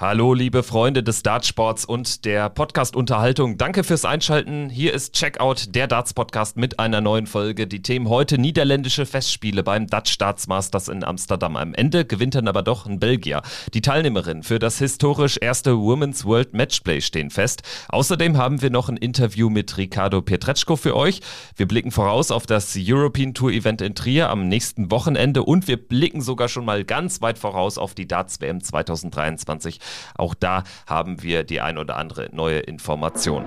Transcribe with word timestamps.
Hallo, 0.00 0.32
liebe 0.32 0.62
Freunde 0.62 1.02
des 1.02 1.22
Dartsports 1.22 1.84
und 1.84 2.24
der 2.24 2.48
Podcast-Unterhaltung. 2.48 3.58
Danke 3.58 3.84
fürs 3.84 4.06
Einschalten. 4.06 4.70
Hier 4.70 4.94
ist 4.94 5.12
Checkout, 5.12 5.74
der 5.74 5.88
Darts-Podcast 5.88 6.56
mit 6.56 6.78
einer 6.78 7.02
neuen 7.02 7.26
Folge. 7.26 7.66
Die 7.66 7.82
Themen 7.82 8.08
heute 8.08 8.38
niederländische 8.38 9.04
Festspiele 9.04 9.62
beim 9.62 9.88
Dutch 9.88 10.16
Darts 10.16 10.46
Masters 10.46 10.88
in 10.88 11.04
Amsterdam. 11.04 11.54
Am 11.54 11.74
Ende 11.74 12.06
gewinnt 12.06 12.34
dann 12.34 12.48
aber 12.48 12.62
doch 12.62 12.86
ein 12.86 12.98
Belgier. 12.98 13.42
Die 13.74 13.82
Teilnehmerinnen 13.82 14.42
für 14.42 14.58
das 14.58 14.78
historisch 14.78 15.36
erste 15.38 15.76
Women's 15.76 16.24
World 16.24 16.54
Matchplay 16.54 17.02
stehen 17.02 17.28
fest. 17.28 17.60
Außerdem 17.90 18.38
haben 18.38 18.62
wir 18.62 18.70
noch 18.70 18.88
ein 18.88 18.96
Interview 18.96 19.50
mit 19.50 19.76
Ricardo 19.76 20.22
Pietreczko 20.22 20.76
für 20.76 20.96
euch. 20.96 21.20
Wir 21.56 21.68
blicken 21.68 21.90
voraus 21.90 22.30
auf 22.30 22.46
das 22.46 22.74
European 22.74 23.34
Tour 23.34 23.50
Event 23.50 23.82
in 23.82 23.94
Trier 23.94 24.30
am 24.30 24.48
nächsten 24.48 24.90
Wochenende 24.90 25.42
und 25.42 25.68
wir 25.68 25.76
blicken 25.76 26.22
sogar 26.22 26.48
schon 26.48 26.64
mal 26.64 26.84
ganz 26.84 27.20
weit 27.20 27.36
voraus 27.36 27.76
auf 27.76 27.92
die 27.92 28.08
Darts 28.08 28.40
WM 28.40 28.62
2023. 28.62 29.78
Auch 30.16 30.34
da 30.34 30.64
haben 30.86 31.22
wir 31.22 31.44
die 31.44 31.60
ein 31.60 31.78
oder 31.78 31.96
andere 31.96 32.28
neue 32.32 32.60
Information. 32.60 33.44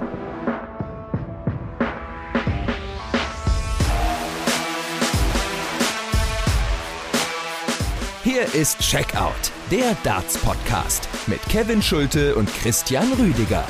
Hier 8.24 8.54
ist 8.54 8.80
Checkout, 8.80 9.52
der 9.70 9.96
Darts 10.04 10.38
Podcast 10.38 11.10
mit 11.28 11.42
Kevin 11.50 11.82
Schulte 11.82 12.36
und 12.36 12.52
Christian 12.54 13.12
Rüdiger. 13.14 13.66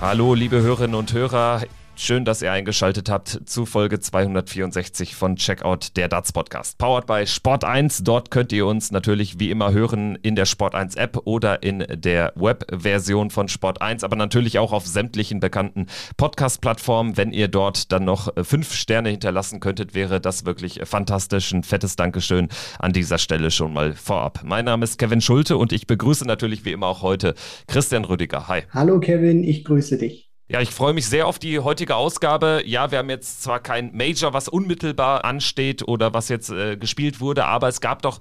Hallo, 0.00 0.34
liebe 0.34 0.60
Hörerinnen 0.60 0.94
und 0.94 1.12
Hörer. 1.12 1.62
Schön, 1.96 2.24
dass 2.24 2.42
ihr 2.42 2.50
eingeschaltet 2.50 3.08
habt 3.08 3.40
zu 3.46 3.66
Folge 3.66 4.00
264 4.00 5.14
von 5.14 5.36
Checkout 5.36 5.96
der 5.96 6.08
Darts 6.08 6.32
Podcast. 6.32 6.76
Powered 6.76 7.06
by 7.06 7.24
Sport 7.24 7.62
1. 7.64 8.02
Dort 8.02 8.32
könnt 8.32 8.52
ihr 8.52 8.66
uns 8.66 8.90
natürlich 8.90 9.38
wie 9.38 9.50
immer 9.50 9.72
hören 9.72 10.18
in 10.20 10.34
der 10.34 10.44
Sport 10.44 10.74
1 10.74 10.96
App 10.96 11.20
oder 11.24 11.62
in 11.62 11.86
der 11.88 12.32
Web-Version 12.34 13.30
von 13.30 13.46
Sport 13.46 13.80
1, 13.80 14.02
aber 14.02 14.16
natürlich 14.16 14.58
auch 14.58 14.72
auf 14.72 14.86
sämtlichen 14.86 15.38
bekannten 15.38 15.86
Podcast-Plattformen. 16.16 17.16
Wenn 17.16 17.32
ihr 17.32 17.46
dort 17.46 17.92
dann 17.92 18.04
noch 18.04 18.28
fünf 18.42 18.74
Sterne 18.74 19.10
hinterlassen 19.10 19.60
könntet, 19.60 19.94
wäre 19.94 20.20
das 20.20 20.44
wirklich 20.44 20.80
fantastisch. 20.84 21.52
Ein 21.52 21.62
fettes 21.62 21.94
Dankeschön 21.94 22.48
an 22.80 22.92
dieser 22.92 23.18
Stelle 23.18 23.52
schon 23.52 23.72
mal 23.72 23.92
vorab. 23.92 24.40
Mein 24.44 24.64
Name 24.64 24.82
ist 24.82 24.98
Kevin 24.98 25.20
Schulte 25.20 25.56
und 25.56 25.72
ich 25.72 25.86
begrüße 25.86 26.26
natürlich 26.26 26.64
wie 26.64 26.72
immer 26.72 26.88
auch 26.88 27.02
heute 27.02 27.34
Christian 27.68 28.04
Rüdiger. 28.04 28.48
Hi. 28.48 28.62
Hallo 28.72 28.98
Kevin, 28.98 29.44
ich 29.44 29.64
grüße 29.64 29.96
dich. 29.96 30.23
Ja, 30.46 30.60
ich 30.60 30.70
freue 30.70 30.92
mich 30.92 31.06
sehr 31.06 31.26
auf 31.26 31.38
die 31.38 31.58
heutige 31.60 31.96
Ausgabe. 31.96 32.62
Ja, 32.66 32.90
wir 32.90 32.98
haben 32.98 33.08
jetzt 33.08 33.42
zwar 33.42 33.60
kein 33.60 33.96
Major, 33.96 34.34
was 34.34 34.46
unmittelbar 34.46 35.24
ansteht 35.24 35.88
oder 35.88 36.12
was 36.12 36.28
jetzt 36.28 36.50
äh, 36.50 36.76
gespielt 36.76 37.20
wurde, 37.20 37.46
aber 37.46 37.68
es 37.68 37.80
gab 37.80 38.02
doch 38.02 38.18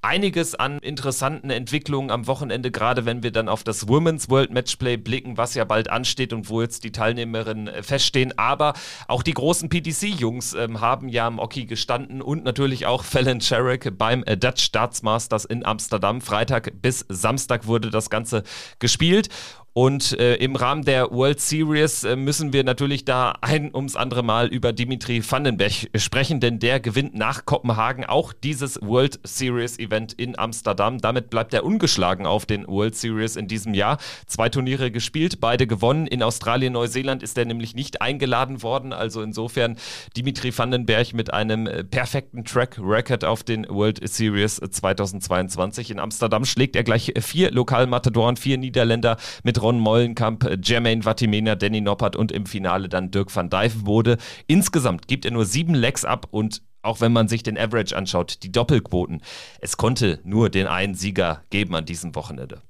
einiges 0.00 0.54
an 0.54 0.78
interessanten 0.78 1.50
Entwicklungen 1.50 2.12
am 2.12 2.28
Wochenende, 2.28 2.70
gerade 2.70 3.04
wenn 3.04 3.24
wir 3.24 3.32
dann 3.32 3.48
auf 3.48 3.64
das 3.64 3.88
Women's 3.88 4.30
World 4.30 4.52
Matchplay 4.52 4.96
blicken, 4.96 5.36
was 5.36 5.54
ja 5.54 5.64
bald 5.64 5.90
ansteht 5.90 6.32
und 6.32 6.48
wo 6.48 6.62
jetzt 6.62 6.84
die 6.84 6.92
Teilnehmerinnen 6.92 7.66
äh, 7.66 7.82
feststehen. 7.82 8.38
Aber 8.38 8.74
auch 9.08 9.24
die 9.24 9.34
großen 9.34 9.68
PDC-Jungs 9.68 10.54
ähm, 10.54 10.80
haben 10.80 11.08
ja 11.08 11.26
am 11.26 11.40
Oki 11.40 11.66
gestanden 11.66 12.22
und 12.22 12.44
natürlich 12.44 12.86
auch 12.86 13.02
Fallon 13.02 13.40
Sherrick 13.40 13.98
beim 13.98 14.22
äh, 14.22 14.36
Dutch 14.36 14.62
Starts 14.62 15.02
Masters 15.02 15.44
in 15.44 15.66
Amsterdam. 15.66 16.20
Freitag 16.20 16.80
bis 16.80 17.04
Samstag 17.08 17.66
wurde 17.66 17.90
das 17.90 18.08
Ganze 18.08 18.44
gespielt. 18.78 19.30
Und 19.76 20.18
äh, 20.18 20.36
im 20.36 20.56
Rahmen 20.56 20.86
der 20.86 21.10
World 21.10 21.38
Series 21.38 22.02
äh, 22.02 22.16
müssen 22.16 22.54
wir 22.54 22.64
natürlich 22.64 23.04
da 23.04 23.34
ein 23.42 23.74
ums 23.74 23.94
andere 23.94 24.22
Mal 24.22 24.46
über 24.46 24.72
Dimitri 24.72 25.22
Vandenberg 25.22 25.90
sprechen, 25.96 26.40
denn 26.40 26.58
der 26.58 26.80
gewinnt 26.80 27.14
nach 27.14 27.44
Kopenhagen 27.44 28.06
auch 28.06 28.32
dieses 28.32 28.80
World 28.80 29.20
Series 29.22 29.78
Event 29.78 30.14
in 30.14 30.38
Amsterdam. 30.38 30.96
Damit 31.02 31.28
bleibt 31.28 31.52
er 31.52 31.62
ungeschlagen 31.62 32.24
auf 32.24 32.46
den 32.46 32.66
World 32.66 32.96
Series 32.96 33.36
in 33.36 33.48
diesem 33.48 33.74
Jahr. 33.74 33.98
Zwei 34.26 34.48
Turniere 34.48 34.90
gespielt, 34.90 35.40
beide 35.42 35.66
gewonnen. 35.66 36.06
In 36.06 36.22
Australien, 36.22 36.72
Neuseeland 36.72 37.22
ist 37.22 37.36
er 37.36 37.44
nämlich 37.44 37.74
nicht 37.74 38.00
eingeladen 38.00 38.62
worden. 38.62 38.94
Also 38.94 39.20
insofern 39.20 39.76
Dimitri 40.16 40.56
Vandenberg 40.56 41.12
mit 41.12 41.34
einem 41.34 41.66
äh, 41.66 41.84
perfekten 41.84 42.46
Track 42.46 42.78
Record 42.80 43.26
auf 43.26 43.42
den 43.42 43.68
World 43.68 44.00
Series 44.08 44.56
2022. 44.56 45.90
In 45.90 45.98
Amsterdam 45.98 46.46
schlägt 46.46 46.76
er 46.76 46.82
gleich 46.82 47.12
vier 47.20 47.50
Lokalmatadoren, 47.50 48.38
vier 48.38 48.56
Niederländer 48.56 49.18
mit 49.42 49.65
Ron 49.66 49.80
Mollenkamp, 49.80 50.48
Jermaine 50.62 51.02
Vatimena, 51.02 51.56
Danny 51.56 51.80
Noppert 51.80 52.14
und 52.14 52.30
im 52.30 52.46
Finale 52.46 52.88
dann 52.88 53.10
Dirk 53.10 53.34
van 53.34 53.50
Dijvenbode. 53.50 54.16
Insgesamt 54.46 55.08
gibt 55.08 55.24
er 55.24 55.32
nur 55.32 55.44
sieben 55.44 55.74
Lecks 55.74 56.04
ab 56.04 56.28
und 56.30 56.62
auch 56.82 57.00
wenn 57.00 57.12
man 57.12 57.26
sich 57.26 57.42
den 57.42 57.58
Average 57.58 57.96
anschaut, 57.96 58.44
die 58.44 58.52
Doppelquoten, 58.52 59.22
es 59.60 59.76
konnte 59.76 60.20
nur 60.22 60.50
den 60.50 60.68
einen 60.68 60.94
Sieger 60.94 61.42
geben 61.50 61.74
an 61.74 61.84
diesem 61.84 62.14
Wochenende. 62.14 62.62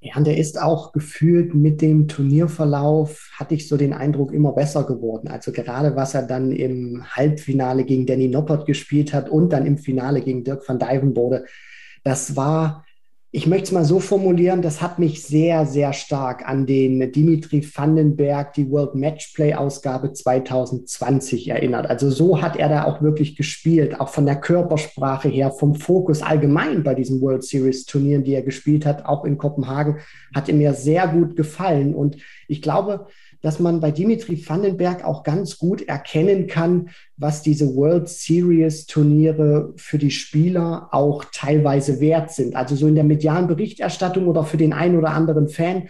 Ja, 0.00 0.16
und 0.16 0.26
der 0.26 0.36
ist 0.36 0.60
auch 0.60 0.92
gefühlt 0.92 1.54
mit 1.54 1.80
dem 1.80 2.06
Turnierverlauf, 2.06 3.30
hatte 3.38 3.54
ich 3.54 3.66
so 3.66 3.78
den 3.78 3.94
Eindruck, 3.94 4.30
immer 4.30 4.52
besser 4.52 4.84
geworden. 4.84 5.28
Also 5.28 5.52
gerade 5.52 5.96
was 5.96 6.14
er 6.14 6.24
dann 6.24 6.52
im 6.52 7.02
Halbfinale 7.16 7.84
gegen 7.84 8.04
Danny 8.04 8.28
Noppert 8.28 8.66
gespielt 8.66 9.14
hat 9.14 9.30
und 9.30 9.54
dann 9.54 9.64
im 9.64 9.78
Finale 9.78 10.20
gegen 10.20 10.44
Dirk 10.44 10.68
van 10.68 10.78
Dijvenbode, 10.78 11.46
das 12.04 12.36
war 12.36 12.85
ich 13.36 13.46
möchte 13.46 13.64
es 13.64 13.72
mal 13.72 13.84
so 13.84 14.00
formulieren, 14.00 14.62
das 14.62 14.80
hat 14.80 14.98
mich 14.98 15.22
sehr, 15.22 15.66
sehr 15.66 15.92
stark 15.92 16.48
an 16.48 16.64
den 16.64 17.12
Dimitri 17.12 17.62
Vandenberg, 17.62 18.54
die 18.54 18.70
World 18.70 18.94
Matchplay 18.94 19.52
Ausgabe 19.52 20.14
2020 20.14 21.48
erinnert. 21.48 21.86
Also 21.90 22.08
so 22.08 22.40
hat 22.40 22.56
er 22.56 22.70
da 22.70 22.84
auch 22.84 23.02
wirklich 23.02 23.36
gespielt, 23.36 24.00
auch 24.00 24.08
von 24.08 24.24
der 24.24 24.36
Körpersprache 24.36 25.28
her, 25.28 25.50
vom 25.50 25.74
Fokus 25.74 26.22
allgemein 26.22 26.82
bei 26.82 26.94
diesen 26.94 27.20
World 27.20 27.44
Series 27.44 27.84
Turnieren, 27.84 28.24
die 28.24 28.32
er 28.32 28.40
gespielt 28.40 28.86
hat, 28.86 29.04
auch 29.04 29.26
in 29.26 29.36
Kopenhagen, 29.36 29.98
hat 30.34 30.48
er 30.48 30.54
mir 30.54 30.72
sehr 30.72 31.06
gut 31.06 31.36
gefallen. 31.36 31.94
Und 31.94 32.16
ich 32.48 32.62
glaube, 32.62 33.06
dass 33.42 33.60
man 33.60 33.80
bei 33.80 33.90
Dimitri 33.90 34.42
Vandenberg 34.48 35.04
auch 35.04 35.24
ganz 35.24 35.58
gut 35.58 35.82
erkennen 35.82 36.46
kann, 36.46 36.88
was 37.16 37.42
diese 37.42 37.74
World 37.74 38.08
Series 38.08 38.86
Turniere 38.86 39.72
für 39.76 39.98
die 39.98 40.10
Spieler 40.10 40.88
auch 40.92 41.24
teilweise 41.32 42.00
wert 42.00 42.30
sind. 42.30 42.56
Also 42.56 42.76
so 42.76 42.86
in 42.86 42.94
der 42.94 43.04
medialen 43.04 43.46
Berichterstattung 43.46 44.26
oder 44.26 44.44
für 44.44 44.58
den 44.58 44.72
einen 44.72 44.96
oder 44.96 45.10
anderen 45.10 45.48
Fan 45.48 45.88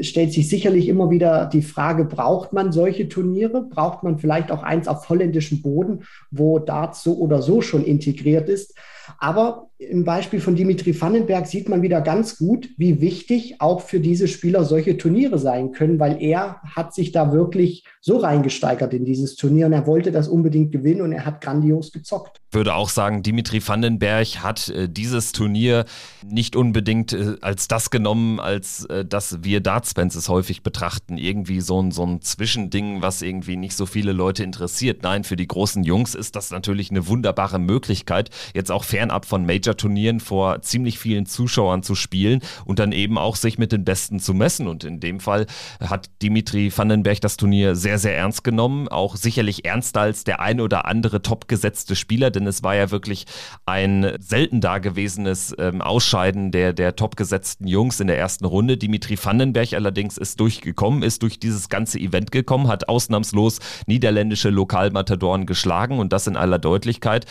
stellt 0.00 0.32
sich 0.32 0.48
sicherlich 0.48 0.88
immer 0.88 1.10
wieder 1.10 1.46
die 1.46 1.62
Frage, 1.62 2.04
braucht 2.04 2.52
man 2.52 2.72
solche 2.72 3.08
Turniere? 3.08 3.62
Braucht 3.62 4.04
man 4.04 4.18
vielleicht 4.18 4.52
auch 4.52 4.62
eins 4.62 4.86
auf 4.86 5.08
holländischem 5.08 5.62
Boden, 5.62 6.04
wo 6.30 6.58
Darts 6.58 7.02
so 7.02 7.18
oder 7.18 7.42
so 7.42 7.60
schon 7.60 7.84
integriert 7.84 8.48
ist? 8.48 8.74
Aber 9.18 9.70
im 9.78 10.04
Beispiel 10.04 10.40
von 10.40 10.56
Dimitri 10.56 11.00
Vandenberg 11.00 11.46
sieht 11.46 11.68
man 11.68 11.82
wieder 11.82 12.00
ganz 12.00 12.36
gut, 12.36 12.68
wie 12.76 13.00
wichtig 13.00 13.56
auch 13.60 13.80
für 13.80 14.00
diese 14.00 14.28
Spieler 14.28 14.64
solche 14.64 14.96
Turniere 14.96 15.38
sein 15.38 15.72
können, 15.72 15.98
weil 15.98 16.20
er 16.20 16.60
hat 16.64 16.94
sich 16.94 17.12
da 17.12 17.32
wirklich 17.32 17.84
so 18.00 18.18
reingesteigert 18.18 18.92
in 18.92 19.04
dieses 19.04 19.36
Turnier 19.36 19.66
und 19.66 19.72
er 19.72 19.86
wollte 19.86 20.12
das 20.12 20.28
unbedingt 20.28 20.67
gewinnen 20.70 21.02
und 21.02 21.12
er 21.12 21.24
hat 21.24 21.40
grandios 21.40 21.92
gezockt. 21.92 22.40
Ich 22.50 22.54
würde 22.54 22.74
auch 22.74 22.88
sagen, 22.88 23.22
Dimitri 23.22 23.66
Vandenberg 23.66 24.42
hat 24.42 24.70
äh, 24.70 24.88
dieses 24.88 25.32
Turnier 25.32 25.84
nicht 26.26 26.56
unbedingt 26.56 27.12
äh, 27.12 27.36
als 27.42 27.68
das 27.68 27.90
genommen, 27.90 28.40
als 28.40 28.86
äh, 28.86 29.04
das 29.04 29.42
wir 29.42 29.60
Dartsfans 29.60 30.14
es 30.14 30.30
häufig 30.30 30.62
betrachten. 30.62 31.18
Irgendwie 31.18 31.60
so 31.60 31.82
ein, 31.82 31.90
so 31.90 32.06
ein 32.06 32.22
Zwischending, 32.22 33.02
was 33.02 33.20
irgendwie 33.20 33.56
nicht 33.56 33.76
so 33.76 33.84
viele 33.84 34.12
Leute 34.12 34.44
interessiert. 34.44 35.02
Nein, 35.02 35.24
für 35.24 35.36
die 35.36 35.46
großen 35.46 35.84
Jungs 35.84 36.14
ist 36.14 36.36
das 36.36 36.50
natürlich 36.50 36.90
eine 36.90 37.06
wunderbare 37.06 37.58
Möglichkeit, 37.58 38.30
jetzt 38.54 38.70
auch 38.70 38.84
fernab 38.84 39.26
von 39.26 39.44
Major-Turnieren 39.44 40.20
vor 40.20 40.62
ziemlich 40.62 40.98
vielen 40.98 41.26
Zuschauern 41.26 41.82
zu 41.82 41.94
spielen 41.94 42.40
und 42.64 42.78
dann 42.78 42.92
eben 42.92 43.18
auch 43.18 43.36
sich 43.36 43.58
mit 43.58 43.72
den 43.72 43.84
Besten 43.84 44.20
zu 44.20 44.32
messen. 44.32 44.68
Und 44.68 44.84
in 44.84 45.00
dem 45.00 45.20
Fall 45.20 45.46
hat 45.80 46.08
Dimitri 46.22 46.72
Vandenberg 46.74 47.20
das 47.20 47.36
Turnier 47.36 47.76
sehr, 47.76 47.98
sehr 47.98 48.16
ernst 48.16 48.42
genommen. 48.42 48.88
Auch 48.88 49.16
sicherlich 49.16 49.66
ernster 49.66 50.00
als 50.00 50.24
der 50.24 50.40
ein 50.40 50.57
oder 50.60 50.86
andere 50.86 51.22
topgesetzte 51.22 51.94
Spieler 51.94 52.30
denn 52.30 52.46
es 52.46 52.62
war 52.62 52.74
ja 52.74 52.90
wirklich 52.90 53.26
ein 53.66 54.16
selten 54.20 54.60
dagewesenes 54.60 55.54
ähm, 55.58 55.80
Ausscheiden 55.80 56.52
der, 56.52 56.72
der 56.72 56.96
topgesetzten 56.96 57.66
Jungs 57.66 58.00
in 58.00 58.06
der 58.06 58.18
ersten 58.18 58.44
Runde. 58.44 58.76
Dimitri 58.76 59.18
Vandenberg 59.22 59.72
allerdings 59.72 60.16
ist 60.18 60.40
durchgekommen, 60.40 61.02
ist 61.02 61.22
durch 61.22 61.38
dieses 61.38 61.68
ganze 61.68 61.98
Event 61.98 62.32
gekommen, 62.32 62.68
hat 62.68 62.88
ausnahmslos 62.88 63.58
niederländische 63.86 64.50
Lokalmatadoren 64.50 65.46
geschlagen 65.46 65.98
und 65.98 66.12
das 66.12 66.26
in 66.26 66.36
aller 66.36 66.58
Deutlichkeit 66.58 67.26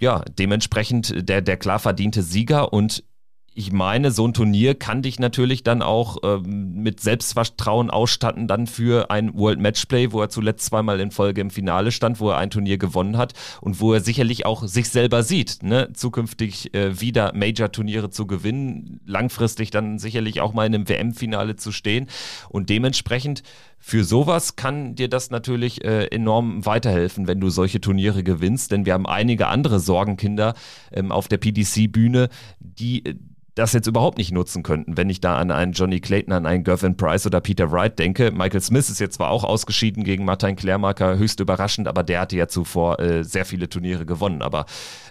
ja, 0.00 0.22
dementsprechend 0.38 1.28
der, 1.28 1.42
der 1.42 1.58
klar 1.58 1.78
verdiente 1.78 2.22
Sieger 2.22 2.72
und 2.72 3.04
ich 3.52 3.72
meine, 3.72 4.12
so 4.12 4.26
ein 4.26 4.32
Turnier 4.32 4.76
kann 4.76 5.02
dich 5.02 5.18
natürlich 5.18 5.64
dann 5.64 5.82
auch 5.82 6.18
ähm, 6.22 6.82
mit 6.82 7.00
Selbstvertrauen 7.00 7.90
ausstatten, 7.90 8.46
dann 8.46 8.68
für 8.68 9.10
ein 9.10 9.34
World 9.34 9.58
Matchplay, 9.58 10.12
wo 10.12 10.20
er 10.20 10.28
zuletzt 10.28 10.66
zweimal 10.66 11.00
in 11.00 11.10
Folge 11.10 11.40
im 11.40 11.50
Finale 11.50 11.90
stand, 11.90 12.20
wo 12.20 12.30
er 12.30 12.38
ein 12.38 12.50
Turnier 12.50 12.78
gewonnen 12.78 13.18
hat 13.18 13.32
und 13.60 13.80
wo 13.80 13.92
er 13.92 14.00
sicherlich 14.00 14.46
auch 14.46 14.62
sich 14.66 14.88
selber 14.88 15.24
sieht, 15.24 15.64
ne? 15.64 15.92
zukünftig 15.92 16.72
äh, 16.74 17.00
wieder 17.00 17.32
Major-Turniere 17.34 18.10
zu 18.10 18.26
gewinnen, 18.26 19.00
langfristig 19.04 19.70
dann 19.70 19.98
sicherlich 19.98 20.40
auch 20.40 20.52
mal 20.52 20.66
in 20.66 20.74
einem 20.74 20.88
WM-Finale 20.88 21.56
zu 21.56 21.72
stehen 21.72 22.06
und 22.50 22.70
dementsprechend 22.70 23.42
für 23.80 24.04
sowas 24.04 24.56
kann 24.56 24.94
dir 24.94 25.08
das 25.08 25.30
natürlich 25.30 25.84
äh, 25.84 26.04
enorm 26.06 26.64
weiterhelfen, 26.66 27.26
wenn 27.26 27.40
du 27.40 27.48
solche 27.48 27.80
Turniere 27.80 28.22
gewinnst, 28.22 28.70
denn 28.70 28.84
wir 28.84 28.92
haben 28.92 29.06
einige 29.06 29.48
andere 29.48 29.80
Sorgenkinder 29.80 30.54
ähm, 30.92 31.10
auf 31.10 31.28
der 31.28 31.38
PDC-Bühne, 31.38 32.28
die 32.60 33.04
äh, 33.06 33.14
das 33.60 33.74
jetzt 33.74 33.86
überhaupt 33.86 34.16
nicht 34.16 34.32
nutzen 34.32 34.62
könnten, 34.62 34.96
wenn 34.96 35.10
ich 35.10 35.20
da 35.20 35.36
an 35.36 35.50
einen 35.50 35.72
Johnny 35.72 36.00
Clayton, 36.00 36.32
an 36.32 36.46
einen 36.46 36.64
Gervin 36.64 36.96
Price 36.96 37.26
oder 37.26 37.40
Peter 37.40 37.70
Wright 37.70 37.98
denke. 37.98 38.30
Michael 38.32 38.62
Smith 38.62 38.88
ist 38.88 39.00
jetzt 39.00 39.16
zwar 39.16 39.30
auch 39.30 39.44
ausgeschieden 39.44 40.02
gegen 40.02 40.24
Martin 40.24 40.56
Klärmarker, 40.56 41.18
höchst 41.18 41.40
überraschend, 41.40 41.86
aber 41.86 42.02
der 42.02 42.20
hatte 42.20 42.36
ja 42.36 42.48
zuvor 42.48 42.98
äh, 43.00 43.22
sehr 43.22 43.44
viele 43.44 43.68
Turniere 43.68 44.06
gewonnen. 44.06 44.40
Aber 44.40 44.64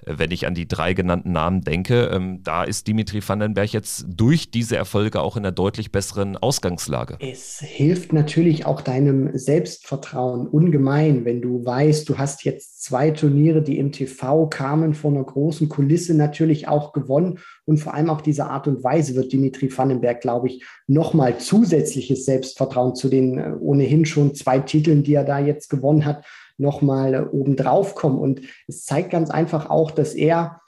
äh, 0.05 0.15
wenn 0.17 0.31
ich 0.31 0.47
an 0.47 0.55
die 0.55 0.67
drei 0.67 0.95
genannten 0.95 1.31
Namen 1.31 1.61
denke, 1.61 2.05
ähm, 2.05 2.41
da 2.43 2.63
ist 2.63 2.87
Dimitri 2.87 3.21
Vandenberg 3.25 3.71
jetzt 3.71 4.05
durch 4.07 4.49
diese 4.49 4.75
Erfolge 4.77 5.21
auch 5.21 5.37
in 5.37 5.43
einer 5.43 5.51
deutlich 5.51 5.91
besseren 5.91 6.35
Ausgangslage. 6.35 7.17
Es 7.19 7.59
hilft 7.59 8.13
natürlich 8.13 8.65
auch 8.65 8.81
deinem 8.81 9.37
Selbstvertrauen 9.37 10.47
ungemein, 10.47 11.23
wenn 11.23 11.41
du 11.41 11.63
weißt, 11.63 12.09
du 12.09 12.17
hast 12.17 12.43
jetzt 12.45 12.81
zwei 12.83 13.11
Turniere, 13.11 13.61
die 13.61 13.77
im 13.77 13.91
TV 13.91 14.47
kamen, 14.47 14.95
vor 14.95 15.11
einer 15.11 15.23
großen 15.23 15.69
Kulisse 15.69 16.15
natürlich 16.15 16.67
auch 16.67 16.93
gewonnen 16.93 17.37
und 17.69 17.77
vor 17.77 17.93
allem 17.93 18.09
auch 18.09 18.21
diese 18.21 18.47
Art 18.47 18.67
und 18.67 18.83
Weise 18.83 19.13
wird 19.13 19.31
Dimitri 19.31 19.69
Vandenberg, 19.71 20.21
glaube 20.21 20.47
ich, 20.47 20.65
nochmal 20.87 21.37
zusätzliches 21.37 22.25
Selbstvertrauen 22.25 22.95
zu 22.95 23.09
den 23.09 23.37
äh, 23.37 23.53
ohnehin 23.59 24.07
schon 24.07 24.33
zwei 24.33 24.57
Titeln, 24.57 25.03
die 25.03 25.13
er 25.13 25.23
da 25.23 25.37
jetzt 25.37 25.69
gewonnen 25.69 26.03
hat, 26.03 26.25
nochmal 26.57 27.13
äh, 27.13 27.21
obendrauf 27.21 27.93
kommen. 27.93 28.17
Und 28.17 28.41
es 28.67 28.85
zeigt 28.85 29.11
ganz 29.11 29.29
einfach 29.29 29.69
auch, 29.69 29.91
dass 29.91 30.15
er 30.15 30.61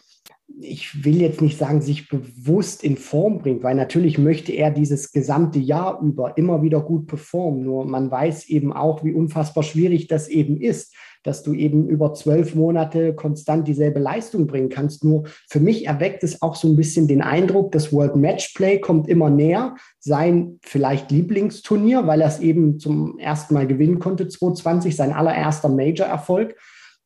ich 0.59 1.06
will 1.06 1.21
jetzt 1.21 1.42
nicht 1.42 1.57
sagen, 1.57 1.81
sich 1.81 2.09
bewusst 2.09 2.83
in 2.83 2.98
Form 2.98 3.39
bringt, 3.39 3.63
weil 3.63 3.74
natürlich 3.74 4.18
möchte 4.19 4.51
er 4.51 4.69
dieses 4.69 5.12
gesamte 5.12 5.57
Jahr 5.57 6.00
über 6.01 6.38
immer 6.38 6.62
wieder 6.62 6.81
gut 6.81 7.07
performen. 7.07 7.63
Nur 7.63 7.86
man 7.86 8.12
weiß 8.12 8.48
eben 8.50 8.71
auch, 8.71 9.03
wie 9.03 9.13
unfassbar 9.13 9.63
schwierig 9.63 10.07
das 10.07 10.27
eben 10.27 10.59
ist 10.59 10.94
dass 11.24 11.44
du 11.44 11.54
eben 11.54 11.88
über 11.88 12.14
zwölf 12.14 12.56
Monate 12.56 13.14
konstant 13.14 13.68
dieselbe 13.68 14.00
Leistung 14.00 14.48
bringen 14.48 14.70
kannst. 14.70 15.04
Nur 15.04 15.24
für 15.50 15.60
mich 15.60 15.88
erweckt 15.88 16.24
es 16.24 16.42
auch 16.42 16.56
so 16.56 16.68
ein 16.68 16.76
bisschen 16.76 17.08
den 17.08 17.22
Eindruck, 17.22 17.72
das 17.72 17.94
World 17.94 18.16
Matchplay 18.16 18.80
kommt 18.80 19.08
immer 19.08 19.30
näher. 19.30 19.76
Sein 20.00 20.60
vielleicht 20.62 21.12
Lieblingsturnier, 21.12 22.08
weil 22.08 22.22
er 22.22 22.28
es 22.28 22.40
eben 22.40 22.80
zum 22.80 23.20
ersten 23.20 23.54
Mal 23.54 23.68
gewinnen 23.68 24.00
konnte, 24.00 24.28
2020, 24.28 24.96
sein 24.96 25.14
allererster 25.14 25.70
Major-Erfolg 25.70 26.56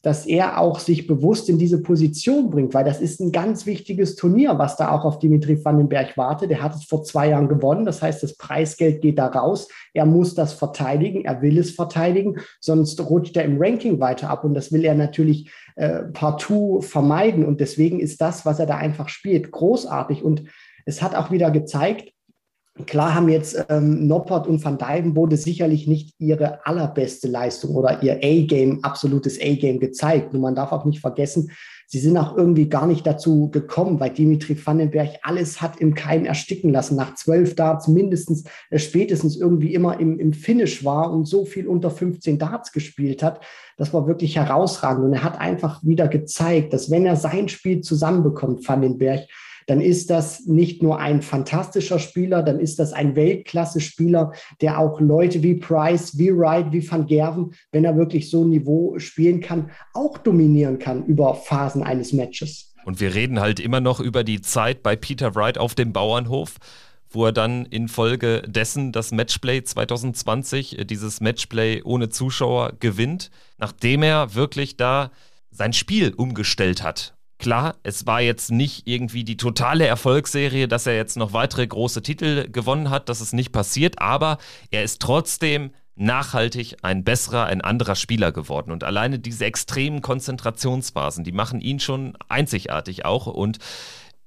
dass 0.06 0.28
er 0.28 0.62
auch 0.62 0.78
sich 0.78 1.07
bewusst 1.07 1.50
in 1.50 1.57
diese 1.57 1.81
Position 1.81 2.52
bringt, 2.52 2.75
weil 2.75 2.86
das 2.86 3.02
ist 3.02 3.19
ein 3.19 3.31
ganz 3.31 3.66
wichtiges 3.66 4.16
Turnier, 4.16 4.60
was 4.60 4.78
da 4.78 4.92
auch 4.92 5.04
auf 5.04 5.18
Dimitri 5.18 5.66
Vandenberg 5.66 6.16
wartet. 6.16 6.52
Er 6.52 6.62
hat 6.62 6.75
es 6.75 6.86
vor 6.86 7.04
zwei 7.04 7.30
Jahren 7.30 7.48
gewonnen, 7.48 7.86
das 7.86 8.04
heißt, 8.04 8.22
das 8.22 8.38
Preisgeld 8.38 9.02
geht 9.02 9.18
da 9.18 9.25
raus. 9.25 9.68
Er 9.96 10.06
muss 10.06 10.36
das 10.36 10.54
verteidigen, 10.54 11.25
er 11.25 11.42
will 11.42 11.57
es 11.57 11.72
verteidigen, 11.72 12.36
sonst 12.60 13.02
rutscht 13.10 13.36
er 13.36 13.46
im 13.46 13.60
Ranking 13.60 14.00
weiter 14.00 14.30
ab. 14.30 14.44
Und 14.44 14.54
das 14.54 14.72
will 14.72 14.86
er 14.86 14.94
natürlich 14.94 15.50
äh, 15.75 16.04
partout 16.13 16.81
vermeiden. 16.81 17.44
Und 17.44 17.60
deswegen 17.60 18.00
ist 18.00 18.22
das, 18.22 18.46
was 18.46 18.60
er 18.60 18.68
da 18.68 18.78
einfach 18.78 19.10
spielt, 19.10 19.50
großartig. 19.50 20.24
Und 20.24 20.44
es 20.86 21.02
hat 21.02 21.16
auch 21.16 21.31
wieder 21.31 21.50
gezeigt, 21.50 22.12
Klar 22.86 23.16
haben 23.16 23.30
jetzt 23.30 23.57
ähm, 23.69 24.06
Noppert 24.06 24.48
und 24.48 24.63
Van 24.63 24.77
Dijvenbode 24.77 25.38
sicherlich 25.38 25.88
nicht 25.88 26.13
ihre 26.19 26.66
allerbeste 26.66 27.30
Leistung 27.30 27.74
oder 27.74 28.04
ihr 28.04 28.18
A-Game, 28.22 28.83
absolutes 28.83 29.39
A-Game 29.39 29.80
gezeigt. 29.80 30.33
Nur 30.33 30.42
man 30.42 30.56
darf 30.56 30.74
auch 30.74 30.83
nicht 30.83 31.00
vergessen, 31.00 31.51
sie 31.88 32.00
sind 32.00 32.18
auch 32.18 32.36
irgendwie 32.36 32.68
gar 32.68 32.86
nicht 32.86 33.07
dazu 33.07 33.50
gekommen, 33.50 34.01
weil 34.01 34.10
Dimitri 34.10 34.57
Vandenberg 34.62 35.12
alles 35.24 35.62
hat 35.62 35.80
im 35.80 35.94
Keim 35.94 36.25
ersticken 36.25 36.69
lassen. 36.69 36.98
Nach 36.98 37.16
zwölf 37.16 37.56
Darts 37.56 37.88
mindestens, 37.88 38.44
äh, 38.69 38.78
spätestens 38.78 39.38
irgendwie 39.38 39.74
immer 39.74 39.98
im, 40.01 40.19
im 40.19 40.33
Finish 40.33 40.83
war 40.83 41.13
und 41.13 41.30
so 41.30 41.45
viel 41.45 41.69
unter 41.69 41.89
15 41.89 42.39
Darts 42.39 42.74
gespielt 42.74 43.24
hat. 43.24 43.39
Das 43.78 43.94
war 43.94 44.06
wirklich 44.06 44.36
herausragend. 44.36 45.06
Und 45.06 45.13
er 45.13 45.24
hat 45.24 45.39
einfach 45.39 45.81
wieder 45.86 46.10
gezeigt, 46.10 46.74
dass 46.74 46.92
wenn 46.92 47.06
er 47.06 47.16
sein 47.16 47.48
Spiel 47.48 47.80
zusammenbekommt, 47.80 48.68
Vandenberg, 48.68 49.21
dann 49.66 49.82
ist 49.82 50.10
das 50.10 50.46
nicht 50.46 50.84
nur 50.84 51.00
ein 51.00 51.22
fantastischer 51.22 52.00
Spieler, 52.00 52.44
dann 52.44 52.60
ist 52.60 52.80
das 52.80 52.94
ein 52.94 53.16
Weltklasse-Spieler, 53.16 54.34
der 54.62 54.80
auch 54.80 55.00
Leute 55.00 55.42
wie 55.44 55.56
Price, 55.56 56.18
wie 56.18 56.36
Wright, 56.36 56.72
wie 56.72 56.90
Van 56.90 57.06
Gerven, 57.06 57.54
wenn 57.72 57.86
er 57.86 57.98
wirklich 57.98 58.30
so 58.30 58.44
ein 58.44 58.50
Niveau 58.50 58.98
spielen 59.00 59.42
kann, 59.42 59.72
auch 59.94 60.18
dominieren 60.18 60.80
kann 60.80 61.06
über 61.06 61.34
Phasen 61.36 61.84
eines 61.84 62.14
Matches. 62.14 62.74
Und 62.86 63.00
wir 63.00 63.16
reden 63.16 63.40
halt 63.40 63.60
immer 63.60 63.82
noch 63.82 64.00
über 64.00 64.24
die 64.24 64.42
Zeit 64.42 64.84
bei 64.84 64.96
Peter 64.96 65.34
Wright 65.36 65.58
auf 65.58 65.76
dem 65.76 65.94
Bauernhof 65.94 66.56
wo 67.16 67.26
er 67.26 67.32
dann 67.32 67.66
infolge 67.68 68.42
dessen 68.46 68.92
das 68.92 69.14
Matchplay 69.14 69.64
2020, 69.64 70.80
äh, 70.80 70.86
dieses 70.86 71.22
Matchplay 71.22 71.82
ohne 71.84 72.10
Zuschauer 72.10 72.74
gewinnt, 72.82 73.32
nachdem 73.58 74.04
er 74.04 74.36
wirklich 74.36 74.76
da 74.76 75.12
sein 75.50 75.72
Spiel 75.72 76.14
umgestellt 76.14 76.84
hat 76.84 77.15
Klar, 77.38 77.76
es 77.84 78.06
war 78.08 78.22
jetzt 78.22 78.50
nicht 78.50 78.88
irgendwie 78.88 79.24
die 79.24 79.38
totale 79.38 79.86
Erfolgsserie, 79.86 80.68
dass 80.68 80.88
er 80.88 80.96
jetzt 80.96 81.18
noch 81.18 81.34
weitere 81.34 81.68
große 81.68 82.02
Titel 82.02 82.50
gewonnen 82.50 82.90
hat, 82.90 83.10
das 83.10 83.20
ist 83.20 83.34
nicht 83.34 83.52
passiert, 83.52 84.00
aber 84.00 84.38
er 84.72 84.84
ist 84.84 85.02
trotzdem 85.02 85.72
nachhaltig 85.96 86.78
ein 86.82 87.04
besserer, 87.04 87.46
ein 87.46 87.62
anderer 87.62 87.96
Spieler 87.96 88.32
geworden. 88.32 88.72
Und 88.72 88.84
alleine 88.84 89.20
diese 89.20 89.46
extremen 89.46 90.02
Konzentrationsphasen, 90.02 91.24
die 91.24 91.32
machen 91.32 91.62
ihn 91.62 91.80
schon 91.80 92.18
einzigartig 92.28 93.06
auch. 93.06 93.28
Und 93.28 93.60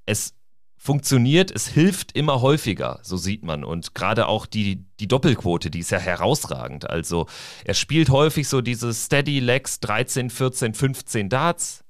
es 0.06 0.34
funktioniert, 0.76 1.50
es 1.50 1.66
hilft 1.68 2.12
immer 2.12 2.40
häufiger, 2.40 3.00
so 3.02 3.16
sieht 3.16 3.44
man. 3.44 3.64
Und 3.64 3.94
gerade 3.94 4.28
auch 4.28 4.46
die, 4.46 4.86
die 5.00 5.08
Doppelquote, 5.08 5.70
die 5.70 5.80
ist 5.80 5.90
ja 5.90 5.98
herausragend. 5.98 6.88
Also 6.88 7.26
er 7.64 7.74
spielt 7.74 8.08
häufig 8.10 8.48
so 8.48 8.60
diese 8.60 8.94
Steady 8.94 9.40
Legs 9.40 9.80
13, 9.80 10.30
14, 10.30 10.74
15 10.74 11.28
Darts 11.28 11.84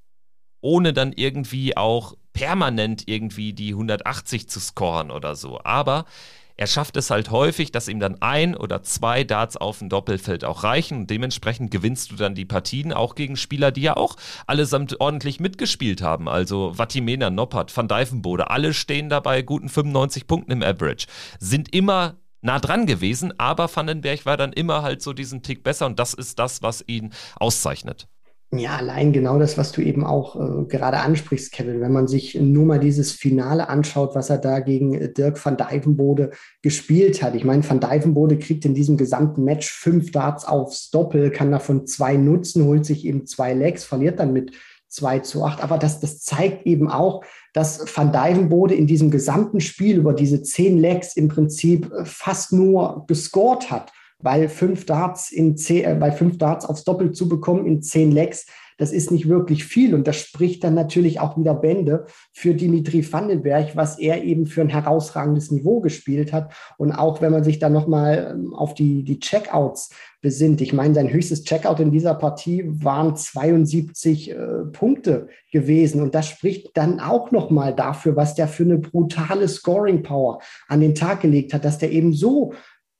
ohne 0.61 0.93
dann 0.93 1.13
irgendwie 1.13 1.75
auch 1.77 2.15
permanent 2.33 3.03
irgendwie 3.07 3.53
die 3.53 3.71
180 3.71 4.49
zu 4.49 4.59
scoren 4.59 5.11
oder 5.11 5.35
so. 5.35 5.59
Aber 5.63 6.05
er 6.59 6.67
schafft 6.67 6.97
es 6.97 7.09
halt 7.09 7.31
häufig, 7.31 7.71
dass 7.71 7.87
ihm 7.87 8.01
dann 8.01 8.21
ein 8.21 8.53
oder 8.53 8.83
zwei 8.83 9.23
Darts 9.23 9.55
auf 9.55 9.79
dem 9.79 9.87
Doppelfeld 9.87 10.43
auch 10.43 10.65
reichen 10.65 10.97
und 10.97 11.09
dementsprechend 11.09 11.71
gewinnst 11.71 12.11
du 12.11 12.17
dann 12.17 12.35
die 12.35 12.43
Partien 12.43 12.91
auch 12.91 13.15
gegen 13.15 13.37
Spieler, 13.37 13.71
die 13.71 13.83
ja 13.83 13.95
auch 13.95 14.17
allesamt 14.45 14.99
ordentlich 14.99 15.39
mitgespielt 15.39 16.01
haben. 16.01 16.27
Also 16.27 16.73
Vatimena, 16.73 17.29
Noppert, 17.29 17.75
Van 17.75 17.87
Dijvenbode, 17.87 18.49
alle 18.49 18.73
stehen 18.73 19.07
dabei 19.07 19.41
guten 19.41 19.69
95 19.69 20.27
Punkten 20.27 20.51
im 20.51 20.61
Average. 20.61 21.07
Sind 21.39 21.73
immer 21.73 22.17
nah 22.41 22.59
dran 22.59 22.85
gewesen, 22.85 23.33
aber 23.37 23.73
Vandenberg 23.73 24.25
war 24.25 24.35
dann 24.35 24.51
immer 24.51 24.81
halt 24.81 25.01
so 25.01 25.13
diesen 25.13 25.43
Tick 25.43 25.63
besser 25.63 25.85
und 25.85 25.97
das 25.97 26.13
ist 26.13 26.39
das, 26.39 26.61
was 26.61 26.83
ihn 26.85 27.13
auszeichnet. 27.37 28.09
Ja, 28.51 28.77
allein 28.77 29.13
genau 29.13 29.37
das, 29.37 29.59
was 29.59 29.71
du 29.71 29.81
eben 29.81 30.03
auch 30.03 30.35
äh, 30.35 30.65
gerade 30.65 30.97
ansprichst, 30.97 31.51
Kevin. 31.51 31.81
Wenn 31.81 31.91
man 31.91 32.07
sich 32.07 32.33
nur 32.33 32.65
mal 32.65 32.79
dieses 32.79 33.11
Finale 33.11 33.69
anschaut, 33.69 34.15
was 34.15 34.31
er 34.31 34.39
da 34.39 34.59
gegen 34.59 34.95
äh, 34.95 35.13
Dirk 35.13 35.43
van 35.43 35.55
Dijvenbode 35.55 36.31
gespielt 36.63 37.21
hat. 37.21 37.35
Ich 37.35 37.43
meine, 37.43 37.67
van 37.67 37.79
Dijvenbode 37.79 38.39
kriegt 38.39 38.65
in 38.65 38.73
diesem 38.73 38.97
gesamten 38.97 39.43
Match 39.43 39.69
fünf 39.71 40.11
Darts 40.11 40.45
aufs 40.45 40.89
Doppel, 40.89 41.29
kann 41.29 41.51
davon 41.51 41.85
zwei 41.85 42.17
nutzen, 42.17 42.65
holt 42.65 42.87
sich 42.87 43.05
eben 43.05 43.27
zwei 43.27 43.53
Legs, 43.53 43.83
verliert 43.83 44.19
dann 44.19 44.33
mit 44.33 44.51
2 44.87 45.19
zu 45.19 45.43
8. 45.43 45.61
Aber 45.63 45.77
das, 45.77 45.99
das 45.99 46.19
zeigt 46.19 46.65
eben 46.65 46.89
auch, 46.89 47.23
dass 47.53 47.85
Van 47.95 48.11
Dijvenbode 48.11 48.73
in 48.73 48.87
diesem 48.87 49.11
gesamten 49.11 49.61
Spiel 49.61 49.97
über 49.97 50.13
diese 50.13 50.41
zehn 50.41 50.79
Legs 50.79 51.15
im 51.15 51.27
Prinzip 51.27 51.91
äh, 51.93 52.03
fast 52.03 52.51
nur 52.51 53.05
gescored 53.05 53.69
hat 53.69 53.91
weil 54.21 54.49
fünf 54.49 54.85
Darts 54.85 55.31
in 55.31 55.57
zehn, 55.57 55.85
äh, 55.85 55.95
bei 55.99 56.11
fünf 56.11 56.37
Darts 56.37 56.65
aufs 56.65 56.83
Doppel 56.83 57.11
zu 57.11 57.29
bekommen 57.29 57.65
in 57.65 57.81
zehn 57.81 58.11
Legs, 58.11 58.45
das 58.79 58.93
ist 58.93 59.11
nicht 59.11 59.27
wirklich 59.27 59.65
viel. 59.65 59.93
Und 59.93 60.07
das 60.07 60.15
spricht 60.15 60.63
dann 60.63 60.73
natürlich 60.73 61.19
auch 61.19 61.37
wieder 61.37 61.53
Bände 61.53 62.05
für 62.31 62.55
Dimitri 62.55 63.05
Vandenberg, 63.11 63.75
was 63.75 63.99
er 63.99 64.23
eben 64.23 64.47
für 64.47 64.61
ein 64.61 64.69
herausragendes 64.69 65.51
Niveau 65.51 65.81
gespielt 65.81 66.31
hat. 66.31 66.53
Und 66.77 66.93
auch 66.93 67.21
wenn 67.21 67.33
man 67.33 67.43
sich 67.43 67.59
dann 67.59 67.73
nochmal 67.73 68.31
ähm, 68.31 68.53
auf 68.53 68.73
die, 68.73 69.03
die 69.03 69.19
Checkouts 69.19 69.89
besinnt. 70.21 70.61
Ich 70.61 70.73
meine, 70.73 70.93
sein 70.93 71.11
höchstes 71.11 71.43
Checkout 71.43 71.79
in 71.79 71.91
dieser 71.91 72.13
Partie 72.13 72.63
waren 72.65 73.15
72 73.15 74.31
äh, 74.31 74.35
Punkte 74.71 75.27
gewesen. 75.51 76.01
Und 76.01 76.15
das 76.15 76.27
spricht 76.27 76.75
dann 76.75 77.01
auch 77.01 77.31
nochmal 77.31 77.75
dafür, 77.75 78.15
was 78.15 78.35
der 78.35 78.47
für 78.47 78.63
eine 78.63 78.77
brutale 78.77 79.47
Scoring 79.47 80.03
Power 80.03 80.39
an 80.67 80.79
den 80.79 80.95
Tag 80.95 81.21
gelegt 81.21 81.53
hat, 81.53 81.65
dass 81.65 81.77
der 81.77 81.91
eben 81.91 82.13
so 82.13 82.53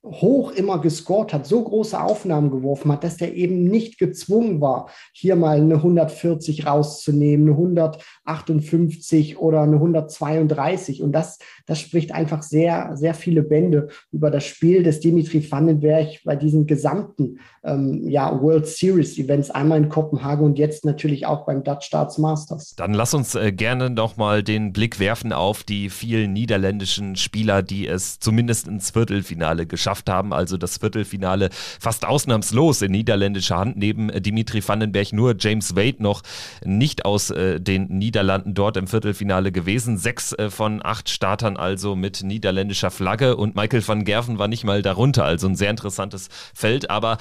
hoch 0.05 0.51
immer 0.51 0.79
gescored 0.79 1.33
hat, 1.33 1.45
so 1.45 1.61
große 1.61 2.01
Aufnahmen 2.01 2.51
geworfen 2.51 2.91
hat, 2.91 3.03
dass 3.03 3.17
der 3.17 3.35
eben 3.35 3.65
nicht 3.65 3.99
gezwungen 3.99 4.61
war, 4.61 4.89
hier 5.11 5.35
mal 5.35 5.57
eine 5.57 5.75
140 5.75 6.65
rauszunehmen, 6.65 7.47
eine 7.47 7.57
158 7.57 9.37
oder 9.37 9.61
eine 9.61 9.75
132. 9.75 11.03
Und 11.03 11.11
das, 11.11 11.39
das 11.65 11.81
spricht 11.81 12.13
einfach 12.13 12.43
sehr, 12.43 12.95
sehr 12.95 13.13
viele 13.13 13.43
Bände 13.43 13.89
über 14.11 14.31
das 14.31 14.45
Spiel 14.45 14.83
des 14.83 15.01
Dimitri 15.01 15.45
Vandenberg 15.51 16.07
bei 16.23 16.37
diesen 16.37 16.65
gesamten 16.65 17.39
ähm, 17.63 18.07
ja, 18.07 18.41
World 18.41 18.67
Series 18.67 19.17
Events, 19.17 19.51
einmal 19.51 19.79
in 19.79 19.89
Kopenhagen 19.89 20.45
und 20.45 20.57
jetzt 20.57 20.85
natürlich 20.85 21.25
auch 21.25 21.45
beim 21.45 21.63
Dutch 21.63 21.87
Starts 21.87 22.17
Masters. 22.17 22.73
Dann 22.77 22.93
lass 22.93 23.13
uns 23.13 23.35
äh, 23.35 23.51
gerne 23.51 23.89
nochmal 23.89 24.43
den 24.43 24.71
Blick 24.71 25.01
werfen 25.01 25.33
auf 25.33 25.63
die 25.63 25.89
vielen 25.89 26.31
niederländischen 26.31 27.17
Spieler, 27.17 27.61
die 27.63 27.85
es 27.85 28.19
zumindest 28.19 28.67
ins 28.69 28.91
Viertelfinale 28.91 29.65
geschafft 29.65 29.88
geschafft 29.89 30.09
haben. 30.09 30.33
Also 30.33 30.57
das 30.57 30.77
Viertelfinale 30.77 31.49
fast 31.79 32.05
ausnahmslos 32.05 32.81
in 32.81 32.91
niederländischer 32.91 33.57
Hand. 33.57 33.77
Neben 33.77 34.09
Dimitri 34.21 34.61
Vandenberg 34.65 35.13
nur 35.13 35.35
James 35.37 35.75
Wade 35.75 36.03
noch 36.03 36.21
nicht 36.63 37.05
aus 37.05 37.31
äh, 37.31 37.59
den 37.59 37.87
Niederlanden 37.87 38.53
dort 38.53 38.77
im 38.77 38.87
Viertelfinale 38.87 39.51
gewesen. 39.51 39.97
Sechs 39.97 40.33
äh, 40.33 40.49
von 40.49 40.81
acht 40.83 41.09
Startern 41.09 41.57
also 41.57 41.95
mit 41.95 42.21
niederländischer 42.23 42.91
Flagge 42.91 43.35
und 43.35 43.55
Michael 43.55 43.87
van 43.87 44.03
Gerven 44.03 44.37
war 44.37 44.47
nicht 44.47 44.63
mal 44.63 44.81
darunter. 44.81 45.25
Also 45.25 45.47
ein 45.47 45.55
sehr 45.55 45.71
interessantes 45.71 46.29
Feld. 46.53 46.89
Aber 46.89 47.17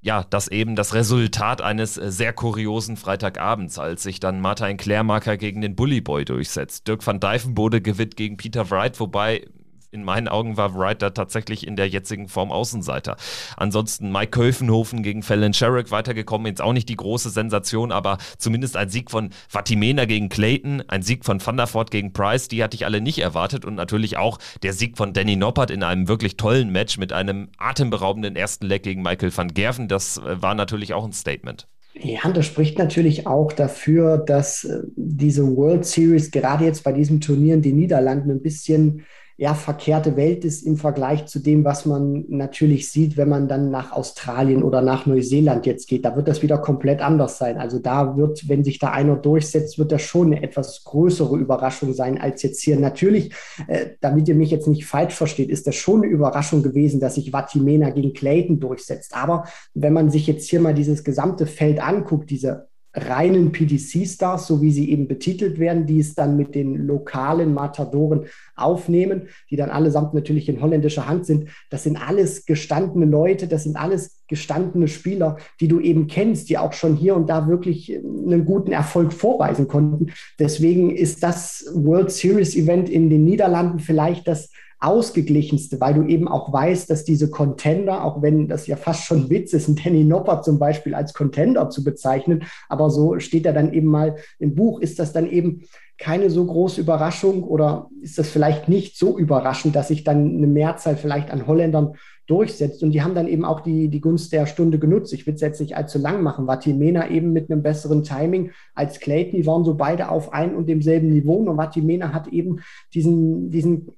ja, 0.00 0.24
das 0.28 0.48
eben 0.48 0.76
das 0.76 0.92
Resultat 0.94 1.62
eines 1.62 1.96
äh, 1.96 2.10
sehr 2.10 2.32
kuriosen 2.32 2.96
Freitagabends, 2.96 3.78
als 3.78 4.02
sich 4.02 4.18
dann 4.20 4.40
Martin 4.40 4.76
Klärmarker 4.76 5.36
gegen 5.36 5.60
den 5.60 5.76
Bullyboy 5.76 6.24
durchsetzt. 6.24 6.88
Dirk 6.88 7.06
van 7.06 7.20
Dijvenbode 7.20 7.80
gewinnt 7.80 8.16
gegen 8.16 8.36
Peter 8.36 8.70
Wright, 8.70 8.98
wobei 9.00 9.46
in 9.94 10.04
meinen 10.04 10.28
Augen 10.28 10.56
war 10.56 10.74
Wright 10.74 11.00
da 11.00 11.10
tatsächlich 11.10 11.66
in 11.66 11.76
der 11.76 11.88
jetzigen 11.88 12.28
Form 12.28 12.50
Außenseiter. 12.50 13.16
Ansonsten 13.56 14.10
Mike 14.10 14.30
Köfenhofen 14.30 15.02
gegen 15.02 15.22
Fallon 15.22 15.54
Sherrick 15.54 15.90
weitergekommen, 15.90 16.48
jetzt 16.48 16.60
auch 16.60 16.72
nicht 16.72 16.88
die 16.88 16.96
große 16.96 17.30
Sensation, 17.30 17.92
aber 17.92 18.18
zumindest 18.36 18.76
ein 18.76 18.90
Sieg 18.90 19.10
von 19.10 19.30
Fatimena 19.48 20.04
gegen 20.04 20.28
Clayton, 20.28 20.82
ein 20.88 21.02
Sieg 21.02 21.24
von 21.24 21.40
Voort 21.40 21.90
gegen 21.90 22.12
Price, 22.12 22.48
die 22.48 22.62
hatte 22.62 22.74
ich 22.74 22.84
alle 22.84 23.00
nicht 23.00 23.20
erwartet 23.20 23.64
und 23.64 23.76
natürlich 23.76 24.16
auch 24.16 24.38
der 24.62 24.72
Sieg 24.72 24.96
von 24.96 25.12
Danny 25.12 25.36
Noppert 25.36 25.70
in 25.70 25.82
einem 25.82 26.08
wirklich 26.08 26.36
tollen 26.36 26.70
Match 26.70 26.98
mit 26.98 27.12
einem 27.12 27.48
atemberaubenden 27.56 28.36
ersten 28.36 28.66
Leg 28.66 28.82
gegen 28.82 29.02
Michael 29.02 29.34
van 29.34 29.54
Gerven, 29.54 29.88
das 29.88 30.18
äh, 30.18 30.42
war 30.42 30.54
natürlich 30.54 30.92
auch 30.92 31.04
ein 31.04 31.12
Statement. 31.12 31.68
Ja, 31.96 32.28
das 32.32 32.46
spricht 32.46 32.76
natürlich 32.78 33.26
auch 33.28 33.52
dafür, 33.52 34.18
dass 34.18 34.64
äh, 34.64 34.82
diese 34.96 35.44
World 35.56 35.84
Series 35.84 36.32
gerade 36.32 36.64
jetzt 36.64 36.82
bei 36.82 36.92
diesem 36.92 37.20
Turnier 37.20 37.54
in 37.54 37.62
den 37.62 37.76
Niederlanden 37.76 38.32
ein 38.32 38.42
bisschen 38.42 39.04
ja, 39.36 39.54
verkehrte 39.54 40.16
Welt 40.16 40.44
ist 40.44 40.62
im 40.62 40.76
Vergleich 40.76 41.26
zu 41.26 41.40
dem, 41.40 41.64
was 41.64 41.86
man 41.86 42.24
natürlich 42.28 42.90
sieht, 42.90 43.16
wenn 43.16 43.28
man 43.28 43.48
dann 43.48 43.70
nach 43.70 43.90
Australien 43.90 44.62
oder 44.62 44.80
nach 44.80 45.06
Neuseeland 45.06 45.66
jetzt 45.66 45.88
geht. 45.88 46.04
Da 46.04 46.14
wird 46.14 46.28
das 46.28 46.42
wieder 46.42 46.58
komplett 46.58 47.00
anders 47.00 47.38
sein. 47.38 47.58
Also 47.58 47.80
da 47.80 48.16
wird, 48.16 48.48
wenn 48.48 48.62
sich 48.62 48.78
da 48.78 48.90
einer 48.90 49.16
durchsetzt, 49.16 49.76
wird 49.76 49.90
das 49.90 50.02
schon 50.02 50.28
eine 50.28 50.42
etwas 50.42 50.84
größere 50.84 51.36
Überraschung 51.36 51.94
sein 51.94 52.20
als 52.20 52.42
jetzt 52.42 52.62
hier. 52.62 52.78
Natürlich, 52.78 53.34
äh, 53.66 53.86
damit 54.00 54.28
ihr 54.28 54.36
mich 54.36 54.52
jetzt 54.52 54.68
nicht 54.68 54.86
falsch 54.86 55.14
versteht, 55.14 55.50
ist 55.50 55.66
das 55.66 55.74
schon 55.74 56.04
eine 56.04 56.12
Überraschung 56.12 56.62
gewesen, 56.62 57.00
dass 57.00 57.16
sich 57.16 57.32
Vatimena 57.32 57.90
gegen 57.90 58.12
Clayton 58.12 58.60
durchsetzt. 58.60 59.16
Aber 59.16 59.48
wenn 59.74 59.92
man 59.92 60.10
sich 60.10 60.28
jetzt 60.28 60.48
hier 60.48 60.60
mal 60.60 60.74
dieses 60.74 61.02
gesamte 61.02 61.46
Feld 61.46 61.82
anguckt, 61.82 62.30
diese 62.30 62.68
reinen 62.94 63.52
PDC-Stars, 63.52 64.46
so 64.46 64.62
wie 64.62 64.70
sie 64.70 64.90
eben 64.90 65.08
betitelt 65.08 65.58
werden, 65.58 65.86
die 65.86 65.98
es 65.98 66.14
dann 66.14 66.36
mit 66.36 66.54
den 66.54 66.86
lokalen 66.86 67.52
Matadoren 67.52 68.26
aufnehmen, 68.54 69.28
die 69.50 69.56
dann 69.56 69.70
allesamt 69.70 70.14
natürlich 70.14 70.48
in 70.48 70.60
holländischer 70.60 71.08
Hand 71.08 71.26
sind. 71.26 71.48
Das 71.70 71.82
sind 71.82 71.96
alles 71.96 72.46
gestandene 72.46 73.06
Leute, 73.06 73.48
das 73.48 73.64
sind 73.64 73.76
alles 73.76 74.22
gestandene 74.28 74.88
Spieler, 74.88 75.38
die 75.60 75.68
du 75.68 75.80
eben 75.80 76.06
kennst, 76.06 76.48
die 76.48 76.58
auch 76.58 76.72
schon 76.72 76.94
hier 76.96 77.16
und 77.16 77.28
da 77.28 77.48
wirklich 77.48 77.94
einen 77.94 78.44
guten 78.44 78.72
Erfolg 78.72 79.12
vorweisen 79.12 79.68
konnten. 79.68 80.12
Deswegen 80.38 80.90
ist 80.90 81.22
das 81.22 81.70
World 81.74 82.10
Series 82.10 82.54
Event 82.56 82.88
in 82.88 83.10
den 83.10 83.24
Niederlanden 83.24 83.80
vielleicht 83.80 84.28
das 84.28 84.50
ausgeglichenste, 84.84 85.80
weil 85.80 85.94
du 85.94 86.02
eben 86.04 86.28
auch 86.28 86.52
weißt, 86.52 86.90
dass 86.90 87.04
diese 87.04 87.30
Contender, 87.30 88.04
auch 88.04 88.22
wenn 88.22 88.48
das 88.48 88.66
ja 88.66 88.76
fast 88.76 89.04
schon 89.04 89.30
Witz 89.30 89.52
ist, 89.52 89.68
ein 89.68 89.76
Danny 89.76 90.04
Nopper 90.04 90.42
zum 90.42 90.58
Beispiel 90.58 90.94
als 90.94 91.14
Contender 91.14 91.70
zu 91.70 91.82
bezeichnen, 91.82 92.44
aber 92.68 92.90
so 92.90 93.18
steht 93.18 93.46
er 93.46 93.52
dann 93.52 93.72
eben 93.72 93.88
mal 93.88 94.16
im 94.38 94.54
Buch, 94.54 94.80
ist 94.80 94.98
das 94.98 95.12
dann 95.12 95.30
eben 95.30 95.62
keine 95.96 96.28
so 96.28 96.44
große 96.44 96.80
Überraschung 96.80 97.44
oder 97.44 97.88
ist 98.02 98.18
das 98.18 98.28
vielleicht 98.28 98.68
nicht 98.68 98.98
so 98.98 99.16
überraschend, 99.16 99.76
dass 99.76 99.88
sich 99.88 100.04
dann 100.04 100.36
eine 100.36 100.46
Mehrzahl 100.48 100.96
vielleicht 100.96 101.30
an 101.30 101.46
Holländern 101.46 101.94
durchsetzt. 102.26 102.82
Und 102.82 102.92
die 102.92 103.02
haben 103.02 103.14
dann 103.14 103.28
eben 103.28 103.44
auch 103.44 103.60
die, 103.60 103.88
die 103.88 104.00
Gunst 104.00 104.32
der 104.32 104.46
Stunde 104.46 104.78
genutzt. 104.78 105.12
Ich 105.12 105.26
will 105.26 105.34
es 105.34 105.40
jetzt 105.40 105.60
nicht 105.60 105.76
allzu 105.76 105.98
lang 105.98 106.22
machen. 106.22 106.46
Vatimena 106.46 107.10
eben 107.10 107.32
mit 107.32 107.50
einem 107.50 107.62
besseren 107.62 108.02
Timing 108.02 108.50
als 108.74 108.98
Clayton. 108.98 109.38
Die 109.38 109.46
waren 109.46 109.64
so 109.64 109.74
beide 109.74 110.08
auf 110.08 110.32
ein 110.32 110.56
und 110.56 110.68
demselben 110.68 111.10
Niveau. 111.10 111.36
Und 111.36 111.56
Vatimena 111.56 112.12
hat 112.12 112.28
eben 112.28 112.60
diesen, 112.92 113.50
diesen 113.50 113.92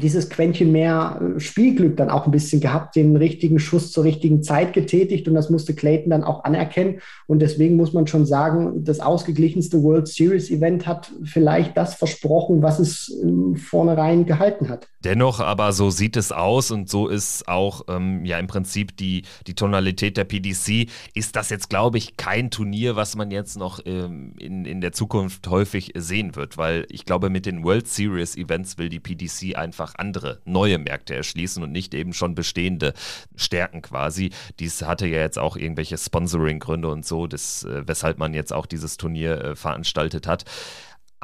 dieses 0.00 0.28
Quäntchen 0.28 0.72
mehr 0.72 1.20
äh, 1.20 1.40
Spielglück 1.40 1.96
dann 1.96 2.10
auch 2.10 2.26
ein 2.26 2.30
bisschen 2.30 2.60
gehabt, 2.60 2.96
den 2.96 3.16
richtigen 3.16 3.58
Schuss 3.58 3.92
zur 3.92 4.04
richtigen 4.04 4.42
Zeit 4.42 4.72
getätigt 4.72 5.28
und 5.28 5.34
das 5.34 5.50
musste 5.50 5.74
Clayton 5.74 6.10
dann 6.10 6.24
auch 6.24 6.44
anerkennen. 6.44 7.00
Und 7.26 7.40
deswegen 7.40 7.76
muss 7.76 7.92
man 7.92 8.06
schon 8.06 8.26
sagen, 8.26 8.84
das 8.84 9.00
ausgeglichenste 9.00 9.82
World 9.82 10.08
Series 10.08 10.50
Event 10.50 10.86
hat 10.86 11.12
vielleicht 11.24 11.76
das 11.76 11.94
versprochen, 11.94 12.62
was 12.62 12.78
es 12.78 13.14
vornherein 13.56 14.26
gehalten 14.26 14.68
hat. 14.68 14.88
Dennoch 15.04 15.40
aber 15.40 15.72
so 15.72 15.90
sieht 15.90 16.16
es 16.16 16.32
aus 16.32 16.70
und 16.70 16.88
so 16.88 17.08
ist 17.08 17.46
auch 17.46 17.82
ähm, 17.88 18.24
ja 18.24 18.38
im 18.38 18.46
Prinzip 18.46 18.96
die, 18.96 19.22
die 19.46 19.54
Tonalität 19.54 20.16
der 20.16 20.24
PDC. 20.24 20.88
Ist 21.14 21.36
das 21.36 21.50
jetzt, 21.50 21.68
glaube 21.68 21.98
ich, 21.98 22.16
kein 22.16 22.50
Turnier, 22.50 22.96
was 22.96 23.14
man 23.14 23.30
jetzt 23.30 23.58
noch 23.58 23.80
ähm, 23.84 24.34
in, 24.38 24.64
in 24.64 24.80
der 24.80 24.92
Zukunft 24.92 25.46
häufig 25.48 25.92
sehen 25.94 26.36
wird, 26.36 26.56
weil 26.56 26.86
ich 26.88 27.04
glaube, 27.04 27.28
mit 27.28 27.44
den 27.44 27.64
World 27.64 27.86
Series 27.86 28.36
Events 28.36 28.78
will 28.78 28.88
die 28.88 29.00
PDC 29.00 29.56
einfach 29.56 29.83
einfach 29.84 29.94
andere 29.98 30.40
neue 30.44 30.78
Märkte 30.78 31.14
erschließen 31.14 31.62
und 31.62 31.72
nicht 31.72 31.94
eben 31.94 32.12
schon 32.12 32.34
bestehende 32.34 32.94
stärken 33.36 33.82
quasi. 33.82 34.30
Dies 34.58 34.82
hatte 34.82 35.06
ja 35.06 35.18
jetzt 35.18 35.38
auch 35.38 35.56
irgendwelche 35.56 35.98
Sponsoring-Gründe 35.98 36.88
und 36.88 37.04
so, 37.04 37.26
das, 37.26 37.64
äh, 37.64 37.86
weshalb 37.86 38.18
man 38.18 38.34
jetzt 38.34 38.52
auch 38.52 38.66
dieses 38.66 38.96
Turnier 38.96 39.40
äh, 39.40 39.56
veranstaltet 39.56 40.26
hat. 40.26 40.44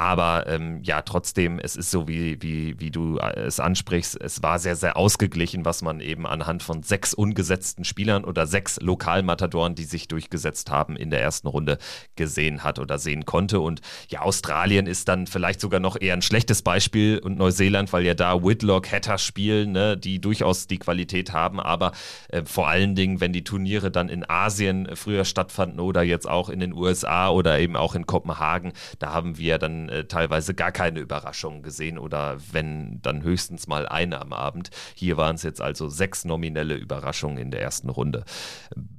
Aber 0.01 0.47
ähm, 0.47 0.79
ja, 0.81 1.03
trotzdem, 1.03 1.59
es 1.59 1.75
ist 1.75 1.91
so, 1.91 2.07
wie, 2.07 2.41
wie, 2.41 2.79
wie 2.79 2.89
du 2.89 3.19
äh, 3.19 3.41
es 3.41 3.59
ansprichst, 3.59 4.19
es 4.19 4.41
war 4.41 4.57
sehr, 4.57 4.75
sehr 4.75 4.97
ausgeglichen, 4.97 5.63
was 5.63 5.83
man 5.83 5.99
eben 5.99 6.25
anhand 6.25 6.63
von 6.63 6.81
sechs 6.81 7.13
ungesetzten 7.13 7.85
Spielern 7.85 8.25
oder 8.25 8.47
sechs 8.47 8.81
Lokalmatadoren, 8.81 9.75
die 9.75 9.83
sich 9.83 10.07
durchgesetzt 10.07 10.71
haben, 10.71 10.95
in 10.95 11.11
der 11.11 11.21
ersten 11.21 11.47
Runde 11.47 11.77
gesehen 12.15 12.63
hat 12.63 12.79
oder 12.79 12.97
sehen 12.97 13.25
konnte. 13.25 13.59
Und 13.59 13.81
ja, 14.09 14.21
Australien 14.21 14.87
ist 14.87 15.07
dann 15.07 15.27
vielleicht 15.27 15.61
sogar 15.61 15.79
noch 15.79 16.01
eher 16.01 16.15
ein 16.15 16.23
schlechtes 16.23 16.63
Beispiel 16.63 17.19
und 17.19 17.37
Neuseeland, 17.37 17.93
weil 17.93 18.03
ja 18.03 18.15
da 18.15 18.43
Whitlock, 18.43 18.91
Hatter 18.91 19.19
spielen, 19.19 19.71
ne, 19.71 19.97
die 19.97 20.19
durchaus 20.19 20.65
die 20.65 20.79
Qualität 20.79 21.31
haben. 21.31 21.59
Aber 21.59 21.91
äh, 22.29 22.41
vor 22.43 22.67
allen 22.67 22.95
Dingen, 22.95 23.21
wenn 23.21 23.33
die 23.33 23.43
Turniere 23.43 23.91
dann 23.91 24.09
in 24.09 24.27
Asien 24.27 24.89
früher 24.95 25.25
stattfanden 25.25 25.79
oder 25.79 26.01
jetzt 26.01 26.27
auch 26.27 26.49
in 26.49 26.59
den 26.59 26.73
USA 26.73 27.29
oder 27.29 27.59
eben 27.59 27.75
auch 27.75 27.93
in 27.93 28.07
Kopenhagen, 28.07 28.73
da 28.97 29.13
haben 29.13 29.37
wir 29.37 29.59
dann 29.59 29.90
äh, 29.91 30.05
teilweise 30.05 30.53
gar 30.53 30.71
keine 30.71 30.99
Überraschungen 30.99 31.63
gesehen 31.63 31.97
oder 31.97 32.37
wenn 32.51 33.01
dann 33.01 33.23
höchstens 33.23 33.67
mal 33.67 33.87
eine 33.87 34.21
am 34.21 34.33
Abend. 34.33 34.69
Hier 34.95 35.17
waren 35.17 35.35
es 35.35 35.43
jetzt 35.43 35.61
also 35.61 35.87
sechs 35.89 36.25
nominelle 36.25 36.75
Überraschungen 36.75 37.37
in 37.37 37.51
der 37.51 37.61
ersten 37.61 37.89
Runde. 37.89 38.23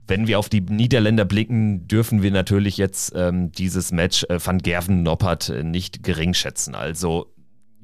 Wenn 0.07 0.27
wir 0.27 0.39
auf 0.39 0.49
die 0.49 0.61
Niederländer 0.61 1.25
blicken, 1.25 1.89
dürfen 1.89 2.23
wir 2.23 2.31
natürlich 2.31 2.77
jetzt 2.77 3.13
ähm, 3.17 3.53
dieses 3.53 3.93
Match 3.93 4.25
äh, 4.25 4.39
Van 4.45 4.59
Gerven-Noppert 4.59 5.49
äh, 5.49 5.65
nicht 5.65 6.03
gering 6.03 6.35
schätzen. 6.35 6.75
Also 6.75 7.33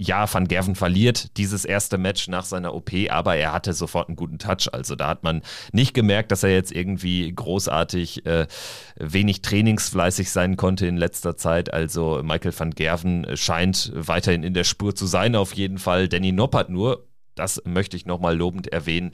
ja, 0.01 0.33
Van 0.33 0.47
Gerven 0.47 0.77
verliert 0.77 1.37
dieses 1.37 1.65
erste 1.65 1.99
Match 1.99 2.29
nach 2.29 2.45
seiner 2.45 2.73
OP, 2.73 2.93
aber 3.11 3.35
er 3.35 3.53
hatte 3.53 3.73
sofort 3.73 4.09
einen 4.09 4.17
guten 4.17 4.39
Touch. 4.39 4.73
Also 4.73 4.95
da 4.95 5.09
hat 5.09 5.25
man 5.25 5.43
nicht 5.73 5.93
gemerkt, 5.93 6.31
dass 6.31 6.45
er 6.45 6.53
jetzt 6.53 6.71
irgendwie 6.71 7.33
großartig 7.35 8.25
äh, 8.25 8.47
wenig 8.97 9.43
trainingsfleißig 9.43 10.31
sein 10.31 10.57
konnte 10.57 10.87
in 10.87 10.97
letzter 10.97 11.37
Zeit. 11.37 11.73
Also 11.75 12.21
Michael 12.23 12.57
van 12.57 12.71
Gerven 12.71 13.27
scheint 13.35 13.91
weiterhin 13.93 14.45
in 14.45 14.55
der 14.55 14.65
Spur 14.65 14.95
zu 14.95 15.07
sein, 15.07 15.35
auf 15.35 15.53
jeden 15.55 15.79
Fall. 15.79 16.09
Danny 16.09 16.31
Noppert 16.31 16.71
nur, 16.71 17.09
das 17.35 17.61
möchte 17.65 17.97
ich 17.97 18.07
nochmal 18.07 18.37
lobend 18.37 18.69
erwähnen, 18.69 19.11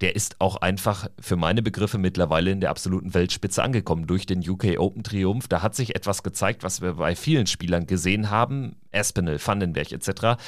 der 0.00 0.16
ist 0.16 0.40
auch 0.40 0.56
einfach 0.56 1.08
für 1.18 1.36
meine 1.36 1.62
Begriffe 1.62 1.98
mittlerweile 1.98 2.50
in 2.50 2.60
der 2.60 2.70
absoluten 2.70 3.12
Weltspitze 3.12 3.62
angekommen 3.62 4.06
durch 4.06 4.26
den 4.26 4.46
UK 4.48 4.78
Open 4.78 5.02
Triumph. 5.02 5.48
Da 5.48 5.62
hat 5.62 5.74
sich 5.74 5.94
etwas 5.94 6.22
gezeigt, 6.22 6.62
was 6.62 6.80
wir 6.80 6.94
bei 6.94 7.14
vielen 7.14 7.46
Spielern 7.46 7.86
gesehen 7.86 8.30
haben, 8.30 8.76
Espinel, 8.90 9.38
Vandenberg 9.44 9.92
etc. 9.92 10.40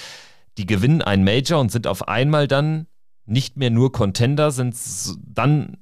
Die 0.58 0.66
gewinnen 0.66 1.02
ein 1.02 1.24
Major 1.24 1.60
und 1.60 1.70
sind 1.70 1.86
auf 1.86 2.08
einmal 2.08 2.48
dann 2.48 2.86
nicht 3.26 3.56
mehr 3.56 3.70
nur 3.70 3.92
Contender, 3.92 4.50
sind 4.50 4.76
dann 5.24 5.76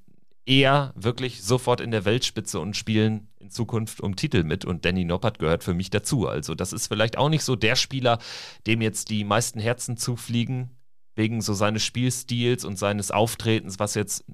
eher 0.47 0.93
wirklich 0.97 1.43
sofort 1.43 1.81
in 1.81 1.93
der 1.93 2.05
Weltspitze 2.05 2.59
und 2.59 2.77
spielen 2.77 3.29
in 3.39 3.50
Zukunft 3.50 4.00
um 4.00 4.17
Titel 4.17 4.43
mit 4.43 4.65
und 4.65 4.85
Danny 4.85 5.05
Noppert 5.05 5.39
gehört 5.39 5.62
für 5.62 5.75
mich 5.75 5.91
dazu. 5.91 6.27
Also 6.27 6.55
das 6.55 6.73
ist 6.73 6.89
vielleicht 6.89 7.17
auch 7.17 7.29
nicht 7.29 7.45
so 7.45 7.57
der 7.57 7.77
Spieler, 7.77 8.19
dem 8.67 8.83
jetzt 8.83 9.11
die 9.11 9.25
meisten 9.25 9.61
Herzen 9.61 9.97
zufliegen, 9.97 10.71
wegen 11.14 11.40
so 11.40 11.55
seines 11.55 11.85
Spielstils 11.85 12.64
und 12.64 12.79
seines 12.79 13.11
Auftretens, 13.11 13.79
was 13.79 13.95
jetzt 13.95 14.25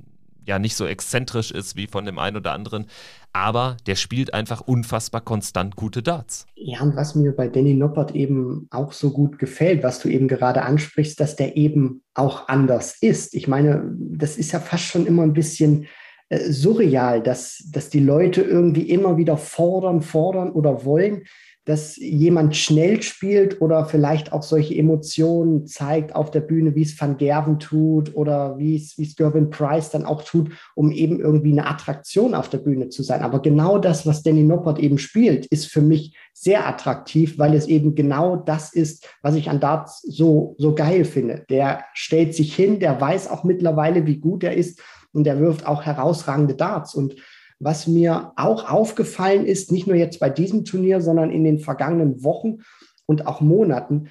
ja 0.47 0.59
nicht 0.59 0.77
so 0.77 0.87
exzentrisch 0.87 1.51
ist 1.51 1.77
wie 1.77 1.87
von 1.87 2.05
dem 2.05 2.19
einen 2.19 2.37
oder 2.37 2.53
anderen, 2.53 2.87
aber 3.33 3.77
der 3.87 3.97
spielt 3.97 4.33
einfach 4.33 4.61
unfassbar 4.61 5.21
konstant 5.21 5.77
gute 5.77 6.03
Darts. 6.03 6.47
Ja, 6.55 6.81
und 6.81 6.97
was 6.97 7.15
mir 7.15 7.33
bei 7.33 7.49
Danny 7.49 7.75
Noppert 7.75 8.15
eben 8.15 8.67
auch 8.71 8.93
so 8.93 9.11
gut 9.11 9.39
gefällt, 9.39 9.83
was 9.83 9.99
du 9.99 10.09
eben 10.09 10.29
gerade 10.29 10.63
ansprichst, 10.63 11.21
dass 11.21 11.37
der 11.37 11.57
eben 11.57 12.03
auch 12.15 12.49
anders 12.49 12.97
ist. 13.01 13.35
Ich 13.35 13.49
meine, 13.49 13.93
das 13.99 14.39
ist 14.39 14.53
ja 14.53 14.61
fast 14.61 14.85
schon 14.85 15.07
immer 15.07 15.23
ein 15.23 15.35
bisschen 15.35 15.87
äh, 16.29 16.51
surreal, 16.51 17.23
dass, 17.23 17.63
dass 17.71 17.91
die 17.91 18.01
Leute 18.01 18.43
irgendwie 18.43 18.89
immer 18.89 19.17
wieder 19.17 19.37
fordern, 19.37 20.01
fordern 20.01 20.51
oder 20.51 20.85
wollen, 20.85 21.25
dass 21.67 21.97
jemand 21.97 22.57
schnell 22.57 23.03
spielt 23.03 23.61
oder 23.61 23.87
vielleicht 23.87 24.33
auch 24.33 24.45
solche 24.45 24.77
Emotionen 24.77 25.67
zeigt 25.67 26.15
auf 26.15 26.31
der 26.31 26.41
Bühne, 26.41 26.77
wie 26.77 26.83
es 26.83 26.99
Van 26.99 27.17
Gerven 27.17 27.59
tut 27.59 28.15
oder 28.15 28.57
wie 28.57 28.77
es, 28.77 28.97
wie 28.99 29.03
es 29.03 29.17
Gervin 29.17 29.51
Price 29.51 29.91
dann 29.91 30.05
auch 30.05 30.23
tut, 30.23 30.53
um 30.77 30.93
eben 30.93 31.19
irgendwie 31.19 31.51
eine 31.51 31.67
Attraktion 31.67 32.37
auf 32.37 32.49
der 32.49 32.59
Bühne 32.59 32.89
zu 32.89 33.03
sein. 33.03 33.23
Aber 33.23 33.43
genau 33.43 33.79
das, 33.79 34.07
was 34.07 34.23
Danny 34.23 34.45
Noppert 34.45 34.79
eben 34.79 34.97
spielt, 34.97 35.47
ist 35.47 35.67
für 35.67 35.83
mich 35.83 36.17
sehr 36.33 36.69
attraktiv, 36.69 37.37
weil 37.37 37.53
es 37.55 37.67
eben 37.67 37.97
genau 37.97 38.37
das 38.37 38.73
ist, 38.73 39.09
was 39.23 39.35
ich 39.35 39.51
an 39.51 39.59
Darts 39.59 40.03
so, 40.03 40.55
so 40.59 40.73
geil 40.73 41.05
finde. 41.05 41.47
Der 41.51 41.85
stellt 41.95 42.33
sich 42.33 42.55
hin, 42.55 42.79
der 42.79 43.01
weiß 43.01 43.29
auch 43.29 43.43
mittlerweile, 43.43 44.07
wie 44.07 44.19
gut 44.19 44.45
er 44.45 44.55
ist 44.55 44.81
und 45.13 45.25
der 45.25 45.41
wirft 45.41 45.67
auch 45.67 45.83
herausragende 45.85 46.55
Darts. 46.55 46.95
Und 46.95 47.17
was 47.59 47.87
mir 47.87 48.33
auch 48.37 48.71
aufgefallen 48.71 49.47
ist, 49.47 49.73
nicht 49.73 49.87
nur 49.87 49.97
jetzt 49.97 50.21
bei 50.21 50.31
diesem 50.31 50.65
Turnier, 50.65 51.01
sondern 51.01 51.31
in 51.31 51.45
den 51.45 51.59
vergangenen 51.59 52.23
Wochen 52.23 52.59
und 53.07 53.27
auch 53.27 53.41
Monaten, 53.41 54.09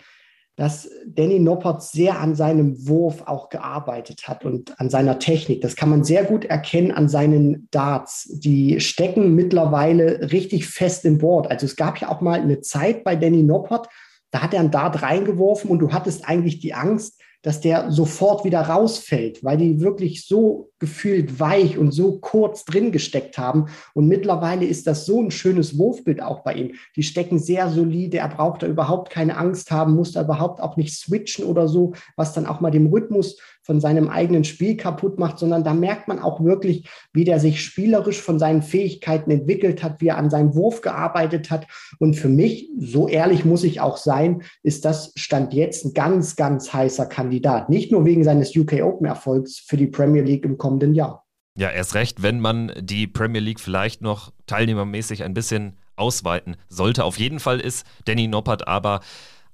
dass 0.56 0.90
Danny 1.06 1.40
Noppert 1.40 1.84
sehr 1.84 2.20
an 2.20 2.34
seinem 2.36 2.88
Wurf 2.88 3.24
auch 3.26 3.50
gearbeitet 3.50 4.28
hat 4.28 4.46
und 4.46 4.80
an 4.80 4.90
seiner 4.90 5.20
Technik. 5.20 5.62
Das 5.62 5.76
kann 5.76 5.90
man 5.90 6.06
sehr 6.06 6.24
gut 6.24 6.46
erkennen 6.46 6.92
an 6.92 7.10
seinen 7.10 7.68
Darts. 7.72 8.30
Die 8.32 8.80
stecken 8.80 9.36
mittlerweile 9.36 10.32
richtig 10.32 10.68
fest 10.68 11.04
im 11.04 11.18
Board. 11.18 11.52
Also 11.52 11.66
es 11.66 11.76
gab 11.76 12.00
ja 12.00 12.10
auch 12.10 12.22
mal 12.22 12.40
eine 12.40 12.62
Zeit 12.62 13.04
bei 13.04 13.18
Danny 13.18 13.44
Noppert, 13.44 13.88
da 14.32 14.42
hat 14.42 14.54
er 14.54 14.62
einen 14.62 14.72
Dart 14.72 15.02
reingeworfen 15.02 15.70
und 15.70 15.80
du 15.80 15.92
hattest 15.92 16.28
eigentlich 16.28 16.60
die 16.60 16.74
Angst, 16.74 17.22
dass 17.42 17.62
der 17.62 17.92
sofort 17.92 18.44
wieder 18.44 18.62
rausfällt, 18.62 19.44
weil 19.44 19.58
die 19.58 19.80
wirklich 19.80 20.26
so 20.26 20.72
gefühlt 20.86 21.40
weich 21.40 21.80
und 21.80 21.92
so 21.92 22.20
kurz 22.20 22.64
drin 22.64 22.92
gesteckt 22.92 23.40
haben. 23.40 23.66
Und 23.96 24.08
mittlerweile 24.08 24.66
ist 24.66 24.86
das 24.86 25.08
so 25.08 25.20
ein 25.20 25.32
schönes 25.32 25.80
Wurfbild 25.80 26.22
auch 26.22 26.44
bei 26.44 26.54
ihm. 26.54 26.76
Die 26.96 27.02
stecken 27.02 27.40
sehr 27.40 27.70
solide, 27.70 28.20
er 28.20 28.30
braucht 28.30 28.62
da 28.62 28.68
überhaupt 28.68 29.10
keine 29.10 29.36
Angst 29.36 29.72
haben, 29.72 29.96
muss 29.96 30.12
da 30.12 30.22
überhaupt 30.22 30.62
auch 30.62 30.78
nicht 30.78 30.94
switchen 30.94 31.44
oder 31.44 31.68
so, 31.68 31.94
was 32.16 32.34
dann 32.34 32.46
auch 32.46 32.62
mal 32.62 32.70
dem 32.70 32.86
Rhythmus 32.86 33.38
von 33.66 33.82
seinem 33.82 34.10
eigenen 34.10 34.44
Spiel 34.44 34.78
kaputt 34.78 35.18
macht, 35.18 35.40
sondern 35.40 35.64
da 35.64 35.74
merkt 35.74 36.08
man 36.08 36.20
auch 36.20 36.44
wirklich, 36.44 36.88
wie 37.14 37.24
der 37.24 37.40
sich 37.40 37.64
spielerisch 37.64 38.22
von 38.22 38.38
seinen 38.38 38.62
Fähigkeiten 38.62 39.32
entwickelt 39.32 39.82
hat, 39.82 40.02
wie 40.02 40.10
er 40.10 40.20
an 40.20 40.30
seinem 40.30 40.54
Wurf 40.54 40.82
gearbeitet 40.82 41.50
hat. 41.50 41.66
Und 41.98 42.14
für 42.14 42.30
mich, 42.30 42.70
so 42.78 43.08
ehrlich 43.08 43.44
muss 43.44 43.64
ich 43.64 43.82
auch 43.82 43.98
sein, 43.98 44.44
ist 44.62 44.86
das 44.86 45.14
Stand 45.16 45.56
jetzt 45.56 45.84
ein 45.84 45.94
ganz, 45.96 46.36
ganz 46.36 46.74
heißer 46.74 47.08
Kandidat. 47.08 47.70
Nicht 47.70 47.92
nur 47.92 48.06
wegen 48.06 48.24
seines 48.24 48.56
UK 48.56 48.84
Open 48.84 49.08
Erfolgs 49.08 49.58
für 49.58 49.78
die 49.78 49.88
Premier 49.88 50.22
League 50.22 50.46
im 50.46 50.60
kommenden 50.60 50.75
Jahr. 50.94 51.26
Ja, 51.58 51.70
erst 51.70 51.96
recht, 51.96 52.22
wenn 52.22 52.40
man 52.40 52.72
die 52.78 53.08
Premier 53.08 53.42
League 53.42 53.60
vielleicht 53.60 54.02
noch 54.02 54.32
teilnehmermäßig 54.46 55.24
ein 55.24 55.34
bisschen 55.34 55.78
ausweiten 55.96 56.58
sollte. 56.68 57.06
Auf 57.06 57.18
jeden 57.18 57.40
Fall 57.40 57.60
ist 57.60 57.86
Danny 58.04 58.28
Noppert 58.28 58.68
aber 58.68 59.00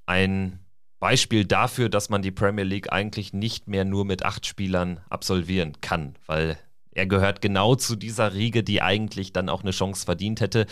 ein 0.08 0.60
Beispiel 1.00 1.46
dafür, 1.46 1.90
dass 1.90 2.10
man 2.10 2.22
die 2.22 2.32
Premier 2.32 2.63
League 2.63 2.92
eigentlich 2.92 3.34
nicht 3.34 3.68
mehr 3.68 3.86
nur 3.86 4.06
mit 4.06 4.24
acht 4.24 4.46
Spielern 4.46 5.00
absolvieren 5.10 5.74
kann, 5.82 6.16
weil 6.25 6.58
er 6.92 7.08
gehört 7.08 7.42
genau 7.42 7.75
zu 7.75 7.96
dieser 7.96 8.34
Riege, 8.34 8.63
die 8.63 8.82
eigentlich 8.82 9.34
dann 9.34 9.50
auch 9.50 9.62
eine 9.62 9.72
Chance 9.72 10.06
verdient 10.06 10.42
hätte. 10.42 10.66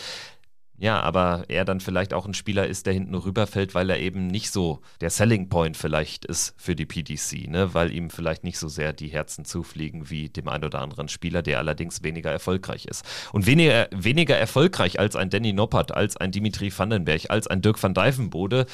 Ja, 0.80 0.98
aber 1.00 1.44
er 1.48 1.66
dann 1.66 1.78
vielleicht 1.80 2.14
auch 2.14 2.24
ein 2.24 2.32
Spieler 2.32 2.66
ist, 2.66 2.86
der 2.86 2.94
hinten 2.94 3.14
rüberfällt, 3.14 3.74
weil 3.74 3.90
er 3.90 3.98
eben 3.98 4.28
nicht 4.28 4.50
so 4.50 4.80
der 5.02 5.10
Selling 5.10 5.50
Point 5.50 5.76
vielleicht 5.76 6.24
ist 6.24 6.54
für 6.56 6.74
die 6.74 6.86
PDC, 6.86 7.48
ne? 7.48 7.74
weil 7.74 7.92
ihm 7.92 8.08
vielleicht 8.08 8.44
nicht 8.44 8.58
so 8.58 8.66
sehr 8.66 8.94
die 8.94 9.08
Herzen 9.08 9.44
zufliegen 9.44 10.08
wie 10.08 10.30
dem 10.30 10.48
einen 10.48 10.64
oder 10.64 10.80
anderen 10.80 11.08
Spieler, 11.08 11.42
der 11.42 11.58
allerdings 11.58 12.02
weniger 12.02 12.30
erfolgreich 12.30 12.86
ist. 12.86 13.04
Und 13.30 13.44
weniger, 13.44 13.88
weniger 13.90 14.38
erfolgreich 14.38 14.98
als 14.98 15.16
ein 15.16 15.28
Danny 15.28 15.52
Noppert, 15.52 15.92
als 15.92 16.16
ein 16.16 16.32
Dimitri 16.32 16.72
Vandenberg, 16.74 17.28
als 17.28 17.46
ein 17.46 17.60
Dirk 17.60 17.82
van 17.82 17.92
Dijvenbode 17.92 18.64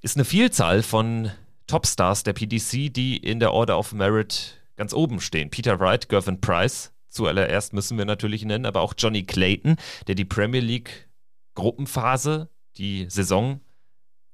ist 0.00 0.16
eine 0.16 0.24
Vielzahl 0.24 0.82
von 0.82 1.30
Topstars 1.66 2.22
der 2.22 2.32
PDC, 2.32 2.90
die 2.90 3.18
in 3.18 3.38
der 3.38 3.52
Order 3.52 3.78
of 3.78 3.92
Merit 3.92 4.62
ganz 4.76 4.94
oben 4.94 5.20
stehen. 5.20 5.50
Peter 5.50 5.78
Wright, 5.78 6.08
Gervin 6.08 6.40
Price, 6.40 6.90
zuallererst 7.10 7.74
müssen 7.74 7.98
wir 7.98 8.06
natürlich 8.06 8.46
nennen, 8.46 8.64
aber 8.64 8.80
auch 8.80 8.94
Johnny 8.96 9.24
Clayton, 9.24 9.76
der 10.06 10.14
die 10.14 10.24
Premier 10.24 10.62
League 10.62 11.09
Gruppenphase, 11.54 12.48
die 12.76 13.06
Saison 13.08 13.60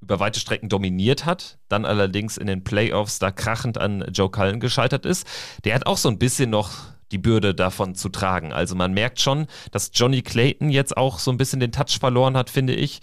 über 0.00 0.20
weite 0.20 0.40
Strecken 0.40 0.68
dominiert 0.68 1.24
hat, 1.24 1.58
dann 1.68 1.84
allerdings 1.84 2.36
in 2.36 2.46
den 2.46 2.64
Playoffs 2.64 3.18
da 3.18 3.30
krachend 3.30 3.78
an 3.78 4.04
Joe 4.12 4.30
Cullen 4.30 4.60
gescheitert 4.60 5.06
ist. 5.06 5.26
Der 5.64 5.74
hat 5.74 5.86
auch 5.86 5.96
so 5.96 6.08
ein 6.08 6.18
bisschen 6.18 6.50
noch 6.50 6.70
die 7.12 7.18
Bürde 7.18 7.54
davon 7.54 7.94
zu 7.94 8.08
tragen. 8.08 8.52
Also 8.52 8.74
man 8.74 8.92
merkt 8.92 9.20
schon, 9.20 9.46
dass 9.70 9.90
Johnny 9.94 10.22
Clayton 10.22 10.70
jetzt 10.70 10.96
auch 10.96 11.18
so 11.18 11.30
ein 11.30 11.36
bisschen 11.36 11.60
den 11.60 11.72
Touch 11.72 11.98
verloren 11.98 12.36
hat, 12.36 12.50
finde 12.50 12.74
ich. 12.74 13.00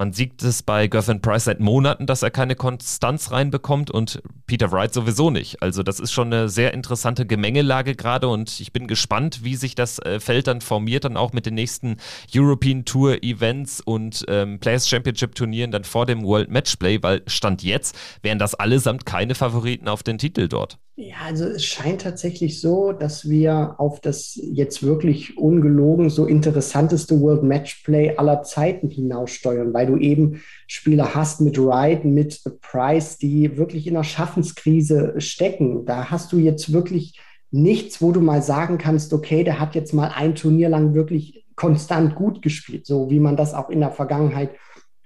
Man 0.00 0.14
sieht 0.14 0.42
es 0.42 0.62
bei 0.62 0.86
Gervin 0.86 1.20
Price 1.20 1.44
seit 1.44 1.60
Monaten, 1.60 2.06
dass 2.06 2.22
er 2.22 2.30
keine 2.30 2.54
Konstanz 2.54 3.32
reinbekommt 3.32 3.90
und 3.90 4.22
Peter 4.46 4.72
Wright 4.72 4.94
sowieso 4.94 5.28
nicht. 5.28 5.60
Also 5.60 5.82
das 5.82 6.00
ist 6.00 6.10
schon 6.10 6.32
eine 6.32 6.48
sehr 6.48 6.72
interessante 6.72 7.26
Gemengelage 7.26 7.94
gerade 7.94 8.26
und 8.28 8.60
ich 8.60 8.72
bin 8.72 8.86
gespannt, 8.86 9.44
wie 9.44 9.56
sich 9.56 9.74
das 9.74 9.98
äh, 9.98 10.18
Feld 10.18 10.46
dann 10.46 10.62
formiert, 10.62 11.04
dann 11.04 11.18
auch 11.18 11.34
mit 11.34 11.44
den 11.44 11.52
nächsten 11.52 11.98
European 12.34 12.86
Tour 12.86 13.22
Events 13.22 13.82
und 13.82 14.24
ähm, 14.28 14.58
Players 14.58 14.88
Championship 14.88 15.34
Turnieren 15.34 15.70
dann 15.70 15.84
vor 15.84 16.06
dem 16.06 16.24
World 16.24 16.50
Matchplay, 16.50 17.02
weil 17.02 17.20
Stand 17.26 17.62
jetzt 17.62 17.94
wären 18.22 18.38
das 18.38 18.54
allesamt 18.54 19.04
keine 19.04 19.34
Favoriten 19.34 19.86
auf 19.86 20.02
den 20.02 20.16
Titel 20.16 20.48
dort. 20.48 20.78
Ja, 21.02 21.14
also 21.24 21.46
es 21.46 21.64
scheint 21.64 22.02
tatsächlich 22.02 22.60
so, 22.60 22.92
dass 22.92 23.26
wir 23.26 23.76
auf 23.78 24.00
das 24.02 24.38
jetzt 24.42 24.82
wirklich 24.82 25.38
ungelogen 25.38 26.10
so 26.10 26.26
interessanteste 26.26 27.18
World 27.22 27.42
Matchplay 27.42 28.18
aller 28.18 28.42
Zeiten 28.42 28.90
hinaussteuern, 28.90 29.72
weil 29.72 29.86
du 29.86 29.96
eben 29.96 30.42
Spieler 30.66 31.14
hast 31.14 31.40
mit 31.40 31.56
Wright, 31.56 32.04
mit 32.04 32.42
Price, 32.60 33.16
die 33.16 33.56
wirklich 33.56 33.86
in 33.86 33.96
einer 33.96 34.04
Schaffenskrise 34.04 35.14
stecken. 35.16 35.86
Da 35.86 36.10
hast 36.10 36.32
du 36.32 36.38
jetzt 36.38 36.70
wirklich 36.70 37.18
nichts, 37.50 38.02
wo 38.02 38.12
du 38.12 38.20
mal 38.20 38.42
sagen 38.42 38.76
kannst, 38.76 39.14
okay, 39.14 39.42
der 39.42 39.58
hat 39.58 39.74
jetzt 39.74 39.94
mal 39.94 40.12
ein 40.14 40.34
Turnier 40.34 40.68
lang 40.68 40.92
wirklich 40.92 41.46
konstant 41.56 42.14
gut 42.14 42.42
gespielt, 42.42 42.84
so 42.84 43.08
wie 43.08 43.20
man 43.20 43.38
das 43.38 43.54
auch 43.54 43.70
in 43.70 43.80
der 43.80 43.92
Vergangenheit 43.92 44.50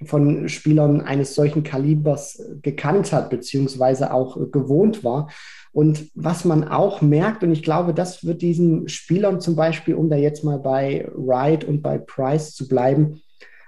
von 0.07 0.49
Spielern 0.49 1.01
eines 1.01 1.37
solchen 1.37 1.63
Kalibers 1.63 2.43
gekannt 2.63 3.13
hat, 3.13 3.31
beziehungsweise 3.31 4.13
auch 4.13 4.51
gewohnt 4.51 5.05
war. 5.05 5.29
Und 5.75 6.07
was 6.15 6.45
man 6.45 6.63
auch 6.63 7.03
merkt, 7.03 7.43
und 7.43 7.51
ich 7.51 7.65
glaube, 7.65 7.95
das 7.95 8.25
wird 8.25 8.43
diesen 8.43 8.89
Spielern 8.89 9.41
zum 9.41 9.57
Beispiel, 9.57 9.97
um 9.97 10.09
da 10.09 10.15
jetzt 10.15 10.45
mal 10.45 10.61
bei 10.61 11.11
Wright 11.13 11.65
und 11.65 11.83
bei 11.83 11.99
Price 11.99 12.55
zu 12.55 12.69
bleiben, 12.69 13.21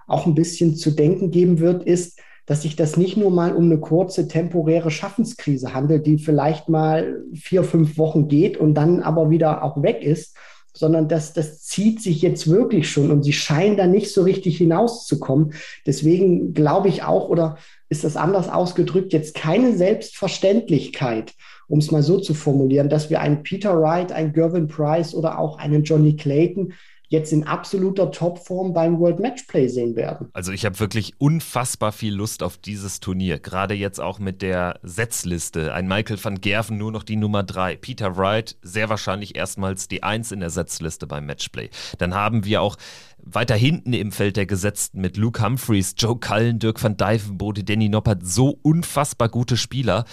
auch 0.06 0.24
ein 0.24 0.36
bisschen 0.36 0.76
zu 0.76 0.92
denken 0.92 1.32
geben 1.32 1.58
wird, 1.58 1.82
ist, 1.82 2.20
dass 2.46 2.62
sich 2.62 2.76
das 2.76 2.96
nicht 2.96 3.16
nur 3.16 3.32
mal 3.32 3.56
um 3.56 3.64
eine 3.64 3.80
kurze 3.80 4.28
temporäre 4.28 4.92
Schaffenskrise 4.92 5.74
handelt, 5.74 6.06
die 6.06 6.18
vielleicht 6.18 6.68
mal 6.68 7.24
vier, 7.34 7.64
fünf 7.64 7.98
Wochen 7.98 8.28
geht 8.28 8.56
und 8.56 8.74
dann 8.74 9.02
aber 9.02 9.28
wieder 9.30 9.64
auch 9.64 9.82
weg 9.82 10.04
ist, 10.04 10.36
sondern 10.72 11.08
dass 11.08 11.32
das 11.32 11.64
zieht 11.64 12.00
sich 12.00 12.22
jetzt 12.22 12.48
wirklich 12.48 12.88
schon 12.88 13.10
und 13.10 13.24
sie 13.24 13.32
scheinen 13.32 13.76
da 13.76 13.88
nicht 13.88 14.12
so 14.12 14.22
richtig 14.22 14.58
hinauszukommen. 14.58 15.54
Deswegen 15.86 16.54
glaube 16.54 16.88
ich 16.88 17.02
auch, 17.02 17.28
oder 17.30 17.56
ist 17.88 18.04
das 18.04 18.16
anders 18.16 18.48
ausgedrückt, 18.48 19.12
jetzt 19.12 19.34
keine 19.34 19.76
Selbstverständlichkeit, 19.76 21.34
um 21.68 21.79
es 21.79 21.90
mal 21.90 22.02
so 22.02 22.18
zu 22.18 22.35
formulieren, 22.35 22.88
dass 22.88 23.11
wir 23.11 23.20
einen 23.20 23.42
Peter 23.42 23.81
Wright, 23.81 24.12
einen 24.12 24.33
Gervin 24.33 24.68
Price 24.68 25.14
oder 25.14 25.38
auch 25.38 25.59
einen 25.59 25.85
Johnny 25.85 26.16
Clayton 26.16 26.72
jetzt 27.09 27.33
in 27.33 27.44
absoluter 27.44 28.11
Topform 28.11 28.72
beim 28.72 28.98
World 28.98 29.20
Matchplay 29.20 29.68
sehen 29.68 29.94
werden. 29.94 30.29
Also 30.33 30.52
ich 30.52 30.64
habe 30.64 30.81
wirklich 30.81 31.14
unfassbar 31.18 31.92
viel 31.92 32.14
Lust 32.14 32.42
auf 32.42 32.59
dieses 32.59 33.00
Turnier, 33.00 33.38
gerade 33.38 33.74
jetzt 33.74 34.00
auch 34.00 34.18
mit 34.18 34.42
der 34.42 34.81
Setzliste. 34.83 35.72
Ein 35.72 35.87
Michael 35.87 36.22
van 36.22 36.40
Gerven 36.40 36.79
nur 36.79 36.90
noch 36.90 37.05
die 37.05 37.16
Nummer 37.16 37.42
3, 37.42 37.76
Peter 37.76 38.16
Wright 38.16 38.57
sehr 38.62 38.88
wahrscheinlich 38.88 39.37
erstmals 39.37 39.88
die 39.88 40.02
1 40.02 40.33
in 40.33 40.40
der 40.40 40.50
Setzliste 40.50 41.07
beim 41.07 41.26
Matchplay. 41.26 41.70
Dann 41.98 42.14
haben 42.14 42.44
wir 42.44 42.61
auch 42.61 42.76
weiter 43.18 43.57
hinten 43.57 43.92
im 43.92 44.12
Feld 44.12 44.37
der 44.37 44.46
Gesetzten 44.46 45.00
mit 45.00 45.16
Luke 45.16 45.44
Humphreys, 45.44 45.94
Joe 45.96 46.18
Cullen, 46.18 46.59
Dirk 46.59 46.83
van 46.83 46.96
Dijvenbode, 46.96 47.64
Danny 47.64 47.88
Noppert, 47.88 48.26
so 48.26 48.59
unfassbar 48.62 49.29
gute 49.29 49.57
Spieler 49.57 50.05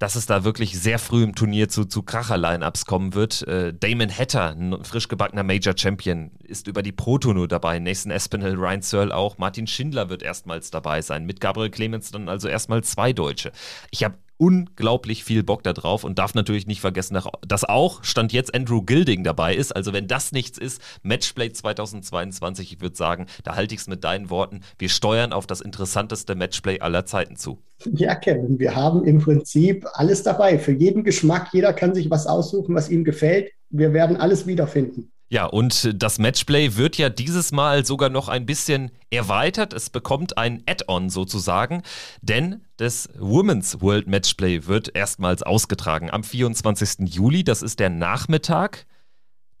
dass 0.00 0.16
es 0.16 0.24
da 0.24 0.44
wirklich 0.44 0.80
sehr 0.80 0.98
früh 0.98 1.22
im 1.22 1.34
Turnier 1.34 1.68
zu, 1.68 1.84
zu 1.84 2.02
Kracher-Line-Ups 2.02 2.86
kommen 2.86 3.14
wird. 3.14 3.46
Äh, 3.46 3.74
Damon 3.74 4.10
Hatter, 4.10 4.56
ein 4.56 4.82
frisch 4.82 5.08
gebackener 5.08 5.42
Major 5.42 5.74
Champion, 5.76 6.30
ist 6.42 6.66
über 6.66 6.82
die 6.82 6.90
Proto 6.90 7.34
nur 7.34 7.46
dabei. 7.46 7.78
Nathan 7.78 8.10
Espinel, 8.10 8.54
Ryan 8.54 8.80
Searle 8.80 9.14
auch. 9.14 9.36
Martin 9.36 9.66
Schindler 9.66 10.08
wird 10.08 10.22
erstmals 10.22 10.70
dabei 10.70 11.02
sein. 11.02 11.26
Mit 11.26 11.42
Gabriel 11.42 11.70
Clemens 11.70 12.10
dann 12.10 12.30
also 12.30 12.48
erstmal 12.48 12.82
zwei 12.82 13.12
Deutsche. 13.12 13.52
Ich 13.90 14.02
habe 14.02 14.14
unglaublich 14.40 15.22
viel 15.22 15.42
Bock 15.42 15.62
da 15.62 15.74
drauf 15.74 16.02
und 16.02 16.18
darf 16.18 16.34
natürlich 16.34 16.66
nicht 16.66 16.80
vergessen, 16.80 17.18
dass 17.46 17.64
auch 17.64 18.02
Stand 18.02 18.32
jetzt 18.32 18.54
Andrew 18.54 18.80
Gilding 18.80 19.22
dabei 19.22 19.54
ist. 19.54 19.76
Also 19.76 19.92
wenn 19.92 20.08
das 20.08 20.32
nichts 20.32 20.56
ist, 20.56 20.80
Matchplay 21.02 21.52
2022, 21.52 22.72
ich 22.72 22.80
würde 22.80 22.96
sagen, 22.96 23.26
da 23.44 23.54
halte 23.54 23.74
ich 23.74 23.82
es 23.82 23.86
mit 23.86 24.02
deinen 24.02 24.30
Worten. 24.30 24.62
Wir 24.78 24.88
steuern 24.88 25.34
auf 25.34 25.46
das 25.46 25.60
interessanteste 25.60 26.34
Matchplay 26.34 26.80
aller 26.80 27.04
Zeiten 27.04 27.36
zu. 27.36 27.58
Ja, 27.92 28.14
Kevin, 28.14 28.58
wir 28.58 28.74
haben 28.74 29.04
im 29.04 29.18
Prinzip 29.18 29.86
alles 29.92 30.22
dabei. 30.22 30.58
Für 30.58 30.72
jeden 30.72 31.04
Geschmack, 31.04 31.50
jeder 31.52 31.74
kann 31.74 31.94
sich 31.94 32.10
was 32.10 32.26
aussuchen, 32.26 32.74
was 32.74 32.88
ihm 32.88 33.04
gefällt. 33.04 33.52
Wir 33.68 33.92
werden 33.92 34.16
alles 34.16 34.46
wiederfinden. 34.46 35.12
Ja, 35.32 35.46
und 35.46 36.02
das 36.02 36.18
Matchplay 36.18 36.76
wird 36.76 36.98
ja 36.98 37.08
dieses 37.08 37.52
Mal 37.52 37.86
sogar 37.86 38.08
noch 38.08 38.28
ein 38.28 38.46
bisschen 38.46 38.90
erweitert. 39.10 39.72
Es 39.72 39.88
bekommt 39.88 40.36
ein 40.36 40.64
Add-on 40.66 41.08
sozusagen, 41.08 41.82
denn 42.20 42.62
das 42.80 43.10
Women's 43.18 43.82
World 43.82 44.06
Matchplay 44.06 44.66
wird 44.66 44.96
erstmals 44.96 45.42
ausgetragen 45.42 46.10
am 46.10 46.24
24. 46.24 47.12
Juli. 47.14 47.44
Das 47.44 47.60
ist 47.60 47.78
der 47.78 47.90
Nachmittag 47.90 48.86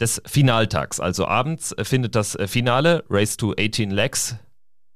des 0.00 0.22
Finaltags. 0.24 1.00
Also 1.00 1.26
abends 1.26 1.74
findet 1.82 2.14
das 2.14 2.38
Finale 2.46 3.04
Race 3.10 3.36
to 3.36 3.52
18 3.58 3.90
Legs 3.90 4.36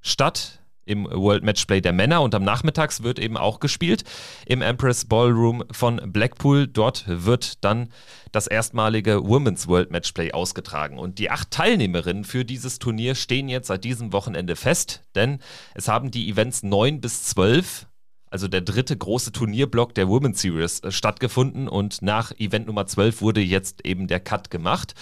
statt 0.01 0.61
im 0.87 1.05
World 1.05 1.45
Matchplay 1.45 1.83
der 1.83 1.93
Männer 1.93 2.23
und 2.23 2.35
am 2.35 2.45
Nachmittags 2.45 3.03
wird 3.03 3.19
eben 3.19 3.37
auch 3.37 3.61
gespielt 3.61 4.05
im 4.47 4.63
Empress 4.63 5.05
Ballroom 5.05 5.63
von 5.71 6.01
Blackpool. 6.11 6.67
Dort 6.67 7.05
wird 7.07 7.63
dann 7.63 7.91
das 8.33 8.47
erstmalige 8.47 9.23
Women's 9.23 9.69
World 9.69 9.91
Matchplay 9.91 10.33
ausgetragen 10.33 10.99
und 10.99 11.19
die 11.19 11.31
acht 11.31 11.51
Teilnehmerinnen 11.51 12.25
für 12.25 12.47
dieses 12.47 12.79
Turnier 12.79 13.17
stehen 13.17 13.51
jetzt 13.51 13.67
seit 13.67 13.85
diesem 13.85 14.15
Wochenende 14.15 14.57
fest, 14.57 15.03
denn 15.15 15.41
es 15.75 15.89
haben 15.89 16.11
die 16.11 16.31
Events 16.31 16.63
9 16.63 17.03
bis 17.03 17.25
12 17.25 17.87
also 18.35 18.49
der 18.49 18.63
dritte 18.63 18.97
große 18.97 19.31
Turnierblock 19.31 19.95
der 19.95 20.09
Women's 20.09 20.41
Series 20.41 20.81
äh, 20.81 20.91
stattgefunden 20.91 21.69
und 21.69 22.03
nach 22.03 22.33
Event 22.33 22.67
Nummer 22.67 22.85
12 22.85 23.23
wurde 23.23 23.41
jetzt 23.41 23.87
eben 23.87 24.09
der 24.09 24.19
Cut 24.19 24.51
gemacht. 24.51 24.97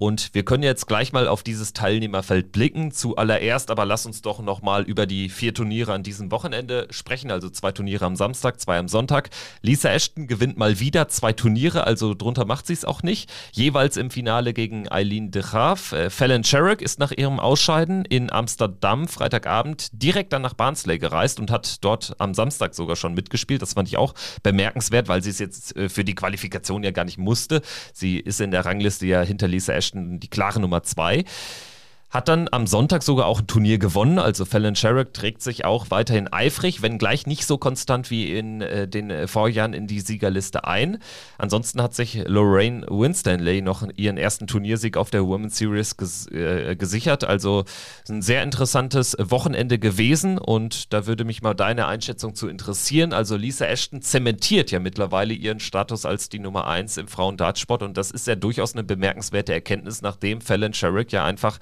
Und 0.00 0.30
wir 0.32 0.46
können 0.46 0.62
jetzt 0.62 0.86
gleich 0.86 1.12
mal 1.12 1.28
auf 1.28 1.42
dieses 1.42 1.74
Teilnehmerfeld 1.74 2.52
blicken. 2.52 2.90
Zuallererst 2.90 3.70
aber 3.70 3.84
lass 3.84 4.06
uns 4.06 4.22
doch 4.22 4.40
nochmal 4.40 4.84
über 4.84 5.04
die 5.04 5.28
vier 5.28 5.52
Turniere 5.52 5.92
an 5.92 6.02
diesem 6.02 6.30
Wochenende 6.30 6.88
sprechen. 6.88 7.30
Also 7.30 7.50
zwei 7.50 7.70
Turniere 7.70 8.06
am 8.06 8.16
Samstag, 8.16 8.58
zwei 8.58 8.78
am 8.78 8.88
Sonntag. 8.88 9.28
Lisa 9.60 9.90
Ashton 9.90 10.26
gewinnt 10.26 10.56
mal 10.56 10.80
wieder 10.80 11.08
zwei 11.08 11.34
Turniere, 11.34 11.86
also 11.86 12.14
drunter 12.14 12.46
macht 12.46 12.66
sie 12.66 12.72
es 12.72 12.86
auch 12.86 13.02
nicht. 13.02 13.30
Jeweils 13.52 13.98
im 13.98 14.10
Finale 14.10 14.54
gegen 14.54 14.90
Eileen 14.90 15.32
de 15.32 15.42
Graaf. 15.42 15.92
Äh, 15.92 16.08
Fallon 16.08 16.44
Sherrick 16.44 16.80
ist 16.80 16.98
nach 16.98 17.12
ihrem 17.12 17.38
Ausscheiden 17.38 18.06
in 18.06 18.32
Amsterdam 18.32 19.06
Freitagabend 19.06 19.90
direkt 19.92 20.32
dann 20.32 20.40
nach 20.40 20.54
Barnsley 20.54 20.98
gereist 20.98 21.38
und 21.38 21.50
hat 21.50 21.84
dort 21.84 22.14
am 22.16 22.32
Samstag 22.32 22.74
sogar 22.74 22.96
schon 22.96 23.12
mitgespielt. 23.12 23.60
Das 23.60 23.74
fand 23.74 23.88
ich 23.88 23.98
auch 23.98 24.14
bemerkenswert, 24.42 25.08
weil 25.08 25.22
sie 25.22 25.28
es 25.28 25.38
jetzt 25.38 25.76
äh, 25.76 25.90
für 25.90 26.04
die 26.04 26.14
Qualifikation 26.14 26.82
ja 26.84 26.90
gar 26.90 27.04
nicht 27.04 27.18
musste. 27.18 27.60
Sie 27.92 28.18
ist 28.18 28.40
in 28.40 28.50
der 28.50 28.64
Rangliste 28.64 29.04
ja 29.04 29.20
hinter 29.20 29.46
Lisa 29.46 29.74
Ashton 29.74 29.89
Die 29.94 30.28
klare 30.28 30.60
Nummer 30.60 30.82
zwei. 30.82 31.24
Hat 32.10 32.26
dann 32.26 32.48
am 32.50 32.66
Sonntag 32.66 33.04
sogar 33.04 33.26
auch 33.26 33.38
ein 33.38 33.46
Turnier 33.46 33.78
gewonnen. 33.78 34.18
Also 34.18 34.44
Fallon 34.44 34.74
Sherrick 34.74 35.14
trägt 35.14 35.42
sich 35.42 35.64
auch 35.64 35.90
weiterhin 35.90 36.26
eifrig, 36.32 36.82
wenn 36.82 36.98
gleich 36.98 37.24
nicht 37.24 37.46
so 37.46 37.56
konstant 37.56 38.10
wie 38.10 38.36
in 38.36 38.62
äh, 38.62 38.88
den 38.88 39.10
äh, 39.10 39.28
Vorjahren 39.28 39.74
in 39.74 39.86
die 39.86 40.00
Siegerliste 40.00 40.64
ein. 40.64 40.98
Ansonsten 41.38 41.80
hat 41.80 41.94
sich 41.94 42.24
Lorraine 42.26 42.84
Winstanley 42.88 43.62
noch 43.62 43.86
ihren 43.94 44.16
ersten 44.16 44.48
Turniersieg 44.48 44.96
auf 44.96 45.10
der 45.10 45.24
Women's 45.24 45.56
Series 45.56 45.96
ges 45.96 46.26
äh, 46.32 46.74
gesichert. 46.74 47.22
Also 47.22 47.64
ein 48.08 48.22
sehr 48.22 48.42
interessantes 48.42 49.16
Wochenende 49.20 49.78
gewesen 49.78 50.38
und 50.38 50.92
da 50.92 51.06
würde 51.06 51.24
mich 51.24 51.42
mal 51.42 51.54
deine 51.54 51.86
Einschätzung 51.86 52.34
zu 52.34 52.48
interessieren. 52.48 53.12
Also 53.12 53.36
Lisa 53.36 53.66
Ashton 53.66 54.02
zementiert 54.02 54.72
ja 54.72 54.80
mittlerweile 54.80 55.32
ihren 55.32 55.60
Status 55.60 56.04
als 56.04 56.28
die 56.28 56.40
Nummer 56.40 56.66
1 56.66 56.96
im 56.96 57.06
Frauendartsport 57.06 57.84
und 57.84 57.96
das 57.96 58.10
ist 58.10 58.26
ja 58.26 58.34
durchaus 58.34 58.72
eine 58.72 58.82
bemerkenswerte 58.82 59.52
Erkenntnis, 59.52 60.02
nachdem 60.02 60.40
Fallon 60.40 60.74
Sherrick 60.74 61.12
ja 61.12 61.24
einfach 61.24 61.60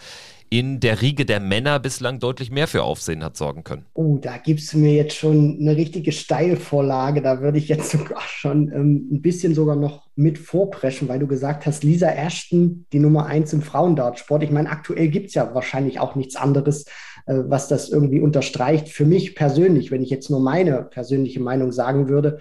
in 0.50 0.80
der 0.80 1.02
Riege 1.02 1.26
der 1.26 1.40
Männer 1.40 1.78
bislang 1.78 2.18
deutlich 2.18 2.50
mehr 2.50 2.66
für 2.66 2.82
Aufsehen 2.82 3.22
hat 3.22 3.36
sorgen 3.36 3.64
können. 3.64 3.84
Oh, 3.94 4.18
da 4.20 4.38
gibst 4.38 4.72
du 4.72 4.78
mir 4.78 4.94
jetzt 4.94 5.14
schon 5.14 5.58
eine 5.60 5.76
richtige 5.76 6.12
Steilvorlage. 6.12 7.20
Da 7.20 7.40
würde 7.40 7.58
ich 7.58 7.68
jetzt 7.68 7.90
sogar 7.98 8.22
schon 8.22 8.72
ähm, 8.72 9.08
ein 9.12 9.22
bisschen 9.22 9.54
sogar 9.54 9.76
noch 9.76 10.08
mit 10.16 10.38
vorpreschen, 10.38 11.08
weil 11.08 11.18
du 11.18 11.26
gesagt 11.26 11.66
hast, 11.66 11.84
Lisa 11.84 12.08
Ashton, 12.08 12.86
die 12.92 12.98
Nummer 12.98 13.26
eins 13.26 13.52
im 13.52 13.62
Frauendartsport. 13.62 14.42
Ich 14.42 14.50
meine, 14.50 14.70
aktuell 14.70 15.08
gibt 15.08 15.28
es 15.28 15.34
ja 15.34 15.54
wahrscheinlich 15.54 16.00
auch 16.00 16.14
nichts 16.14 16.36
anderes, 16.36 16.86
äh, 17.26 17.34
was 17.46 17.68
das 17.68 17.90
irgendwie 17.90 18.20
unterstreicht. 18.20 18.88
Für 18.88 19.04
mich 19.04 19.34
persönlich, 19.34 19.90
wenn 19.90 20.02
ich 20.02 20.10
jetzt 20.10 20.30
nur 20.30 20.40
meine 20.40 20.82
persönliche 20.82 21.40
Meinung 21.40 21.72
sagen 21.72 22.08
würde, 22.08 22.40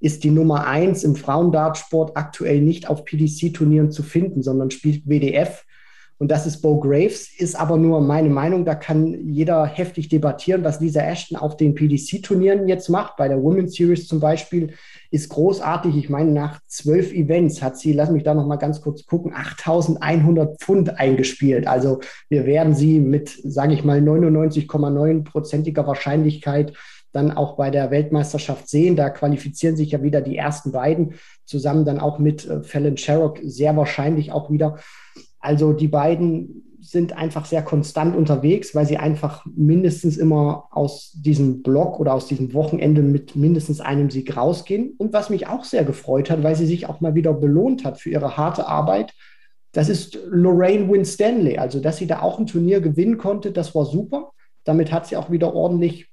ist 0.00 0.24
die 0.24 0.30
Nummer 0.30 0.66
eins 0.66 1.04
im 1.04 1.14
Frauendartsport 1.14 2.16
aktuell 2.16 2.60
nicht 2.62 2.88
auf 2.88 3.04
PDC-Turnieren 3.04 3.90
zu 3.90 4.02
finden, 4.02 4.42
sondern 4.42 4.70
spielt 4.70 5.04
WDF 5.06 5.64
und 6.20 6.30
das 6.30 6.46
ist 6.46 6.60
Bo 6.60 6.78
Graves, 6.78 7.30
ist 7.38 7.58
aber 7.58 7.78
nur 7.78 8.02
meine 8.02 8.28
Meinung. 8.28 8.66
Da 8.66 8.74
kann 8.74 9.32
jeder 9.32 9.64
heftig 9.64 10.10
debattieren, 10.10 10.62
was 10.62 10.78
Lisa 10.78 11.00
Ashton 11.00 11.38
auf 11.38 11.56
den 11.56 11.74
PDC-Turnieren 11.74 12.68
jetzt 12.68 12.90
macht. 12.90 13.16
Bei 13.16 13.26
der 13.26 13.42
Women's 13.42 13.74
Series 13.74 14.06
zum 14.06 14.20
Beispiel 14.20 14.74
ist 15.10 15.30
großartig. 15.30 15.96
Ich 15.96 16.10
meine, 16.10 16.30
nach 16.30 16.60
zwölf 16.66 17.14
Events 17.14 17.62
hat 17.62 17.78
sie, 17.78 17.94
lass 17.94 18.10
mich 18.10 18.22
da 18.22 18.34
noch 18.34 18.46
mal 18.46 18.56
ganz 18.56 18.82
kurz 18.82 19.06
gucken, 19.06 19.32
8.100 19.32 20.60
Pfund 20.60 21.00
eingespielt. 21.00 21.66
Also 21.66 22.00
wir 22.28 22.44
werden 22.44 22.74
sie 22.74 23.00
mit, 23.00 23.34
sage 23.42 23.72
ich 23.72 23.82
mal, 23.82 24.00
99,9-prozentiger 24.00 25.86
Wahrscheinlichkeit 25.86 26.74
dann 27.12 27.30
auch 27.30 27.56
bei 27.56 27.70
der 27.70 27.90
Weltmeisterschaft 27.90 28.68
sehen. 28.68 28.94
Da 28.94 29.08
qualifizieren 29.08 29.74
sich 29.74 29.92
ja 29.92 30.02
wieder 30.02 30.20
die 30.20 30.36
ersten 30.36 30.70
beiden, 30.70 31.14
zusammen 31.46 31.86
dann 31.86 31.98
auch 31.98 32.18
mit 32.18 32.46
äh, 32.46 32.62
Fallon 32.62 32.98
Sherrock 32.98 33.40
sehr 33.42 33.74
wahrscheinlich 33.74 34.32
auch 34.32 34.50
wieder. 34.50 34.76
Also 35.40 35.72
die 35.72 35.88
beiden 35.88 36.62
sind 36.80 37.16
einfach 37.16 37.44
sehr 37.44 37.62
konstant 37.62 38.16
unterwegs, 38.16 38.74
weil 38.74 38.86
sie 38.86 38.96
einfach 38.96 39.44
mindestens 39.54 40.16
immer 40.16 40.68
aus 40.70 41.12
diesem 41.14 41.62
Block 41.62 42.00
oder 42.00 42.14
aus 42.14 42.26
diesem 42.26 42.54
Wochenende 42.54 43.02
mit 43.02 43.36
mindestens 43.36 43.80
einem 43.80 44.10
Sieg 44.10 44.36
rausgehen. 44.36 44.94
Und 44.96 45.12
was 45.12 45.30
mich 45.30 45.46
auch 45.46 45.64
sehr 45.64 45.84
gefreut 45.84 46.30
hat, 46.30 46.42
weil 46.42 46.56
sie 46.56 46.66
sich 46.66 46.88
auch 46.88 47.00
mal 47.00 47.14
wieder 47.14 47.34
belohnt 47.34 47.84
hat 47.84 48.00
für 48.00 48.10
ihre 48.10 48.36
harte 48.36 48.66
Arbeit, 48.66 49.12
das 49.72 49.88
ist 49.88 50.18
Lorraine 50.26 50.90
Winstanley. 50.90 51.58
Also, 51.58 51.80
dass 51.80 51.98
sie 51.98 52.06
da 52.06 52.22
auch 52.22 52.38
ein 52.38 52.46
Turnier 52.46 52.80
gewinnen 52.80 53.18
konnte, 53.18 53.52
das 53.52 53.74
war 53.74 53.84
super. 53.84 54.32
Damit 54.64 54.90
hat 54.90 55.06
sie 55.06 55.16
auch 55.16 55.30
wieder 55.30 55.54
ordentlich 55.54 56.08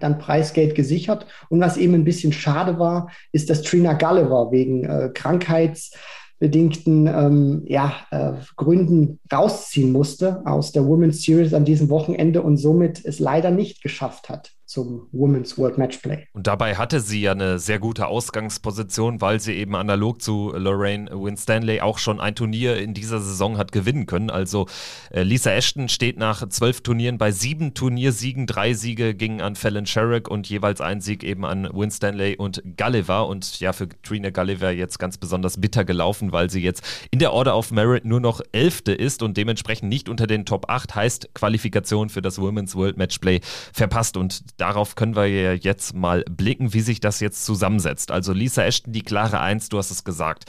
dann 0.00 0.18
Preisgeld 0.18 0.74
gesichert. 0.74 1.26
Und 1.48 1.60
was 1.60 1.76
eben 1.76 1.94
ein 1.94 2.04
bisschen 2.04 2.32
schade 2.32 2.78
war, 2.78 3.10
ist, 3.32 3.50
dass 3.50 3.62
Trina 3.62 3.92
Gulliver 3.94 4.50
wegen 4.50 4.84
äh, 4.84 5.10
Krankheits- 5.12 5.92
bedingten 6.38 7.06
ähm, 7.06 7.62
ja, 7.66 7.94
äh, 8.10 8.32
Gründen 8.56 9.20
rausziehen 9.32 9.92
musste 9.92 10.42
aus 10.46 10.72
der 10.72 10.86
Women's 10.86 11.22
Series 11.22 11.54
an 11.54 11.64
diesem 11.64 11.88
Wochenende 11.88 12.42
und 12.42 12.56
somit 12.58 13.04
es 13.04 13.18
leider 13.18 13.50
nicht 13.50 13.82
geschafft 13.82 14.28
hat 14.28 14.55
zum 14.66 15.06
Women's 15.12 15.56
World 15.56 15.78
Matchplay. 15.78 16.26
Und 16.32 16.48
dabei 16.48 16.74
hatte 16.74 17.00
sie 17.00 17.22
ja 17.22 17.32
eine 17.32 17.60
sehr 17.60 17.78
gute 17.78 18.08
Ausgangsposition, 18.08 19.20
weil 19.20 19.38
sie 19.38 19.54
eben 19.54 19.76
analog 19.76 20.20
zu 20.20 20.52
Lorraine 20.56 21.08
Winstanley 21.12 21.80
auch 21.80 21.98
schon 21.98 22.20
ein 22.20 22.34
Turnier 22.34 22.76
in 22.76 22.92
dieser 22.92 23.20
Saison 23.20 23.58
hat 23.58 23.70
gewinnen 23.70 24.06
können. 24.06 24.28
Also 24.28 24.66
äh, 25.10 25.22
Lisa 25.22 25.52
Ashton 25.52 25.88
steht 25.88 26.18
nach 26.18 26.48
zwölf 26.48 26.80
Turnieren 26.80 27.16
bei 27.16 27.30
sieben 27.30 27.74
Turniersiegen. 27.74 28.46
Drei 28.46 28.74
Siege 28.74 29.14
gingen 29.14 29.40
an 29.40 29.54
Fallon 29.54 29.86
Sherrick 29.86 30.28
und 30.28 30.48
jeweils 30.48 30.80
ein 30.80 31.00
Sieg 31.00 31.22
eben 31.22 31.44
an 31.44 31.68
Winstanley 31.72 32.36
und 32.36 32.60
Gulliver. 32.76 33.28
Und 33.28 33.60
ja, 33.60 33.72
für 33.72 33.88
Trina 34.02 34.30
Gulliver 34.30 34.72
jetzt 34.72 34.98
ganz 34.98 35.16
besonders 35.16 35.60
bitter 35.60 35.84
gelaufen, 35.84 36.32
weil 36.32 36.50
sie 36.50 36.60
jetzt 36.60 36.82
in 37.12 37.20
der 37.20 37.32
Order 37.32 37.56
of 37.56 37.70
Merit 37.70 38.04
nur 38.04 38.20
noch 38.20 38.40
Elfte 38.50 38.92
ist 38.92 39.22
und 39.22 39.36
dementsprechend 39.36 39.88
nicht 39.88 40.08
unter 40.08 40.26
den 40.26 40.44
Top 40.44 40.68
8 40.68 40.96
heißt 40.96 41.34
Qualifikation 41.34 42.08
für 42.08 42.20
das 42.20 42.40
Women's 42.40 42.74
World 42.74 42.96
Matchplay 42.96 43.40
verpasst. 43.72 44.16
Und 44.16 44.55
darauf 44.56 44.94
können 44.94 45.16
wir 45.16 45.26
ja 45.26 45.52
jetzt 45.52 45.94
mal 45.94 46.24
blicken, 46.28 46.74
wie 46.74 46.80
sich 46.80 47.00
das 47.00 47.20
jetzt 47.20 47.44
zusammensetzt. 47.44 48.10
Also 48.10 48.32
Lisa 48.32 48.64
Ashton, 48.64 48.92
die 48.92 49.02
klare 49.02 49.40
Eins, 49.40 49.68
du 49.68 49.78
hast 49.78 49.90
es 49.90 50.04
gesagt. 50.04 50.44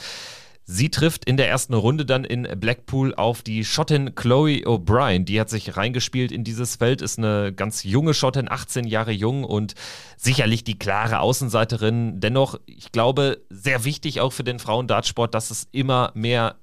Sie 0.70 0.90
trifft 0.90 1.24
in 1.24 1.38
der 1.38 1.48
ersten 1.48 1.72
Runde 1.72 2.04
dann 2.04 2.24
in 2.24 2.46
Blackpool 2.60 3.14
auf 3.14 3.40
die 3.40 3.64
Schottin 3.64 4.14
Chloe 4.14 4.66
O'Brien. 4.66 5.24
Die 5.24 5.40
hat 5.40 5.48
sich 5.48 5.78
reingespielt 5.78 6.30
in 6.30 6.44
dieses 6.44 6.76
Feld, 6.76 7.00
ist 7.00 7.16
eine 7.16 7.54
ganz 7.54 7.84
junge 7.84 8.12
Schottin, 8.12 8.50
18 8.50 8.86
Jahre 8.86 9.12
jung 9.12 9.44
und 9.44 9.74
sicherlich 10.18 10.64
die 10.64 10.78
klare 10.78 11.20
Außenseiterin. 11.20 12.20
Dennoch, 12.20 12.60
ich 12.66 12.92
glaube, 12.92 13.40
sehr 13.48 13.84
wichtig 13.84 14.20
auch 14.20 14.34
für 14.34 14.44
den 14.44 14.58
Frauendartsport, 14.58 15.32
dass 15.32 15.50
es 15.50 15.68
immer 15.72 16.12
mehr 16.14 16.56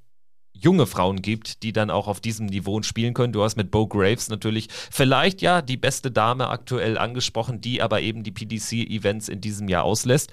junge 0.59 0.85
Frauen 0.85 1.21
gibt, 1.21 1.63
die 1.63 1.73
dann 1.73 1.89
auch 1.89 2.07
auf 2.07 2.19
diesem 2.19 2.47
Niveau 2.47 2.81
spielen 2.81 3.13
können. 3.13 3.33
Du 3.33 3.43
hast 3.43 3.55
mit 3.55 3.71
Bo 3.71 3.87
Graves 3.87 4.29
natürlich 4.29 4.67
vielleicht 4.71 5.41
ja 5.41 5.61
die 5.61 5.77
beste 5.77 6.11
Dame 6.11 6.49
aktuell 6.49 6.97
angesprochen, 6.97 7.61
die 7.61 7.81
aber 7.81 8.01
eben 8.01 8.23
die 8.23 8.31
PDC-Events 8.31 9.29
in 9.29 9.41
diesem 9.41 9.67
Jahr 9.67 9.83
auslässt. 9.83 10.31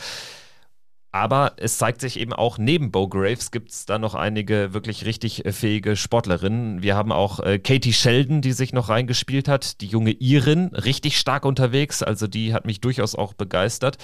Aber 1.14 1.52
es 1.58 1.76
zeigt 1.76 2.00
sich 2.00 2.18
eben 2.18 2.32
auch, 2.32 2.56
neben 2.56 2.90
Bo 2.90 3.06
Graves 3.06 3.50
gibt 3.50 3.70
es 3.70 3.84
da 3.84 3.98
noch 3.98 4.14
einige 4.14 4.72
wirklich 4.72 5.04
richtig 5.04 5.42
fähige 5.50 5.94
Sportlerinnen. 5.94 6.82
Wir 6.82 6.96
haben 6.96 7.12
auch 7.12 7.38
äh, 7.40 7.58
Katie 7.58 7.92
Sheldon, 7.92 8.40
die 8.40 8.52
sich 8.52 8.72
noch 8.72 8.88
reingespielt 8.88 9.46
hat, 9.46 9.82
die 9.82 9.86
junge 9.86 10.12
Irin, 10.12 10.68
richtig 10.68 11.18
stark 11.18 11.44
unterwegs. 11.44 12.02
Also 12.02 12.26
die 12.28 12.54
hat 12.54 12.64
mich 12.64 12.80
durchaus 12.80 13.14
auch 13.14 13.34
begeistert. 13.34 13.98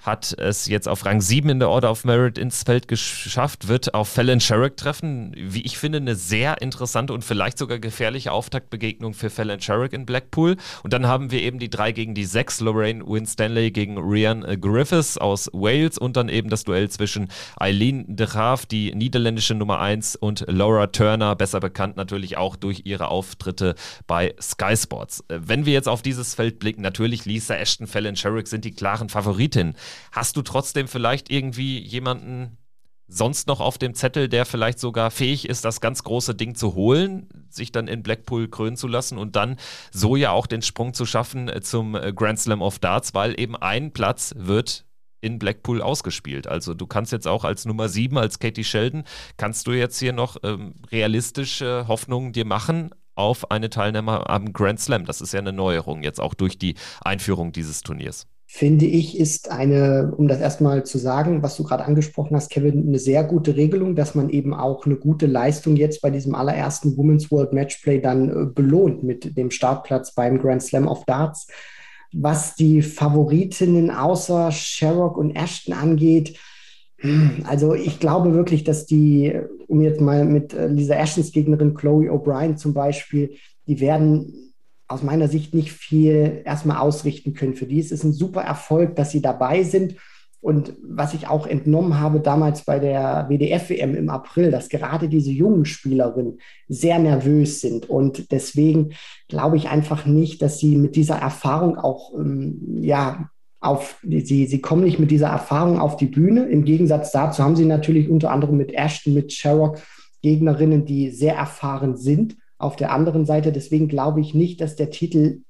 Hat 0.00 0.34
es 0.38 0.66
jetzt 0.66 0.88
auf 0.88 1.04
Rang 1.04 1.20
7 1.20 1.48
in 1.48 1.58
der 1.58 1.68
Order 1.68 1.90
of 1.90 2.04
Merit 2.04 2.38
ins 2.38 2.62
Feld 2.62 2.88
geschafft, 2.88 3.68
wird 3.68 3.94
auf 3.94 4.08
Fallon 4.08 4.40
Sherrick 4.40 4.76
treffen. 4.76 5.34
Wie 5.36 5.62
ich 5.62 5.78
finde, 5.78 5.98
eine 5.98 6.14
sehr 6.14 6.62
interessante 6.62 7.12
und 7.12 7.24
vielleicht 7.24 7.58
sogar 7.58 7.78
gefährliche 7.78 8.32
Auftaktbegegnung 8.32 9.14
für 9.14 9.30
Fallon 9.30 9.60
Sherrick 9.60 9.92
in 9.92 10.06
Blackpool. 10.06 10.56
Und 10.82 10.92
dann 10.92 11.06
haben 11.06 11.30
wir 11.30 11.42
eben 11.42 11.58
die 11.58 11.70
3 11.70 11.92
gegen 11.92 12.14
die 12.14 12.24
6, 12.24 12.60
Lorraine 12.60 13.06
Winstanley 13.06 13.70
gegen 13.70 13.98
Rian 13.98 14.42
Griffiths 14.60 15.18
aus 15.18 15.50
Wales 15.52 15.98
und 15.98 16.16
dann 16.16 16.28
eben 16.28 16.48
das 16.48 16.64
Duell 16.64 16.88
zwischen 16.88 17.28
Eileen 17.56 18.04
de 18.16 18.26
Graaf, 18.26 18.66
die 18.66 18.94
niederländische 18.94 19.54
Nummer 19.54 19.80
1 19.80 20.16
und 20.16 20.44
Laura 20.48 20.88
Turner, 20.88 21.34
besser 21.34 21.60
bekannt 21.60 21.96
natürlich 21.96 22.36
auch 22.36 22.56
durch 22.56 22.82
ihre 22.84 23.08
Auftritte 23.08 23.74
bei 24.06 24.34
Sky 24.40 24.76
Sports. 24.76 25.24
Wenn 25.28 25.66
wir 25.66 25.72
jetzt 25.72 25.88
auf 25.88 26.02
dieses 26.02 26.34
Feld 26.34 26.58
blicken, 26.58 26.82
natürlich 26.82 27.24
Lisa 27.24 27.56
Ashton, 27.56 27.86
Fallon 27.86 28.16
Sherrick 28.16 28.48
sind 28.48 28.64
die 28.64 28.72
klaren 28.72 29.08
Favoritinnen. 29.08 29.74
Hast 30.12 30.36
du 30.36 30.42
trotzdem 30.42 30.88
vielleicht 30.88 31.30
irgendwie 31.30 31.78
jemanden 31.78 32.58
sonst 33.08 33.48
noch 33.48 33.60
auf 33.60 33.78
dem 33.78 33.94
Zettel, 33.94 34.28
der 34.28 34.44
vielleicht 34.44 34.78
sogar 34.78 35.10
fähig 35.10 35.48
ist, 35.48 35.64
das 35.64 35.80
ganz 35.80 36.04
große 36.04 36.34
Ding 36.34 36.54
zu 36.54 36.74
holen, 36.74 37.28
sich 37.48 37.72
dann 37.72 37.88
in 37.88 38.02
Blackpool 38.02 38.48
krönen 38.48 38.76
zu 38.76 38.86
lassen 38.86 39.16
und 39.16 39.34
dann 39.34 39.56
so 39.90 40.14
ja 40.14 40.30
auch 40.30 40.46
den 40.46 40.62
Sprung 40.62 40.92
zu 40.92 41.06
schaffen 41.06 41.48
äh, 41.48 41.62
zum 41.62 41.94
äh, 41.94 42.12
Grand 42.12 42.38
Slam 42.38 42.60
of 42.60 42.78
Darts, 42.78 43.14
weil 43.14 43.40
eben 43.40 43.56
ein 43.56 43.92
Platz 43.92 44.34
wird 44.36 44.84
in 45.20 45.38
Blackpool 45.38 45.82
ausgespielt. 45.82 46.46
Also 46.46 46.74
du 46.74 46.86
kannst 46.86 47.10
jetzt 47.10 47.26
auch 47.26 47.44
als 47.44 47.64
Nummer 47.64 47.88
7, 47.88 48.16
als 48.18 48.38
Katie 48.38 48.62
Sheldon, 48.62 49.04
kannst 49.36 49.66
du 49.66 49.72
jetzt 49.72 49.98
hier 49.98 50.12
noch 50.12 50.36
ähm, 50.44 50.74
realistische 50.92 51.86
Hoffnungen 51.88 52.32
dir 52.32 52.44
machen 52.44 52.90
auf 53.14 53.50
eine 53.50 53.68
Teilnahme 53.68 54.28
am 54.28 54.52
Grand 54.52 54.78
Slam. 54.78 55.06
Das 55.06 55.20
ist 55.20 55.32
ja 55.32 55.40
eine 55.40 55.52
Neuerung 55.52 56.04
jetzt 56.04 56.20
auch 56.20 56.34
durch 56.34 56.56
die 56.58 56.76
Einführung 57.00 57.52
dieses 57.52 57.80
Turniers 57.80 58.26
finde 58.50 58.86
ich, 58.86 59.18
ist 59.18 59.50
eine, 59.50 60.14
um 60.16 60.26
das 60.26 60.40
erstmal 60.40 60.84
zu 60.84 60.96
sagen, 60.96 61.42
was 61.42 61.58
du 61.58 61.64
gerade 61.64 61.84
angesprochen 61.84 62.34
hast, 62.34 62.48
Kevin, 62.48 62.88
eine 62.88 62.98
sehr 62.98 63.22
gute 63.22 63.56
Regelung, 63.56 63.94
dass 63.94 64.14
man 64.14 64.30
eben 64.30 64.54
auch 64.54 64.86
eine 64.86 64.96
gute 64.96 65.26
Leistung 65.26 65.76
jetzt 65.76 66.00
bei 66.00 66.08
diesem 66.08 66.34
allerersten 66.34 66.96
Women's 66.96 67.30
World 67.30 67.52
Matchplay 67.52 68.00
dann 68.00 68.30
äh, 68.30 68.46
belohnt 68.46 69.02
mit 69.04 69.36
dem 69.36 69.50
Startplatz 69.50 70.14
beim 70.14 70.38
Grand 70.38 70.62
Slam 70.62 70.88
of 70.88 71.04
Darts. 71.04 71.46
Was 72.14 72.54
die 72.54 72.80
Favoritinnen 72.80 73.90
außer 73.90 74.50
Sherrock 74.50 75.18
und 75.18 75.36
Ashton 75.36 75.74
angeht, 75.74 76.38
hm, 76.96 77.44
also 77.46 77.74
ich 77.74 78.00
glaube 78.00 78.32
wirklich, 78.32 78.64
dass 78.64 78.86
die, 78.86 79.38
um 79.66 79.82
jetzt 79.82 80.00
mal 80.00 80.24
mit 80.24 80.54
äh, 80.54 80.68
Lisa 80.68 80.94
Ashtons 80.94 81.32
Gegnerin 81.32 81.74
Chloe 81.74 82.10
O'Brien 82.10 82.56
zum 82.56 82.72
Beispiel, 82.72 83.34
die 83.66 83.78
werden 83.78 84.47
aus 84.88 85.02
meiner 85.02 85.28
Sicht 85.28 85.54
nicht 85.54 85.70
viel 85.70 86.42
erstmal 86.44 86.78
ausrichten 86.78 87.34
können. 87.34 87.54
Für 87.54 87.66
die 87.66 87.78
ist 87.78 87.92
es 87.92 88.04
ein 88.04 88.14
super 88.14 88.40
Erfolg, 88.40 88.96
dass 88.96 89.10
sie 89.10 89.20
dabei 89.20 89.62
sind. 89.62 89.96
Und 90.40 90.74
was 90.82 91.14
ich 91.14 91.28
auch 91.28 91.46
entnommen 91.46 91.98
habe 91.98 92.20
damals 92.20 92.64
bei 92.64 92.78
der 92.78 93.26
WDF-WM 93.28 93.96
im 93.96 94.08
April, 94.08 94.50
dass 94.50 94.68
gerade 94.68 95.08
diese 95.08 95.30
jungen 95.30 95.64
Spielerinnen 95.64 96.38
sehr 96.68 96.98
nervös 96.98 97.60
sind. 97.60 97.90
Und 97.90 98.30
deswegen 98.30 98.90
glaube 99.28 99.56
ich 99.56 99.68
einfach 99.68 100.06
nicht, 100.06 100.40
dass 100.40 100.58
sie 100.58 100.76
mit 100.76 100.96
dieser 100.96 101.16
Erfahrung 101.16 101.76
auch, 101.76 102.14
ähm, 102.14 102.78
ja, 102.80 103.28
auf, 103.60 104.00
sie, 104.04 104.46
sie 104.46 104.60
kommen 104.60 104.84
nicht 104.84 105.00
mit 105.00 105.10
dieser 105.10 105.28
Erfahrung 105.28 105.80
auf 105.80 105.96
die 105.96 106.06
Bühne. 106.06 106.44
Im 106.44 106.64
Gegensatz 106.64 107.10
dazu 107.10 107.42
haben 107.42 107.56
sie 107.56 107.64
natürlich 107.64 108.08
unter 108.08 108.30
anderem 108.30 108.56
mit 108.56 108.72
Ashton, 108.72 109.14
mit 109.14 109.32
Sherrock 109.32 109.78
Gegnerinnen, 110.22 110.84
die 110.84 111.10
sehr 111.10 111.34
erfahren 111.34 111.96
sind 111.96 112.36
auf 112.58 112.76
der 112.76 112.92
anderen 112.92 113.24
Seite. 113.24 113.52
Deswegen 113.52 113.88
glaube 113.88 114.20
ich 114.20 114.34
nicht, 114.34 114.60
dass 114.60 114.76
der 114.76 114.90
Titel 114.90 115.42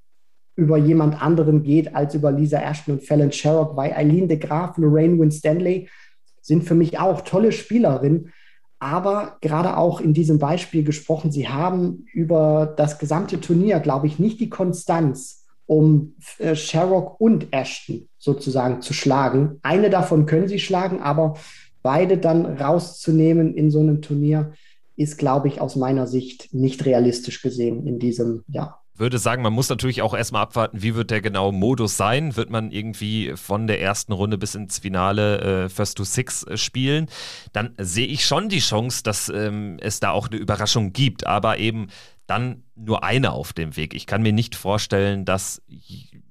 über 0.55 0.77
jemand 0.77 1.23
anderen 1.23 1.63
geht 1.63 1.95
als 1.95 2.15
über 2.15 2.33
Lisa 2.33 2.59
Ashton 2.61 2.95
und 2.95 3.05
Fallon 3.05 3.33
Sherrock, 3.33 3.77
weil 3.77 3.93
Eileen 3.93 4.29
de 4.29 4.39
Graaf, 4.39 4.77
Lorraine 4.77 5.19
Winstanley 5.19 5.89
sind 6.43 6.65
für 6.65 6.75
mich 6.75 6.99
auch 6.99 7.21
tolle 7.21 7.53
Spielerinnen. 7.53 8.33
Aber 8.81 9.39
gerade 9.41 9.77
auch 9.77 10.01
in 10.01 10.15
diesem 10.15 10.39
Beispiel 10.39 10.85
gesprochen, 10.85 11.33
sie 11.33 11.49
haben 11.49 12.07
über 12.13 12.75
das 12.77 12.99
gesamte 12.99 13.41
Turnier, 13.41 13.81
glaube 13.81 14.07
ich, 14.07 14.19
nicht 14.19 14.41
die 14.41 14.51
Konstanz, 14.51 15.47
um 15.67 16.15
äh, 16.39 16.55
Sherrock 16.55 17.21
und 17.21 17.53
Ashton 17.53 18.09
sozusagen 18.19 18.81
zu 18.81 18.95
schlagen. 18.95 19.59
Eine 19.63 19.91
davon 19.91 20.27
können 20.27 20.49
sie 20.49 20.59
schlagen, 20.59 21.01
aber 21.01 21.35
beide 21.83 22.19
dann 22.19 22.47
rauszunehmen 22.47 23.55
in 23.55 23.71
so 23.71 23.81
einem 23.81 24.03
Turnier, 24.03 24.53
ist, 24.99 25.17
glaube 25.17 25.49
ich, 25.49 25.61
aus 25.61 25.77
meiner 25.77 26.07
Sicht 26.07 26.53
nicht 26.53 26.85
realistisch 26.85 27.41
gesehen 27.41 27.87
in 27.87 27.99
diesem 27.99 28.45
Jahr 28.49 28.83
würde 28.99 29.19
sagen, 29.19 29.43
man 29.43 29.53
muss 29.53 29.69
natürlich 29.69 30.03
auch 30.03 30.15
erstmal 30.15 30.43
abwarten, 30.43 30.83
wie 30.83 30.95
wird 30.95 31.11
der 31.11 31.21
genaue 31.21 31.53
Modus 31.53 31.97
sein. 31.97 32.37
Wird 32.37 32.51
man 32.51 32.71
irgendwie 32.71 33.33
von 33.37 33.67
der 33.67 33.81
ersten 33.81 34.13
Runde 34.13 34.39
bis 34.39 34.55
ins 34.55 34.81
Finale 34.81 35.41
äh, 35.65 35.69
First 35.69 35.97
to 35.99 36.05
Six 36.05 36.43
äh, 36.45 36.57
spielen? 36.57 37.07
Dann 37.53 37.75
sehe 37.79 38.07
ich 38.07 38.27
schon 38.27 38.49
die 38.49 38.59
Chance, 38.59 39.03
dass 39.03 39.29
ähm, 39.29 39.77
es 39.81 40.01
da 40.01 40.11
auch 40.11 40.29
eine 40.29 40.37
Überraschung 40.37 40.93
gibt, 40.93 41.27
aber 41.27 41.59
eben 41.59 41.89
dann 42.27 42.65
nur 42.75 43.05
eine 43.05 43.33
auf 43.33 43.53
dem 43.53 43.77
Weg. 43.77 43.95
Ich 43.95 44.07
kann 44.07 44.23
mir 44.23 44.33
nicht 44.33 44.55
vorstellen, 44.55 45.25
dass 45.25 45.63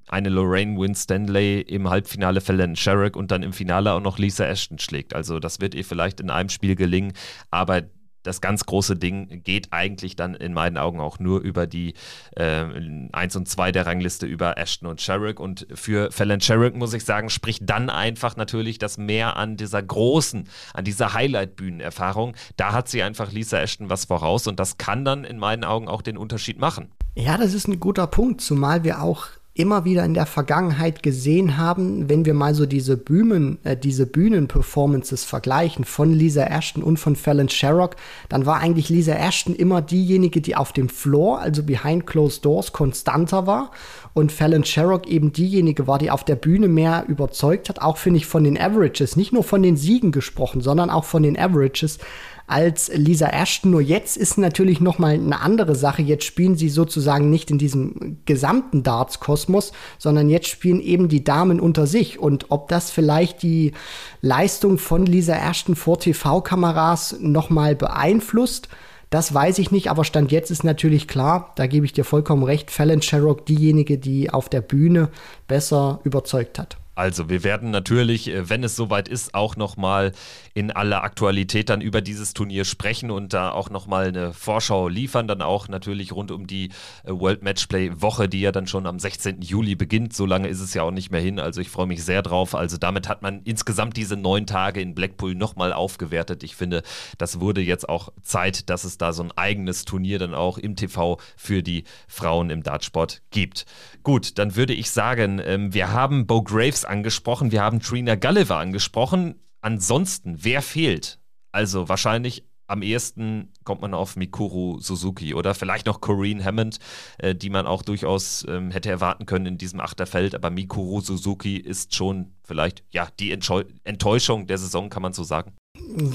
eine 0.10 0.30
Lorraine 0.30 0.80
Winstanley 0.80 1.62
im 1.62 1.90
Halbfinale 1.90 2.40
Fallon 2.40 2.76
Sherrick 2.76 3.16
und 3.16 3.32
dann 3.32 3.44
im 3.44 3.52
Finale 3.52 3.94
auch 3.94 4.02
noch 4.02 4.20
Lisa 4.20 4.46
Ashton 4.46 4.80
schlägt. 4.80 5.16
Also 5.16 5.40
das 5.40 5.60
wird 5.60 5.76
ihr 5.76 5.84
vielleicht 5.84 6.20
in 6.20 6.30
einem 6.30 6.50
Spiel 6.50 6.76
gelingen, 6.76 7.14
aber 7.50 7.84
das 8.28 8.42
ganz 8.42 8.66
große 8.66 8.96
Ding 8.96 9.42
geht 9.44 9.70
eigentlich 9.72 10.16
dann 10.16 10.36
in 10.36 10.54
meinen 10.54 10.78
Augen 10.78 11.00
auch 11.00 11.20
nur 11.20 11.42
über 11.42 11.66
die 11.66 11.94
äh, 12.36 12.66
1 13.12 13.36
und 13.36 13.48
2 13.48 13.72
der 13.72 13.86
Rangliste 13.86 14.26
über 14.26 14.58
Ashton 14.58 14.88
und 14.88 15.02
Sherrick. 15.02 15.40
Und 15.40 15.66
für 15.74 16.12
Fallon 16.12 16.42
Sherrick 16.42 16.76
muss 16.76 16.94
ich 16.94 17.06
sagen, 17.06 17.30
spricht 17.30 17.68
dann 17.70 17.90
einfach 17.90 18.36
natürlich 18.36 18.78
das 18.78 18.98
mehr 18.98 19.38
an 19.38 19.58
dieser 19.58 19.82
großen, 19.82 20.48
an 20.74 20.84
dieser 20.84 21.14
Highlight-Bühnenerfahrung. 21.14 22.36
Da 22.58 22.74
hat 22.74 22.90
sie 22.90 23.02
einfach 23.02 23.32
Lisa 23.32 23.60
Ashton 23.60 23.90
was 23.90 24.06
voraus 24.06 24.48
und 24.48 24.60
das 24.60 24.78
kann 24.78 25.06
dann 25.06 25.24
in 25.24 25.40
meinen 25.40 25.64
Augen 25.64 25.88
auch 25.88 26.02
den 26.02 26.18
Unterschied 26.18 26.60
machen. 26.60 26.92
Ja, 27.16 27.38
das 27.38 27.54
ist 27.54 27.68
ein 27.68 27.80
guter 27.80 28.06
Punkt, 28.08 28.42
zumal 28.42 28.84
wir 28.84 29.02
auch 29.02 29.28
immer 29.60 29.86
wieder 29.86 30.06
in 30.06 30.14
der 30.14 30.26
Vergangenheit 30.26 31.04
gesehen 31.04 31.58
haben, 31.58 32.10
wenn 32.10 32.26
wir 32.26 32.34
mal 32.34 32.54
so 32.54 32.66
diese 32.66 32.98
Bühnen, 32.98 33.58
äh, 33.64 33.76
diese 33.76 34.06
Bühnenperformances 34.06 35.24
vergleichen 35.24 35.84
von 35.86 36.14
Lisa 36.14 36.44
Ashton 36.44 36.84
und 36.84 36.98
von 36.98 37.16
Fallon 37.16 37.50
Sherrock, 37.50 37.96
dann 38.30 38.46
war 38.46 38.60
eigentlich 38.60 38.90
Lisa 38.90 39.14
Ashton 39.14 39.56
immer 39.56 39.82
diejenige, 39.82 40.42
die 40.42 40.56
auf 40.56 40.74
dem 40.74 40.90
Floor, 40.90 41.40
also 41.40 41.64
behind 41.64 42.06
closed 42.08 42.46
doors, 42.46 42.72
konstanter 42.72 43.48
war 43.48 43.72
und 44.14 44.32
Fallon 44.32 44.64
Sherrock 44.64 45.08
eben 45.08 45.32
diejenige 45.32 45.88
war, 45.88 46.00
die 46.00 46.12
auf 46.12 46.24
der 46.24 46.36
Bühne 46.36 46.68
mehr 46.68 47.06
überzeugt 47.08 47.70
hat, 47.70 47.82
auch 47.82 47.98
finde 47.98 48.18
ich 48.18 48.26
von 48.26 48.44
den 48.44 48.60
Averages, 48.60 49.16
nicht 49.16 49.34
nur 49.34 49.44
von 49.44 49.62
den 49.62 49.78
Siegen 49.78 50.12
gesprochen, 50.12 50.62
sondern 50.62 50.90
auch 50.90 51.04
von 51.04 51.24
den 51.24 51.38
Averages 51.38 52.00
als 52.48 52.90
Lisa 52.94 53.28
Ashton. 53.28 53.72
Nur 53.72 53.82
jetzt 53.82 54.18
ist 54.18 54.38
natürlich 54.38 54.80
noch 54.80 54.98
mal 54.98 55.14
eine 55.14 55.42
andere 55.42 55.76
Sache. 55.76 56.02
Jetzt 56.02 56.24
spielen 56.24 56.56
sie 56.56 56.70
sozusagen 56.70 57.30
nicht 57.30 57.52
in 57.52 57.58
diesem 57.58 58.18
gesamten 58.26 58.84
Darts-Kosmos, 58.84 59.74
sondern 59.98 60.30
jetzt 60.30 60.48
spielen 60.48 60.80
eben 60.80 61.10
die 61.10 61.24
Damen 61.24 61.60
unter 61.60 61.86
sich. 61.86 62.20
Und 62.20 62.48
ob 62.50 62.70
das 62.70 62.90
vielleicht 62.90 63.44
die 63.44 63.74
Leistung 64.22 64.78
von 64.78 65.06
Lisa 65.06 65.36
Ashton 65.36 65.76
vor 65.76 66.00
TV-Kameras 66.00 67.18
noch 67.20 67.50
mal 67.50 67.76
beeinflusst, 67.76 68.70
das 69.10 69.34
weiß 69.34 69.60
ich 69.60 69.72
nicht, 69.72 69.90
aber 69.90 70.04
Stand 70.04 70.32
jetzt 70.34 70.52
ist 70.52 70.66
natürlich 70.66 71.08
klar, 71.08 71.54
da 71.56 71.66
gebe 71.68 71.86
ich 71.86 71.94
dir 71.94 72.04
vollkommen 72.04 72.44
recht, 72.44 72.72
Fallon 72.72 73.02
Sherrock 73.02 73.46
diejenige, 73.46 73.98
die 73.98 74.30
auf 74.30 74.50
der 74.50 74.60
Bühne 74.60 75.10
besser 75.48 76.02
überzeugt 76.04 76.60
hat. 76.60 76.78
Also 76.98 77.30
wir 77.30 77.44
werden 77.44 77.70
natürlich, 77.70 78.28
äh, 78.28 78.50
wenn 78.50 78.64
es 78.64 78.76
soweit 78.76 79.08
ist, 79.08 79.36
auch 79.36 79.56
nochmal 79.56 80.14
in 80.58 80.72
aller 80.72 81.04
Aktualität 81.04 81.70
dann 81.70 81.82
über 81.82 82.02
dieses 82.02 82.34
Turnier 82.34 82.66
sprechen 82.66 83.12
und 83.12 83.32
da 83.32 83.52
auch 83.52 83.70
nochmal 83.70 84.08
eine 84.08 84.34
Vorschau 84.34 84.88
liefern. 84.88 85.28
Dann 85.28 85.44
auch 85.44 85.68
natürlich 85.68 86.14
rund 86.14 86.32
um 86.32 86.48
die 86.48 86.70
äh, 87.04 87.12
World 87.12 87.44
Matchplay 87.44 87.92
Woche, 88.02 88.28
die 88.28 88.42
ja 88.42 88.52
dann 88.52 88.66
schon 88.66 88.88
am 88.88 88.98
16. 88.98 89.44
Juli 89.44 89.76
beginnt. 89.76 90.16
So 90.16 90.26
lange 90.26 90.48
ist 90.48 90.60
es 90.60 90.74
ja 90.74 90.82
auch 90.82 90.90
nicht 90.90 91.12
mehr 91.12 91.22
hin. 91.22 91.40
Also 91.40 91.62
ich 91.62 91.70
freue 91.70 91.86
mich 91.86 92.04
sehr 92.04 92.24
drauf. 92.24 92.56
Also 92.56 92.78
damit 92.78 93.08
hat 93.08 93.22
man 93.22 93.44
insgesamt 93.44 93.98
diese 93.98 94.18
neun 94.18 94.48
Tage 94.48 94.82
in 94.82 94.96
Blackpool 94.96 95.36
nochmal 95.36 95.74
aufgewertet. 95.74 96.42
Ich 96.42 96.56
finde, 96.56 96.82
das 97.20 97.40
wurde 97.40 97.62
jetzt 97.62 97.88
auch 97.88 98.12
Zeit, 98.24 98.72
dass 98.72 98.84
es 98.84 98.98
da 98.98 99.14
so 99.14 99.22
ein 99.22 99.32
eigenes 99.36 99.86
Turnier 99.86 100.18
dann 100.18 100.34
auch 100.34 100.58
im 100.58 100.76
TV 100.76 101.20
für 101.36 101.62
die 101.62 101.84
Frauen 102.08 102.50
im 102.50 102.64
Dartsport 102.64 103.22
gibt. 103.30 103.68
Gut, 104.02 104.40
dann 104.40 104.56
würde 104.56 104.74
ich 104.74 104.90
sagen, 104.90 105.40
ähm, 105.46 105.76
wir 105.76 105.92
haben 105.92 106.26
Bo 106.26 106.42
Graves 106.42 106.84
angesprochen, 106.84 107.52
wir 107.52 107.62
haben 107.62 107.80
Trina 107.80 108.16
Gulliver 108.16 108.58
angesprochen. 108.58 109.36
Ansonsten, 109.68 110.46
wer 110.46 110.62
fehlt? 110.62 111.20
Also 111.52 111.90
wahrscheinlich 111.90 112.46
am 112.68 112.82
ehesten 112.82 113.52
kommt 113.66 113.82
man 113.82 113.94
auf 113.94 114.16
Mikuru 114.16 114.80
Suzuki 114.80 115.34
oder 115.34 115.54
vielleicht 115.54 115.88
noch 115.88 116.00
Corinne 116.00 116.42
Hammond, 116.42 116.80
äh, 117.18 117.36
die 117.36 117.50
man 117.50 117.68
auch 117.68 117.82
durchaus 117.82 118.46
ähm, 118.48 118.72
hätte 118.72 118.90
erwarten 118.90 119.26
können 119.26 119.46
in 119.46 119.58
diesem 119.58 119.82
Achterfeld. 119.82 120.36
Aber 120.36 120.52
Mikuru 120.52 121.02
Suzuki 121.02 121.58
ist 121.58 121.94
schon 121.94 122.32
vielleicht 122.46 122.86
ja 122.92 123.10
die 123.20 123.34
Enttäuschung 123.34 124.48
der 124.48 124.58
Saison, 124.58 124.90
kann 124.90 125.02
man 125.02 125.12
so 125.12 125.26
sagen. 125.26 125.52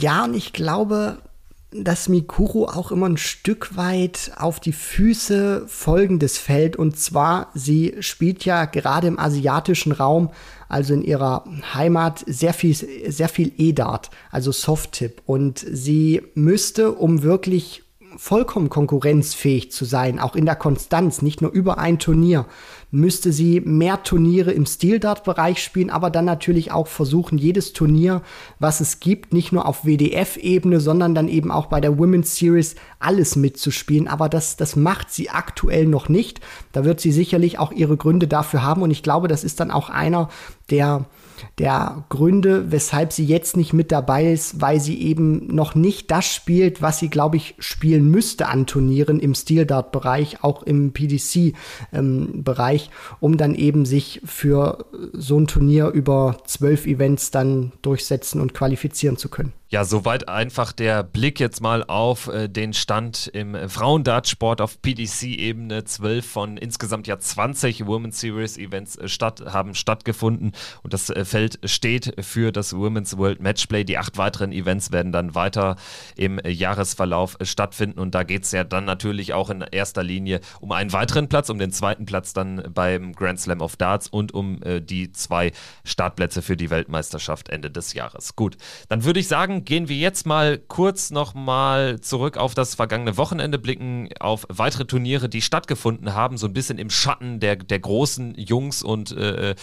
Ja, 0.01 0.25
und 0.25 0.33
ich 0.33 0.55
glaube, 0.55 1.19
dass 1.75 2.09
Mikuru 2.09 2.67
auch 2.67 2.93
immer 2.93 3.09
ein 3.09 3.17
Stück 3.17 3.77
weit 3.77 4.33
auf 4.37 4.61
die 4.61 4.73
Füße 4.73 5.65
Folgendes 5.67 6.39
fällt. 6.39 6.77
Und 6.77 6.99
zwar, 6.99 7.51
sie 7.55 7.97
spielt 8.01 8.45
ja 8.45 8.65
gerade 8.67 9.07
im 9.07 9.19
asiatischen 9.19 9.93
Raum, 9.93 10.31
also 10.69 10.95
in 10.95 11.03
ihrer 11.03 11.45
Heimat, 11.75 12.25
sehr 12.27 12.55
viel, 12.55 12.75
sehr 12.75 13.29
viel 13.29 13.53
E-Dart, 13.59 14.11
also 14.31 14.53
Soft-Tip. 14.53 15.23
Und 15.27 15.59
sie 15.59 16.23
müsste, 16.35 16.93
um 16.93 17.23
wirklich 17.23 17.83
vollkommen 18.17 18.69
konkurrenzfähig 18.69 19.73
zu 19.73 19.85
sein, 19.85 20.19
auch 20.19 20.37
in 20.37 20.45
der 20.45 20.57
Konstanz, 20.57 21.23
nicht 21.23 21.41
nur 21.41 21.51
über 21.51 21.79
ein 21.79 21.99
Turnier, 21.99 22.47
müsste 22.93 23.33
sie 23.33 23.61
mehr 23.61 24.03
Turniere 24.03 24.53
im 24.53 24.67
Stil-Dart-Bereich 24.67 25.63
spielen, 25.63 25.89
aber 25.89 26.11
dann 26.11 26.27
natürlich 26.27 26.73
auch 26.73 26.87
versuchen, 26.87 27.39
jedes 27.39 27.73
Turnier, 27.73 28.21
was 28.59 28.81
es 28.81 29.01
gibt, 29.01 29.33
nicht 29.33 29.51
nur 29.51 29.67
auf 29.67 29.85
WDF-Ebene, 29.85 30.79
sondern 30.79 31.15
dann 31.15 31.27
eben 31.27 31.51
auch 31.51 31.67
bei 31.67 31.81
der 31.81 31.99
Women's 31.99 32.37
Series 32.37 32.77
alles 33.01 33.35
mitzuspielen. 33.35 34.09
Aber 34.09 34.29
das, 34.29 34.57
das 34.57 34.77
macht 34.77 35.11
sie 35.11 35.31
aktuell 35.31 35.87
noch 35.87 36.11
nicht. 36.11 36.41
Da 36.73 36.85
wird 36.85 37.01
sie 37.01 37.13
sicherlich 37.13 37.59
auch 37.59 37.73
ihre 37.73 37.97
Gründe 37.97 38.29
dafür 38.29 38.63
haben 38.63 38.83
und 38.83 38.91
ich 38.91 39.03
glaube, 39.03 39.27
das 39.27 39.43
ist 39.43 39.59
dann 39.59 39.71
auch 39.71 39.89
einer 39.89 40.29
der 40.71 41.07
der 41.59 42.05
Gründe, 42.09 42.71
weshalb 42.71 43.13
sie 43.13 43.25
jetzt 43.25 43.57
nicht 43.57 43.73
mit 43.73 43.93
dabei 43.93 44.33
ist, 44.33 44.61
weil 44.61 44.81
sie 44.81 45.01
eben 45.03 45.47
noch 45.55 45.75
nicht 45.75 46.11
das 46.11 46.25
spielt, 46.25 46.83
was 46.83 46.99
sie, 46.99 47.09
glaube 47.09 47.37
ich, 47.37 47.55
spielen 47.59 48.11
müsste 48.11 48.49
an 48.49 48.67
Turnieren 48.67 49.21
im 49.21 49.35
Steel 49.35 49.67
Dart 49.67 49.93
Bereich, 49.93 50.43
auch 50.43 50.63
im 50.63 50.93
PDC 50.93 51.55
ähm, 51.93 52.45
Bereich, 52.83 52.90
um 53.21 53.37
dann 53.37 53.55
eben 53.55 53.85
sich 53.85 54.21
für 54.25 54.87
so 55.12 55.38
ein 55.38 55.47
Turnier 55.47 55.88
über 55.88 56.38
zwölf 56.45 56.87
Events 56.87 57.31
dann 57.31 57.73
durchsetzen 57.83 58.40
und 58.40 58.55
qualifizieren 58.55 59.16
zu 59.16 59.29
können. 59.29 59.53
Ja, 59.73 59.87
soweit 59.87 60.29
einfach 60.29 60.71
der 60.71 61.03
Blick 61.03 61.41
jetzt 61.41 61.63
mal 61.63 61.83
auf 61.83 62.29
äh, 62.29 62.47
den 62.47 62.75
Stand 62.75 63.29
im 63.29 63.55
äh, 63.55 63.71
Frauendartsport 63.71 64.61
auf 64.61 64.83
PDC-Ebene. 64.83 65.85
Zwölf 65.85 66.27
von 66.27 66.59
insgesamt 66.59 67.07
ja 67.07 67.19
20 67.19 67.87
Women's 67.87 68.21
Series 68.21 68.59
Events 68.59 68.97
äh, 68.97 69.09
statt, 69.09 69.43
haben 69.47 69.75
stattgefunden 69.75 70.53
und 70.83 70.93
das 70.93 71.09
äh, 71.09 71.25
Feld 71.25 71.59
steht 71.65 72.23
für 72.23 72.53
das 72.53 72.77
Women's 72.77 73.17
World 73.17 73.41
Matchplay. 73.41 73.83
Die 73.85 73.97
acht 73.97 74.19
weiteren 74.19 74.53
Events 74.53 74.93
werden 74.93 75.11
dann 75.11 75.35
weiter 75.35 75.77
im 76.17 76.39
Jahresverlauf 76.45 77.39
stattfinden 77.41 77.99
und 77.99 78.15
da 78.15 78.25
geht 78.25 78.45
es 78.45 78.53
ja 78.53 78.65
dann 78.65 78.85
natürlich 78.85 79.33
auch 79.33 79.49
in 79.49 79.63
erster 79.63 80.03
Linie 80.03 80.43
um 80.61 80.73
einen 80.73 80.93
weiteren 80.93 81.31
Platz, 81.31 81.49
um 81.49 81.59
den 81.59 81.73
zweiten 81.73 82.05
Platz 82.05 82.35
dann 82.35 82.63
beim 82.75 83.15
Grand 83.15 83.41
Slam 83.41 83.63
of 83.63 83.77
Darts 83.77 84.09
und 84.09 84.35
um 84.35 84.61
die 84.81 85.13
zwei 85.13 85.53
Startplätze 85.85 86.43
für 86.43 86.59
die 86.59 86.69
Weltmeisterschaft 86.69 87.49
Ende 87.49 87.71
des 87.71 87.95
Jahres. 87.95 88.37
Gut, 88.37 88.59
dann 88.91 89.05
würde 89.05 89.21
ich 89.21 89.29
sagen, 89.29 89.62
gehen 89.64 89.88
wir 89.88 89.96
jetzt 89.96 90.27
mal 90.27 90.59
kurz 90.59 91.11
nochmal 91.11 92.01
zurück 92.01 92.37
auf 92.37 92.55
das 92.55 92.75
vergangene 92.75 93.16
Wochenende, 93.16 93.59
blicken 93.59 94.09
auf 94.20 94.46
weitere 94.48 94.85
Turniere, 94.85 95.29
die 95.29 95.42
stattgefunden 95.42 96.14
haben, 96.14 96.37
so 96.38 96.46
ein 96.46 96.53
bisschen 96.53 96.79
im 96.79 96.90
Schatten 96.90 97.40
der, 97.40 97.57
der 97.57 97.79
großen 97.79 98.35
Jungs 98.37 98.83
und 98.83 99.12
äh, 99.12 99.55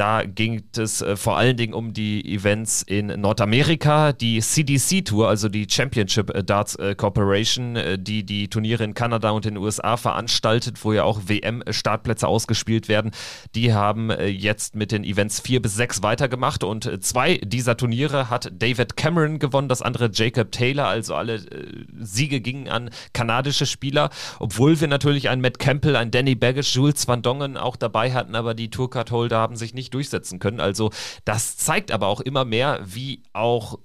da 0.00 0.22
ging 0.24 0.62
es 0.78 1.02
äh, 1.02 1.14
vor 1.14 1.36
allen 1.36 1.58
Dingen 1.58 1.74
um 1.74 1.92
die 1.92 2.24
Events 2.34 2.80
in 2.80 3.08
Nordamerika, 3.08 4.14
die 4.14 4.40
CDC 4.40 5.04
Tour, 5.04 5.28
also 5.28 5.50
die 5.50 5.66
Championship 5.68 6.34
äh, 6.34 6.42
Darts 6.42 6.74
äh, 6.76 6.94
Corporation, 6.94 7.76
äh, 7.76 7.98
die 7.98 8.24
die 8.24 8.48
Turniere 8.48 8.82
in 8.82 8.94
Kanada 8.94 9.28
und 9.28 9.44
den 9.44 9.58
USA 9.58 9.98
veranstaltet, 9.98 10.82
wo 10.86 10.94
ja 10.94 11.04
auch 11.04 11.20
WM-Startplätze 11.26 12.26
ausgespielt 12.26 12.88
werden. 12.88 13.10
Die 13.54 13.74
haben 13.74 14.08
äh, 14.08 14.28
jetzt 14.28 14.74
mit 14.74 14.90
den 14.90 15.04
Events 15.04 15.38
4 15.40 15.60
bis 15.60 15.74
6 15.74 16.02
weitergemacht 16.02 16.64
und 16.64 16.86
äh, 16.86 16.98
zwei 17.00 17.36
dieser 17.36 17.76
Turniere 17.76 18.30
hat 18.30 18.50
David 18.54 18.96
Cameron 18.96 19.38
gewonnen, 19.38 19.68
das 19.68 19.82
andere 19.82 20.08
Jacob 20.10 20.50
Taylor, 20.50 20.86
also 20.86 21.14
alle 21.14 21.42
Siege 21.98 22.40
gingen 22.40 22.68
an 22.68 22.88
kanadische 23.12 23.66
Spieler, 23.66 24.08
obwohl 24.38 24.80
wir 24.80 24.88
natürlich 24.88 25.28
einen 25.28 25.42
Matt 25.42 25.58
Campbell, 25.58 25.96
einen 25.96 26.10
Danny 26.10 26.36
Baggish, 26.36 26.74
Jules 26.74 27.06
Van 27.06 27.20
Dongen 27.20 27.58
auch 27.58 27.76
dabei 27.76 28.14
hatten, 28.14 28.34
aber 28.34 28.54
die 28.54 28.70
Tourcard-Holder 28.70 29.36
haben 29.36 29.56
sich 29.56 29.74
nicht 29.74 29.89
nicht 29.90 29.94
durchsetzen 29.94 30.38
können. 30.38 30.60
Also 30.60 30.90
das 31.24 31.56
zeigt 31.56 31.90
aber 31.90 32.06
auch 32.06 32.20
immer 32.20 32.44
mehr, 32.44 32.80
wie 32.84 33.22
auch 33.32 33.78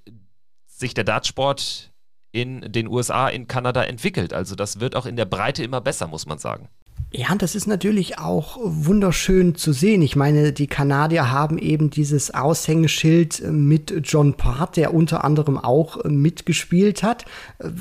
sich 0.68 0.94
der 0.94 1.04
Dartsport 1.04 1.91
in 2.32 2.62
den 2.72 2.88
USA, 2.88 3.30
in 3.30 3.48
Kanada 3.48 3.84
entwickelt. 3.84 4.34
Also 4.34 4.56
das 4.56 4.80
wird 4.80 4.96
auch 4.96 5.06
in 5.06 5.15
der 5.15 5.26
Breite 5.26 5.63
immer 5.63 5.82
besser, 5.82 6.08
muss 6.08 6.26
man 6.26 6.38
sagen. 6.38 6.70
Ja, 7.17 7.34
das 7.34 7.56
ist 7.56 7.65
natürlich 7.65 8.19
auch 8.19 8.58
wunderschön 8.62 9.56
zu 9.56 9.71
sehen. 9.71 10.01
Ich 10.01 10.17
meine, 10.17 10.51
die 10.51 10.67
Kanadier 10.67 11.32
haben 11.32 11.58
eben 11.58 11.89
dieses 11.89 12.34
Aushängeschild 12.34 13.41
mit 13.49 14.01
John 14.04 14.34
Part, 14.34 14.75
der 14.75 14.93
unter 14.93 15.23
anderem 15.23 15.58
auch 15.58 16.04
mitgespielt 16.04 17.04
hat. 17.04 17.23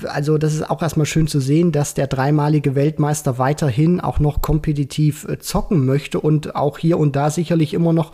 Also 0.05 0.39
das 0.39 0.55
ist 0.55 0.71
auch 0.71 0.81
erstmal 0.81 1.07
schön 1.07 1.27
zu 1.27 1.41
sehen, 1.41 1.73
dass 1.73 1.95
der 1.95 2.07
dreimalige 2.07 2.77
Weltmeister 2.77 3.37
weiterhin 3.37 4.01
auch 4.01 4.21
noch 4.21 4.41
kompetitiv 4.41 5.27
zocken 5.41 5.85
möchte 5.85 6.21
und 6.21 6.55
auch 6.55 6.79
hier 6.79 6.97
und 6.97 7.17
da 7.17 7.29
sicherlich 7.29 7.75
immer 7.75 7.93
noch 7.93 8.13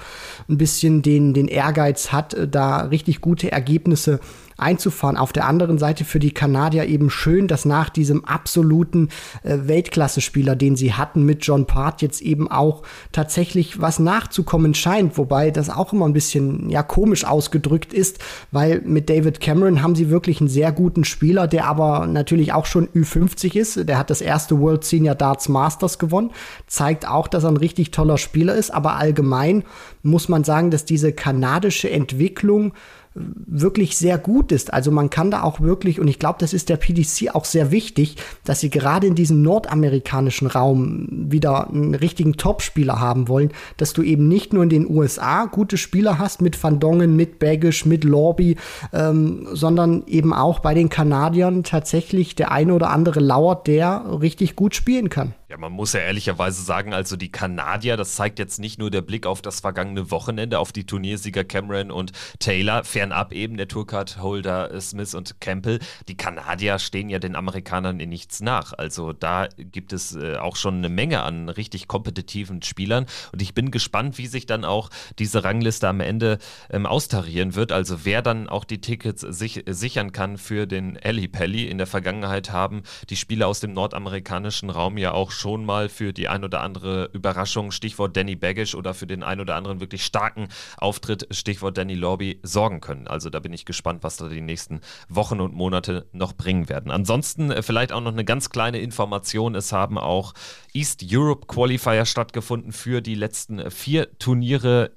ein 0.49 0.57
bisschen 0.57 1.03
den, 1.03 1.35
den 1.35 1.49
Ehrgeiz 1.49 2.13
hat, 2.13 2.35
da 2.51 2.79
richtig 2.85 3.21
gute 3.21 3.53
Ergebnisse 3.53 4.21
einzufahren. 4.61 5.17
Auf 5.17 5.33
der 5.33 5.47
anderen 5.47 5.79
Seite 5.79 6.05
für 6.05 6.19
die 6.19 6.33
Kanadier 6.33 6.87
eben 6.87 7.11
schön, 7.11 7.49
dass 7.49 7.65
nach 7.65 7.89
diesem 7.89 8.25
absoluten 8.25 9.09
äh, 9.43 9.59
Weltklasse-Spieler, 9.63 10.57
den 10.57 10.77
sie 10.77 10.95
hatten 10.95 11.25
mit 11.25 11.45
John 11.45 11.67
Part, 11.67 12.03
jetzt 12.03 12.21
eben 12.23 12.51
auch 12.51 12.83
tatsächlich 13.13 13.81
was 13.81 13.99
nachzukommen 13.99 14.75
scheint. 14.75 15.19
Wobei 15.19 15.51
das 15.51 15.71
auch 15.71 15.93
immer 15.93 16.07
ein 16.07 16.13
bisschen 16.13 16.71
ja 16.71 16.83
komisch 16.83 17.25
ausgedrückt 17.25 17.93
ist, 17.93 18.19
weil 18.51 18.81
mit 18.83 19.11
David 19.11 19.41
Cameron 19.41 19.83
haben 19.83 19.95
sie 19.95 20.11
wirklich 20.11 20.41
einen 20.41 20.49
sehr 20.49 20.73
guten 20.73 21.05
Spieler, 21.05 21.49
der 21.49 21.67
aber 21.67 22.07
natürlich 22.07 22.53
auch 22.53 22.67
schon 22.67 22.89
Ü50 22.89 23.57
ist. 23.57 23.89
Der 23.89 23.99
hat 23.99 24.11
das 24.11 24.21
erste 24.21 24.59
World 24.61 24.85
Senior 24.85 25.15
Darts 25.15 25.49
Masters 25.49 25.99
gewonnen. 25.99 26.31
Zeigt 26.67 27.09
auch, 27.09 27.29
dass 27.29 27.45
er 27.45 27.51
ein 27.51 27.57
richtig 27.57 27.91
toller 27.91 28.19
Spieler 28.19 28.55
ist. 28.55 28.71
Aber 28.71 28.97
allgemein 28.97 29.65
muss 30.03 30.29
man 30.29 30.45
sagen, 30.45 30.71
dass 30.71 30.85
diese 30.85 31.13
kanadische 31.13 31.91
Entwicklung 31.91 32.73
wirklich 33.15 33.97
sehr 33.97 34.19
gut 34.19 34.53
ist. 34.53 34.73
Also 34.73 34.93
man 34.93 35.11
kann 35.11 35.33
da 35.33 35.43
auch 35.43 35.61
wirklich, 35.61 35.99
und 35.99 36.07
ich 36.07 36.21
glaube, 36.21 36.39
das 36.39 36.53
ist 36.53 36.69
der 36.69 36.77
PDC 36.77 37.35
auch 37.35 37.45
sehr 37.45 37.73
wichtig, 37.73 38.17
dass 38.45 38.61
sie 38.61 38.71
gerade 38.71 39.07
in 39.07 39.17
diesem 39.17 39.43
nordamerikanischen 39.43 40.47
Raum 40.47 41.09
wieder 41.11 41.69
einen 41.69 41.97
richtigen 41.97 42.35
Topspieler 42.35 43.01
haben 43.01 43.27
wollen, 43.27 43.51
dass 43.77 43.93
du 43.93 44.03
eben 44.03 44.29
nicht 44.29 44.53
nur 44.53 44.63
in 44.63 44.69
den 44.69 44.89
USA 44.89 45.47
gute 45.47 45.77
Spieler 45.77 46.19
hast 46.19 46.41
mit 46.41 46.63
Van 46.63 46.79
Dongen, 46.79 47.17
mit 47.17 47.41
Baggish, 47.41 47.85
mit 47.85 48.05
Lorby, 48.05 48.57
ähm, 48.93 49.49
sondern 49.53 50.05
eben 50.07 50.33
auch 50.33 50.61
bei 50.61 50.75
den 50.75 50.89
Kanadiern 50.89 51.65
tatsächlich 51.65 52.37
der 52.37 52.53
eine 52.53 52.75
oder 52.75 52.91
andere 52.91 53.19
lauert, 53.19 53.67
der 53.67 54.21
richtig 54.21 54.55
gut 54.55 54.77
spielen 54.77 55.09
kann. 55.09 55.35
Ja, 55.51 55.57
man 55.57 55.73
muss 55.73 55.95
ja 55.95 55.99
ehrlicherweise 55.99 56.63
sagen, 56.63 56.95
also 56.95 57.17
die 57.17 57.33
Kanadier, 57.33 57.97
das 57.97 58.15
zeigt 58.15 58.39
jetzt 58.39 58.61
nicht 58.61 58.79
nur 58.79 58.89
der 58.89 59.01
Blick 59.01 59.27
auf 59.27 59.43
das 59.43 59.59
vergangene 59.59 60.13
Wochenende, 60.13 60.61
auf 60.61 60.71
die 60.71 60.87
Turniersieger 60.87 61.43
Cameron 61.43 61.91
und 61.91 62.13
Taylor, 62.39 62.85
fernab 62.85 63.33
eben 63.33 63.57
der 63.57 63.67
Tourcard-Holder 63.67 64.81
Smith 64.81 65.13
und 65.13 65.41
Campbell. 65.41 65.81
Die 66.07 66.17
Kanadier 66.17 66.79
stehen 66.79 67.09
ja 67.09 67.19
den 67.19 67.35
Amerikanern 67.35 67.99
in 67.99 68.11
nichts 68.11 68.41
nach. 68.41 68.75
Also 68.75 69.13
da 69.13 69.49
gibt 69.59 69.93
es 69.93 70.15
äh, 70.15 70.37
auch 70.37 70.55
schon 70.55 70.77
eine 70.77 70.89
Menge 70.89 71.25
an 71.25 71.49
richtig 71.49 71.89
kompetitiven 71.89 72.63
Spielern 72.63 73.07
und 73.33 73.43
ich 73.43 73.53
bin 73.53 73.73
gespannt, 73.73 74.19
wie 74.19 74.29
sich 74.29 74.47
dann 74.47 74.65
auch 74.65 74.89
diese 75.19 75.43
Rangliste 75.43 75.89
am 75.89 75.99
Ende 75.99 76.39
ähm, 76.71 76.87
austarieren 76.87 77.57
wird. 77.57 77.73
Also 77.73 78.05
wer 78.05 78.23
dann 78.23 78.49
auch 78.49 78.63
die 78.63 78.81
Tickets 78.81 79.23
sich, 79.23 79.65
sichern 79.67 80.13
kann 80.13 80.39
für 80.39 80.69
den 80.69 80.97
Alley 81.03 81.27
Pally. 81.27 81.67
In 81.67 81.79
der 81.79 81.89
Vergangenheit 81.89 82.53
haben 82.53 82.85
die 83.09 83.17
Spieler 83.17 83.49
aus 83.49 83.59
dem 83.59 83.73
nordamerikanischen 83.73 84.71
Raum 84.71 84.97
ja 84.97 85.11
auch 85.11 85.40
schon 85.41 85.65
mal 85.65 85.89
für 85.89 86.13
die 86.13 86.29
ein 86.29 86.45
oder 86.45 86.61
andere 86.61 87.11
Überraschung, 87.13 87.71
Stichwort 87.71 88.17
Danny 88.17 88.37
Baggish, 88.37 88.75
oder 88.75 88.95
für 88.95 89.07
den 89.07 89.23
ein 89.23 89.41
oder 89.41 89.57
anderen 89.57 89.81
wirklich 89.81 90.05
starken 90.05 90.49
Auftritt, 90.77 91.27
Stichwort 91.31 91.79
Danny 91.79 91.95
Lorby, 91.95 92.41
sorgen 92.43 92.81
können. 92.81 93.09
Also 93.09 93.31
da 93.31 93.41
bin 93.41 93.53
ich 93.53 93.65
gespannt, 93.65 94.03
was 94.03 94.17
da 94.19 94.29
die 94.29 94.41
nächsten 94.41 94.81
Wochen 95.09 95.41
und 95.41 95.55
Monate 95.55 96.07
noch 96.13 96.35
bringen 96.35 96.69
werden. 96.69 96.91
Ansonsten 96.91 97.51
äh, 97.51 97.63
vielleicht 97.63 97.93
auch 97.93 98.01
noch 98.01 98.13
eine 98.13 98.25
ganz 98.25 98.51
kleine 98.51 98.79
Information. 98.79 99.55
Es 99.55 99.73
haben 99.73 99.99
auch 99.99 100.35
East 100.73 101.05
Europe 101.11 101.47
Qualifier 101.47 102.05
stattgefunden 102.05 102.73
für 102.73 103.01
die 103.01 103.15
letzten 103.15 103.59
äh, 103.59 103.71
vier 103.71 104.19
Turniere 104.19 104.93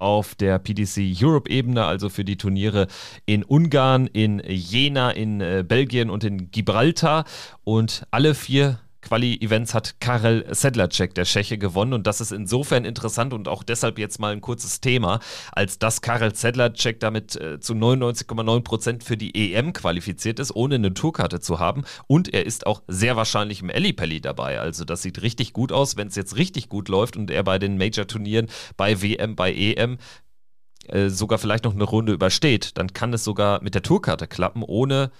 auf 0.00 0.34
der 0.34 0.58
PDC 0.58 1.14
Europe-Ebene, 1.22 1.84
also 1.84 2.08
für 2.08 2.24
die 2.24 2.38
Turniere 2.38 2.86
in 3.26 3.44
Ungarn, 3.44 4.06
in 4.06 4.40
Jena, 4.40 5.10
in 5.10 5.40
äh, 5.40 5.64
Belgien 5.66 6.10
und 6.10 6.24
in 6.24 6.50
Gibraltar. 6.50 7.24
Und 7.64 8.06
alle 8.10 8.34
vier 8.34 8.80
Quali-Events 9.02 9.74
hat 9.74 10.00
Karel 10.00 10.46
Sedlacek, 10.50 11.14
der 11.14 11.24
Tscheche, 11.24 11.58
gewonnen. 11.58 11.92
Und 11.92 12.06
das 12.06 12.20
ist 12.20 12.32
insofern 12.32 12.84
interessant 12.84 13.32
und 13.32 13.48
auch 13.48 13.62
deshalb 13.62 13.98
jetzt 13.98 14.18
mal 14.18 14.32
ein 14.32 14.40
kurzes 14.40 14.80
Thema, 14.80 15.20
als 15.52 15.78
dass 15.78 16.00
Karel 16.00 16.34
Sedlacek 16.34 17.00
damit 17.00 17.36
äh, 17.36 17.60
zu 17.60 17.74
99,9 17.74 18.60
Prozent 18.62 19.04
für 19.04 19.16
die 19.16 19.54
EM 19.54 19.72
qualifiziert 19.72 20.38
ist, 20.38 20.54
ohne 20.54 20.76
eine 20.76 20.94
Tourkarte 20.94 21.40
zu 21.40 21.58
haben. 21.58 21.84
Und 22.06 22.32
er 22.32 22.46
ist 22.46 22.66
auch 22.66 22.82
sehr 22.88 23.16
wahrscheinlich 23.16 23.62
im 23.62 23.70
Ellipelli 23.70 24.20
dabei. 24.20 24.60
Also 24.60 24.84
das 24.84 25.02
sieht 25.02 25.22
richtig 25.22 25.52
gut 25.52 25.72
aus, 25.72 25.96
wenn 25.96 26.08
es 26.08 26.16
jetzt 26.16 26.36
richtig 26.36 26.68
gut 26.68 26.88
läuft 26.88 27.16
und 27.16 27.30
er 27.30 27.42
bei 27.42 27.58
den 27.58 27.78
Major-Turnieren, 27.78 28.48
bei 28.76 29.02
WM, 29.02 29.36
bei 29.36 29.52
EM 29.52 29.98
äh, 30.88 31.08
sogar 31.08 31.38
vielleicht 31.38 31.64
noch 31.64 31.74
eine 31.74 31.84
Runde 31.84 32.12
übersteht, 32.12 32.76
dann 32.78 32.92
kann 32.92 33.12
es 33.12 33.24
sogar 33.24 33.62
mit 33.62 33.74
der 33.74 33.82
Tourkarte 33.82 34.26
klappen, 34.26 34.62
ohne 34.62 35.10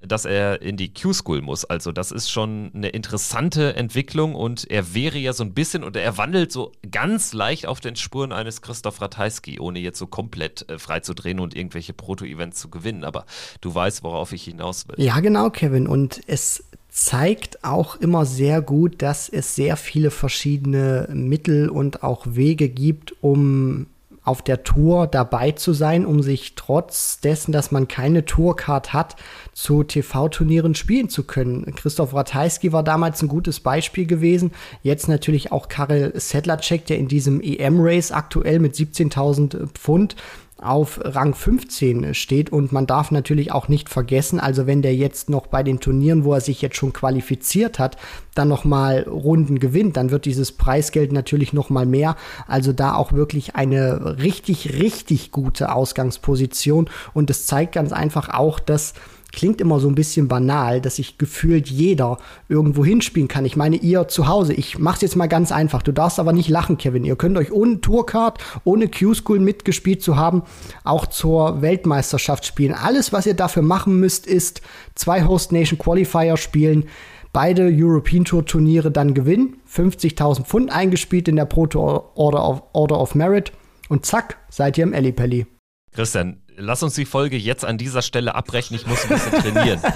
dass 0.00 0.24
er 0.24 0.62
in 0.62 0.76
die 0.76 0.92
Q-School 0.92 1.42
muss. 1.42 1.64
Also 1.64 1.92
das 1.92 2.12
ist 2.12 2.30
schon 2.30 2.70
eine 2.74 2.90
interessante 2.90 3.74
Entwicklung 3.74 4.34
und 4.34 4.70
er 4.70 4.94
wäre 4.94 5.18
ja 5.18 5.32
so 5.32 5.42
ein 5.42 5.54
bisschen 5.54 5.84
oder 5.84 6.00
er 6.00 6.16
wandelt 6.16 6.52
so 6.52 6.72
ganz 6.90 7.32
leicht 7.32 7.66
auf 7.66 7.80
den 7.80 7.96
Spuren 7.96 8.32
eines 8.32 8.62
Christoph 8.62 9.00
Ratajski, 9.00 9.58
ohne 9.58 9.80
jetzt 9.80 9.98
so 9.98 10.06
komplett 10.06 10.68
äh, 10.68 10.78
frei 10.78 11.00
zu 11.00 11.14
drehen 11.14 11.40
und 11.40 11.56
irgendwelche 11.56 11.92
Proto-Events 11.92 12.60
zu 12.60 12.70
gewinnen. 12.70 13.04
Aber 13.04 13.26
du 13.60 13.74
weißt, 13.74 14.02
worauf 14.04 14.32
ich 14.32 14.44
hinaus 14.44 14.86
will. 14.88 15.04
Ja, 15.04 15.18
genau, 15.20 15.50
Kevin. 15.50 15.88
Und 15.88 16.20
es 16.26 16.64
zeigt 16.88 17.64
auch 17.64 17.96
immer 17.96 18.24
sehr 18.24 18.62
gut, 18.62 19.02
dass 19.02 19.28
es 19.28 19.54
sehr 19.54 19.76
viele 19.76 20.10
verschiedene 20.10 21.08
Mittel 21.12 21.68
und 21.68 22.02
auch 22.02 22.24
Wege 22.26 22.68
gibt, 22.68 23.14
um 23.20 23.86
auf 24.28 24.42
der 24.42 24.62
Tour 24.62 25.06
dabei 25.06 25.52
zu 25.52 25.72
sein, 25.72 26.04
um 26.04 26.22
sich 26.22 26.54
trotz 26.54 27.18
dessen, 27.20 27.50
dass 27.50 27.72
man 27.72 27.88
keine 27.88 28.26
Tourcard 28.26 28.92
hat, 28.92 29.16
zu 29.54 29.82
TV-Turnieren 29.82 30.74
spielen 30.74 31.08
zu 31.08 31.24
können. 31.24 31.74
Christoph 31.74 32.14
Ratajski 32.14 32.72
war 32.72 32.82
damals 32.82 33.22
ein 33.22 33.28
gutes 33.28 33.60
Beispiel 33.60 34.06
gewesen. 34.06 34.52
Jetzt 34.82 35.08
natürlich 35.08 35.50
auch 35.50 35.68
Karel 35.68 36.12
Sedlacek, 36.14 36.84
der 36.86 36.98
in 36.98 37.08
diesem 37.08 37.40
EM-Race 37.40 38.12
aktuell 38.12 38.58
mit 38.58 38.74
17.000 38.74 39.68
Pfund 39.68 40.14
auf 40.60 41.00
Rang 41.02 41.34
15 41.34 42.14
steht 42.14 42.50
und 42.50 42.72
man 42.72 42.86
darf 42.86 43.10
natürlich 43.10 43.52
auch 43.52 43.68
nicht 43.68 43.88
vergessen, 43.88 44.40
also 44.40 44.66
wenn 44.66 44.82
der 44.82 44.94
jetzt 44.94 45.30
noch 45.30 45.46
bei 45.46 45.62
den 45.62 45.80
Turnieren, 45.80 46.24
wo 46.24 46.34
er 46.34 46.40
sich 46.40 46.60
jetzt 46.62 46.76
schon 46.76 46.92
qualifiziert 46.92 47.78
hat, 47.78 47.96
dann 48.34 48.48
noch 48.48 48.64
mal 48.64 49.02
Runden 49.08 49.58
gewinnt, 49.58 49.96
dann 49.96 50.10
wird 50.10 50.24
dieses 50.24 50.52
Preisgeld 50.52 51.12
natürlich 51.12 51.52
noch 51.52 51.70
mal 51.70 51.86
mehr, 51.86 52.16
also 52.46 52.72
da 52.72 52.94
auch 52.94 53.12
wirklich 53.12 53.56
eine 53.56 54.18
richtig 54.20 54.78
richtig 54.80 55.32
gute 55.32 55.72
Ausgangsposition. 55.72 56.90
Und 57.14 57.30
es 57.30 57.46
zeigt 57.46 57.72
ganz 57.72 57.92
einfach 57.92 58.28
auch, 58.28 58.60
dass 58.60 58.94
klingt 59.38 59.60
immer 59.60 59.78
so 59.78 59.86
ein 59.86 59.94
bisschen 59.94 60.26
banal, 60.26 60.80
dass 60.80 60.96
sich 60.96 61.16
gefühlt 61.16 61.68
jeder 61.68 62.18
irgendwo 62.48 62.84
hinspielen 62.84 63.28
kann. 63.28 63.44
Ich 63.44 63.54
meine, 63.54 63.76
ihr 63.76 64.08
zu 64.08 64.26
Hause, 64.26 64.52
ich 64.52 64.80
mach's 64.80 65.00
jetzt 65.00 65.14
mal 65.14 65.28
ganz 65.28 65.52
einfach. 65.52 65.80
Du 65.84 65.92
darfst 65.92 66.18
aber 66.18 66.32
nicht 66.32 66.48
lachen, 66.48 66.76
Kevin. 66.76 67.04
Ihr 67.04 67.14
könnt 67.14 67.38
euch 67.38 67.52
ohne 67.52 67.80
Tourcard, 67.80 68.42
ohne 68.64 68.88
Q-School 68.88 69.38
mitgespielt 69.38 70.02
zu 70.02 70.16
haben, 70.16 70.42
auch 70.82 71.06
zur 71.06 71.62
Weltmeisterschaft 71.62 72.46
spielen. 72.46 72.74
Alles, 72.74 73.12
was 73.12 73.26
ihr 73.26 73.34
dafür 73.34 73.62
machen 73.62 74.00
müsst, 74.00 74.26
ist 74.26 74.60
zwei 74.96 75.24
Host 75.24 75.52
Nation 75.52 75.78
Qualifier 75.78 76.36
spielen, 76.36 76.86
beide 77.32 77.70
European 77.72 78.24
Tour 78.24 78.44
Turniere 78.44 78.90
dann 78.90 79.14
gewinnen, 79.14 79.58
50.000 79.72 80.46
Pfund 80.46 80.72
eingespielt 80.72 81.28
in 81.28 81.36
der 81.36 81.44
Proto 81.44 82.10
Order 82.16 82.44
of, 82.44 82.62
Order 82.72 83.00
of 83.00 83.14
Merit 83.14 83.52
und 83.88 84.04
zack, 84.04 84.38
seid 84.50 84.76
ihr 84.78 84.82
im 84.82 84.92
Ellipelli. 84.92 85.46
Christian, 85.92 86.42
lass 86.58 86.82
uns 86.82 86.94
die 86.94 87.06
Folge 87.06 87.36
jetzt 87.36 87.64
an 87.64 87.78
dieser 87.78 88.02
Stelle 88.02 88.34
abbrechen. 88.34 88.74
Ich 88.76 88.86
muss 88.86 89.04
ein 89.04 89.08
bisschen 89.10 89.32
trainieren. 89.32 89.80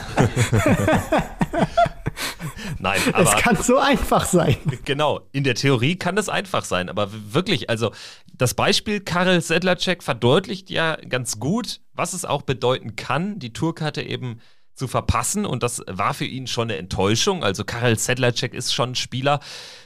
Nein, 2.79 3.01
aber. 3.13 3.37
Es 3.37 3.43
kann 3.43 3.57
so 3.57 3.79
einfach 3.79 4.25
sein. 4.25 4.57
Genau, 4.85 5.21
in 5.33 5.45
der 5.45 5.55
Theorie 5.55 5.97
kann 5.97 6.17
es 6.17 6.29
einfach 6.29 6.65
sein, 6.65 6.89
aber 6.89 7.11
wirklich, 7.33 7.71
also 7.71 7.93
das 8.35 8.55
Beispiel 8.55 9.01
Karel 9.01 9.41
Sedlacek 9.41 10.03
verdeutlicht 10.03 10.71
ja 10.71 10.97
ganz 10.97 11.39
gut, 11.39 11.81
was 11.93 12.13
es 12.13 12.25
auch 12.25 12.43
bedeuten 12.43 12.97
kann, 12.97 13.39
die 13.39 13.53
Tourkarte 13.53 14.03
eben 14.03 14.41
zu 14.75 14.89
verpassen 14.89 15.45
und 15.45 15.63
das 15.63 15.83
war 15.87 16.15
für 16.15 16.25
ihn 16.25 16.47
schon 16.47 16.71
eine 16.71 16.79
Enttäuschung. 16.79 17.45
Also 17.45 17.63
Karel 17.65 17.99
Sedlacek 17.99 18.55
ist 18.55 18.75
schon 18.75 18.93
ein 18.93 18.95
Spieler, 18.95 19.41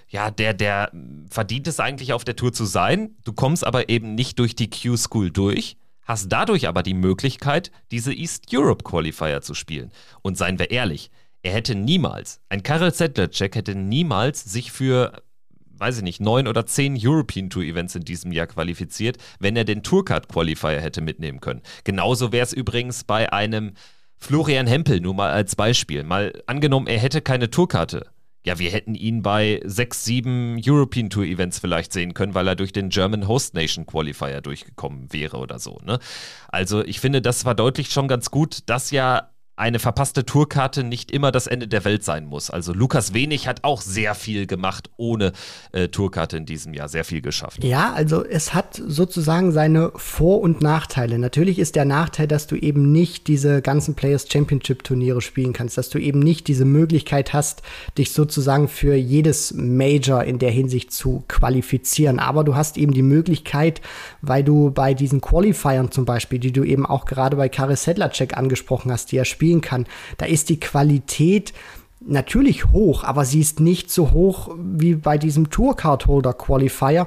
ja, 0.09 0.31
der, 0.31 0.55
der 0.55 0.93
verdient 1.29 1.67
es 1.67 1.81
eigentlich 1.81 2.13
auf 2.13 2.25
der 2.25 2.37
Tour 2.37 2.53
zu 2.53 2.65
sein. 2.65 3.17
Du 3.25 3.33
kommst 3.33 3.67
aber 3.67 3.89
eben 3.89 4.15
nicht 4.15 4.39
durch 4.39 4.55
die 4.55 4.71
Q-School 4.71 5.31
durch 5.31 5.77
hast 6.07 6.29
dadurch 6.31 6.69
aber 6.69 6.83
die 6.83 6.95
Möglichkeit, 6.95 7.71
diese 7.91 8.15
East 8.15 8.47
Europe 8.53 8.85
Qualifier 8.85 9.43
zu 9.43 9.55
spielen. 9.55 9.91
Und 10.23 10.39
seien 10.39 10.59
wir 10.59 10.71
ehrlich, 10.71 11.11
er 11.43 11.53
hätte 11.53 11.75
niemals, 11.75 12.41
ein 12.49 12.63
Karel 12.63 12.93
Sedlacek 12.93 13.55
hätte 13.55 13.75
niemals 13.75 14.43
sich 14.45 14.73
für, 14.73 15.23
weiß 15.79 15.99
ich 15.99 16.03
nicht, 16.03 16.21
neun 16.21 16.49
oder 16.49 16.67
zehn 16.67 16.99
European 17.01 17.51
Tour 17.51 17.63
Events 17.63 17.95
in 17.95 18.03
diesem 18.03 18.33
Jahr 18.33 18.47
qualifiziert, 18.47 19.19
wenn 19.39 19.57
er 19.57 19.65
den 19.65 19.83
Tourcard 19.83 20.29
Qualifier 20.29 20.81
hätte 20.81 21.01
mitnehmen 21.01 21.41
können. 21.41 21.63
Genauso 21.85 22.33
wäre 22.33 22.45
es 22.45 22.53
übrigens 22.53 23.05
bei 23.05 23.33
einem 23.33 23.75
Florian 24.19 24.67
Hempel, 24.67 25.01
nur 25.01 25.15
mal 25.15 25.31
als 25.31 25.55
Beispiel. 25.55 26.03
Mal 26.03 26.43
angenommen, 26.47 26.87
er 26.87 26.99
hätte 26.99 27.21
keine 27.21 27.51
Tourkarte 27.51 28.07
ja, 28.47 28.61
wir 28.61 28.71
hätten 28.71 28.95
ihn 28.95 29.23
bei 29.23 29.61
sechs, 29.65 30.05
sieben 30.05 30.57
European 30.65 31.11
Tour 31.11 31.25
Events 31.25 31.59
vielleicht 31.59 31.93
sehen 31.93 32.15
können, 32.15 32.35
weil 32.35 32.47
er 32.47 32.55
durch 32.55 32.73
den 32.73 32.91
German 32.91 33.27
Host 33.27 33.55
Nation 33.55 33.87
Qualifier 33.87 34.41
durchgekommen 34.41 35.13
wäre 35.13 35.39
oder 35.39 35.59
so. 35.59 35.81
Ne? 35.85 35.99
Also 36.47 36.85
ich 36.85 37.01
finde, 37.01 37.21
das 37.21 37.43
verdeutlicht 37.43 37.93
schon 37.93 38.07
ganz 38.07 38.31
gut, 38.31 38.61
dass 38.67 38.93
ja 38.93 39.31
eine 39.57 39.79
verpasste 39.79 40.27
Tourkarte 40.27 40.85
nicht 40.85 41.11
immer 41.11 41.33
das 41.33 41.47
Ende 41.47 41.67
der 41.67 41.85
Welt 41.87 42.05
sein 42.05 42.27
muss. 42.27 42.51
Also 42.51 42.75
Lukas 42.75 43.15
Wenig 43.15 43.49
hat 43.49 43.65
auch 43.65 43.81
sehr 43.81 44.15
viel 44.15 44.47
gemacht 44.47 44.91
ohne 44.99 45.33
äh, 45.73 45.89
Tourkarte 45.89 46.37
in 46.37 46.45
diesem 46.45 46.75
Jahr, 46.75 46.91
sehr 46.91 47.05
viel 47.05 47.23
geschafft. 47.23 47.65
Ja, 47.65 47.95
also 47.95 48.23
es 48.23 48.53
hat 48.53 48.75
sozusagen 48.87 49.53
seine 49.53 49.93
Vor- 49.97 50.43
und 50.43 50.61
Nachteile. 50.61 51.19
Natürlich 51.19 51.59
ist 51.59 51.75
der 51.75 51.87
Nachteil, 51.87 52.29
dass 52.29 52.47
du 52.47 52.55
eben 52.55 52.93
nicht 52.93 53.29
diese 53.29 53.63
ganzen 53.63 53.95
Players 53.95 54.27
Championship 54.31 54.85
Turniere 54.85 55.23
spielen 55.23 55.55
kannst, 55.55 55.79
dass 55.79 55.89
du 55.89 55.99
eben 55.99 56.19
nicht 56.21 56.49
diese 56.49 56.67
Möglichkeit 56.67 57.33
hast, 57.33 57.63
dich 57.97 58.13
sozusagen 58.13 58.69
für 58.69 58.95
jedes 58.95 59.55
Major 59.55 60.23
in 60.23 60.39
der 60.39 60.51
Hinsicht 60.51 60.93
zu 60.93 61.25
qualifizieren. 61.29 62.19
Aber 62.19 62.45
du 62.45 62.57
hast 62.57 62.77
eben 62.77 62.93
die 62.93 63.03
Möglichkeit, 63.03 63.81
weil 64.21 64.45
du 64.45 64.71
bei 64.71 64.93
diesen 64.93 65.23
Qualifiern 65.23 65.91
zum 65.91 66.05
Beispiel, 66.05 66.39
die 66.39 66.53
du 66.53 66.63
eben 66.63 66.85
auch 66.85 67.07
gerade 67.07 67.39
bei 67.39 67.49
Karis 67.49 67.85
Sedlacek 67.85 68.37
angesprochen 68.37 68.93
hast, 68.93 69.13
die 69.13 69.17
er 69.17 69.25
spielt, 69.25 69.46
spielen 69.47 69.61
kann. 69.61 69.87
Da 70.19 70.27
ist 70.27 70.49
die 70.49 70.59
Qualität 70.59 71.53
natürlich 72.01 72.67
hoch, 72.67 73.05
aber 73.05 73.25
sie 73.25 73.41
ist 73.41 73.61
nicht 73.61 73.91
so 73.91 74.11
hoch 74.11 74.51
wie 74.59 74.97
bei 74.97 75.19
diesem 75.19 75.51
Tourcard 75.51 76.07
Holder 76.07 76.33
Qualifier, 76.33 77.07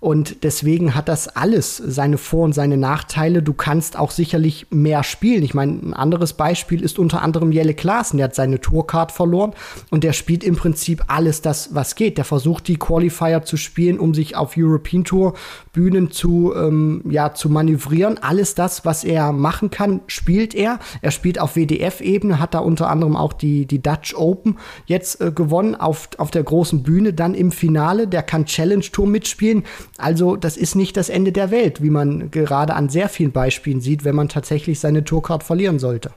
und 0.00 0.44
deswegen 0.44 0.94
hat 0.94 1.10
das 1.10 1.28
alles 1.28 1.76
seine 1.76 2.16
Vor- 2.16 2.44
und 2.44 2.54
seine 2.54 2.78
Nachteile. 2.78 3.42
Du 3.42 3.52
kannst 3.52 3.98
auch 3.98 4.10
sicherlich 4.10 4.66
mehr 4.70 5.04
spielen. 5.04 5.42
Ich 5.42 5.52
meine, 5.52 5.72
ein 5.72 5.92
anderes 5.92 6.32
Beispiel 6.32 6.82
ist 6.82 6.98
unter 6.98 7.20
anderem 7.20 7.52
Jelle 7.52 7.74
Klaassen. 7.74 8.16
Der 8.16 8.24
hat 8.24 8.34
seine 8.34 8.62
Tourcard 8.62 9.12
verloren 9.12 9.52
und 9.90 10.02
der 10.02 10.14
spielt 10.14 10.42
im 10.42 10.56
Prinzip 10.56 11.04
alles 11.08 11.42
das, 11.42 11.74
was 11.74 11.96
geht. 11.96 12.16
Der 12.16 12.24
versucht 12.24 12.66
die 12.68 12.78
Qualifier 12.78 13.42
zu 13.42 13.58
spielen, 13.58 13.98
um 13.98 14.14
sich 14.14 14.36
auf 14.36 14.54
European 14.56 15.04
Tour 15.04 15.34
Bühnen 15.74 16.10
zu, 16.10 16.54
ähm, 16.56 17.02
ja, 17.08 17.34
zu 17.34 17.50
manövrieren. 17.50 18.16
Alles 18.22 18.54
das, 18.54 18.86
was 18.86 19.04
er 19.04 19.32
machen 19.32 19.70
kann, 19.70 20.00
spielt 20.06 20.54
er. 20.54 20.78
Er 21.02 21.10
spielt 21.10 21.38
auf 21.38 21.56
WDF-Ebene, 21.56 22.40
hat 22.40 22.54
da 22.54 22.60
unter 22.60 22.88
anderem 22.88 23.16
auch 23.16 23.34
die, 23.34 23.66
die 23.66 23.82
Dutch 23.82 24.14
Open 24.14 24.56
jetzt 24.86 25.20
äh, 25.20 25.30
gewonnen 25.30 25.74
auf, 25.74 26.08
auf 26.16 26.30
der 26.30 26.42
großen 26.42 26.82
Bühne, 26.82 27.12
dann 27.12 27.34
im 27.34 27.52
Finale. 27.52 28.08
Der 28.08 28.22
kann 28.22 28.46
Challenge 28.46 28.80
Tour 28.90 29.06
mitspielen. 29.06 29.64
Also 30.00 30.36
das 30.36 30.56
ist 30.56 30.74
nicht 30.74 30.96
das 30.96 31.08
Ende 31.08 31.32
der 31.32 31.50
Welt, 31.50 31.82
wie 31.82 31.90
man 31.90 32.30
gerade 32.30 32.74
an 32.74 32.88
sehr 32.88 33.08
vielen 33.08 33.32
Beispielen 33.32 33.80
sieht, 33.80 34.04
wenn 34.04 34.14
man 34.14 34.28
tatsächlich 34.28 34.80
seine 34.80 35.04
Tourcard 35.04 35.42
verlieren 35.42 35.78
sollte. 35.78 36.12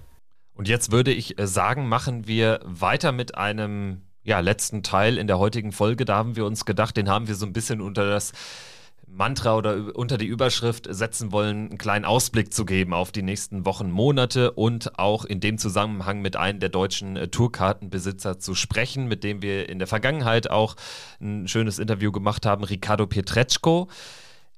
Und 0.56 0.68
jetzt 0.68 0.92
würde 0.92 1.12
ich 1.12 1.40
äh, 1.40 1.48
sagen, 1.48 1.88
machen 1.88 2.28
wir 2.28 2.60
weiter 2.64 3.12
mit 3.12 3.36
einem 3.36 4.02
ja, 4.24 4.40
letzten 4.40 4.84
Teil 4.84 5.18
in 5.18 5.28
der 5.28 5.40
heutigen 5.40 5.72
Folge. 5.72 6.06
Da 6.06 6.16
haben 6.16 6.36
wir 6.36 6.46
uns 6.46 6.66
gedacht, 6.66 6.96
den 6.96 7.10
haben 7.10 7.28
wir 7.28 7.36
so 7.36 7.46
ein 7.46 7.54
bisschen 7.54 7.82
unter 7.82 8.10
das 8.10 8.32
Mantra 9.16 9.56
oder 9.56 9.96
unter 9.96 10.18
die 10.18 10.26
Überschrift 10.26 10.88
setzen 10.90 11.32
wollen, 11.32 11.70
einen 11.70 11.78
kleinen 11.78 12.04
Ausblick 12.04 12.54
zu 12.54 12.66
geben 12.66 12.94
auf 12.94 13.12
die 13.12 13.22
nächsten 13.22 13.66
Wochen, 13.66 13.92
Monate 13.92 14.52
und 14.52 14.98
auch 14.98 15.24
in 15.24 15.40
dem 15.40 15.58
Zusammenhang 15.58 16.22
mit 16.22 16.36
einem 16.36 16.60
der 16.60 16.70
deutschen 16.70 17.16
äh, 17.16 17.28
Tourkartenbesitzer 17.28 18.40
zu 18.40 18.56
sprechen, 18.56 19.08
mit 19.08 19.24
dem 19.24 19.42
wir 19.42 19.70
in 19.70 19.78
der 19.78 19.88
Vergangenheit 19.88 20.50
auch 20.50 20.76
ein 21.22 21.48
schönes 21.48 21.78
Interview 21.78 22.12
gemacht 22.12 22.46
haben, 22.46 22.64
Ricardo 22.64 23.06
Pietreczko. 23.06 23.88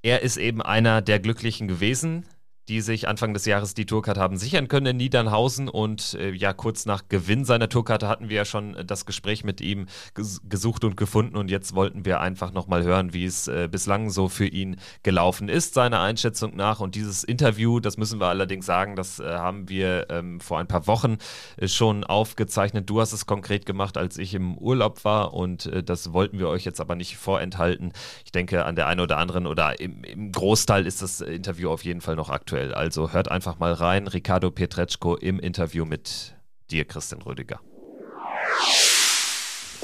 Er 0.01 0.21
ist 0.21 0.37
eben 0.37 0.61
einer 0.61 1.01
der 1.01 1.19
Glücklichen 1.19 1.67
gewesen, 1.67 2.25
die 2.67 2.81
sich 2.81 3.07
Anfang 3.07 3.33
des 3.33 3.45
Jahres 3.45 3.73
die 3.73 3.85
Tourkarte 3.85 4.19
haben 4.19 4.37
sichern 4.37 4.67
können 4.67 4.87
in 4.87 4.97
Niedernhausen. 4.97 5.69
Und 5.69 6.15
äh, 6.15 6.31
ja, 6.31 6.53
kurz 6.53 6.85
nach 6.85 7.03
Gewinn 7.09 7.45
seiner 7.45 7.69
Tourkarte 7.69 8.07
hatten 8.07 8.29
wir 8.29 8.37
ja 8.37 8.45
schon 8.45 8.75
das 8.85 9.05
Gespräch 9.05 9.43
mit 9.43 9.61
ihm 9.61 9.87
ges 10.15 10.41
gesucht 10.49 10.83
und 10.83 10.97
gefunden. 10.97 11.37
Und 11.37 11.51
jetzt 11.51 11.75
wollten 11.75 12.05
wir 12.05 12.19
einfach 12.19 12.51
nochmal 12.53 12.83
hören, 12.83 13.13
wie 13.13 13.25
es 13.25 13.47
äh, 13.47 13.67
bislang 13.71 14.09
so 14.09 14.29
für 14.29 14.47
ihn 14.47 14.77
gelaufen 15.03 15.49
ist, 15.49 15.73
seiner 15.73 16.01
Einschätzung 16.01 16.55
nach. 16.55 16.79
Und 16.79 16.95
dieses 16.95 17.23
Interview, 17.23 17.79
das 17.79 17.97
müssen 17.97 18.19
wir 18.19 18.27
allerdings 18.27 18.65
sagen, 18.65 18.95
das 18.95 19.19
äh, 19.19 19.25
haben 19.25 19.69
wir 19.69 20.07
ähm, 20.09 20.39
vor 20.39 20.59
ein 20.59 20.67
paar 20.67 20.87
Wochen 20.87 21.17
äh, 21.57 21.67
schon 21.67 22.03
aufgezeichnet. 22.03 22.89
Du 22.89 22.99
hast 22.99 23.13
es 23.13 23.25
konkret 23.25 23.65
gemacht, 23.65 23.97
als 23.97 24.17
ich 24.17 24.33
im 24.33 24.57
Urlaub 24.57 25.05
war. 25.05 25.33
Und 25.33 25.67
äh, 25.67 25.83
das 25.83 26.13
wollten 26.13 26.39
wir 26.39 26.49
euch 26.49 26.65
jetzt 26.65 26.81
aber 26.81 26.95
nicht 26.95 27.17
vorenthalten. 27.17 27.93
Ich 28.25 28.31
denke, 28.31 28.65
an 28.65 28.75
der 28.75 28.87
einen 28.87 29.01
oder 29.01 29.17
anderen 29.17 29.45
oder 29.45 29.79
im, 29.79 30.03
im 30.03 30.31
Großteil 30.31 30.87
ist 30.87 31.03
das 31.03 31.21
Interview 31.21 31.69
auf 31.69 31.83
jeden 31.83 32.01
Fall 32.01 32.15
noch 32.15 32.29
aktuell 32.29 32.54
aktuell. 32.55 32.73
Also 32.73 33.11
hört 33.11 33.29
einfach 33.29 33.59
mal 33.59 33.73
rein. 33.73 34.07
Ricardo 34.07 34.51
Pietreczko 34.51 35.15
im 35.15 35.39
Interview 35.39 35.85
mit 35.85 36.35
dir, 36.71 36.85
Christian 36.85 37.21
Rüdiger. 37.21 37.59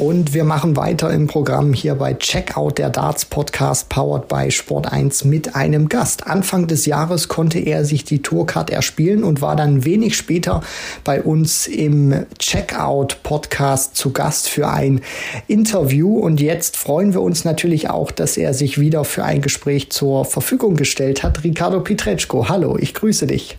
Und 0.02 0.34
wir 0.34 0.45
machen 0.45 0.78
weiter 0.78 1.12
im 1.12 1.28
Programm 1.28 1.74
hier 1.74 1.93
bei 1.93 2.16
Checkout 2.16 2.80
der 2.80 2.89
Darts 2.89 3.24
Podcast 3.24 3.88
powered 3.88 4.28
by 4.28 4.49
Sport 4.49 4.91
1 4.91 5.26
mit 5.26 5.56
einem 5.56 5.89
Gast. 5.89 6.26
Anfang 6.26 6.66
des 6.66 6.88
Jahres 6.88 7.28
konnte 7.28 7.60
er 7.60 7.86
sich 7.86 8.04
die 8.04 8.24
Tourcard 8.24 8.72
erspielen 8.72 9.24
und 9.24 9.43
war 9.43 9.56
dann 9.56 9.86
wenig 9.86 10.18
später 10.18 10.64
bei 11.04 11.22
uns 11.22 11.68
im 11.68 12.26
Checkout 12.39 13.22
Podcast 13.22 13.95
zu 13.95 14.12
Gast 14.12 14.49
für 14.49 14.70
ein 14.70 15.02
Interview. 15.45 16.18
Und 16.18 16.41
jetzt 16.41 16.78
freuen 16.78 17.14
wir 17.14 17.22
uns 17.22 17.45
natürlich 17.45 17.91
auch, 17.91 18.10
dass 18.10 18.38
er 18.38 18.56
sich 18.56 18.80
wieder 18.80 19.04
für 19.04 19.24
ein 19.24 19.43
Gespräch 19.43 19.91
zur 19.91 20.26
Verfügung 20.26 20.78
gestellt 20.78 21.22
hat. 21.22 21.43
Ricardo 21.43 21.80
Pietreczko, 21.80 22.49
hallo, 22.49 22.76
ich 22.76 22.95
grüße 22.95 23.28
dich. 23.28 23.56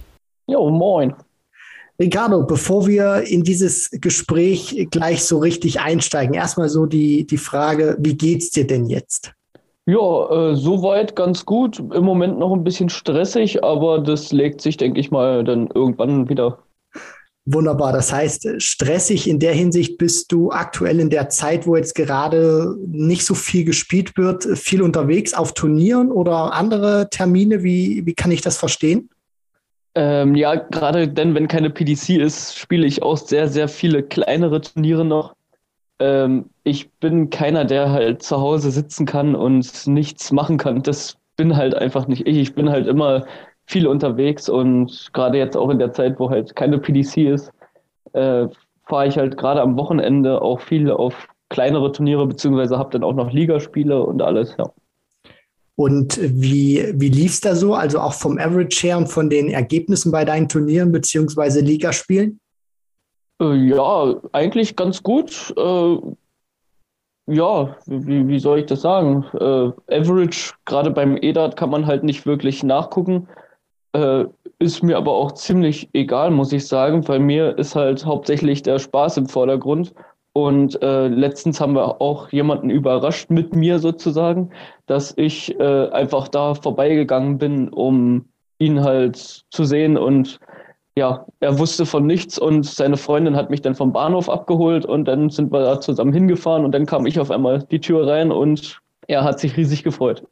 Jo, 0.48 0.70
moin. 0.70 1.14
Ricardo, 2.02 2.42
bevor 2.42 2.88
wir 2.88 3.22
in 3.28 3.44
dieses 3.44 3.88
Gespräch 3.92 4.88
gleich 4.90 5.22
so 5.22 5.38
richtig 5.38 5.78
einsteigen, 5.78 6.34
erstmal 6.34 6.68
so 6.68 6.84
die, 6.84 7.24
die 7.28 7.38
Frage, 7.38 7.96
wie 8.00 8.16
geht's 8.16 8.50
dir 8.50 8.66
denn 8.66 8.86
jetzt? 8.86 9.32
Ja, 9.86 10.50
äh, 10.50 10.56
soweit 10.56 11.14
ganz 11.14 11.44
gut. 11.44 11.78
Im 11.78 12.02
Moment 12.02 12.40
noch 12.40 12.52
ein 12.54 12.64
bisschen 12.64 12.88
stressig, 12.88 13.62
aber 13.62 14.00
das 14.00 14.32
legt 14.32 14.60
sich, 14.60 14.76
denke 14.76 14.98
ich 14.98 15.12
mal, 15.12 15.44
dann 15.44 15.68
irgendwann 15.72 16.28
wieder. 16.28 16.58
Wunderbar. 17.44 17.92
Das 17.92 18.12
heißt, 18.12 18.48
stressig 18.60 19.28
in 19.28 19.38
der 19.38 19.52
Hinsicht 19.52 19.96
bist 19.96 20.32
du 20.32 20.50
aktuell 20.50 20.98
in 20.98 21.10
der 21.10 21.28
Zeit, 21.28 21.68
wo 21.68 21.76
jetzt 21.76 21.94
gerade 21.94 22.76
nicht 22.84 23.24
so 23.24 23.34
viel 23.34 23.64
gespielt 23.64 24.16
wird, 24.16 24.58
viel 24.58 24.82
unterwegs 24.82 25.34
auf 25.34 25.54
Turnieren 25.54 26.10
oder 26.10 26.52
andere 26.52 27.08
Termine. 27.10 27.62
Wie, 27.62 28.04
wie 28.04 28.14
kann 28.14 28.32
ich 28.32 28.40
das 28.40 28.56
verstehen? 28.56 29.08
Ähm, 29.94 30.34
ja, 30.34 30.54
gerade 30.54 31.08
denn, 31.08 31.34
wenn 31.34 31.48
keine 31.48 31.70
PDC 31.70 32.10
ist, 32.10 32.56
spiele 32.56 32.86
ich 32.86 33.02
auch 33.02 33.16
sehr, 33.16 33.48
sehr 33.48 33.68
viele 33.68 34.02
kleinere 34.02 34.60
Turniere 34.60 35.04
noch. 35.04 35.34
Ähm, 35.98 36.50
ich 36.64 36.90
bin 36.92 37.30
keiner, 37.30 37.64
der 37.64 37.90
halt 37.90 38.22
zu 38.22 38.40
Hause 38.40 38.70
sitzen 38.70 39.06
kann 39.06 39.34
und 39.34 39.86
nichts 39.86 40.32
machen 40.32 40.56
kann. 40.58 40.82
Das 40.82 41.18
bin 41.36 41.56
halt 41.56 41.74
einfach 41.74 42.08
nicht 42.08 42.26
ich. 42.26 42.38
Ich 42.38 42.54
bin 42.54 42.70
halt 42.70 42.86
immer 42.86 43.26
viel 43.66 43.86
unterwegs 43.86 44.48
und 44.48 45.10
gerade 45.12 45.38
jetzt 45.38 45.56
auch 45.56 45.70
in 45.70 45.78
der 45.78 45.92
Zeit, 45.92 46.18
wo 46.18 46.30
halt 46.30 46.56
keine 46.56 46.78
PDC 46.78 47.18
ist, 47.28 47.52
äh, 48.12 48.48
fahre 48.86 49.06
ich 49.06 49.18
halt 49.18 49.36
gerade 49.36 49.60
am 49.62 49.76
Wochenende 49.76 50.42
auch 50.42 50.60
viel 50.60 50.90
auf 50.90 51.28
kleinere 51.48 51.92
Turniere, 51.92 52.26
beziehungsweise 52.26 52.78
habe 52.78 52.90
dann 52.90 53.04
auch 53.04 53.14
noch 53.14 53.30
Ligaspiele 53.32 54.02
und 54.02 54.22
alles, 54.22 54.56
ja. 54.58 54.64
Und 55.82 56.16
wie, 56.22 56.92
wie 56.94 57.08
lief 57.08 57.32
es 57.32 57.40
da 57.40 57.56
so? 57.56 57.74
Also 57.74 57.98
auch 57.98 58.12
vom 58.12 58.38
Average 58.38 58.86
her 58.86 58.98
und 58.98 59.08
von 59.08 59.28
den 59.28 59.48
Ergebnissen 59.48 60.12
bei 60.12 60.24
deinen 60.24 60.48
Turnieren 60.48 60.92
beziehungsweise 60.92 61.60
Ligaspielen? 61.60 62.38
Äh, 63.40 63.54
ja, 63.54 64.14
eigentlich 64.30 64.76
ganz 64.76 65.02
gut. 65.02 65.52
Äh, 65.56 65.96
ja, 67.26 67.76
wie, 67.86 68.28
wie 68.28 68.38
soll 68.38 68.60
ich 68.60 68.66
das 68.66 68.82
sagen? 68.82 69.24
Äh, 69.34 69.98
Average, 69.98 70.54
gerade 70.66 70.92
beim 70.92 71.16
EDAT 71.16 71.56
kann 71.56 71.70
man 71.70 71.86
halt 71.86 72.04
nicht 72.04 72.26
wirklich 72.26 72.62
nachgucken. 72.62 73.26
Ist 74.58 74.82
mir 74.82 74.96
aber 74.96 75.12
auch 75.12 75.32
ziemlich 75.32 75.90
egal, 75.92 76.30
muss 76.30 76.50
ich 76.52 76.66
sagen. 76.66 77.02
Bei 77.02 77.18
mir 77.18 77.58
ist 77.58 77.76
halt 77.76 78.06
hauptsächlich 78.06 78.62
der 78.62 78.78
Spaß 78.78 79.18
im 79.18 79.28
Vordergrund. 79.28 79.92
Und 80.34 80.80
äh, 80.82 81.08
letztens 81.08 81.60
haben 81.60 81.74
wir 81.74 82.00
auch 82.00 82.30
jemanden 82.32 82.70
überrascht 82.70 83.28
mit 83.30 83.54
mir 83.54 83.78
sozusagen, 83.78 84.50
dass 84.86 85.12
ich 85.16 85.58
äh, 85.60 85.88
einfach 85.90 86.28
da 86.28 86.54
vorbeigegangen 86.54 87.36
bin, 87.36 87.68
um 87.68 88.26
ihn 88.58 88.82
halt 88.82 89.44
zu 89.50 89.64
sehen. 89.64 89.98
Und 89.98 90.40
ja, 90.96 91.26
er 91.40 91.58
wusste 91.58 91.84
von 91.84 92.06
nichts 92.06 92.38
und 92.38 92.64
seine 92.64 92.96
Freundin 92.96 93.36
hat 93.36 93.50
mich 93.50 93.60
dann 93.60 93.74
vom 93.74 93.92
Bahnhof 93.92 94.28
abgeholt 94.28 94.86
und 94.86 95.06
dann 95.06 95.28
sind 95.30 95.52
wir 95.52 95.60
da 95.60 95.80
zusammen 95.80 96.12
hingefahren 96.12 96.64
und 96.64 96.72
dann 96.72 96.86
kam 96.86 97.06
ich 97.06 97.18
auf 97.18 97.30
einmal 97.30 97.62
die 97.70 97.80
Tür 97.80 98.06
rein 98.06 98.30
und 98.30 98.80
er 99.08 99.24
hat 99.24 99.40
sich 99.40 99.56
riesig 99.56 99.82
gefreut. 99.82 100.22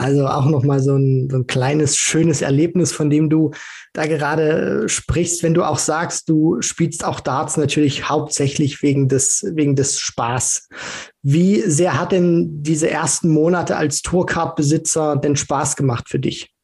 Also 0.00 0.28
auch 0.28 0.46
nochmal 0.46 0.78
so 0.78 0.96
ein, 0.96 1.28
so 1.28 1.38
ein 1.38 1.48
kleines, 1.48 1.96
schönes 1.96 2.40
Erlebnis, 2.40 2.92
von 2.92 3.10
dem 3.10 3.28
du 3.28 3.50
da 3.92 4.06
gerade 4.06 4.84
äh, 4.84 4.88
sprichst, 4.88 5.42
wenn 5.42 5.54
du 5.54 5.64
auch 5.64 5.78
sagst, 5.78 6.28
du 6.28 6.62
spielst 6.62 7.04
auch 7.04 7.18
Darts 7.18 7.56
natürlich 7.56 8.08
hauptsächlich 8.08 8.80
wegen 8.80 9.08
des, 9.08 9.44
wegen 9.54 9.74
des 9.74 9.98
Spaß. 9.98 10.68
Wie 11.22 11.60
sehr 11.62 11.98
hat 11.98 12.12
denn 12.12 12.62
diese 12.62 12.88
ersten 12.88 13.28
Monate 13.28 13.76
als 13.76 14.02
Tourcard-Besitzer 14.02 15.16
denn 15.16 15.34
Spaß 15.34 15.74
gemacht 15.74 16.08
für 16.08 16.20
dich? 16.20 16.54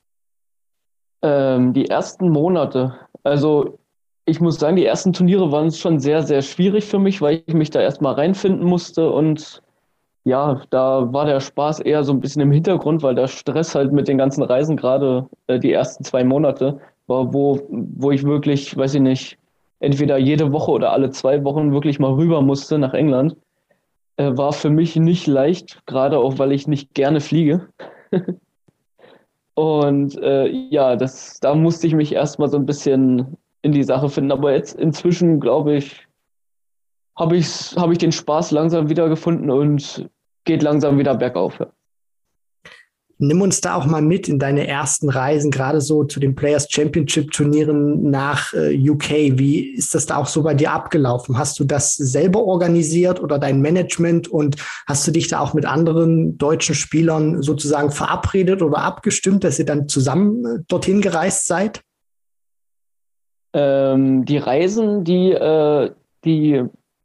Ähm, 1.22 1.72
die 1.72 1.88
ersten 1.88 2.28
Monate, 2.28 2.94
also 3.24 3.80
ich 4.26 4.40
muss 4.40 4.60
sagen, 4.60 4.76
die 4.76 4.86
ersten 4.86 5.12
Turniere 5.12 5.50
waren 5.50 5.72
schon 5.72 5.98
sehr, 5.98 6.22
sehr 6.22 6.42
schwierig 6.42 6.84
für 6.84 7.00
mich, 7.00 7.20
weil 7.20 7.42
ich 7.46 7.54
mich 7.54 7.70
da 7.70 7.80
erstmal 7.80 8.14
reinfinden 8.14 8.64
musste 8.64 9.10
und 9.10 9.60
ja, 10.24 10.62
da 10.70 11.12
war 11.12 11.26
der 11.26 11.40
Spaß 11.40 11.80
eher 11.80 12.02
so 12.02 12.12
ein 12.12 12.20
bisschen 12.20 12.42
im 12.42 12.50
Hintergrund, 12.50 13.02
weil 13.02 13.14
der 13.14 13.28
Stress 13.28 13.74
halt 13.74 13.92
mit 13.92 14.08
den 14.08 14.18
ganzen 14.18 14.42
Reisen 14.42 14.76
gerade 14.76 15.28
äh, 15.46 15.58
die 15.58 15.72
ersten 15.72 16.02
zwei 16.02 16.24
Monate 16.24 16.80
war, 17.06 17.32
wo, 17.34 17.60
wo 17.68 18.10
ich 18.10 18.24
wirklich, 18.24 18.74
weiß 18.76 18.94
ich 18.94 19.02
nicht, 19.02 19.38
entweder 19.80 20.16
jede 20.16 20.50
Woche 20.50 20.70
oder 20.70 20.92
alle 20.92 21.10
zwei 21.10 21.44
Wochen 21.44 21.72
wirklich 21.72 21.98
mal 21.98 22.12
rüber 22.12 22.40
musste 22.40 22.78
nach 22.78 22.94
England. 22.94 23.36
Äh, 24.16 24.36
war 24.36 24.52
für 24.52 24.70
mich 24.70 24.96
nicht 24.96 25.26
leicht, 25.26 25.84
gerade 25.86 26.18
auch 26.18 26.38
weil 26.38 26.52
ich 26.52 26.66
nicht 26.66 26.94
gerne 26.94 27.20
fliege. 27.20 27.68
Und 29.54 30.16
äh, 30.20 30.48
ja, 30.48 30.96
das, 30.96 31.38
da 31.40 31.54
musste 31.54 31.86
ich 31.86 31.94
mich 31.94 32.12
erstmal 32.12 32.48
so 32.48 32.56
ein 32.56 32.66
bisschen 32.66 33.36
in 33.62 33.72
die 33.72 33.84
Sache 33.84 34.08
finden. 34.08 34.32
Aber 34.32 34.52
jetzt 34.52 34.74
inzwischen, 34.74 35.38
glaube 35.38 35.76
ich, 35.76 36.08
habe 37.16 37.36
ich, 37.36 37.76
hab 37.76 37.90
ich 37.90 37.98
den 37.98 38.10
Spaß 38.10 38.50
langsam 38.50 38.88
wiedergefunden 38.88 39.50
und 39.50 40.08
geht 40.44 40.62
langsam 40.62 40.98
wieder 40.98 41.14
bergauf. 41.14 41.58
Ja. 41.58 41.72
Nimm 43.18 43.42
uns 43.42 43.60
da 43.60 43.76
auch 43.76 43.86
mal 43.86 44.02
mit 44.02 44.28
in 44.28 44.40
deine 44.40 44.66
ersten 44.66 45.08
Reisen, 45.08 45.52
gerade 45.52 45.80
so 45.80 46.02
zu 46.02 46.18
den 46.18 46.34
Players 46.34 46.66
Championship 46.68 47.30
Turnieren 47.30 48.10
nach 48.10 48.52
äh, 48.54 48.76
UK. 48.76 49.38
Wie 49.38 49.68
ist 49.68 49.94
das 49.94 50.06
da 50.06 50.16
auch 50.16 50.26
so 50.26 50.42
bei 50.42 50.54
dir 50.54 50.72
abgelaufen? 50.72 51.38
Hast 51.38 51.60
du 51.60 51.64
das 51.64 51.94
selber 51.94 52.42
organisiert 52.42 53.22
oder 53.22 53.38
dein 53.38 53.60
Management 53.60 54.26
und 54.26 54.56
hast 54.88 55.06
du 55.06 55.12
dich 55.12 55.28
da 55.28 55.38
auch 55.38 55.54
mit 55.54 55.64
anderen 55.64 56.38
deutschen 56.38 56.74
Spielern 56.74 57.40
sozusagen 57.40 57.92
verabredet 57.92 58.62
oder 58.62 58.78
abgestimmt, 58.78 59.44
dass 59.44 59.60
ihr 59.60 59.66
dann 59.66 59.88
zusammen 59.88 60.44
äh, 60.44 60.58
dorthin 60.66 61.00
gereist 61.00 61.46
seid? 61.46 61.82
Ähm, 63.52 64.24
die 64.24 64.38
Reisen, 64.38 65.04
die, 65.04 65.30
äh, 65.30 65.92
die 66.24 66.64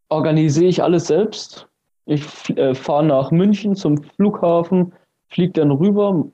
organisiere 0.10 0.70
ich 0.70 0.82
alles 0.82 1.06
selbst. 1.06 1.69
Ich 2.10 2.58
äh, 2.58 2.74
fahre 2.74 3.06
nach 3.06 3.30
München 3.30 3.76
zum 3.76 4.02
Flughafen, 4.02 4.94
fliege 5.28 5.54
dann 5.54 5.70
rüber, 5.70 6.26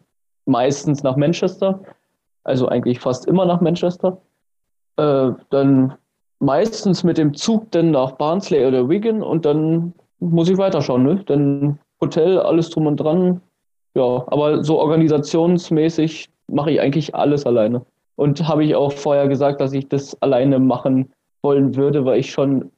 meistens 0.45 1.03
nach 1.03 1.17
Manchester, 1.17 1.82
also 2.45 2.69
eigentlich 2.69 3.01
fast 3.01 3.28
immer 3.28 3.45
nach 3.45 3.59
Manchester. 3.59 4.21
Äh, 4.95 5.32
dann 5.49 5.93
meistens 6.39 7.03
mit 7.03 7.17
dem 7.17 7.34
Zug 7.34 7.71
dann 7.71 7.91
nach 7.91 8.13
Barnsley 8.13 8.65
oder 8.65 8.88
Wigan 8.88 9.21
und 9.21 9.45
dann 9.45 9.93
muss 10.19 10.47
ich 10.47 10.57
weiterschauen. 10.57 11.03
Ne? 11.03 11.23
Dann 11.26 11.78
Hotel, 11.99 12.39
alles 12.39 12.69
drum 12.69 12.88
und 12.88 12.95
dran. 12.97 13.41
Ja, 13.95 14.23
aber 14.28 14.63
so 14.63 14.80
organisationsmäßig 14.80 16.30
mache 16.47 16.71
ich 16.71 16.80
eigentlich 16.80 17.13
alles 17.15 17.45
alleine. 17.45 17.86
Und 18.15 18.47
habe 18.47 18.63
ich 18.63 18.76
auch 18.76 18.93
vorher 18.93 19.28
gesagt, 19.28 19.59
dass 19.59 19.73
ich 19.73 19.89
das 19.89 20.21
alleine 20.21 20.59
machen 20.59 21.11
wollen 21.41 21.76
würde, 21.76 22.05
weil 22.05 22.19
ich 22.19 22.32
schon 22.32 22.71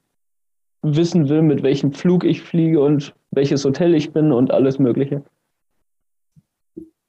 wissen 0.82 1.28
will, 1.28 1.42
mit 1.42 1.62
welchem 1.62 1.92
Flug 1.92 2.24
ich 2.24 2.42
fliege 2.42 2.80
und 2.80 3.14
welches 3.30 3.64
Hotel 3.64 3.94
ich 3.94 4.12
bin 4.12 4.32
und 4.32 4.50
alles 4.50 4.78
Mögliche. 4.78 5.22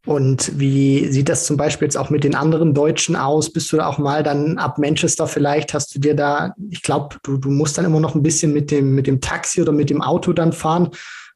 Und 0.06 0.58
wie 0.58 1.06
sieht 1.08 1.30
das 1.30 1.46
zum 1.46 1.58
Beispiel 1.58 1.86
jetzt 1.86 1.98
auch 1.98 2.10
mit 2.10 2.24
den 2.24 2.34
anderen 2.34 2.74
Deutschen 2.74 3.16
aus? 3.16 3.52
Bist 3.52 3.72
du 3.72 3.78
da 3.78 3.88
auch 3.88 3.98
mal 3.98 4.24
dann 4.24 4.58
ab 4.58 4.78
Manchester 4.78 5.28
vielleicht? 5.28 5.74
Hast 5.74 5.94
du 5.94 6.00
dir 6.00 6.16
da, 6.16 6.56
ich 6.70 6.82
glaube, 6.82 7.18
du, 7.24 7.38
du 7.38 7.50
musst 7.50 7.78
dann 7.78 7.86
immer 7.86 8.00
noch 8.00 8.16
ein 8.16 8.24
bisschen 8.24 8.54
mit 8.54 8.72
dem, 8.72 8.96
mit 8.96 9.08
dem 9.08 9.22
Taxi 9.22 9.62
oder 9.62 9.72
mit 9.72 9.90
dem 9.90 10.02
Auto 10.02 10.32
dann 10.34 10.54
fahren. 10.54 10.90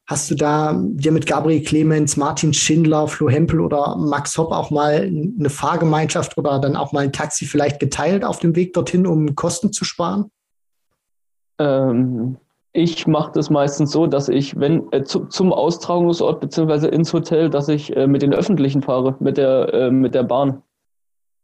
Hast 0.06 0.30
du 0.30 0.34
da 0.34 0.78
dir 0.82 1.12
mit 1.12 1.26
Gabriel 1.26 1.62
Clemens, 1.62 2.16
Martin 2.16 2.52
Schindler, 2.52 3.06
Flo 3.06 3.28
Hempel 3.30 3.60
oder 3.60 3.96
Max 3.96 4.36
Hopp 4.36 4.50
auch 4.50 4.70
mal 4.70 5.02
eine 5.02 5.50
Fahrgemeinschaft 5.50 6.36
oder 6.36 6.58
dann 6.58 6.76
auch 6.76 6.92
mal 6.92 7.04
ein 7.04 7.12
Taxi 7.12 7.46
vielleicht 7.46 7.80
geteilt 7.80 8.24
auf 8.24 8.38
dem 8.38 8.56
Weg 8.56 8.72
dorthin, 8.72 9.06
um 9.06 9.34
Kosten 9.34 9.72
zu 9.72 9.84
sparen? 9.84 10.30
Ähm, 11.58 12.36
ich 12.72 13.06
mache 13.06 13.32
das 13.32 13.50
meistens 13.50 13.92
so, 13.92 14.06
dass 14.06 14.28
ich, 14.28 14.58
wenn 14.58 14.92
äh, 14.92 15.04
zu, 15.04 15.26
zum 15.26 15.52
Austragungsort 15.52 16.40
beziehungsweise 16.40 16.88
ins 16.88 17.12
Hotel, 17.12 17.48
dass 17.48 17.68
ich 17.68 17.96
äh, 17.96 18.06
mit 18.06 18.22
den 18.22 18.34
Öffentlichen 18.34 18.82
fahre, 18.82 19.14
mit 19.20 19.36
der, 19.36 19.72
äh, 19.72 19.90
mit 19.90 20.14
der 20.14 20.24
Bahn. 20.24 20.62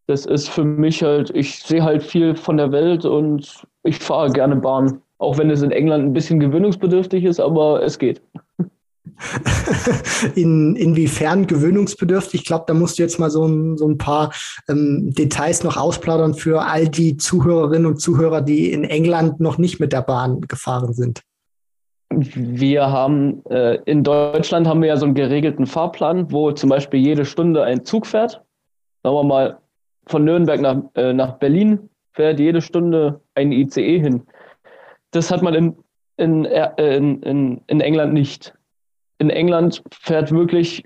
Das 0.08 0.26
ist 0.26 0.48
für 0.48 0.64
mich 0.64 1.04
halt, 1.04 1.30
ich 1.30 1.61
sehe 1.62 1.84
halt 1.84 2.02
viel 2.02 2.34
von 2.34 2.56
der 2.56 2.72
Welt 2.72 3.04
und 3.04 3.64
ich 3.84 3.98
fahre 4.00 4.30
gerne 4.30 4.56
Bahn. 4.56 5.02
Auch 5.18 5.38
wenn 5.38 5.50
es 5.50 5.62
in 5.62 5.70
England 5.70 6.04
ein 6.04 6.12
bisschen 6.12 6.40
gewöhnungsbedürftig 6.40 7.24
ist, 7.24 7.38
aber 7.38 7.82
es 7.82 7.98
geht. 7.98 8.20
in, 10.34 10.76
inwiefern 10.76 11.46
gewöhnungsbedürftig? 11.46 12.40
Ich 12.40 12.46
glaube, 12.46 12.64
da 12.66 12.74
musst 12.74 12.98
du 12.98 13.03
jetzt 13.03 13.18
mal 13.18 13.30
so 13.30 13.46
ein, 13.46 13.76
so 13.76 13.88
ein 13.88 13.98
paar 13.98 14.32
ähm, 14.68 15.12
Details 15.12 15.62
noch 15.64 15.76
ausplaudern 15.76 16.34
für 16.34 16.62
all 16.62 16.88
die 16.88 17.16
Zuhörerinnen 17.16 17.86
und 17.86 18.01
Zuhörer, 18.01 18.40
die 18.42 18.72
in 18.72 18.84
England 18.84 19.40
noch 19.40 19.59
nicht 19.59 19.80
mit 19.80 19.92
der 19.92 20.03
Bahn 20.03 20.42
gefahren 20.42 20.92
sind. 20.92 21.22
wir 22.11 22.90
haben 22.90 23.44
äh, 23.46 23.76
in 23.84 24.05
Deutschland 24.05 24.66
haben 24.66 24.82
wir 24.82 24.88
ja 24.88 24.96
so 24.96 25.07
einen 25.07 25.14
geregelten 25.14 25.66
Fahrplan, 25.66 26.30
wo 26.30 26.53
zum 26.53 26.70
Beispiel 26.70 27.01
jede 27.01 27.24
Stunde 27.24 27.62
ein 27.62 27.84
Zug 27.84 28.07
fährt. 28.07 28.42
Sagen 29.03 29.16
wir 29.16 29.24
mal, 29.24 29.59
von 30.07 30.24
Nürnberg 30.24 30.61
nach, 30.61 30.82
äh, 30.94 31.12
nach 31.12 31.38
Berlin 31.38 31.88
fährt 32.12 32.40
jede 32.40 32.61
Stunde 32.61 33.20
ein 33.34 33.53
ICE 33.53 33.98
hin. 33.98 34.22
Das 35.12 35.30
hat 35.30 35.42
man 35.42 35.55
in, 35.55 35.76
in, 36.16 36.44
äh, 36.44 36.96
in, 36.96 37.22
in, 37.22 37.61
in 37.66 37.80
England 37.80 38.12
nicht. 38.12 38.55
In 39.21 39.31
England 39.31 39.83
fährt 39.93 40.33
wirklich, 40.33 40.83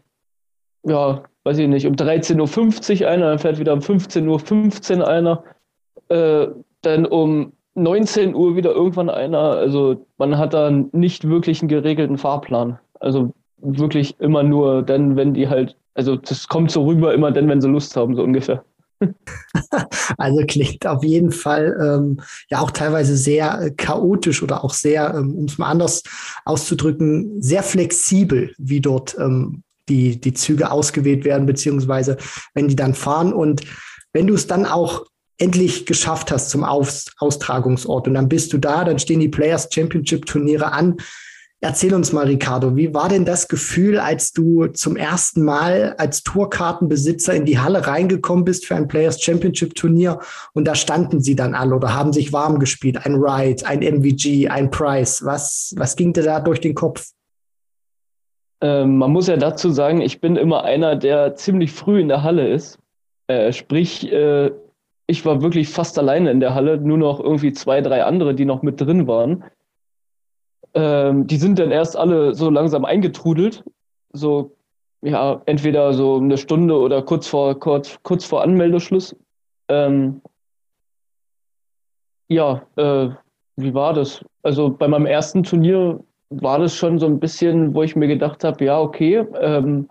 ja, 0.83 1.23
weiß 1.45 1.59
ich 1.59 1.69
nicht, 1.69 1.87
um 1.87 1.95
13.50 1.95 3.03
Uhr 3.03 3.09
einer, 3.09 3.31
dann 3.31 3.39
fährt 3.39 3.59
wieder 3.59 3.73
um 3.73 3.79
15.15 3.79 4.99
Uhr 4.99 5.09
einer, 5.09 5.45
äh, 6.09 6.49
dann 6.83 7.07
um 7.07 7.53
19 7.77 8.35
Uhr 8.35 8.57
wieder 8.57 8.73
irgendwann 8.73 9.09
einer. 9.09 9.39
Also 9.39 10.07
man 10.19 10.37
hat 10.37 10.53
da 10.53 10.71
nicht 10.71 11.29
wirklich 11.29 11.61
einen 11.61 11.69
geregelten 11.69 12.19
Fahrplan. 12.19 12.79
Also 12.99 13.33
wirklich 13.59 14.19
immer 14.19 14.43
nur 14.43 14.83
dann, 14.83 15.17
wenn 15.17 15.33
die 15.33 15.49
halt, 15.49 15.77
also 15.95 16.17
das 16.17 16.49
kommt 16.49 16.73
so 16.73 16.85
rüber, 16.85 17.15
immer 17.15 17.31
dann, 17.31 17.49
wenn 17.49 17.61
sie 17.61 17.69
Lust 17.69 17.97
haben, 17.97 18.17
so 18.17 18.23
ungefähr. 18.25 18.65
Also 20.19 20.45
klingt 20.47 20.87
auf 20.87 21.03
jeden 21.05 21.33
Fall 21.33 21.77
ähm, 21.81 22.21
ja 22.51 22.61
auch 22.61 22.71
teilweise 22.71 23.17
sehr 23.17 23.61
äh, 23.61 23.71
chaotisch 23.71 24.43
oder 24.43 24.65
auch 24.65 24.73
sehr, 24.73 25.15
ähm, 25.15 25.35
um 25.35 25.45
es 25.47 25.59
mal 25.59 25.71
anders 25.71 26.03
auszudrücken, 26.45 27.43
sehr 27.43 27.63
flexibel, 27.63 28.55
wie 28.59 28.81
dort 28.81 29.17
ähm, 29.19 29.63
die, 29.89 30.21
die 30.21 30.33
Züge 30.33 30.71
ausgewählt 30.71 31.25
werden, 31.25 31.47
beziehungsweise 31.47 32.17
wenn 32.55 32.69
die 32.69 32.77
dann 32.77 32.95
fahren. 32.95 33.33
Und 33.33 33.63
wenn 34.13 34.27
du 34.27 34.35
es 34.35 34.47
dann 34.47 34.67
auch 34.67 35.05
endlich 35.39 35.85
geschafft 35.87 36.31
hast 36.31 36.51
zum 36.51 36.65
Aus 36.65 37.07
Austragungsort 37.19 38.09
und 38.09 38.15
dann 38.15 38.29
bist 38.29 38.53
du 38.53 38.59
da, 38.59 38.85
dann 38.85 38.99
stehen 38.99 39.21
die 39.21 39.29
Players 39.29 39.69
Championship 39.73 40.27
Turniere 40.27 40.73
an. 40.73 40.97
Erzähl 41.65 41.95
uns 41.95 42.13
mal, 42.13 42.27
Ricardo, 42.27 42.77
wie 42.77 42.93
war 42.93 43.09
denn 43.09 43.25
das 43.25 43.49
Gefühl, 43.49 43.99
als 43.99 44.35
du 44.35 44.67
zum 44.67 44.99
ersten 44.99 45.43
Mal 45.43 45.95
als 45.97 46.23
Tourkartenbesitzer 46.23 47.33
in 47.33 47.47
die 47.47 47.59
Halle 47.59 47.87
reingekommen 47.87 48.45
bist 48.45 48.67
für 48.67 48.75
ein 48.75 48.87
Players 48.87 49.23
Championship 49.23 49.75
Turnier 49.75 50.19
und 50.53 50.69
da 50.69 50.75
standen 50.75 51.23
sie 51.23 51.35
dann 51.35 51.55
alle 51.55 51.75
oder 51.75 51.95
haben 51.95 52.13
sich 52.13 52.35
warm 52.35 52.59
gespielt? 52.59 53.07
Ein 53.07 53.19
Wright, 53.19 53.65
ein 53.65 53.79
MVG, 53.79 54.51
ein 54.51 54.71
Price. 54.71 55.25
Was, 55.25 55.73
was 55.79 55.97
ging 55.97 56.13
dir 56.13 56.25
da 56.25 56.41
durch 56.41 56.61
den 56.61 56.75
Kopf? 56.75 57.13
Ähm, 58.61 58.99
man 58.99 59.11
muss 59.11 59.29
ja 59.29 59.39
dazu 59.39 59.71
sagen, 59.71 60.03
ich 60.03 60.21
bin 60.21 60.37
immer 60.37 60.65
einer, 60.65 60.97
der 60.97 61.35
ziemlich 61.35 61.73
früh 61.73 61.99
in 61.99 62.09
der 62.09 62.23
Halle 62.23 62.47
ist. 62.47 62.79
Äh, 63.27 63.55
sprich, 63.55 64.13
äh, 64.13 64.51
ich 65.07 65.25
war 65.25 65.41
wirklich 65.41 65.71
fast 65.71 65.99
alleine 65.99 66.31
in 66.31 66.41
der 66.41 66.55
Halle, 66.55 66.77
nur 66.77 66.99
noch 66.99 67.21
irgendwie 67.21 67.55
zwei, 67.55 67.81
drei 67.81 68.05
andere, 68.05 68.35
die 68.35 68.45
noch 68.45 68.61
mit 68.61 68.83
drin 68.83 69.07
waren. 69.07 69.45
Ähm, 70.75 71.27
die 71.27 71.37
sind 71.37 71.59
dann 71.59 71.71
erst 71.71 71.97
alle 71.97 72.35
so 72.35 72.51
langsam 72.51 72.85
eingetrudelt. 72.85 73.65
So, 74.13 74.57
ja, 75.03 75.43
entweder 75.47 75.93
so 75.93 76.17
eine 76.17 76.39
Stunde 76.39 76.79
oder 76.79 77.03
kurz 77.03 77.27
vor, 77.27 77.59
kurz, 77.59 77.99
kurz 78.03 78.25
vor 78.25 78.43
Anmeldeschluss. 78.43 79.17
Ähm, 79.69 80.21
ja, 82.29 82.63
äh, 82.77 83.11
wie 83.57 83.75
war 83.75 83.93
das? 83.93 84.25
Also 84.43 84.71
bei 84.71 84.89
meinem 84.89 85.07
ersten 85.07 85.43
Turnier 85.43 86.01
war 86.31 86.59
das 86.59 86.75
schon 86.75 86.99
so 86.99 87.07
ein 87.07 87.21
bisschen, 87.21 87.75
wo 87.75 87.83
ich 87.83 87.97
mir 87.97 88.09
gedacht 88.09 88.45
habe, 88.45 88.65
ja, 88.65 88.81
okay, 88.81 89.27
ähm, 89.41 89.89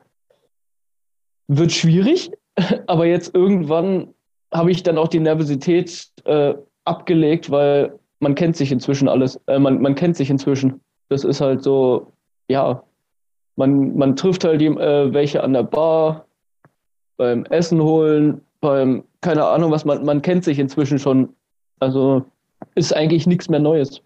wird 1.48 1.72
schwierig, 1.72 2.32
aber 2.88 3.06
jetzt 3.06 3.34
irgendwann 3.36 4.14
habe 4.54 4.72
ich 4.72 4.84
dann 4.84 4.98
auch 4.98 5.08
die 5.08 5.20
Nervosität 5.20 6.12
äh, 6.26 6.54
abgelegt, 6.86 7.50
weil 7.50 8.00
man 8.24 8.34
kennt 8.34 8.58
sich 8.58 8.72
inzwischen 8.72 9.08
alles. 9.08 9.40
Äh, 9.46 9.60
man, 9.60 9.82
man 9.82 9.94
kennt 9.94 10.18
sich 10.18 10.32
inzwischen. 10.32 10.82
Das 11.10 11.24
ist 11.24 11.42
halt 11.42 11.62
so, 11.62 12.14
ja, 12.48 12.82
man, 13.56 13.96
man 13.96 14.16
trifft 14.16 14.44
halt 14.44 14.62
die, 14.62 14.68
äh, 14.68 15.14
welche 15.14 15.44
an 15.44 15.54
der 15.54 15.64
Bar, 15.64 16.26
beim 17.18 17.46
Essen 17.46 17.82
holen, 17.82 18.42
beim, 18.60 19.04
keine 19.22 19.46
Ahnung 19.46 19.70
was, 19.72 19.86
man, 19.86 20.04
man 20.04 20.24
kennt 20.24 20.44
sich 20.44 20.58
inzwischen 20.58 20.98
schon. 20.98 21.36
Also 21.80 22.26
ist 22.76 22.96
eigentlich 22.96 23.28
nichts 23.28 23.50
mehr 23.50 23.60
Neues. 23.60 24.02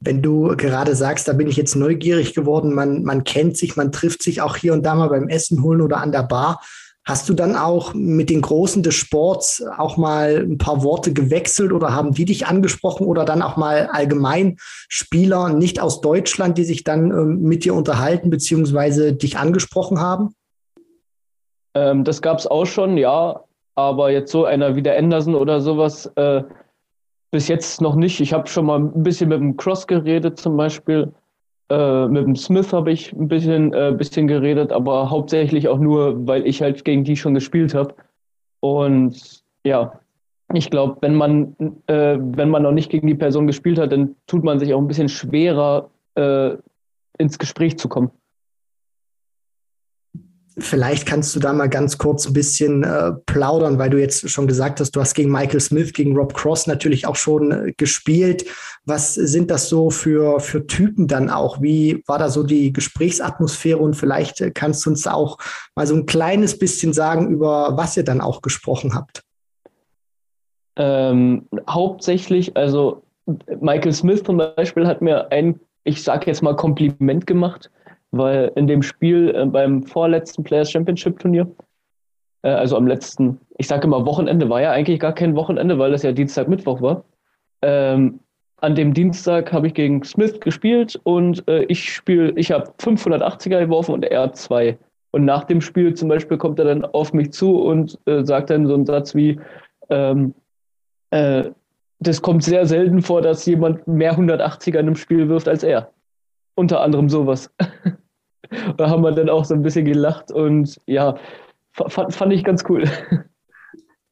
Wenn 0.00 0.22
du 0.22 0.54
gerade 0.56 0.94
sagst, 0.94 1.26
da 1.26 1.32
bin 1.32 1.48
ich 1.48 1.56
jetzt 1.56 1.74
neugierig 1.74 2.34
geworden, 2.34 2.74
man, 2.74 3.02
man 3.02 3.24
kennt 3.24 3.56
sich, 3.56 3.76
man 3.76 3.90
trifft 3.90 4.22
sich 4.22 4.42
auch 4.42 4.56
hier 4.56 4.74
und 4.74 4.84
da 4.84 4.94
mal 4.94 5.08
beim 5.08 5.28
Essen 5.28 5.62
holen 5.62 5.80
oder 5.80 5.96
an 5.96 6.12
der 6.12 6.22
Bar. 6.22 6.60
Hast 7.06 7.28
du 7.28 7.34
dann 7.34 7.54
auch 7.54 7.94
mit 7.94 8.30
den 8.30 8.42
Großen 8.42 8.82
des 8.82 8.96
Sports 8.96 9.64
auch 9.78 9.96
mal 9.96 10.44
ein 10.44 10.58
paar 10.58 10.82
Worte 10.82 11.12
gewechselt 11.12 11.72
oder 11.72 11.94
haben 11.94 12.12
die 12.12 12.24
dich 12.24 12.48
angesprochen 12.48 13.06
oder 13.06 13.24
dann 13.24 13.42
auch 13.42 13.56
mal 13.56 13.86
allgemein 13.92 14.56
Spieler 14.58 15.50
nicht 15.50 15.80
aus 15.80 16.00
Deutschland, 16.00 16.58
die 16.58 16.64
sich 16.64 16.82
dann 16.82 17.12
ähm, 17.12 17.42
mit 17.42 17.64
dir 17.64 17.74
unterhalten 17.74 18.28
beziehungsweise 18.28 19.12
dich 19.12 19.38
angesprochen 19.38 20.00
haben? 20.00 20.34
Ähm, 21.74 22.02
das 22.02 22.22
gab 22.22 22.38
es 22.38 22.48
auch 22.48 22.66
schon, 22.66 22.96
ja. 22.96 23.44
Aber 23.76 24.10
jetzt 24.10 24.32
so 24.32 24.44
einer 24.44 24.74
wie 24.74 24.82
der 24.82 24.98
Anderson 24.98 25.36
oder 25.36 25.60
sowas, 25.60 26.06
äh, 26.16 26.42
bis 27.30 27.46
jetzt 27.46 27.80
noch 27.80 27.94
nicht. 27.94 28.20
Ich 28.20 28.32
habe 28.32 28.48
schon 28.48 28.66
mal 28.66 28.80
ein 28.80 29.02
bisschen 29.04 29.28
mit 29.28 29.38
dem 29.38 29.56
Cross 29.56 29.86
geredet 29.86 30.40
zum 30.40 30.56
Beispiel. 30.56 31.12
Äh, 31.68 32.06
mit 32.06 32.24
dem 32.24 32.36
Smith 32.36 32.72
habe 32.72 32.92
ich 32.92 33.12
ein 33.12 33.28
bisschen, 33.28 33.72
äh, 33.72 33.92
bisschen 33.96 34.28
geredet, 34.28 34.72
aber 34.72 35.10
hauptsächlich 35.10 35.68
auch 35.68 35.78
nur, 35.78 36.26
weil 36.26 36.46
ich 36.46 36.62
halt 36.62 36.84
gegen 36.84 37.02
die 37.02 37.16
schon 37.16 37.34
gespielt 37.34 37.74
habe. 37.74 37.94
Und 38.60 39.42
ja, 39.64 40.00
ich 40.54 40.70
glaube, 40.70 40.98
wenn 41.00 41.16
man, 41.16 41.56
äh, 41.88 42.18
wenn 42.20 42.50
man 42.50 42.62
noch 42.62 42.72
nicht 42.72 42.90
gegen 42.90 43.08
die 43.08 43.16
Person 43.16 43.48
gespielt 43.48 43.78
hat, 43.78 43.90
dann 43.90 44.14
tut 44.28 44.44
man 44.44 44.60
sich 44.60 44.72
auch 44.74 44.80
ein 44.80 44.86
bisschen 44.86 45.08
schwerer, 45.08 45.90
äh, 46.14 46.52
ins 47.18 47.38
Gespräch 47.38 47.78
zu 47.78 47.88
kommen. 47.88 48.10
Vielleicht 50.58 51.04
kannst 51.04 51.36
du 51.36 51.40
da 51.40 51.52
mal 51.52 51.68
ganz 51.68 51.98
kurz 51.98 52.26
ein 52.26 52.32
bisschen 52.32 52.82
äh, 52.82 53.12
plaudern, 53.26 53.78
weil 53.78 53.90
du 53.90 54.00
jetzt 54.00 54.30
schon 54.30 54.46
gesagt 54.46 54.80
hast, 54.80 54.92
du 54.92 55.00
hast 55.00 55.12
gegen 55.12 55.30
Michael 55.30 55.60
Smith, 55.60 55.92
gegen 55.92 56.16
Rob 56.16 56.32
Cross 56.32 56.66
natürlich 56.66 57.06
auch 57.06 57.16
schon 57.16 57.52
äh, 57.52 57.72
gespielt. 57.76 58.46
Was 58.86 59.12
sind 59.12 59.50
das 59.50 59.68
so 59.68 59.90
für, 59.90 60.40
für 60.40 60.66
Typen 60.66 61.08
dann 61.08 61.28
auch? 61.28 61.60
Wie 61.60 62.02
war 62.06 62.18
da 62.18 62.30
so 62.30 62.42
die 62.42 62.72
Gesprächsatmosphäre? 62.72 63.76
Und 63.76 63.96
vielleicht 63.96 64.40
äh, 64.40 64.50
kannst 64.50 64.86
du 64.86 64.90
uns 64.90 65.06
auch 65.06 65.36
mal 65.74 65.86
so 65.86 65.94
ein 65.94 66.06
kleines 66.06 66.58
bisschen 66.58 66.94
sagen, 66.94 67.28
über 67.28 67.76
was 67.76 67.98
ihr 67.98 68.04
dann 68.04 68.22
auch 68.22 68.40
gesprochen 68.40 68.94
habt. 68.94 69.24
Ähm, 70.76 71.48
hauptsächlich, 71.68 72.56
also 72.56 73.02
Michael 73.60 73.92
Smith 73.92 74.22
zum 74.24 74.38
Beispiel 74.38 74.86
hat 74.86 75.02
mir 75.02 75.30
ein, 75.32 75.60
ich 75.84 76.02
sage 76.02 76.28
jetzt 76.28 76.42
mal, 76.42 76.56
Kompliment 76.56 77.26
gemacht 77.26 77.70
weil 78.10 78.52
in 78.54 78.66
dem 78.66 78.82
Spiel 78.82 79.34
äh, 79.34 79.46
beim 79.46 79.82
vorletzten 79.82 80.44
Players 80.44 80.70
Championship 80.70 81.18
Turnier, 81.18 81.50
äh, 82.42 82.50
also 82.50 82.76
am 82.76 82.86
letzten, 82.86 83.40
ich 83.58 83.66
sage 83.66 83.86
immer 83.86 84.06
Wochenende, 84.06 84.48
war 84.48 84.62
ja 84.62 84.72
eigentlich 84.72 85.00
gar 85.00 85.14
kein 85.14 85.34
Wochenende, 85.36 85.78
weil 85.78 85.90
das 85.90 86.02
ja 86.02 86.12
Dienstag, 86.12 86.48
Mittwoch 86.48 86.80
war. 86.80 87.04
Ähm, 87.62 88.20
an 88.58 88.74
dem 88.74 88.94
Dienstag 88.94 89.52
habe 89.52 89.66
ich 89.66 89.74
gegen 89.74 90.02
Smith 90.02 90.40
gespielt 90.40 90.98
und 91.04 91.46
äh, 91.48 91.64
ich 91.64 91.92
spiele, 91.92 92.32
ich 92.36 92.50
habe 92.50 92.72
580er 92.78 93.60
geworfen 93.60 93.92
und 93.92 94.04
er 94.04 94.32
zwei. 94.32 94.78
Und 95.10 95.24
nach 95.24 95.44
dem 95.44 95.60
Spiel 95.60 95.94
zum 95.94 96.08
Beispiel 96.08 96.38
kommt 96.38 96.58
er 96.58 96.66
dann 96.66 96.84
auf 96.84 97.12
mich 97.12 97.32
zu 97.32 97.60
und 97.60 97.98
äh, 98.06 98.24
sagt 98.24 98.50
dann 98.50 98.66
so 98.66 98.74
einen 98.74 98.86
Satz 98.86 99.14
wie, 99.14 99.38
ähm, 99.90 100.34
äh, 101.10 101.44
das 102.00 102.20
kommt 102.20 102.44
sehr 102.44 102.66
selten 102.66 103.02
vor, 103.02 103.22
dass 103.22 103.46
jemand 103.46 103.86
mehr 103.86 104.14
180er 104.14 104.74
in 104.74 104.78
einem 104.78 104.96
Spiel 104.96 105.28
wirft 105.28 105.48
als 105.48 105.62
er. 105.62 105.90
Unter 106.56 106.80
anderem 106.80 107.08
sowas. 107.08 107.50
da 108.76 108.90
haben 108.90 109.02
wir 109.02 109.12
dann 109.12 109.30
auch 109.30 109.44
so 109.44 109.54
ein 109.54 109.62
bisschen 109.62 109.84
gelacht 109.84 110.32
und 110.32 110.80
ja, 110.86 111.16
fand, 111.72 112.12
fand 112.12 112.32
ich 112.32 112.42
ganz 112.42 112.64
cool. 112.68 112.84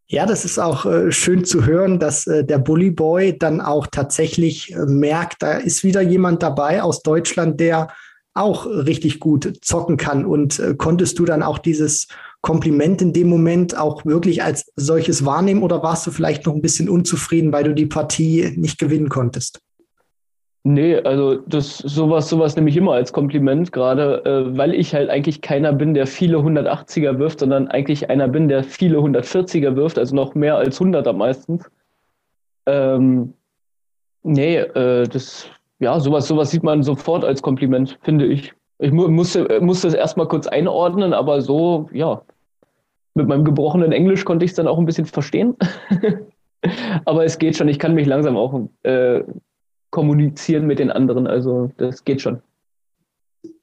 Ja, 0.06 0.26
das 0.26 0.44
ist 0.44 0.58
auch 0.58 0.84
äh, 0.84 1.10
schön 1.10 1.44
zu 1.44 1.64
hören, 1.64 1.98
dass 1.98 2.26
äh, 2.26 2.44
der 2.44 2.58
Bully 2.58 2.90
Boy 2.90 3.36
dann 3.38 3.60
auch 3.60 3.86
tatsächlich 3.86 4.72
äh, 4.72 4.84
merkt, 4.86 5.42
da 5.42 5.54
ist 5.54 5.82
wieder 5.82 6.02
jemand 6.02 6.42
dabei 6.42 6.82
aus 6.82 7.02
Deutschland, 7.02 7.58
der 7.58 7.88
auch 8.34 8.66
richtig 8.66 9.18
gut 9.18 9.50
zocken 9.62 9.96
kann. 9.96 10.26
Und 10.26 10.58
äh, 10.58 10.74
konntest 10.74 11.18
du 11.18 11.24
dann 11.24 11.42
auch 11.42 11.58
dieses 11.58 12.08
Kompliment 12.42 13.00
in 13.00 13.14
dem 13.14 13.28
Moment 13.28 13.78
auch 13.78 14.04
wirklich 14.04 14.42
als 14.42 14.70
solches 14.76 15.24
wahrnehmen 15.24 15.62
oder 15.62 15.82
warst 15.82 16.06
du 16.06 16.10
vielleicht 16.10 16.44
noch 16.44 16.54
ein 16.54 16.62
bisschen 16.62 16.90
unzufrieden, 16.90 17.52
weil 17.52 17.64
du 17.64 17.74
die 17.74 17.86
Partie 17.86 18.52
nicht 18.56 18.78
gewinnen 18.78 19.08
konntest? 19.08 19.60
Nee, 20.66 20.96
also 21.00 21.34
das 21.46 21.76
sowas, 21.76 22.30
sowas 22.30 22.56
nehme 22.56 22.70
ich 22.70 22.76
immer 22.78 22.94
als 22.94 23.12
Kompliment, 23.12 23.70
gerade 23.70 24.24
äh, 24.24 24.56
weil 24.56 24.72
ich 24.74 24.94
halt 24.94 25.10
eigentlich 25.10 25.42
keiner 25.42 25.74
bin, 25.74 25.92
der 25.92 26.06
viele 26.06 26.38
180er 26.38 27.18
wirft, 27.18 27.40
sondern 27.40 27.68
eigentlich 27.68 28.08
einer 28.08 28.28
bin, 28.28 28.48
der 28.48 28.64
viele 28.64 28.96
140er 28.96 29.76
wirft, 29.76 29.98
also 29.98 30.16
noch 30.16 30.34
mehr 30.34 30.56
als 30.56 30.80
100er 30.80 31.12
meistens. 31.12 31.70
Ähm, 32.64 33.34
nee, 34.22 34.56
äh, 34.56 35.06
das, 35.06 35.50
ja, 35.80 36.00
sowas, 36.00 36.28
sowas 36.28 36.50
sieht 36.50 36.62
man 36.62 36.82
sofort 36.82 37.26
als 37.26 37.42
Kompliment, 37.42 37.98
finde 38.02 38.24
ich. 38.24 38.54
Ich 38.78 38.90
mu 38.90 39.08
musste, 39.08 39.60
musste 39.60 39.88
es 39.88 39.94
erstmal 39.94 40.28
kurz 40.28 40.46
einordnen, 40.46 41.12
aber 41.12 41.42
so, 41.42 41.90
ja, 41.92 42.22
mit 43.12 43.28
meinem 43.28 43.44
gebrochenen 43.44 43.92
Englisch 43.92 44.24
konnte 44.24 44.46
ich 44.46 44.52
es 44.52 44.56
dann 44.56 44.66
auch 44.66 44.78
ein 44.78 44.86
bisschen 44.86 45.04
verstehen. 45.04 45.56
aber 47.04 47.26
es 47.26 47.38
geht 47.38 47.54
schon, 47.54 47.68
ich 47.68 47.78
kann 47.78 47.94
mich 47.94 48.06
langsam 48.06 48.38
auch 48.38 48.58
äh, 48.82 49.22
kommunizieren 49.94 50.66
mit 50.66 50.80
den 50.80 50.90
anderen. 50.90 51.28
Also 51.28 51.70
das 51.76 52.04
geht 52.04 52.20
schon. 52.20 52.42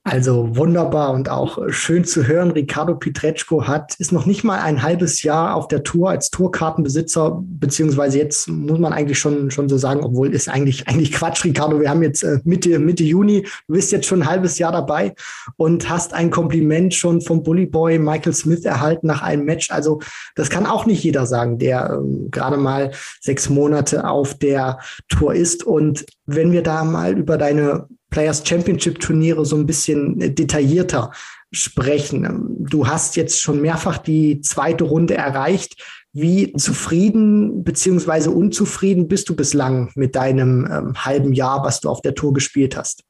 Also 0.03 0.57
wunderbar 0.57 1.13
und 1.13 1.29
auch 1.29 1.59
schön 1.69 2.05
zu 2.05 2.25
hören. 2.25 2.49
Ricardo 2.49 2.95
Pietreczko 2.95 3.67
hat, 3.67 3.93
ist 3.99 4.11
noch 4.11 4.25
nicht 4.25 4.43
mal 4.43 4.59
ein 4.59 4.81
halbes 4.81 5.21
Jahr 5.21 5.53
auf 5.53 5.67
der 5.67 5.83
Tour 5.83 6.09
als 6.09 6.31
Tourkartenbesitzer, 6.31 7.39
beziehungsweise 7.43 8.17
jetzt 8.17 8.47
muss 8.47 8.79
man 8.79 8.93
eigentlich 8.93 9.19
schon, 9.19 9.51
schon 9.51 9.69
so 9.69 9.77
sagen, 9.77 10.03
obwohl 10.03 10.33
ist 10.33 10.49
eigentlich, 10.49 10.87
eigentlich 10.87 11.11
Quatsch, 11.11 11.45
Ricardo. 11.45 11.79
Wir 11.79 11.91
haben 11.91 12.01
jetzt 12.01 12.23
äh, 12.23 12.39
Mitte, 12.45 12.79
Mitte 12.79 13.03
Juni. 13.03 13.43
Du 13.67 13.75
bist 13.75 13.91
jetzt 13.91 14.07
schon 14.07 14.23
ein 14.23 14.27
halbes 14.27 14.57
Jahr 14.57 14.71
dabei 14.71 15.13
und 15.57 15.87
hast 15.87 16.15
ein 16.15 16.31
Kompliment 16.31 16.95
schon 16.95 17.21
vom 17.21 17.43
Bully 17.43 17.67
Boy 17.67 17.99
Michael 17.99 18.33
Smith 18.33 18.65
erhalten 18.65 19.05
nach 19.05 19.21
einem 19.21 19.45
Match. 19.45 19.69
Also 19.69 20.01
das 20.33 20.49
kann 20.49 20.65
auch 20.65 20.87
nicht 20.87 21.03
jeder 21.03 21.27
sagen, 21.27 21.59
der 21.59 21.91
ähm, 21.93 22.29
gerade 22.31 22.57
mal 22.57 22.89
sechs 23.19 23.51
Monate 23.51 24.09
auf 24.09 24.33
der 24.33 24.79
Tour 25.09 25.35
ist. 25.35 25.63
Und 25.63 26.07
wenn 26.25 26.51
wir 26.51 26.63
da 26.63 26.83
mal 26.83 27.15
über 27.15 27.37
deine 27.37 27.87
Players 28.11 28.47
Championship 28.47 28.99
Turniere 28.99 29.45
so 29.45 29.55
ein 29.55 29.65
bisschen 29.65 30.21
äh, 30.21 30.29
detaillierter 30.29 31.11
sprechen. 31.51 32.25
Ähm, 32.25 32.57
du 32.59 32.87
hast 32.87 33.15
jetzt 33.15 33.41
schon 33.41 33.61
mehrfach 33.61 33.97
die 33.97 34.41
zweite 34.41 34.83
Runde 34.83 35.15
erreicht. 35.15 35.81
Wie 36.13 36.53
zufrieden 36.53 37.63
beziehungsweise 37.63 38.31
unzufrieden 38.31 39.07
bist 39.07 39.29
du 39.29 39.35
bislang 39.35 39.91
mit 39.95 40.15
deinem 40.15 40.67
ähm, 40.69 40.93
halben 40.95 41.33
Jahr, 41.33 41.63
was 41.63 41.79
du 41.79 41.89
auf 41.89 42.01
der 42.01 42.13
Tour 42.13 42.33
gespielt 42.33 42.77
hast? 42.77 43.03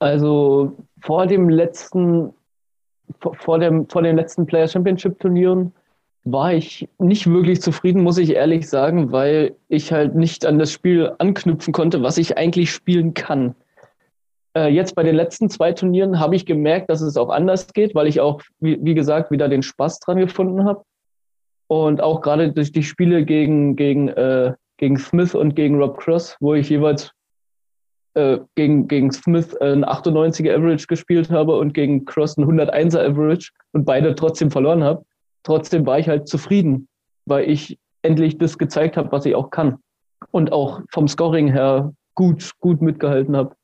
Also 0.00 0.76
vor 1.00 1.26
dem 1.26 1.48
letzten, 1.48 2.32
vor, 3.20 3.58
dem, 3.58 3.88
vor 3.88 4.02
den 4.02 4.16
letzten 4.16 4.46
Player 4.46 4.66
Championship 4.66 5.20
Turnieren 5.20 5.72
war 6.24 6.52
ich 6.52 6.88
nicht 6.98 7.26
wirklich 7.30 7.60
zufrieden, 7.60 8.02
muss 8.02 8.18
ich 8.18 8.30
ehrlich 8.30 8.68
sagen, 8.68 9.10
weil 9.10 9.56
ich 9.68 9.92
halt 9.92 10.14
nicht 10.14 10.46
an 10.46 10.58
das 10.58 10.70
Spiel 10.70 11.12
anknüpfen 11.18 11.72
konnte, 11.72 12.02
was 12.02 12.18
ich 12.18 12.38
eigentlich 12.38 12.70
spielen 12.70 13.14
kann. 13.14 13.54
Äh, 14.56 14.68
jetzt 14.68 14.94
bei 14.94 15.02
den 15.02 15.16
letzten 15.16 15.50
zwei 15.50 15.72
Turnieren 15.72 16.20
habe 16.20 16.36
ich 16.36 16.46
gemerkt, 16.46 16.90
dass 16.90 17.00
es 17.00 17.16
auch 17.16 17.30
anders 17.30 17.72
geht, 17.72 17.94
weil 17.94 18.06
ich 18.06 18.20
auch, 18.20 18.40
wie, 18.60 18.78
wie 18.82 18.94
gesagt, 18.94 19.30
wieder 19.30 19.48
den 19.48 19.62
Spaß 19.62 19.98
dran 20.00 20.18
gefunden 20.18 20.64
habe. 20.64 20.84
Und 21.66 22.00
auch 22.00 22.20
gerade 22.20 22.52
durch 22.52 22.70
die 22.70 22.82
Spiele 22.82 23.24
gegen, 23.24 23.76
gegen, 23.76 24.08
äh, 24.08 24.52
gegen 24.76 24.98
Smith 24.98 25.34
und 25.34 25.56
gegen 25.56 25.80
Rob 25.80 25.98
Cross, 25.98 26.36
wo 26.38 26.54
ich 26.54 26.68
jeweils 26.68 27.10
äh, 28.14 28.38
gegen, 28.54 28.86
gegen 28.88 29.10
Smith 29.10 29.56
ein 29.56 29.84
98er 29.84 30.54
Average 30.54 30.86
gespielt 30.86 31.30
habe 31.30 31.56
und 31.56 31.72
gegen 31.72 32.04
Cross 32.04 32.36
ein 32.36 32.44
101er 32.44 33.10
Average 33.10 33.50
und 33.72 33.86
beide 33.86 34.14
trotzdem 34.14 34.50
verloren 34.50 34.84
habe 34.84 35.02
trotzdem 35.42 35.86
war 35.86 35.98
ich 35.98 36.08
halt 36.08 36.28
zufrieden, 36.28 36.88
weil 37.26 37.48
ich 37.50 37.78
endlich 38.02 38.38
das 38.38 38.58
gezeigt 38.58 38.96
habe, 38.96 39.12
was 39.12 39.26
ich 39.26 39.34
auch 39.34 39.50
kann. 39.50 39.78
Und 40.30 40.52
auch 40.52 40.80
vom 40.90 41.08
Scoring 41.08 41.48
her 41.48 41.92
gut, 42.14 42.52
gut 42.60 42.82
mitgehalten 42.82 43.36
habe. 43.36 43.54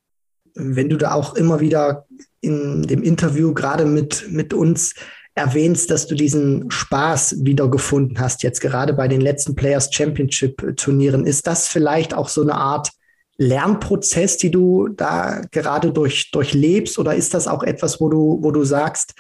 Wenn 0.55 0.89
du 0.89 0.97
da 0.97 1.15
auch 1.15 1.35
immer 1.35 1.61
wieder 1.61 2.07
in 2.41 2.83
dem 2.83 3.03
Interview 3.03 3.55
gerade 3.55 3.85
mit, 3.85 4.27
mit 4.31 4.53
uns 4.53 4.95
erwähnst, 5.35 5.91
dass 5.91 6.07
du 6.07 6.15
diesen 6.15 6.71
Spaß 6.71 7.45
wiedergefunden 7.45 8.19
hast, 8.19 8.43
jetzt 8.43 8.61
gerade 8.61 8.93
bei 8.93 9.07
den 9.07 9.21
letzten 9.21 9.55
Players 9.55 9.93
Championship 9.93 10.77
Turnieren, 10.77 11.27
ist 11.27 11.47
das 11.47 11.69
vielleicht 11.69 12.13
auch 12.13 12.29
so 12.29 12.43
eine 12.43 12.55
Art 12.55 12.91
Lernprozess, 13.37 14.37
die 14.37 14.51
du 14.51 14.89
da 14.89 15.43
gerade 15.53 15.93
durch, 15.93 16.33
durchlebst? 16.33 16.99
Oder 16.99 17.15
ist 17.15 17.35
das 17.35 17.47
auch 17.47 17.63
etwas, 17.63 18.01
wo 18.01 18.09
du, 18.09 18.39
wo 18.43 18.51
du 18.51 18.65
sagst, 18.65 19.15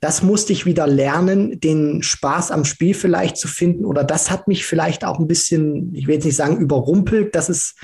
das 0.00 0.22
musste 0.22 0.52
ich 0.52 0.66
wieder 0.66 0.86
lernen, 0.86 1.58
den 1.60 2.02
Spaß 2.02 2.50
am 2.50 2.64
Spiel 2.64 2.94
vielleicht 2.94 3.36
zu 3.36 3.48
finden. 3.48 3.84
Oder 3.84 4.04
das 4.04 4.30
hat 4.30 4.46
mich 4.46 4.66
vielleicht 4.66 5.04
auch 5.04 5.18
ein 5.18 5.26
bisschen, 5.26 5.94
ich 5.94 6.06
will 6.06 6.14
jetzt 6.14 6.24
nicht 6.24 6.36
sagen 6.36 6.58
überrumpelt, 6.58 7.34
dass 7.34 7.48
es 7.48 7.74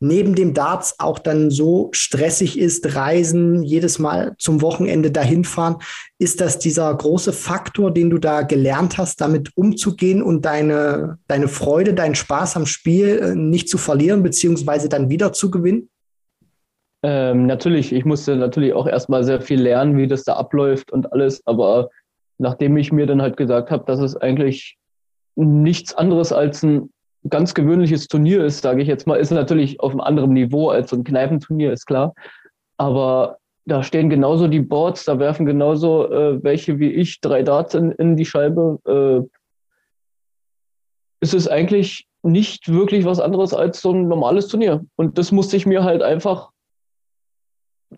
neben 0.00 0.34
dem 0.34 0.54
Darts 0.54 0.94
auch 0.98 1.18
dann 1.18 1.50
so 1.50 1.90
stressig 1.92 2.58
ist, 2.58 2.94
Reisen, 2.96 3.62
jedes 3.62 3.98
Mal 3.98 4.34
zum 4.38 4.62
Wochenende 4.62 5.10
dahin 5.10 5.44
fahren. 5.44 5.76
Ist 6.18 6.40
das 6.40 6.58
dieser 6.58 6.92
große 6.94 7.34
Faktor, 7.34 7.92
den 7.92 8.08
du 8.08 8.18
da 8.18 8.42
gelernt 8.42 8.96
hast, 8.96 9.20
damit 9.20 9.56
umzugehen 9.56 10.22
und 10.22 10.46
deine, 10.46 11.18
deine 11.28 11.48
Freude, 11.48 11.92
deinen 11.92 12.14
Spaß 12.14 12.56
am 12.56 12.66
Spiel 12.66 13.18
äh, 13.18 13.34
nicht 13.34 13.68
zu 13.68 13.76
verlieren, 13.76 14.22
beziehungsweise 14.22 14.88
dann 14.88 15.10
wieder 15.10 15.34
zu 15.34 15.50
gewinnen? 15.50 15.90
Ähm, 17.02 17.46
natürlich, 17.46 17.92
ich 17.92 18.04
musste 18.04 18.36
natürlich 18.36 18.74
auch 18.74 18.86
erstmal 18.86 19.24
sehr 19.24 19.40
viel 19.40 19.60
lernen, 19.60 19.96
wie 19.96 20.06
das 20.06 20.24
da 20.24 20.34
abläuft 20.34 20.92
und 20.92 21.12
alles, 21.12 21.46
aber 21.46 21.88
nachdem 22.38 22.76
ich 22.76 22.92
mir 22.92 23.06
dann 23.06 23.22
halt 23.22 23.36
gesagt 23.36 23.70
habe, 23.70 23.84
dass 23.86 24.00
es 24.00 24.16
eigentlich 24.16 24.76
nichts 25.36 25.94
anderes 25.94 26.32
als 26.32 26.62
ein 26.62 26.90
ganz 27.28 27.54
gewöhnliches 27.54 28.08
Turnier 28.08 28.44
ist, 28.44 28.62
sage 28.62 28.82
ich 28.82 28.88
jetzt 28.88 29.06
mal, 29.06 29.16
ist 29.16 29.30
natürlich 29.30 29.80
auf 29.80 29.92
einem 29.92 30.00
anderen 30.00 30.32
Niveau 30.32 30.70
als 30.70 30.90
so 30.90 30.96
ein 30.96 31.04
Kneipenturnier, 31.04 31.72
ist 31.72 31.86
klar. 31.86 32.14
Aber 32.78 33.36
da 33.66 33.82
stehen 33.82 34.08
genauso 34.08 34.48
die 34.48 34.60
Boards, 34.60 35.04
da 35.04 35.18
werfen 35.18 35.44
genauso 35.44 36.10
äh, 36.10 36.42
welche 36.42 36.78
wie 36.78 36.90
ich 36.90 37.20
drei 37.20 37.42
Darts 37.42 37.74
in, 37.74 37.92
in 37.92 38.16
die 38.16 38.24
Scheibe. 38.24 38.78
Äh, 38.86 39.28
ist 41.22 41.34
es 41.34 41.46
eigentlich 41.46 42.06
nicht 42.22 42.72
wirklich 42.72 43.04
was 43.04 43.20
anderes 43.20 43.52
als 43.52 43.82
so 43.82 43.92
ein 43.92 44.08
normales 44.08 44.48
Turnier. 44.48 44.84
Und 44.96 45.18
das 45.18 45.32
musste 45.32 45.56
ich 45.56 45.66
mir 45.66 45.84
halt 45.84 46.02
einfach 46.02 46.50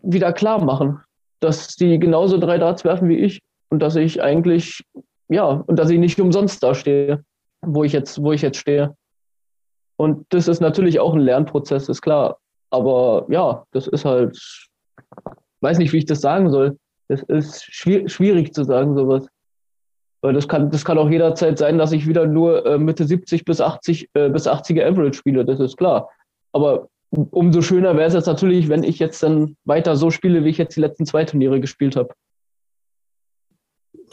wieder 0.03 0.33
klar 0.33 0.65
machen, 0.65 1.01
dass 1.41 1.77
die 1.77 1.99
genauso 1.99 2.39
drei 2.39 2.59
Darts 2.59 2.85
werfen 2.85 3.09
wie 3.09 3.19
ich 3.19 3.41
und 3.69 3.81
dass 3.81 3.97
ich 3.97 4.23
eigentlich, 4.23 4.85
ja, 5.29 5.45
und 5.47 5.79
dass 5.79 5.91
ich 5.91 5.99
nicht 5.99 6.21
umsonst 6.21 6.63
da 6.63 6.75
stehe, 6.75 7.25
wo 7.63 7.85
ich 7.85 7.93
jetzt, 7.93 8.23
wo 8.23 8.33
ich 8.33 8.43
jetzt 8.43 8.59
stehe. 8.59 8.97
Und 9.97 10.27
das 10.31 10.49
ist 10.49 10.61
natürlich 10.61 11.01
auch 11.01 11.15
ein 11.15 11.21
Lernprozess, 11.21 11.89
ist 11.89 12.03
klar. 12.03 12.39
Aber 12.71 13.27
ja, 13.29 13.65
das 13.73 13.87
ist 13.87 14.05
halt, 14.05 14.39
weiß 15.61 15.79
nicht, 15.79 15.93
wie 15.93 15.99
ich 15.99 16.07
das 16.07 16.21
sagen 16.21 16.51
soll. 16.51 16.79
Das 17.09 17.23
ist 17.23 17.65
schwierig 17.65 18.55
zu 18.55 18.65
sagen, 18.65 18.97
sowas. 18.97 19.27
Weil 20.23 20.35
das 20.35 20.49
kann, 20.49 20.71
das 20.71 20.85
kann 20.85 20.99
auch 20.99 21.11
jederzeit 21.11 21.59
sein, 21.59 21.79
dass 21.79 21.93
ich 21.93 22.07
wieder 22.07 22.27
nur 22.27 22.65
äh, 22.65 22.79
Mitte 22.79 23.05
70 23.05 23.45
bis 23.45 23.61
80 23.61 24.09
äh, 24.15 24.31
bis 24.31 24.47
80er 24.47 24.87
Average 24.87 25.15
spiele, 25.15 25.45
das 25.45 25.61
ist 25.61 25.77
klar. 25.77 26.09
Aber 26.53 26.89
umso 27.13 27.61
schöner 27.61 27.97
wäre 27.97 28.09
es 28.09 28.15
jetzt 28.15 28.27
natürlich, 28.27 28.69
wenn 28.69 28.83
ich 28.83 28.99
jetzt 28.99 29.23
dann 29.23 29.57
weiter 29.65 29.97
so 29.97 30.11
spiele, 30.11 30.45
wie 30.45 30.49
ich 30.49 30.59
jetzt 30.59 30.77
die 30.77 30.81
letzten 30.81 31.07
zwei 31.07 31.25
Turniere 31.25 31.61
gespielt 31.61 31.95
habe. 31.95 32.15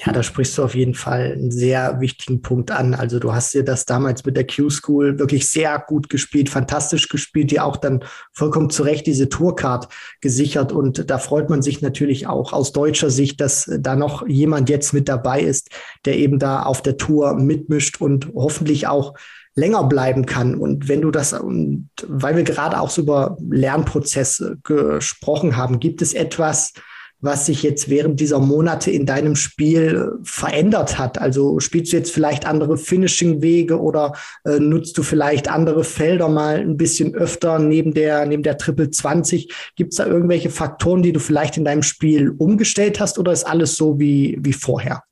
Ja, 0.05 0.13
da 0.13 0.23
sprichst 0.23 0.57
du 0.57 0.63
auf 0.63 0.75
jeden 0.75 0.93
Fall 0.93 1.33
einen 1.33 1.51
sehr 1.51 1.99
wichtigen 1.99 2.41
Punkt 2.41 2.71
an. 2.71 2.93
Also 2.93 3.19
du 3.19 3.33
hast 3.33 3.53
dir 3.53 3.65
das 3.65 3.83
damals 3.83 4.23
mit 4.23 4.37
der 4.37 4.47
Q-School 4.47 5.19
wirklich 5.19 5.49
sehr 5.49 5.77
gut 5.85 6.07
gespielt, 6.09 6.47
fantastisch 6.47 7.09
gespielt, 7.09 7.51
dir 7.51 7.65
auch 7.65 7.75
dann 7.75 8.05
vollkommen 8.31 8.69
zu 8.69 8.83
Recht 8.83 9.07
diese 9.07 9.27
Tourcard 9.27 9.89
gesichert. 10.21 10.71
Und 10.71 11.09
da 11.09 11.17
freut 11.17 11.49
man 11.49 11.61
sich 11.61 11.81
natürlich 11.81 12.27
auch 12.27 12.53
aus 12.53 12.71
deutscher 12.71 13.09
Sicht, 13.09 13.41
dass 13.41 13.69
da 13.79 13.97
noch 13.97 14.25
jemand 14.25 14.69
jetzt 14.69 14.93
mit 14.93 15.09
dabei 15.09 15.41
ist, 15.41 15.69
der 16.05 16.17
eben 16.17 16.39
da 16.39 16.63
auf 16.63 16.81
der 16.81 16.95
Tour 16.95 17.33
mitmischt 17.35 17.99
und 17.99 18.31
hoffentlich 18.33 18.87
auch 18.87 19.15
länger 19.59 19.83
bleiben 19.83 20.25
kann. 20.25 20.55
Und 20.55 20.87
wenn 20.87 21.01
du 21.01 21.11
das, 21.11 21.33
und 21.33 21.89
weil 22.07 22.35
wir 22.35 22.43
gerade 22.43 22.79
auch 22.79 22.89
so 22.89 23.01
über 23.01 23.37
Lernprozesse 23.49 24.57
gesprochen 24.63 25.57
haben, 25.57 25.79
gibt 25.79 26.01
es 26.01 26.13
etwas, 26.13 26.73
was 27.21 27.45
sich 27.45 27.63
jetzt 27.63 27.89
während 27.89 28.19
dieser 28.19 28.39
Monate 28.39 28.91
in 28.91 29.05
deinem 29.05 29.35
Spiel 29.35 30.13
verändert 30.23 30.97
hat? 30.97 31.19
Also 31.19 31.59
spielst 31.59 31.91
du 31.91 31.97
jetzt 31.97 32.11
vielleicht 32.11 32.45
andere 32.45 32.77
Finishing-Wege 32.77 33.79
oder 33.79 34.13
äh, 34.45 34.59
nutzt 34.59 34.97
du 34.97 35.03
vielleicht 35.03 35.49
andere 35.49 35.83
Felder 35.83 36.29
mal 36.29 36.59
ein 36.59 36.77
bisschen 36.77 37.13
öfter 37.15 37.59
neben 37.59 37.93
der, 37.93 38.25
neben 38.25 38.43
der 38.43 38.57
Triple 38.57 38.89
20? 38.89 39.53
Gibt 39.75 39.91
es 39.91 39.97
da 39.97 40.05
irgendwelche 40.05 40.49
Faktoren, 40.49 41.03
die 41.03 41.11
du 41.13 41.19
vielleicht 41.19 41.57
in 41.57 41.65
deinem 41.65 41.83
Spiel 41.83 42.29
umgestellt 42.29 42.99
hast 42.99 43.19
oder 43.19 43.33
ist 43.33 43.45
alles 43.45 43.75
so 43.75 43.99
wie, 43.99 44.37
wie 44.41 44.53
vorher? 44.53 45.03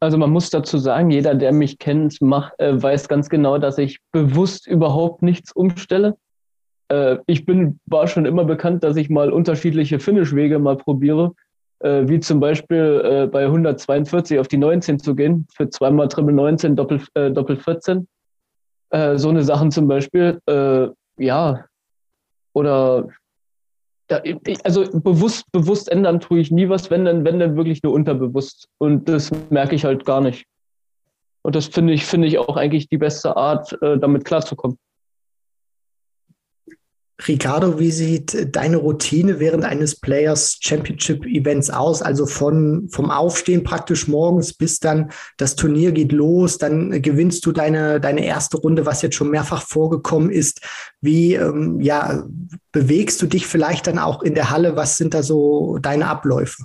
Also 0.00 0.18
man 0.18 0.30
muss 0.30 0.50
dazu 0.50 0.78
sagen, 0.78 1.10
jeder, 1.10 1.34
der 1.34 1.52
mich 1.52 1.78
kennt, 1.78 2.20
macht, 2.20 2.52
äh, 2.58 2.80
weiß 2.82 3.08
ganz 3.08 3.28
genau, 3.28 3.58
dass 3.58 3.78
ich 3.78 4.00
bewusst 4.12 4.66
überhaupt 4.66 5.22
nichts 5.22 5.52
umstelle. 5.52 6.16
Äh, 6.88 7.18
ich 7.26 7.46
bin, 7.46 7.80
war 7.86 8.06
schon 8.06 8.26
immer 8.26 8.44
bekannt, 8.44 8.84
dass 8.84 8.96
ich 8.96 9.08
mal 9.08 9.32
unterschiedliche 9.32 9.98
Finish-Wege 9.98 10.58
mal 10.58 10.76
probiere, 10.76 11.32
äh, 11.80 12.06
wie 12.06 12.20
zum 12.20 12.40
Beispiel 12.40 13.02
äh, 13.04 13.26
bei 13.26 13.44
142 13.44 14.38
auf 14.38 14.48
die 14.48 14.58
19 14.58 14.98
zu 14.98 15.14
gehen, 15.14 15.46
für 15.54 15.70
zweimal 15.70 16.08
Triple 16.08 16.34
19, 16.34 16.76
Doppel, 16.76 17.00
äh, 17.14 17.30
Doppel 17.30 17.56
14. 17.56 18.06
Äh, 18.90 19.16
so 19.16 19.28
eine 19.28 19.42
Sachen 19.42 19.70
zum 19.70 19.88
Beispiel, 19.88 20.40
ja, 21.16 21.64
oder 22.54 23.08
da, 24.08 24.22
also 24.64 24.84
bewusst, 25.00 25.50
bewusst 25.52 25.90
ändern 25.90 26.20
tue 26.20 26.40
ich 26.40 26.50
nie 26.50 26.68
was, 26.68 26.90
wenn 26.90 27.04
dann, 27.04 27.24
wenn 27.24 27.38
dann 27.38 27.56
wirklich 27.56 27.82
nur 27.82 27.92
unterbewusst. 27.92 28.68
Und 28.78 29.08
das 29.08 29.30
merke 29.50 29.74
ich 29.74 29.84
halt 29.84 30.04
gar 30.04 30.20
nicht. 30.20 30.46
Und 31.42 31.54
das 31.54 31.66
finde 31.66 31.92
ich, 31.92 32.04
finde 32.04 32.28
ich 32.28 32.38
auch 32.38 32.56
eigentlich 32.56 32.88
die 32.88 32.98
beste 32.98 33.36
Art, 33.36 33.76
äh, 33.82 33.98
damit 33.98 34.24
klarzukommen. 34.24 34.78
Ricardo, 37.28 37.78
wie 37.78 37.92
sieht 37.92 38.56
deine 38.56 38.78
Routine 38.78 39.38
während 39.38 39.64
eines 39.64 40.00
Players 40.00 40.58
Championship 40.60 41.24
Events 41.24 41.70
aus? 41.70 42.02
Also 42.02 42.26
von, 42.26 42.88
vom 42.90 43.10
Aufstehen 43.10 43.62
praktisch 43.62 44.08
morgens 44.08 44.52
bis 44.52 44.80
dann 44.80 45.10
das 45.36 45.54
Turnier 45.54 45.92
geht 45.92 46.10
los, 46.10 46.58
dann 46.58 47.02
gewinnst 47.02 47.46
du 47.46 47.52
deine, 47.52 48.00
deine 48.00 48.24
erste 48.24 48.56
Runde, 48.56 48.84
was 48.84 49.02
jetzt 49.02 49.14
schon 49.14 49.30
mehrfach 49.30 49.62
vorgekommen 49.62 50.28
ist. 50.30 50.60
Wie, 51.00 51.34
ähm, 51.34 51.80
ja, 51.80 52.24
bewegst 52.72 53.22
du 53.22 53.26
dich 53.26 53.46
vielleicht 53.46 53.86
dann 53.86 54.00
auch 54.00 54.22
in 54.22 54.34
der 54.34 54.50
Halle? 54.50 54.74
Was 54.74 54.96
sind 54.96 55.14
da 55.14 55.22
so 55.22 55.78
deine 55.80 56.08
Abläufe? 56.08 56.64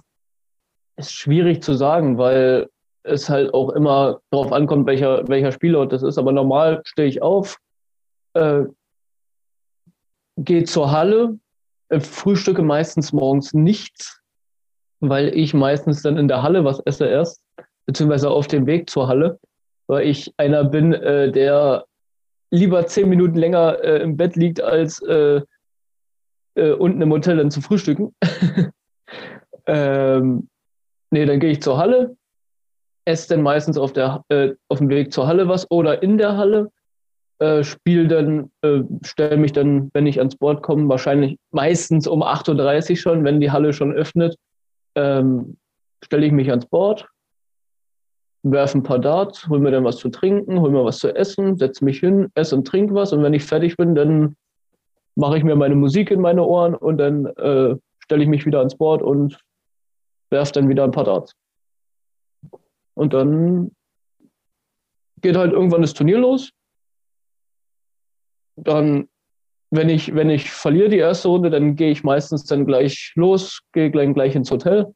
Ist 0.97 1.13
schwierig 1.13 1.61
zu 1.61 1.75
sagen, 1.75 2.17
weil 2.17 2.67
es 3.03 3.29
halt 3.29 3.53
auch 3.53 3.69
immer 3.69 4.19
darauf 4.31 4.51
ankommt, 4.51 4.87
welcher, 4.87 5.27
welcher 5.27 5.51
Spielort 5.51 5.93
das 5.93 6.01
ist. 6.01 6.17
Aber 6.17 6.31
normal 6.31 6.81
stehe 6.85 7.07
ich 7.07 7.21
auf, 7.21 7.57
äh, 8.33 8.63
gehe 10.39 10.63
zur 10.63 10.91
Halle, 10.91 11.37
äh, 11.89 11.99
frühstücke 11.99 12.61
meistens 12.61 13.13
morgens 13.13 13.53
nichts, 13.53 14.21
weil 14.99 15.35
ich 15.37 15.53
meistens 15.53 16.01
dann 16.01 16.17
in 16.17 16.27
der 16.27 16.43
Halle 16.43 16.65
was 16.65 16.79
esse 16.81 17.07
erst, 17.07 17.43
beziehungsweise 17.85 18.29
auf 18.29 18.47
dem 18.47 18.65
Weg 18.65 18.89
zur 18.89 19.07
Halle, 19.07 19.39
weil 19.87 20.07
ich 20.07 20.33
einer 20.37 20.63
bin, 20.63 20.93
äh, 20.93 21.31
der 21.31 21.85
lieber 22.51 22.85
zehn 22.87 23.09
Minuten 23.09 23.35
länger 23.35 23.83
äh, 23.83 24.01
im 24.01 24.17
Bett 24.17 24.35
liegt, 24.35 24.61
als 24.61 25.01
äh, 25.01 25.41
äh, 26.55 26.71
unten 26.71 27.01
im 27.01 27.11
Hotel 27.11 27.37
dann 27.37 27.51
zu 27.51 27.61
frühstücken. 27.61 28.15
ähm, 29.67 30.49
nee, 31.11 31.25
dann 31.25 31.39
gehe 31.39 31.51
ich 31.51 31.61
zur 31.61 31.77
Halle, 31.77 32.15
esse 33.05 33.29
dann 33.29 33.41
meistens 33.41 33.77
auf, 33.77 33.93
der, 33.93 34.23
auf 34.67 34.77
dem 34.77 34.89
Weg 34.89 35.11
zur 35.11 35.27
Halle 35.27 35.47
was 35.47 35.69
oder 35.71 36.01
in 36.03 36.17
der 36.17 36.37
Halle 36.37 36.71
äh, 37.39 37.63
spiele 37.63 38.07
dann, 38.07 38.51
äh, 38.61 38.81
stelle 39.03 39.37
mich 39.37 39.53
dann, 39.53 39.89
wenn 39.93 40.07
ich 40.07 40.19
ans 40.19 40.35
Board 40.35 40.61
komme, 40.61 40.89
wahrscheinlich 40.89 41.37
meistens 41.51 42.05
um 42.05 42.21
8.30 42.21 42.91
Uhr 42.91 42.97
schon, 42.97 43.23
wenn 43.23 43.39
die 43.39 43.51
Halle 43.51 43.73
schon 43.73 43.93
öffnet, 43.93 44.35
ähm, 44.95 45.57
stelle 46.03 46.25
ich 46.25 46.31
mich 46.31 46.49
ans 46.49 46.65
Board, 46.65 47.07
werfe 48.43 48.77
ein 48.77 48.83
paar 48.83 48.99
Darts, 48.99 49.47
hol 49.47 49.59
mir 49.59 49.71
dann 49.71 49.85
was 49.85 49.97
zu 49.97 50.09
trinken, 50.09 50.59
hol 50.59 50.71
mir 50.71 50.83
was 50.83 50.99
zu 50.99 51.15
essen, 51.15 51.57
setze 51.57 51.83
mich 51.85 51.99
hin, 51.99 52.27
esse 52.35 52.55
und 52.55 52.67
trinke 52.67 52.93
was 52.93 53.13
und 53.13 53.23
wenn 53.23 53.33
ich 53.33 53.43
fertig 53.43 53.77
bin, 53.77 53.95
dann 53.95 54.35
mache 55.15 55.37
ich 55.37 55.43
mir 55.43 55.55
meine 55.55 55.75
Musik 55.75 56.11
in 56.11 56.21
meine 56.21 56.43
Ohren 56.43 56.75
und 56.75 56.97
dann 56.97 57.25
äh, 57.25 57.75
stelle 57.99 58.23
ich 58.23 58.29
mich 58.29 58.45
wieder 58.45 58.59
ans 58.59 58.75
Board 58.75 59.01
und 59.01 59.39
werfe 60.29 60.53
dann 60.53 60.69
wieder 60.69 60.83
ein 60.83 60.91
paar 60.91 61.03
Darts. 61.05 61.33
Und 62.95 63.13
dann 63.13 63.71
geht 65.21 65.37
halt 65.37 65.53
irgendwann 65.53 65.81
das 65.81 65.93
Turnier 65.93 66.19
los 66.19 66.51
dann, 68.63 69.07
wenn 69.71 69.89
ich, 69.89 70.15
wenn 70.15 70.29
ich 70.29 70.49
verliere 70.51 70.89
die 70.89 70.97
erste 70.97 71.27
Runde, 71.27 71.49
dann 71.49 71.75
gehe 71.75 71.91
ich 71.91 72.03
meistens 72.03 72.45
dann 72.45 72.65
gleich 72.65 73.13
los, 73.15 73.61
gehe 73.71 73.91
gleich, 73.91 74.13
gleich 74.13 74.35
ins 74.35 74.51
Hotel. 74.51 74.87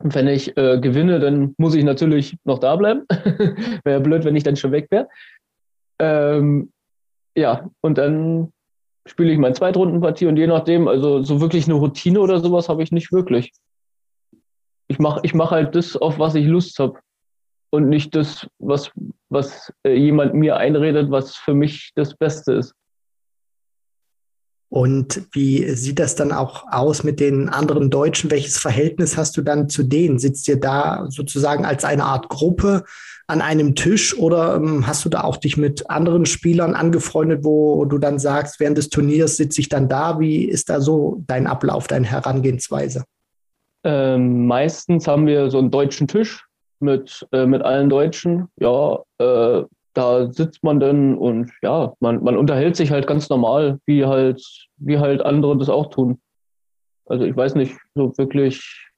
Und 0.00 0.14
wenn 0.14 0.28
ich 0.28 0.56
äh, 0.56 0.78
gewinne, 0.80 1.18
dann 1.18 1.54
muss 1.58 1.74
ich 1.74 1.84
natürlich 1.84 2.36
noch 2.44 2.58
da 2.58 2.76
bleiben. 2.76 3.04
wäre 3.84 4.00
blöd, 4.00 4.24
wenn 4.24 4.36
ich 4.36 4.44
dann 4.44 4.56
schon 4.56 4.72
weg 4.72 4.88
wäre. 4.90 5.08
Ähm, 5.98 6.72
ja, 7.36 7.68
und 7.80 7.98
dann 7.98 8.52
spiele 9.06 9.32
ich 9.32 9.38
mein 9.38 9.54
Zweitrundenpartie 9.54 10.26
und 10.26 10.36
je 10.36 10.46
nachdem, 10.46 10.86
also 10.86 11.22
so 11.22 11.40
wirklich 11.40 11.66
eine 11.66 11.74
Routine 11.74 12.20
oder 12.20 12.40
sowas 12.40 12.68
habe 12.68 12.82
ich 12.82 12.92
nicht 12.92 13.12
wirklich. 13.12 13.52
Ich 14.86 14.98
mache 14.98 15.20
ich 15.22 15.34
mach 15.34 15.50
halt 15.50 15.74
das, 15.74 15.96
auf 15.96 16.18
was 16.18 16.34
ich 16.34 16.46
Lust 16.46 16.78
habe 16.78 16.98
und 17.70 17.88
nicht 17.88 18.14
das, 18.14 18.46
was, 18.58 18.90
was 19.28 19.72
äh, 19.84 19.94
jemand 19.94 20.34
mir 20.34 20.56
einredet, 20.56 21.10
was 21.10 21.36
für 21.36 21.54
mich 21.54 21.92
das 21.94 22.16
Beste 22.16 22.54
ist. 22.54 22.74
Und 24.70 25.22
wie 25.32 25.66
sieht 25.70 25.98
das 25.98 26.14
dann 26.14 26.30
auch 26.30 26.64
aus 26.70 27.02
mit 27.02 27.20
den 27.20 27.48
anderen 27.48 27.88
Deutschen? 27.88 28.30
Welches 28.30 28.58
Verhältnis 28.58 29.16
hast 29.16 29.36
du 29.38 29.42
dann 29.42 29.70
zu 29.70 29.82
denen? 29.82 30.18
Sitzt 30.18 30.46
ihr 30.46 30.60
da 30.60 31.06
sozusagen 31.08 31.64
als 31.64 31.84
eine 31.84 32.04
Art 32.04 32.28
Gruppe 32.28 32.84
an 33.26 33.40
einem 33.40 33.74
Tisch 33.74 34.16
oder 34.16 34.56
ähm, 34.56 34.86
hast 34.86 35.06
du 35.06 35.08
da 35.08 35.22
auch 35.22 35.38
dich 35.38 35.56
mit 35.56 35.88
anderen 35.88 36.26
Spielern 36.26 36.74
angefreundet, 36.74 37.44
wo 37.44 37.86
du 37.86 37.96
dann 37.96 38.18
sagst, 38.18 38.60
während 38.60 38.76
des 38.76 38.90
Turniers 38.90 39.38
sitze 39.38 39.62
ich 39.62 39.70
dann 39.70 39.88
da? 39.88 40.20
Wie 40.20 40.44
ist 40.44 40.68
da 40.68 40.82
so 40.82 41.22
dein 41.26 41.46
Ablauf, 41.46 41.86
deine 41.86 42.06
Herangehensweise? 42.06 43.04
Ähm, 43.84 44.46
meistens 44.46 45.06
haben 45.06 45.26
wir 45.26 45.50
so 45.50 45.58
einen 45.58 45.70
deutschen 45.70 46.08
Tisch, 46.08 46.47
mit, 46.80 47.26
äh, 47.32 47.46
mit 47.46 47.62
allen 47.62 47.88
Deutschen. 47.88 48.48
Ja, 48.56 49.02
äh, 49.18 49.64
da 49.94 50.32
sitzt 50.32 50.62
man 50.62 50.78
dann 50.78 51.16
und 51.16 51.50
ja, 51.62 51.92
man, 52.00 52.22
man 52.22 52.36
unterhält 52.36 52.76
sich 52.76 52.90
halt 52.90 53.06
ganz 53.06 53.28
normal, 53.28 53.80
wie 53.84 54.04
halt, 54.04 54.40
wie 54.76 54.98
halt 54.98 55.22
andere 55.22 55.58
das 55.58 55.68
auch 55.68 55.90
tun. 55.90 56.20
Also 57.06 57.24
ich 57.24 57.34
weiß 57.34 57.54
nicht, 57.54 57.76
so 57.94 58.16
wirklich, 58.16 58.90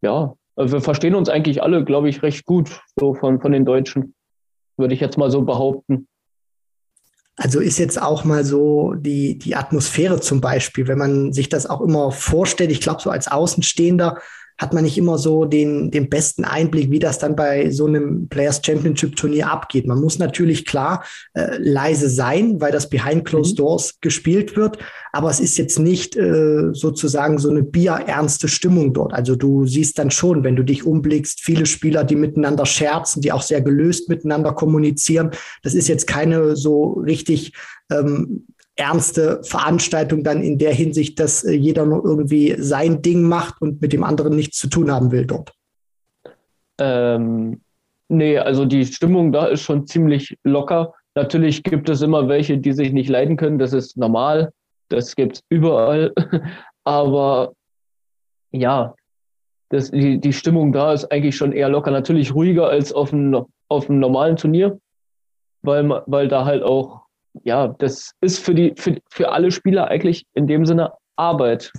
ja, 0.00 0.34
wir 0.56 0.80
verstehen 0.80 1.14
uns 1.14 1.28
eigentlich 1.28 1.62
alle, 1.62 1.84
glaube 1.84 2.08
ich, 2.08 2.22
recht 2.22 2.46
gut, 2.46 2.80
so 2.96 3.14
von, 3.14 3.40
von 3.40 3.52
den 3.52 3.64
Deutschen, 3.64 4.14
würde 4.76 4.94
ich 4.94 5.00
jetzt 5.00 5.18
mal 5.18 5.30
so 5.30 5.42
behaupten. 5.42 6.08
Also 7.36 7.60
ist 7.60 7.78
jetzt 7.78 8.00
auch 8.00 8.24
mal 8.24 8.44
so 8.44 8.94
die, 8.94 9.38
die 9.38 9.56
Atmosphäre 9.56 10.20
zum 10.20 10.40
Beispiel, 10.40 10.86
wenn 10.86 10.98
man 10.98 11.32
sich 11.32 11.48
das 11.48 11.66
auch 11.66 11.80
immer 11.80 12.12
vorstellt, 12.12 12.70
ich 12.70 12.80
glaube, 12.80 13.00
so 13.00 13.10
als 13.10 13.28
Außenstehender, 13.28 14.18
hat 14.62 14.72
man 14.72 14.84
nicht 14.84 14.96
immer 14.96 15.18
so 15.18 15.44
den, 15.44 15.90
den 15.90 16.08
besten 16.08 16.44
Einblick, 16.44 16.90
wie 16.92 17.00
das 17.00 17.18
dann 17.18 17.34
bei 17.34 17.70
so 17.70 17.86
einem 17.86 18.28
Players 18.28 18.62
Championship 18.64 19.16
Turnier 19.16 19.50
abgeht. 19.50 19.88
Man 19.88 20.00
muss 20.00 20.20
natürlich 20.20 20.64
klar 20.64 21.04
äh, 21.34 21.58
leise 21.58 22.08
sein, 22.08 22.60
weil 22.60 22.70
das 22.70 22.88
behind 22.88 23.24
closed 23.24 23.54
mhm. 23.54 23.62
doors 23.62 24.00
gespielt 24.00 24.56
wird. 24.56 24.78
Aber 25.12 25.30
es 25.30 25.40
ist 25.40 25.58
jetzt 25.58 25.80
nicht 25.80 26.16
äh, 26.16 26.72
sozusagen 26.72 27.38
so 27.38 27.50
eine 27.50 27.64
bierernste 27.64 28.46
Stimmung 28.46 28.94
dort. 28.94 29.12
Also 29.12 29.34
du 29.34 29.66
siehst 29.66 29.98
dann 29.98 30.12
schon, 30.12 30.44
wenn 30.44 30.54
du 30.54 30.62
dich 30.62 30.86
umblickst, 30.86 31.40
viele 31.40 31.66
Spieler, 31.66 32.04
die 32.04 32.16
miteinander 32.16 32.64
scherzen, 32.64 33.20
die 33.20 33.32
auch 33.32 33.42
sehr 33.42 33.62
gelöst 33.62 34.08
miteinander 34.08 34.52
kommunizieren. 34.52 35.32
Das 35.64 35.74
ist 35.74 35.88
jetzt 35.88 36.06
keine 36.06 36.54
so 36.54 37.02
richtig 37.04 37.52
ähm, 37.90 38.46
ernste 38.82 39.40
Veranstaltung 39.44 40.24
dann 40.24 40.42
in 40.42 40.58
der 40.58 40.74
Hinsicht, 40.74 41.18
dass 41.20 41.44
äh, 41.44 41.52
jeder 41.52 41.86
nur 41.86 42.04
irgendwie 42.04 42.56
sein 42.58 43.00
Ding 43.00 43.22
macht 43.22 43.62
und 43.62 43.80
mit 43.80 43.92
dem 43.92 44.02
anderen 44.02 44.34
nichts 44.34 44.58
zu 44.58 44.68
tun 44.68 44.90
haben 44.90 45.12
will 45.12 45.24
dort? 45.24 45.52
Ähm, 46.78 47.60
nee, 48.08 48.38
also 48.38 48.64
die 48.64 48.84
Stimmung 48.84 49.30
da 49.30 49.46
ist 49.46 49.62
schon 49.62 49.86
ziemlich 49.86 50.36
locker. 50.42 50.94
Natürlich 51.14 51.62
gibt 51.62 51.88
es 51.88 52.02
immer 52.02 52.28
welche, 52.28 52.58
die 52.58 52.72
sich 52.72 52.92
nicht 52.92 53.08
leiden 53.08 53.36
können. 53.36 53.58
Das 53.58 53.72
ist 53.72 53.96
normal. 53.96 54.52
Das 54.88 55.14
gibt 55.14 55.36
es 55.36 55.42
überall. 55.48 56.12
Aber 56.84 57.52
ja, 58.50 58.94
das, 59.68 59.90
die, 59.90 60.18
die 60.18 60.32
Stimmung 60.32 60.72
da 60.72 60.92
ist 60.92 61.10
eigentlich 61.12 61.36
schon 61.36 61.52
eher 61.52 61.68
locker. 61.68 61.92
Natürlich 61.92 62.34
ruhiger 62.34 62.68
als 62.68 62.92
auf 62.92 63.12
einem, 63.12 63.44
auf 63.68 63.88
normalen 63.88 64.36
Turnier, 64.36 64.78
weil, 65.62 65.88
weil 66.06 66.28
da 66.28 66.44
halt 66.44 66.62
auch 66.62 67.01
ja, 67.44 67.68
das 67.68 68.14
ist 68.20 68.38
für, 68.38 68.54
die, 68.54 68.74
für, 68.76 68.96
für 69.10 69.30
alle 69.30 69.50
Spieler 69.50 69.88
eigentlich 69.88 70.26
in 70.34 70.46
dem 70.46 70.66
Sinne 70.66 70.92
Arbeit, 71.16 71.72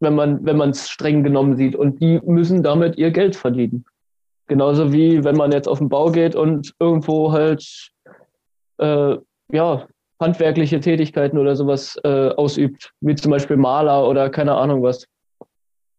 wenn 0.00 0.14
man 0.14 0.70
es 0.70 0.88
streng 0.88 1.22
genommen 1.22 1.56
sieht. 1.56 1.76
Und 1.76 2.00
die 2.00 2.20
müssen 2.24 2.62
damit 2.62 2.96
ihr 2.96 3.10
Geld 3.10 3.36
verdienen. 3.36 3.84
Genauso 4.46 4.92
wie 4.92 5.22
wenn 5.24 5.36
man 5.36 5.52
jetzt 5.52 5.68
auf 5.68 5.78
den 5.78 5.88
Bau 5.88 6.10
geht 6.10 6.34
und 6.34 6.74
irgendwo 6.80 7.32
halt 7.32 7.92
äh, 8.78 9.16
ja, 9.52 9.86
handwerkliche 10.20 10.80
Tätigkeiten 10.80 11.38
oder 11.38 11.54
sowas 11.56 11.98
äh, 12.04 12.30
ausübt, 12.30 12.92
wie 13.00 13.14
zum 13.14 13.30
Beispiel 13.30 13.56
Maler 13.56 14.08
oder 14.08 14.28
keine 14.30 14.54
Ahnung 14.54 14.82
was. 14.82 15.06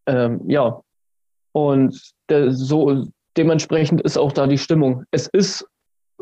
Ähm, 0.06 0.40
ja. 0.48 0.80
Und 1.52 2.12
der, 2.28 2.52
so 2.52 3.06
dementsprechend 3.36 4.00
ist 4.02 4.16
auch 4.16 4.32
da 4.32 4.46
die 4.46 4.58
Stimmung. 4.58 5.04
Es 5.10 5.28
ist 5.28 5.66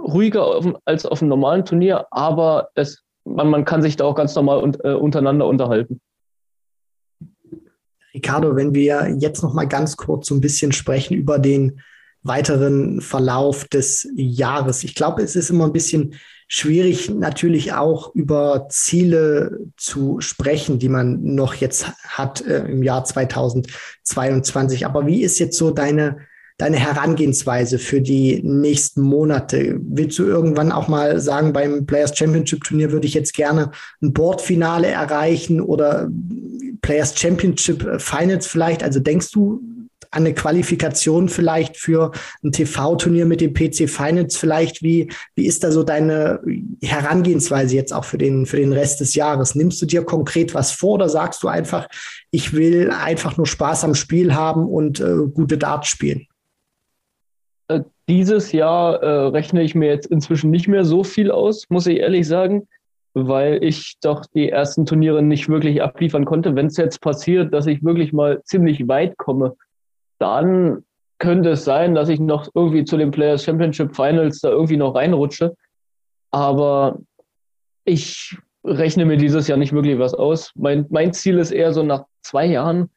ruhiger 0.01 0.47
auf, 0.47 0.67
als 0.85 1.07
auf 1.07 1.21
einem 1.21 1.29
normalen 1.29 1.65
Turnier, 1.65 2.07
aber 2.11 2.71
es, 2.75 3.05
man, 3.25 3.49
man 3.49 3.65
kann 3.65 3.83
sich 3.83 3.97
da 3.97 4.05
auch 4.05 4.15
ganz 4.15 4.35
normal 4.35 4.63
un, 4.63 4.77
äh, 4.83 4.93
untereinander 4.93 5.47
unterhalten. 5.47 6.01
Ricardo, 8.13 8.57
wenn 8.57 8.75
wir 8.75 9.15
jetzt 9.19 9.43
noch 9.43 9.55
mal 9.55 9.69
ganz 9.69 9.97
kurz 9.97 10.27
so 10.27 10.35
ein 10.35 10.41
bisschen 10.41 10.73
sprechen 10.73 11.15
über 11.15 11.39
den 11.39 11.81
weiteren 12.23 13.01
Verlauf 13.01 13.67
des 13.69 14.09
Jahres. 14.15 14.85
Ich 14.85 14.95
glaube, 14.95 15.23
es 15.23 15.37
ist 15.37 15.51
immer 15.51 15.65
ein 15.65 15.73
bisschen 15.73 16.15
schwierig, 16.49 17.09
natürlich 17.09 17.73
auch 17.73 18.15
über 18.15 18.67
Ziele 18.69 19.61
zu 19.77 20.21
sprechen, 20.21 20.79
die 20.79 20.89
man 20.89 21.23
noch 21.23 21.55
jetzt 21.55 21.89
hat 22.03 22.45
äh, 22.45 22.65
im 22.67 22.83
Jahr 22.83 23.05
2022. 23.05 24.85
Aber 24.85 25.07
wie 25.07 25.23
ist 25.23 25.39
jetzt 25.39 25.57
so 25.57 25.71
deine 25.71 26.19
deine 26.61 26.79
Herangehensweise 26.79 27.79
für 27.79 28.01
die 28.01 28.41
nächsten 28.43 29.01
Monate? 29.01 29.81
Willst 29.81 30.19
du 30.19 30.25
irgendwann 30.25 30.73
auch 30.73 30.89
mal 30.89 31.21
sagen, 31.21 31.53
beim 31.53 31.87
Players 31.87 32.17
Championship 32.17 32.65
Turnier 32.65 32.93
würde 32.93 33.07
ich 33.07 33.15
jetzt 33.15 33.35
gerne 33.35 33.71
ein 34.03 34.13
Boardfinale 34.13 34.89
erreichen 34.89 35.61
oder 35.61 36.11
Players 36.83 37.19
Championship 37.19 38.01
Finals 38.01 38.47
vielleicht? 38.47 38.83
Also 38.83 39.01
denkst 39.01 39.31
du 39.31 39.63
eine 40.11 40.35
Qualifikation 40.35 41.29
vielleicht 41.29 41.77
für 41.77 42.11
ein 42.43 42.53
TV-Turnier 42.53 43.27
mit 43.27 43.41
dem 43.41 43.55
PC 43.55 43.89
Finance 43.89 44.39
vielleicht? 44.39 44.83
Wie, 44.83 45.11
wie 45.37 45.47
ist 45.47 45.63
da 45.63 45.71
so 45.71 45.83
deine 45.83 46.41
Herangehensweise 46.83 47.77
jetzt 47.77 47.93
auch 47.93 48.05
für 48.05 48.19
den, 48.19 48.45
für 48.45 48.57
den 48.57 48.73
Rest 48.73 49.01
des 49.01 49.15
Jahres? 49.15 49.55
Nimmst 49.55 49.81
du 49.81 49.87
dir 49.87 50.03
konkret 50.03 50.53
was 50.55 50.73
vor 50.73 50.95
oder 50.95 51.09
sagst 51.09 51.43
du 51.43 51.49
einfach, 51.49 51.89
ich 52.31 52.53
will 52.53 52.91
einfach 52.91 53.37
nur 53.37 53.47
Spaß 53.47 53.85
am 53.85 53.95
Spiel 53.95 54.35
haben 54.35 54.67
und 54.67 55.01
äh, 55.01 55.17
gute 55.33 55.57
Darts 55.57 55.89
spielen? 55.89 56.27
Äh, 57.71 57.83
dieses 58.09 58.53
Jahr 58.53 59.03
äh, 59.03 59.27
rechne 59.29 59.63
ich 59.63 59.75
mir 59.75 59.89
jetzt 59.89 60.07
inzwischen 60.07 60.51
nicht 60.51 60.69
mehr 60.69 60.85
so 60.85 61.05
viel 61.05 61.31
aus, 61.31 61.67
muss 61.71 61.87
ich 61.87 61.99
ehrlich 61.99 62.27
sagen 62.27 62.67
weil 63.15 63.63
ich 63.63 63.97
doch 64.01 64.25
die 64.27 64.49
ersten 64.49 64.87
Turniere 64.87 65.23
nicht 65.23 65.49
wirklich 65.49 65.83
abliefern 65.83 66.25
konnte. 66.25 66.55
Wenn 66.55 66.67
es 66.67 66.77
jetzt 66.77 67.01
passiert, 67.01 67.53
dass 67.53 67.67
ich 67.67 67.83
wirklich 67.83 68.13
mal 68.13 68.43
ziemlich 68.45 68.87
weit 68.89 69.17
komme, 69.19 69.57
dann 70.19 70.85
könnte 71.19 71.51
es 71.51 71.65
sein, 71.65 71.95
dass 71.95 72.09
ich 72.09 72.21
noch 72.21 72.49
irgendwie 72.55 72.85
zu 72.85 72.97
den 72.97 73.11
Players 73.11 73.45
Championship 73.45 73.95
Finals 73.95 74.41
da 74.41 74.51
irgendwie 74.51 74.77
noch 74.77 74.95
reinrutsche. 74.95 75.55
Aber 76.31 77.01
ich 77.85 78.37
rechne 78.65 79.05
mir 79.05 79.17
dieses 79.17 79.49
Jahr 79.49 79.59
nicht 79.59 79.73
wirklich 79.73 79.99
was 79.99 80.15
aus. 80.15 80.53
Mein, 80.55 80.87
mein 80.91 81.13
Ziel 81.13 81.39
ist 81.39 81.51
eher 81.51 81.73
so 81.73 81.83
nach 81.83 82.05
zwei 82.23 82.47
Jahren. 82.47 82.91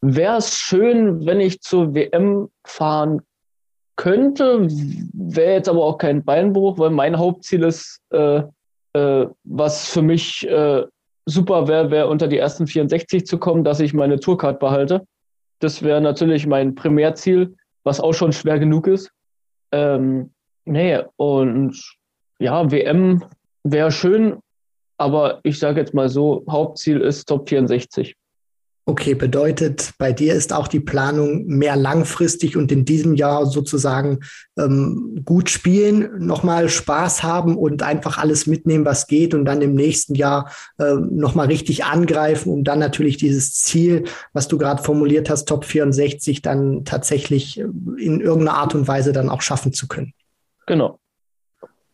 Wäre 0.00 0.36
es 0.36 0.56
schön, 0.56 1.26
wenn 1.26 1.40
ich 1.40 1.60
zur 1.60 1.94
WM 1.94 2.48
fahren 2.64 3.22
könnte, 3.96 4.66
wäre 5.12 5.54
jetzt 5.54 5.68
aber 5.68 5.84
auch 5.84 5.98
kein 5.98 6.24
Beinbruch, 6.24 6.78
weil 6.78 6.90
mein 6.90 7.18
Hauptziel 7.18 7.64
ist, 7.64 8.00
äh, 8.10 8.42
äh, 8.92 9.26
was 9.44 9.88
für 9.88 10.02
mich 10.02 10.46
äh, 10.48 10.84
super 11.24 11.66
wäre, 11.68 11.90
wäre 11.90 12.08
unter 12.08 12.28
die 12.28 12.38
ersten 12.38 12.66
64 12.66 13.26
zu 13.26 13.38
kommen, 13.38 13.64
dass 13.64 13.80
ich 13.80 13.94
meine 13.94 14.20
Tourcard 14.20 14.60
behalte. 14.60 15.06
Das 15.58 15.82
wäre 15.82 16.00
natürlich 16.00 16.46
mein 16.46 16.74
Primärziel, 16.74 17.56
was 17.84 18.00
auch 18.00 18.12
schon 18.12 18.32
schwer 18.32 18.58
genug 18.58 18.86
ist. 18.86 19.10
Ähm, 19.72 20.32
nee, 20.64 21.02
und 21.16 21.80
ja, 22.38 22.70
WM 22.70 23.24
wäre 23.64 23.90
schön, 23.90 24.38
aber 24.98 25.40
ich 25.42 25.58
sage 25.58 25.80
jetzt 25.80 25.94
mal 25.94 26.08
so, 26.08 26.44
Hauptziel 26.48 27.00
ist 27.00 27.26
Top 27.26 27.48
64. 27.48 28.14
Okay, 28.88 29.14
bedeutet, 29.14 29.94
bei 29.98 30.12
dir 30.12 30.34
ist 30.34 30.52
auch 30.52 30.68
die 30.68 30.78
Planung 30.78 31.44
mehr 31.46 31.74
langfristig 31.74 32.56
und 32.56 32.70
in 32.70 32.84
diesem 32.84 33.16
Jahr 33.16 33.44
sozusagen 33.46 34.20
ähm, 34.56 35.22
gut 35.24 35.50
spielen, 35.50 36.24
nochmal 36.24 36.68
Spaß 36.68 37.24
haben 37.24 37.56
und 37.56 37.82
einfach 37.82 38.16
alles 38.16 38.46
mitnehmen, 38.46 38.84
was 38.84 39.08
geht 39.08 39.34
und 39.34 39.44
dann 39.44 39.60
im 39.60 39.74
nächsten 39.74 40.14
Jahr 40.14 40.52
äh, 40.78 40.94
nochmal 40.94 41.48
richtig 41.48 41.84
angreifen, 41.84 42.52
um 42.52 42.62
dann 42.62 42.78
natürlich 42.78 43.16
dieses 43.16 43.54
Ziel, 43.54 44.04
was 44.32 44.46
du 44.46 44.56
gerade 44.56 44.80
formuliert 44.80 45.30
hast, 45.30 45.48
Top 45.48 45.64
64, 45.64 46.40
dann 46.42 46.84
tatsächlich 46.84 47.58
in 47.58 48.20
irgendeiner 48.20 48.56
Art 48.56 48.76
und 48.76 48.86
Weise 48.86 49.12
dann 49.12 49.30
auch 49.30 49.42
schaffen 49.42 49.72
zu 49.72 49.88
können. 49.88 50.12
Genau. 50.68 51.00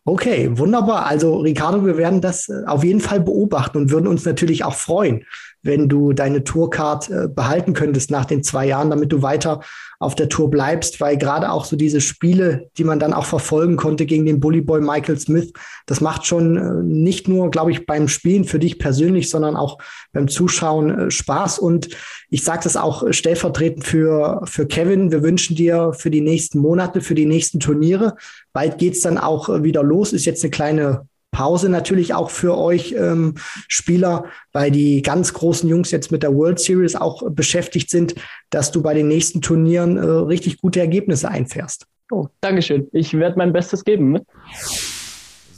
Okay, 0.05 0.51
wunderbar. 0.59 1.07
Also 1.07 1.37
Ricardo, 1.39 1.87
wir 1.87 1.97
werden 1.97 2.21
das 2.21 2.49
äh, 2.49 2.65
auf 2.67 2.83
jeden 2.83 3.01
Fall 3.01 3.21
beobachten 3.21 3.79
und 3.79 3.91
würden 3.91 4.09
uns 4.09 4.25
natürlich 4.25 4.65
auch 4.65 4.75
freuen, 4.75 5.25
wenn 5.63 5.89
du 5.89 6.13
deine 6.13 6.43
Tourcard 6.43 7.09
äh, 7.09 7.29
behalten 7.29 7.73
könntest 7.73 8.11
nach 8.11 8.25
den 8.25 8.43
zwei 8.43 8.67
Jahren, 8.67 8.91
damit 8.91 9.13
du 9.13 9.23
weiter 9.23 9.61
auf 10.03 10.15
der 10.17 10.29
Tour 10.29 10.51
bleibst, 10.51 11.01
weil 11.01 11.17
gerade 11.17 11.51
auch 11.51 11.65
so 11.65 11.77
diese 11.77 12.01
Spiele, 12.01 12.69
die 12.77 12.85
man 12.85 12.99
dann 12.99 13.13
auch 13.13 13.25
verfolgen 13.25 13.77
konnte 13.77 14.05
gegen 14.05 14.27
den 14.27 14.41
Bullyboy 14.41 14.81
Michael 14.81 15.19
Smith, 15.19 15.53
das 15.87 16.01
macht 16.01 16.27
schon 16.27 16.57
äh, 16.57 16.83
nicht 16.83 17.29
nur, 17.29 17.51
glaube 17.51 17.71
ich, 17.71 17.87
beim 17.87 18.09
Spielen 18.09 18.45
für 18.45 18.59
dich 18.59 18.79
persönlich, 18.79 19.31
sondern 19.31 19.57
auch 19.57 19.79
beim 20.13 20.29
Zuschauen 20.29 20.91
äh, 20.91 21.11
Spaß. 21.11 21.59
Und 21.59 21.89
ich 22.31 22.43
sage 22.43 22.65
das 22.65 22.77
auch 22.77 23.13
stellvertretend 23.13 23.85
für, 23.85 24.43
für 24.45 24.67
Kevin. 24.67 25.13
Wir 25.13 25.23
wünschen 25.23 25.55
dir 25.55 25.93
für 25.93 26.11
die 26.11 26.21
nächsten 26.21 26.59
Monate, 26.59 27.01
für 27.01 27.15
die 27.15 27.27
nächsten 27.27 27.61
Turniere. 27.61 28.17
Bald 28.53 28.79
geht's 28.79 29.03
dann 29.03 29.19
auch 29.19 29.49
äh, 29.49 29.63
wieder 29.63 29.83
los. 29.83 30.13
Ist 30.13 30.25
jetzt 30.25 30.43
eine 30.43 30.51
kleine 30.51 31.07
Pause 31.33 31.69
natürlich 31.69 32.15
auch 32.15 32.31
für 32.31 32.57
euch 32.57 32.95
ähm, 32.97 33.35
Spieler, 33.67 34.27
weil 34.53 34.71
die 34.71 35.03
ganz 35.03 35.33
großen 35.33 35.69
Jungs 35.69 35.91
jetzt 35.91 36.13
mit 36.13 36.23
der 36.23 36.35
World 36.35 36.61
Series 36.61 36.95
auch 36.95 37.29
beschäftigt 37.31 37.91
sind, 37.91 38.15
dass 38.51 38.71
du 38.71 38.83
bei 38.83 38.95
den 38.95 39.09
nächsten 39.09 39.41
Turnieren 39.41 39.97
äh, 39.97 40.01
richtig 40.03 40.61
gute 40.61 40.81
Ergebnisse 40.81 41.29
einfährst. 41.29 41.87
Oh, 42.11 42.29
Dankeschön. 42.43 42.89
Ich 42.93 43.15
werde 43.15 43.39
mein 43.39 43.53
Bestes 43.53 43.85
geben. 43.85 44.13
Ne? 44.13 44.27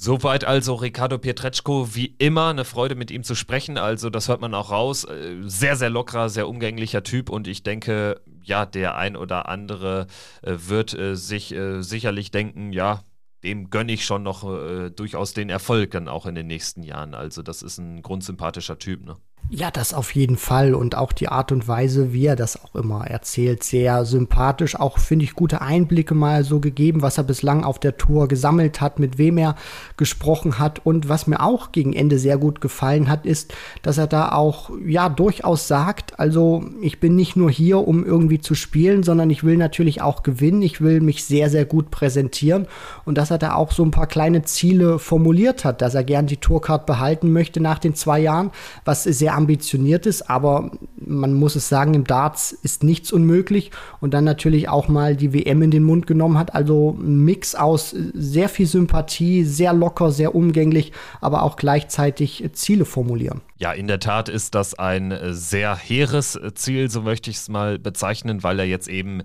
Soweit 0.04 0.44
also 0.44 0.74
Ricardo 0.74 1.18
Pietreczko, 1.18 1.94
wie 1.94 2.14
immer 2.18 2.50
eine 2.50 2.64
Freude 2.64 2.94
mit 2.94 3.10
ihm 3.10 3.24
zu 3.24 3.34
sprechen. 3.34 3.76
Also 3.78 4.10
das 4.10 4.28
hört 4.28 4.40
man 4.40 4.54
auch 4.54 4.70
raus. 4.70 5.04
Äh, 5.04 5.36
sehr, 5.42 5.76
sehr 5.76 5.90
lockerer, 5.90 6.28
sehr 6.28 6.46
umgänglicher 6.46 7.02
Typ 7.02 7.30
und 7.30 7.48
ich 7.48 7.62
denke, 7.64 8.20
ja, 8.44 8.66
der 8.66 8.96
ein 8.96 9.16
oder 9.16 9.48
andere 9.48 10.06
äh, 10.42 10.52
wird 10.56 10.92
äh, 10.92 11.16
sich 11.16 11.52
äh, 11.54 11.82
sicherlich 11.82 12.30
denken, 12.30 12.72
ja, 12.72 13.02
dem 13.44 13.70
gönne 13.70 13.92
ich 13.92 14.04
schon 14.04 14.22
noch 14.22 14.44
äh, 14.44 14.90
durchaus 14.90 15.34
den 15.34 15.50
Erfolg 15.50 15.92
dann 15.92 16.08
auch 16.08 16.26
in 16.26 16.34
den 16.34 16.46
nächsten 16.46 16.82
Jahren. 16.82 17.14
Also 17.14 17.42
das 17.42 17.62
ist 17.62 17.78
ein 17.78 18.02
grundsympathischer 18.02 18.78
Typ, 18.78 19.04
ne? 19.04 19.16
Ja, 19.50 19.70
das 19.70 19.92
auf 19.92 20.14
jeden 20.14 20.38
Fall 20.38 20.74
und 20.74 20.96
auch 20.96 21.12
die 21.12 21.28
Art 21.28 21.52
und 21.52 21.68
Weise, 21.68 22.14
wie 22.14 22.24
er 22.24 22.34
das 22.34 22.64
auch 22.64 22.74
immer 22.74 23.06
erzählt, 23.06 23.62
sehr 23.62 24.06
sympathisch. 24.06 24.74
Auch 24.74 24.98
finde 24.98 25.26
ich 25.26 25.34
gute 25.34 25.60
Einblicke 25.60 26.14
mal 26.14 26.44
so 26.44 26.60
gegeben, 26.60 27.02
was 27.02 27.18
er 27.18 27.24
bislang 27.24 27.62
auf 27.62 27.78
der 27.78 27.98
Tour 27.98 28.26
gesammelt 28.26 28.80
hat, 28.80 28.98
mit 28.98 29.18
wem 29.18 29.36
er 29.36 29.54
gesprochen 29.98 30.58
hat 30.58 30.80
und 30.86 31.10
was 31.10 31.26
mir 31.26 31.40
auch 31.40 31.72
gegen 31.72 31.92
Ende 31.92 32.18
sehr 32.18 32.38
gut 32.38 32.62
gefallen 32.62 33.10
hat, 33.10 33.26
ist, 33.26 33.52
dass 33.82 33.98
er 33.98 34.06
da 34.06 34.32
auch 34.32 34.70
ja 34.84 35.10
durchaus 35.10 35.68
sagt, 35.68 36.18
also 36.18 36.64
ich 36.80 36.98
bin 36.98 37.14
nicht 37.14 37.36
nur 37.36 37.50
hier, 37.50 37.86
um 37.86 38.02
irgendwie 38.04 38.40
zu 38.40 38.54
spielen, 38.54 39.02
sondern 39.02 39.28
ich 39.28 39.44
will 39.44 39.58
natürlich 39.58 40.00
auch 40.00 40.22
gewinnen. 40.22 40.62
Ich 40.62 40.80
will 40.80 41.02
mich 41.02 41.22
sehr 41.22 41.50
sehr 41.50 41.66
gut 41.66 41.90
präsentieren 41.90 42.66
und 43.04 43.18
dass 43.18 43.30
er 43.30 43.38
da 43.38 43.54
auch 43.54 43.72
so 43.72 43.84
ein 43.84 43.90
paar 43.90 44.06
kleine 44.06 44.42
Ziele 44.42 44.98
formuliert 44.98 45.66
hat, 45.66 45.82
dass 45.82 45.94
er 45.94 46.02
gern 46.02 46.26
die 46.26 46.38
Tourcard 46.38 46.86
behalten 46.86 47.30
möchte 47.30 47.60
nach 47.60 47.78
den 47.78 47.94
zwei 47.94 48.20
Jahren, 48.20 48.50
was 48.86 49.02
sehr 49.04 49.33
ambitioniert 49.34 50.06
ist, 50.06 50.30
aber 50.30 50.70
man 50.96 51.34
muss 51.34 51.56
es 51.56 51.68
sagen, 51.68 51.94
im 51.94 52.04
Darts 52.04 52.52
ist 52.52 52.82
nichts 52.82 53.12
unmöglich 53.12 53.70
und 54.00 54.14
dann 54.14 54.24
natürlich 54.24 54.68
auch 54.68 54.88
mal 54.88 55.16
die 55.16 55.34
WM 55.34 55.60
in 55.62 55.70
den 55.70 55.82
Mund 55.82 56.06
genommen 56.06 56.38
hat. 56.38 56.54
Also 56.54 56.96
ein 56.98 57.24
Mix 57.24 57.54
aus 57.54 57.94
sehr 58.14 58.48
viel 58.48 58.66
Sympathie, 58.66 59.44
sehr 59.44 59.72
locker, 59.72 60.10
sehr 60.12 60.34
umgänglich, 60.34 60.92
aber 61.20 61.42
auch 61.42 61.56
gleichzeitig 61.56 62.48
Ziele 62.52 62.84
formulieren. 62.84 63.42
Ja, 63.58 63.72
in 63.72 63.86
der 63.86 64.00
Tat 64.00 64.28
ist 64.28 64.54
das 64.54 64.78
ein 64.78 65.14
sehr 65.30 65.76
hehres 65.76 66.38
Ziel, 66.54 66.90
so 66.90 67.02
möchte 67.02 67.30
ich 67.30 67.36
es 67.36 67.48
mal 67.48 67.78
bezeichnen, 67.78 68.42
weil 68.42 68.58
er 68.58 68.66
jetzt 68.66 68.88
eben 68.88 69.22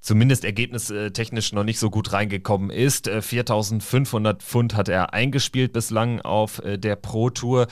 zumindest 0.00 0.44
ergebnistechnisch 0.44 1.52
noch 1.52 1.64
nicht 1.64 1.80
so 1.80 1.90
gut 1.90 2.12
reingekommen 2.12 2.70
ist. 2.70 3.10
4500 3.10 4.42
Pfund 4.42 4.76
hat 4.76 4.88
er 4.88 5.12
eingespielt 5.12 5.72
bislang 5.72 6.20
auf 6.20 6.62
der 6.64 6.94
Pro 6.94 7.30
Tour. 7.30 7.66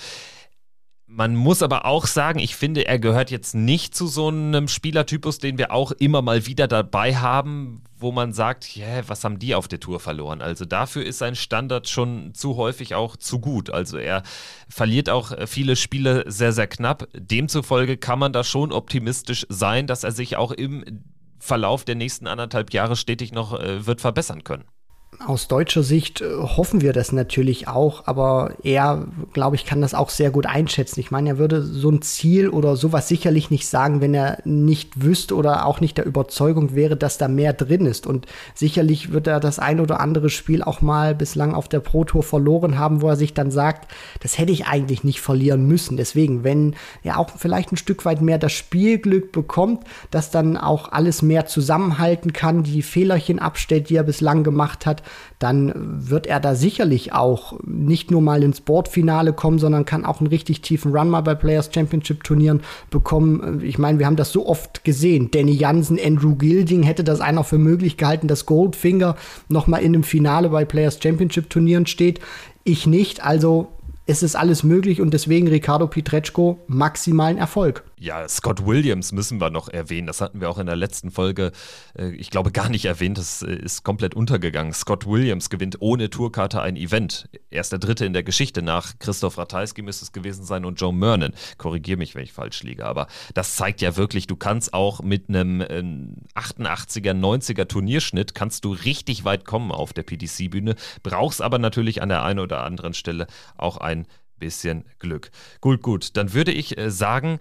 Man 1.09 1.37
muss 1.37 1.63
aber 1.63 1.87
auch 1.87 2.07
sagen, 2.07 2.41
ich 2.41 2.57
finde, 2.57 2.87
er 2.87 2.99
gehört 2.99 3.31
jetzt 3.31 3.55
nicht 3.55 3.95
zu 3.95 4.09
so 4.09 4.27
einem 4.27 4.67
Spielertypus, 4.67 5.39
den 5.39 5.57
wir 5.57 5.71
auch 5.71 5.93
immer 5.93 6.21
mal 6.21 6.47
wieder 6.47 6.67
dabei 6.67 7.15
haben, 7.15 7.85
wo 7.97 8.11
man 8.11 8.33
sagt, 8.33 8.77
yeah, 8.77 9.05
was 9.07 9.23
haben 9.23 9.39
die 9.39 9.55
auf 9.55 9.69
der 9.69 9.79
Tour 9.79 10.01
verloren? 10.01 10.43
Also 10.43 10.65
dafür 10.65 11.07
ist 11.07 11.19
sein 11.19 11.37
Standard 11.37 11.89
schon 11.89 12.35
zu 12.35 12.57
häufig 12.57 12.97
auch 12.97 13.17
zu 13.17 13.39
gut. 13.39 13.71
Also 13.71 13.99
er 13.99 14.25
verliert 14.69 15.09
auch 15.09 15.33
viele 15.47 15.77
Spiele 15.77 16.25
sehr, 16.27 16.53
sehr 16.53 16.67
knapp. 16.67 17.09
Demzufolge 17.15 17.97
kann 17.97 18.19
man 18.19 18.33
da 18.33 18.43
schon 18.43 18.73
optimistisch 18.73 19.47
sein, 19.49 19.87
dass 19.87 20.03
er 20.03 20.11
sich 20.11 20.37
auch 20.37 20.51
im 20.51 21.05
Verlauf 21.39 21.85
der 21.85 21.95
nächsten 21.95 22.27
anderthalb 22.27 22.73
Jahre 22.73 22.97
stetig 22.97 23.31
noch 23.31 23.59
äh, 23.59 23.87
wird 23.87 24.01
verbessern 24.01 24.43
können 24.43 24.65
aus 25.25 25.49
deutscher 25.49 25.83
Sicht 25.83 26.21
äh, 26.21 26.27
hoffen 26.37 26.81
wir 26.81 26.93
das 26.93 27.13
natürlich 27.13 27.69
auch, 27.69 28.07
aber 28.07 28.55
er, 28.63 29.09
glaube 29.33 29.57
ich, 29.57 29.65
kann 29.65 29.81
das 29.81 29.95
auch 29.95 30.11
sehr 30.11 30.31
gut 30.31 30.47
einschätzen. 30.47 31.01
Ich 31.01 31.11
meine, 31.11 31.31
er 31.31 31.39
würde 31.39 31.63
so 31.63 31.91
ein 31.91 32.03
Ziel 32.03 32.49
oder 32.49 32.77
sowas 32.77 33.09
sicherlich 33.09 33.51
nicht 33.51 33.67
sagen, 33.67 34.01
wenn 34.01 34.15
er 34.15 34.39
nicht 34.45 35.03
wüsste 35.03 35.35
oder 35.35 35.67
auch 35.67 35.81
nicht 35.81 35.97
der 35.99 36.07
Überzeugung 36.07 36.75
wäre, 36.75 36.97
dass 36.97 37.19
da 37.19 37.29
mehr 37.29 37.53
drin 37.53 37.87
ist. 37.87 38.07
Und 38.07 38.27
sicherlich 38.55 39.13
wird 39.13 39.27
er 39.27 39.41
das 39.41 39.59
ein 39.59 39.81
oder 39.81 40.01
andere 40.01 40.29
Spiel 40.29 40.63
auch 40.63 40.81
mal 40.81 41.15
bislang 41.15 41.55
auf 41.55 41.69
der 41.69 41.81
Pro 41.81 42.05
Tour 42.05 42.23
verloren 42.23 42.79
haben, 42.79 43.01
wo 43.01 43.09
er 43.09 43.17
sich 43.17 43.35
dann 43.35 43.51
sagt, 43.51 43.91
das 44.21 44.39
hätte 44.39 44.53
ich 44.53 44.67
eigentlich 44.67 45.03
nicht 45.03 45.21
verlieren 45.21 45.67
müssen. 45.67 45.97
Deswegen, 45.97 46.45
wenn 46.45 46.75
er 47.03 47.19
auch 47.19 47.31
vielleicht 47.37 47.73
ein 47.73 47.77
Stück 47.77 48.05
weit 48.05 48.21
mehr 48.21 48.39
das 48.39 48.53
Spielglück 48.53 49.33
bekommt, 49.33 49.85
dass 50.11 50.31
dann 50.31 50.57
auch 50.57 50.93
alles 50.93 51.23
mehr 51.23 51.47
zusammenhalten 51.47 52.33
kann, 52.33 52.63
die 52.63 52.83
Fehlerchen 52.83 53.39
abstellt, 53.39 53.89
die 53.89 53.97
er 53.97 54.05
bislang 54.05 54.45
gemacht 54.45 54.87
hat, 54.87 54.96
dann 55.39 55.73
wird 56.09 56.27
er 56.27 56.41
da 56.41 56.55
sicherlich 56.55 57.13
auch 57.13 57.59
nicht 57.65 58.11
nur 58.11 58.23
mal 58.23 58.43
ins 58.43 58.61
Boardfinale 58.61 59.33
kommen, 59.33 59.59
sondern 59.59 59.85
kann 59.85 60.05
auch 60.05 60.21
einen 60.21 60.29
richtig 60.29 60.61
tiefen 60.63 60.97
Run 60.97 61.09
mal 61.09 61.21
bei 61.21 61.35
Players 61.35 61.71
Championship 61.73 62.25
Turnieren 62.25 62.61
bekommen. 62.91 63.61
Ich 63.63 63.79
meine, 63.79 63.99
wir 63.99 64.07
haben 64.07 64.17
das 64.17 64.33
so 64.33 64.47
oft 64.47 64.85
gesehen. 64.85 65.31
Danny 65.31 65.53
Jansen, 65.53 65.99
Andrew 66.03 66.35
Gilding 66.35 66.83
hätte 66.83 67.05
das 67.05 67.21
einer 67.21 67.45
für 67.45 67.59
möglich 67.59 67.97
gehalten, 67.97 68.29
dass 68.29 68.47
Goldfinger 68.47 69.17
noch 69.49 69.67
mal 69.67 69.79
in 69.79 69.95
einem 69.95 70.05
Finale 70.05 70.49
bei 70.49 70.65
Players 70.65 70.99
Championship 71.03 71.51
Turnieren 71.51 71.87
steht. 71.87 72.21
Ich 72.65 72.87
nicht. 72.87 73.25
Also 73.25 73.69
es 74.07 74.23
ist 74.23 74.37
alles 74.37 74.63
möglich 74.63 75.01
und 75.01 75.13
deswegen 75.13 75.49
Ricardo 75.49 75.87
Pietreczko 75.87 76.59
maximalen 76.69 77.39
Erfolg. 77.39 77.85
Ja, 77.99 78.29
Scott 78.29 78.67
Williams 78.67 79.13
müssen 79.13 79.41
wir 79.41 79.49
noch 79.49 79.71
erwähnen. 79.71 80.07
Das 80.07 80.21
hatten 80.21 80.43
wir 80.43 80.51
auch 80.51 80.59
in 80.59 80.67
der 80.67 80.77
letzten 80.77 81.11
Folge, 81.11 81.53
äh, 81.99 82.11
ich 82.11 82.29
glaube, 82.29 82.53
gar 82.53 82.69
nicht 82.69 82.85
erwähnt. 82.85 83.17
Das 83.17 83.41
äh, 83.41 83.55
ist 83.55 83.85
komplett 83.85 84.15
untergegangen. 84.15 84.75
Scott 84.75 85.07
Williams 85.07 85.49
gewinnt 85.49 85.79
ohne 85.81 86.11
Tourkarte 86.11 86.61
ein 86.61 86.77
Event. 86.77 87.27
Er 87.49 87.63
ist 87.63 87.73
der 87.73 87.79
dritte 87.79 88.05
in 88.05 88.13
der 88.13 88.23
Geschichte. 88.23 88.61
Nach 88.61 88.99
Christoph 88.99 89.39
Ratajski 89.39 89.81
müsste 89.81 90.05
es 90.05 90.13
gewesen 90.13 90.45
sein 90.45 90.67
und 90.67 90.79
Joe 90.79 90.93
Mernon. 90.93 91.33
Korrigiere 91.57 91.97
mich, 91.97 92.15
wenn 92.15 92.23
ich 92.23 92.35
falsch 92.35 92.63
liege. 92.63 92.85
Aber 92.85 93.07
das 93.33 93.57
zeigt 93.57 93.81
ja 93.81 93.97
wirklich, 93.97 94.27
du 94.27 94.37
kannst 94.37 94.75
auch 94.75 95.01
mit 95.01 95.31
einem 95.31 95.63
88er, 96.35 97.15
90er 97.15 97.67
Turnierschnitt 97.67 98.35
kannst 98.35 98.67
du 98.67 98.73
richtig 98.73 99.25
weit 99.25 99.47
kommen 99.47 99.73
auf 99.73 99.95
der 99.95 100.03
PDC-Bühne. 100.03 100.75
Brauchst 101.03 101.41
aber 101.41 101.59
natürlich 101.59 102.03
an 102.03 102.11
der 102.11 102.25
einen 102.25 102.41
oder 102.41 102.63
anderen 102.63 102.93
Stelle 102.93 103.27
auch 103.57 103.79
ein 103.79 104.07
bisschen 104.39 104.85
Glück. 104.99 105.31
Gut, 105.63 105.81
gut. 105.81 106.17
Dann 106.19 106.35
würde 106.35 106.53
ich 106.53 106.77
äh, 106.77 106.91
sagen, 106.91 107.39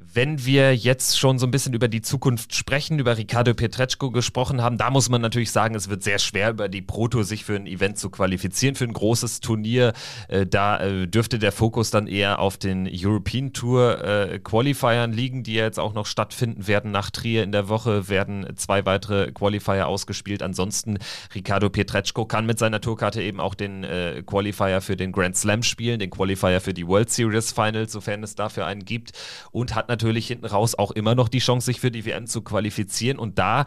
wenn 0.00 0.44
wir 0.44 0.74
jetzt 0.76 1.18
schon 1.18 1.38
so 1.38 1.46
ein 1.46 1.50
bisschen 1.50 1.74
über 1.74 1.88
die 1.88 2.00
Zukunft 2.00 2.54
sprechen, 2.54 2.98
über 2.98 3.16
Ricardo 3.16 3.52
Pietreczko 3.54 4.10
gesprochen 4.10 4.62
haben, 4.62 4.78
da 4.78 4.90
muss 4.90 5.08
man 5.08 5.20
natürlich 5.20 5.50
sagen, 5.50 5.74
es 5.74 5.88
wird 5.88 6.02
sehr 6.02 6.18
schwer, 6.18 6.50
über 6.50 6.68
die 6.68 6.82
Proto 6.82 7.22
sich 7.22 7.44
für 7.44 7.56
ein 7.56 7.66
Event 7.66 7.98
zu 7.98 8.08
qualifizieren, 8.10 8.74
für 8.74 8.84
ein 8.84 8.92
großes 8.92 9.40
Turnier. 9.40 9.92
Äh, 10.28 10.46
da 10.46 10.80
äh, 10.80 11.08
dürfte 11.08 11.38
der 11.38 11.52
Fokus 11.52 11.90
dann 11.90 12.06
eher 12.06 12.38
auf 12.38 12.56
den 12.56 12.88
European 12.90 13.52
Tour 13.52 14.04
äh, 14.04 14.38
Qualifiern 14.38 15.12
liegen, 15.12 15.42
die 15.42 15.54
ja 15.54 15.64
jetzt 15.64 15.80
auch 15.80 15.94
noch 15.94 16.06
stattfinden 16.06 16.66
werden. 16.66 16.90
Nach 16.90 17.10
Trier 17.10 17.42
in 17.42 17.52
der 17.52 17.68
Woche 17.68 18.08
werden 18.08 18.46
zwei 18.56 18.86
weitere 18.86 19.32
Qualifier 19.32 19.88
ausgespielt. 19.88 20.42
Ansonsten, 20.42 20.98
Ricardo 21.34 21.70
Pietreczko 21.70 22.24
kann 22.24 22.46
mit 22.46 22.58
seiner 22.58 22.80
Tourkarte 22.80 23.22
eben 23.22 23.40
auch 23.40 23.54
den 23.54 23.86
Qualifier 24.26 24.80
für 24.80 24.96
den 24.96 25.12
Grand 25.12 25.36
Slam 25.36 25.62
spielen, 25.62 25.98
den 25.98 26.10
Qualifier 26.10 26.60
für 26.60 26.74
die 26.74 26.86
World 26.86 27.10
Series 27.10 27.52
Finals, 27.52 27.92
sofern 27.92 28.22
es 28.22 28.34
dafür 28.34 28.66
einen 28.66 28.84
gibt, 28.84 29.12
und 29.50 29.74
hat 29.74 29.87
natürlich 29.88 30.28
hinten 30.28 30.46
raus 30.46 30.74
auch 30.74 30.90
immer 30.90 31.14
noch 31.14 31.28
die 31.28 31.38
Chance, 31.38 31.66
sich 31.66 31.80
für 31.80 31.90
die 31.90 32.04
WM 32.04 32.26
zu 32.26 32.42
qualifizieren. 32.42 33.18
Und 33.18 33.38
da 33.38 33.64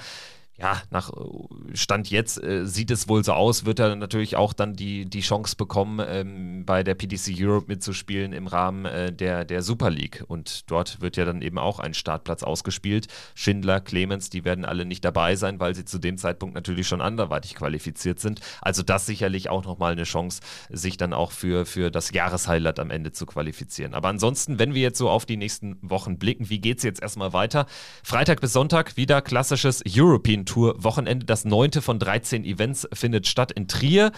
ja, 0.61 0.81
nach 0.91 1.09
äh, 1.09 1.75
Stand 1.75 2.09
jetzt 2.11 2.41
äh, 2.41 2.65
sieht 2.67 2.91
es 2.91 3.07
wohl 3.09 3.23
so 3.23 3.33
aus, 3.33 3.65
wird 3.65 3.79
er 3.79 3.95
natürlich 3.95 4.35
auch 4.35 4.53
dann 4.53 4.75
die, 4.75 5.05
die 5.05 5.21
Chance 5.21 5.55
bekommen, 5.55 5.99
ähm, 6.07 6.65
bei 6.65 6.83
der 6.83 6.93
PDC 6.93 7.33
Europe 7.39 7.65
mitzuspielen 7.67 8.31
im 8.31 8.45
Rahmen 8.45 8.85
äh, 8.85 9.11
der, 9.11 9.43
der 9.43 9.63
Super 9.63 9.89
League. 9.89 10.23
Und 10.27 10.69
dort 10.69 11.01
wird 11.01 11.17
ja 11.17 11.25
dann 11.25 11.41
eben 11.41 11.57
auch 11.57 11.79
ein 11.79 11.95
Startplatz 11.95 12.43
ausgespielt. 12.43 13.07
Schindler, 13.33 13.79
Clemens, 13.79 14.29
die 14.29 14.45
werden 14.45 14.63
alle 14.63 14.85
nicht 14.85 15.03
dabei 15.03 15.35
sein, 15.35 15.59
weil 15.59 15.73
sie 15.73 15.83
zu 15.83 15.97
dem 15.97 16.17
Zeitpunkt 16.17 16.53
natürlich 16.53 16.87
schon 16.87 17.01
anderweitig 17.01 17.55
qualifiziert 17.55 18.19
sind. 18.19 18.41
Also 18.61 18.83
das 18.83 19.07
sicherlich 19.07 19.49
auch 19.49 19.65
nochmal 19.65 19.93
eine 19.93 20.03
Chance, 20.03 20.41
sich 20.69 20.97
dann 20.97 21.13
auch 21.13 21.31
für, 21.31 21.65
für 21.65 21.89
das 21.89 22.11
Jahreshighlight 22.11 22.79
am 22.79 22.91
Ende 22.91 23.11
zu 23.11 23.25
qualifizieren. 23.25 23.95
Aber 23.95 24.09
ansonsten, 24.09 24.59
wenn 24.59 24.75
wir 24.75 24.81
jetzt 24.81 24.99
so 24.99 25.09
auf 25.09 25.25
die 25.25 25.37
nächsten 25.37 25.77
Wochen 25.81 26.19
blicken, 26.19 26.49
wie 26.49 26.59
geht 26.59 26.77
es 26.77 26.83
jetzt 26.83 27.01
erstmal 27.01 27.33
weiter? 27.33 27.65
Freitag 28.03 28.41
bis 28.41 28.53
Sonntag 28.53 28.95
wieder 28.95 29.23
klassisches 29.23 29.81
European 29.87 30.45
Wochenende. 30.55 31.25
Das 31.25 31.45
neunte 31.45 31.81
von 31.81 31.99
13 31.99 32.45
Events 32.45 32.87
findet 32.93 33.27
statt 33.27 33.51
in 33.51 33.67
Trier 33.67 34.11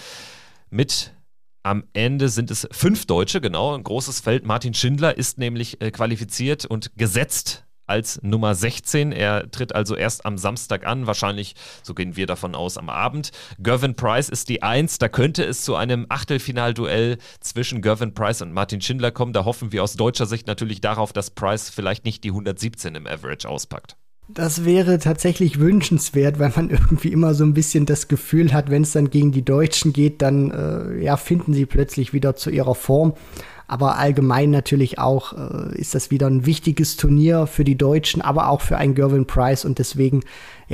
mit 0.69 1.13
am 1.63 1.86
Ende 1.93 2.27
sind 2.27 2.51
es 2.51 2.67
fünf 2.71 3.05
Deutsche, 3.05 3.39
genau, 3.39 3.73
ein 3.73 3.84
großes 3.84 4.19
Feld. 4.19 4.45
Martin 4.45 4.73
Schindler 4.73 5.17
ist 5.17 5.38
nämlich 5.38 5.81
äh, 5.81 5.91
qualifiziert 5.91 6.65
und 6.65 6.91
gesetzt 6.97 7.65
als 7.86 8.21
Nummer 8.21 8.55
16. 8.55 9.11
Er 9.11 9.49
tritt 9.49 9.73
also 9.73 9.95
erst 9.95 10.25
am 10.25 10.38
Samstag 10.38 10.86
an, 10.86 11.07
wahrscheinlich, 11.07 11.55
so 11.81 11.93
gehen 11.93 12.15
wir 12.15 12.27
davon 12.27 12.55
aus, 12.55 12.77
am 12.77 12.89
Abend. 12.89 13.31
Gervin 13.59 13.95
Price 13.95 14.29
ist 14.29 14.49
die 14.49 14.63
Eins. 14.63 14.97
Da 14.97 15.07
könnte 15.09 15.43
es 15.43 15.63
zu 15.63 15.75
einem 15.75 16.05
Achtelfinalduell 16.09 17.17
zwischen 17.39 17.81
Gervin 17.81 18.13
Price 18.13 18.41
und 18.41 18.53
Martin 18.53 18.81
Schindler 18.81 19.11
kommen. 19.11 19.34
Da 19.34 19.45
hoffen 19.45 19.71
wir 19.71 19.84
aus 19.84 19.93
deutscher 19.93 20.25
Sicht 20.25 20.47
natürlich 20.47 20.81
darauf, 20.81 21.13
dass 21.13 21.31
Price 21.31 21.69
vielleicht 21.69 22.05
nicht 22.05 22.23
die 22.23 22.29
117 22.29 22.95
im 22.95 23.07
Average 23.07 23.47
auspackt. 23.47 23.95
Das 24.28 24.63
wäre 24.63 24.99
tatsächlich 24.99 25.59
wünschenswert, 25.59 26.39
weil 26.39 26.51
man 26.55 26.69
irgendwie 26.71 27.11
immer 27.11 27.34
so 27.34 27.43
ein 27.43 27.53
bisschen 27.53 27.86
das 27.86 28.07
Gefühl 28.07 28.53
hat, 28.53 28.69
wenn 28.69 28.84
es 28.84 28.93
dann 28.93 29.09
gegen 29.09 29.32
die 29.32 29.45
Deutschen 29.45 29.93
geht, 29.93 30.21
dann 30.21 30.51
äh, 30.51 31.03
ja, 31.03 31.17
finden 31.17 31.53
sie 31.53 31.65
plötzlich 31.65 32.13
wieder 32.13 32.36
zu 32.36 32.49
ihrer 32.49 32.76
Form. 32.76 33.13
Aber 33.67 33.97
allgemein 33.97 34.51
natürlich 34.51 34.99
auch 34.99 35.34
äh, 35.34 35.76
ist 35.78 35.95
das 35.95 36.11
wieder 36.11 36.28
ein 36.28 36.45
wichtiges 36.45 36.97
Turnier 36.97 37.47
für 37.47 37.63
die 37.63 37.78
Deutschen, 37.78 38.21
aber 38.21 38.49
auch 38.49 38.61
für 38.61 38.78
einen 38.78 38.93
Gervin 38.93 39.26
Price 39.26 39.65
und 39.65 39.80
deswegen 39.80 40.21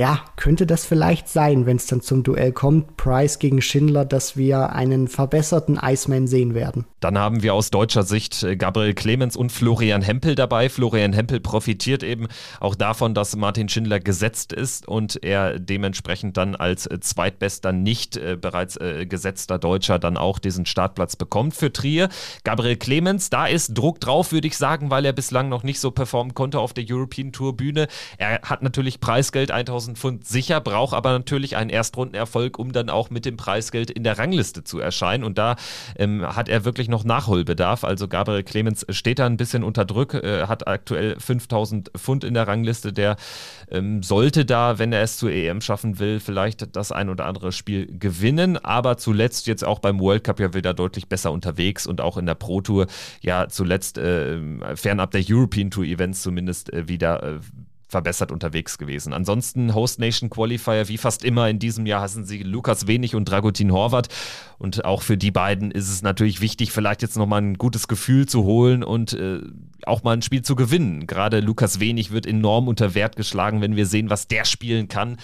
ja, 0.00 0.22
könnte 0.36 0.64
das 0.66 0.86
vielleicht 0.86 1.28
sein, 1.28 1.66
wenn 1.66 1.76
es 1.76 1.86
dann 1.86 2.00
zum 2.00 2.22
Duell 2.22 2.52
kommt, 2.52 2.96
Price 2.96 3.38
gegen 3.38 3.60
Schindler, 3.60 4.06
dass 4.06 4.34
wir 4.34 4.72
einen 4.72 5.08
verbesserten 5.08 5.78
Iceman 5.78 6.26
sehen 6.26 6.54
werden. 6.54 6.86
Dann 7.00 7.18
haben 7.18 7.42
wir 7.42 7.52
aus 7.52 7.70
deutscher 7.70 8.02
Sicht 8.02 8.42
äh, 8.42 8.56
Gabriel 8.56 8.94
Clemens 8.94 9.36
und 9.36 9.52
Florian 9.52 10.00
Hempel 10.00 10.36
dabei. 10.36 10.70
Florian 10.70 11.12
Hempel 11.12 11.40
profitiert 11.40 12.02
eben 12.02 12.28
auch 12.60 12.74
davon, 12.74 13.12
dass 13.12 13.36
Martin 13.36 13.68
Schindler 13.68 14.00
gesetzt 14.00 14.54
ist 14.54 14.88
und 14.88 15.22
er 15.22 15.58
dementsprechend 15.58 16.38
dann 16.38 16.56
als 16.56 16.86
äh, 16.86 16.98
zweitbester 17.00 17.72
nicht 17.72 18.16
äh, 18.16 18.38
bereits 18.40 18.78
gesetzter 19.08 19.58
Deutscher 19.58 19.98
dann 19.98 20.16
auch 20.16 20.38
diesen 20.38 20.64
Startplatz 20.64 21.16
bekommt 21.16 21.54
für 21.54 21.72
Trier. 21.72 22.08
Gabriel 22.44 22.76
Clemens, 22.76 23.28
da 23.28 23.46
ist 23.46 23.76
Druck 23.76 24.00
drauf, 24.00 24.32
würde 24.32 24.46
ich 24.46 24.56
sagen, 24.56 24.90
weil 24.90 25.04
er 25.04 25.12
bislang 25.12 25.48
noch 25.48 25.62
nicht 25.62 25.80
so 25.80 25.90
performen 25.90 26.34
konnte 26.34 26.60
auf 26.60 26.72
der 26.72 26.84
European 26.88 27.32
Tour 27.32 27.56
Bühne. 27.56 27.88
Er 28.16 28.40
hat 28.42 28.62
natürlich 28.62 29.00
Preisgeld 29.00 29.50
1000 29.50 29.89
1000 29.90 29.98
Pfund 29.98 30.26
sicher, 30.26 30.60
braucht 30.60 30.94
aber 30.94 31.12
natürlich 31.12 31.56
einen 31.56 31.70
Erstrundenerfolg, 31.70 32.58
um 32.58 32.72
dann 32.72 32.90
auch 32.90 33.10
mit 33.10 33.24
dem 33.24 33.36
Preisgeld 33.36 33.90
in 33.90 34.04
der 34.04 34.18
Rangliste 34.18 34.64
zu 34.64 34.78
erscheinen. 34.78 35.24
Und 35.24 35.38
da 35.38 35.56
ähm, 35.96 36.24
hat 36.24 36.48
er 36.48 36.64
wirklich 36.64 36.88
noch 36.88 37.04
Nachholbedarf. 37.04 37.84
Also 37.84 38.08
Gabriel 38.08 38.42
Clemens 38.42 38.86
steht 38.90 39.18
da 39.18 39.26
ein 39.26 39.36
bisschen 39.36 39.62
unter 39.62 39.84
Druck, 39.84 40.14
äh, 40.14 40.46
hat 40.46 40.66
aktuell 40.66 41.18
5000 41.18 41.90
Pfund 41.96 42.24
in 42.24 42.34
der 42.34 42.46
Rangliste. 42.46 42.92
Der 42.92 43.16
ähm, 43.70 44.02
sollte 44.02 44.44
da, 44.44 44.78
wenn 44.78 44.92
er 44.92 45.02
es 45.02 45.16
zur 45.16 45.30
EM 45.30 45.60
schaffen 45.60 45.98
will, 45.98 46.20
vielleicht 46.20 46.76
das 46.76 46.92
ein 46.92 47.08
oder 47.08 47.26
andere 47.26 47.52
Spiel 47.52 47.86
gewinnen. 47.98 48.56
Aber 48.56 48.96
zuletzt 48.96 49.46
jetzt 49.46 49.64
auch 49.64 49.78
beim 49.78 50.00
World 50.00 50.24
Cup 50.24 50.40
ja 50.40 50.54
wieder 50.54 50.74
deutlich 50.74 51.08
besser 51.08 51.32
unterwegs 51.32 51.86
und 51.86 52.00
auch 52.00 52.16
in 52.16 52.26
der 52.26 52.34
Pro 52.34 52.60
Tour 52.60 52.86
ja 53.20 53.48
zuletzt 53.48 53.98
äh, 53.98 54.38
fernab 54.76 55.10
der 55.10 55.22
European 55.28 55.70
Tour 55.70 55.84
Events 55.84 56.22
zumindest 56.22 56.72
äh, 56.72 56.88
wieder 56.88 57.22
äh, 57.22 57.38
verbessert 57.90 58.32
unterwegs 58.32 58.78
gewesen. 58.78 59.12
Ansonsten 59.12 59.74
Host 59.74 59.98
Nation 59.98 60.30
Qualifier, 60.30 60.88
wie 60.88 60.98
fast 60.98 61.24
immer 61.24 61.48
in 61.48 61.58
diesem 61.58 61.86
Jahr, 61.86 62.02
hassen 62.02 62.24
sie 62.24 62.42
Lukas 62.42 62.86
Wenig 62.86 63.14
und 63.14 63.26
Dragutin 63.26 63.72
Horvath. 63.72 64.08
Und 64.58 64.84
auch 64.84 65.02
für 65.02 65.16
die 65.16 65.30
beiden 65.30 65.70
ist 65.70 65.90
es 65.90 66.02
natürlich 66.02 66.40
wichtig, 66.40 66.72
vielleicht 66.72 67.02
jetzt 67.02 67.16
nochmal 67.16 67.42
ein 67.42 67.54
gutes 67.58 67.88
Gefühl 67.88 68.26
zu 68.26 68.44
holen 68.44 68.84
und 68.84 69.12
äh, 69.14 69.40
auch 69.84 70.02
mal 70.02 70.12
ein 70.12 70.22
Spiel 70.22 70.42
zu 70.42 70.54
gewinnen. 70.54 71.06
Gerade 71.06 71.40
Lukas 71.40 71.80
Wenig 71.80 72.10
wird 72.12 72.26
enorm 72.26 72.68
unter 72.68 72.94
Wert 72.94 73.16
geschlagen, 73.16 73.60
wenn 73.60 73.76
wir 73.76 73.86
sehen, 73.86 74.10
was 74.10 74.28
der 74.28 74.44
spielen 74.44 74.88
kann 74.88 75.16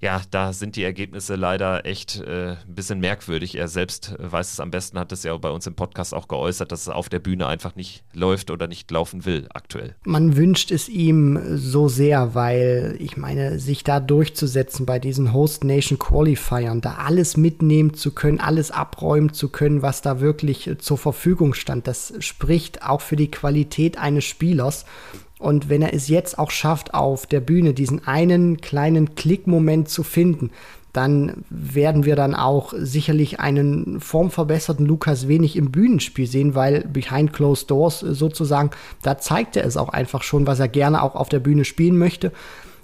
ja, 0.00 0.20
da 0.30 0.52
sind 0.52 0.76
die 0.76 0.82
Ergebnisse 0.82 1.36
leider 1.36 1.86
echt 1.86 2.20
äh, 2.20 2.52
ein 2.52 2.74
bisschen 2.74 3.00
merkwürdig. 3.00 3.56
Er 3.56 3.68
selbst 3.68 4.14
weiß 4.18 4.52
es 4.52 4.60
am 4.60 4.70
besten, 4.70 4.98
hat 4.98 5.12
es 5.12 5.22
ja 5.22 5.36
bei 5.36 5.50
uns 5.50 5.66
im 5.66 5.74
Podcast 5.74 6.14
auch 6.14 6.28
geäußert, 6.28 6.72
dass 6.72 6.82
es 6.82 6.88
auf 6.88 7.08
der 7.08 7.18
Bühne 7.18 7.46
einfach 7.46 7.76
nicht 7.76 8.04
läuft 8.12 8.50
oder 8.50 8.66
nicht 8.66 8.90
laufen 8.90 9.24
will 9.24 9.46
aktuell. 9.52 9.94
Man 10.04 10.36
wünscht 10.36 10.70
es 10.70 10.88
ihm 10.88 11.56
so 11.56 11.88
sehr, 11.88 12.34
weil 12.34 12.96
ich 12.98 13.16
meine, 13.16 13.58
sich 13.58 13.84
da 13.84 14.00
durchzusetzen 14.00 14.86
bei 14.86 14.98
diesen 14.98 15.32
Host 15.32 15.64
Nation 15.64 15.98
Qualifiern, 15.98 16.80
da 16.80 16.94
alles 16.94 17.36
mitnehmen 17.36 17.94
zu 17.94 18.12
können, 18.12 18.40
alles 18.40 18.70
abräumen 18.70 19.32
zu 19.32 19.48
können, 19.48 19.82
was 19.82 20.02
da 20.02 20.20
wirklich 20.20 20.70
zur 20.78 20.98
Verfügung 20.98 21.54
stand, 21.54 21.86
das 21.86 22.14
spricht 22.20 22.82
auch 22.82 23.00
für 23.00 23.16
die 23.16 23.30
Qualität 23.30 23.98
eines 23.98 24.24
Spielers. 24.24 24.84
Und 25.38 25.68
wenn 25.68 25.82
er 25.82 25.92
es 25.92 26.08
jetzt 26.08 26.38
auch 26.38 26.50
schafft, 26.50 26.94
auf 26.94 27.26
der 27.26 27.40
Bühne 27.40 27.74
diesen 27.74 28.06
einen 28.06 28.60
kleinen 28.60 29.14
Klickmoment 29.14 29.88
zu 29.88 30.02
finden, 30.02 30.50
dann 30.96 31.44
werden 31.50 32.06
wir 32.06 32.16
dann 32.16 32.34
auch 32.34 32.72
sicherlich 32.74 33.38
einen 33.38 34.00
formverbesserten 34.00 34.86
Lukas 34.86 35.28
wenig 35.28 35.56
im 35.56 35.70
Bühnenspiel 35.70 36.26
sehen, 36.26 36.54
weil 36.54 36.88
behind 36.90 37.34
closed 37.34 37.70
doors 37.70 38.00
sozusagen, 38.00 38.70
da 39.02 39.18
zeigt 39.18 39.56
er 39.56 39.66
es 39.66 39.76
auch 39.76 39.90
einfach 39.90 40.22
schon, 40.22 40.46
was 40.46 40.58
er 40.58 40.68
gerne 40.68 41.02
auch 41.02 41.14
auf 41.14 41.28
der 41.28 41.40
Bühne 41.40 41.66
spielen 41.66 41.98
möchte. 41.98 42.32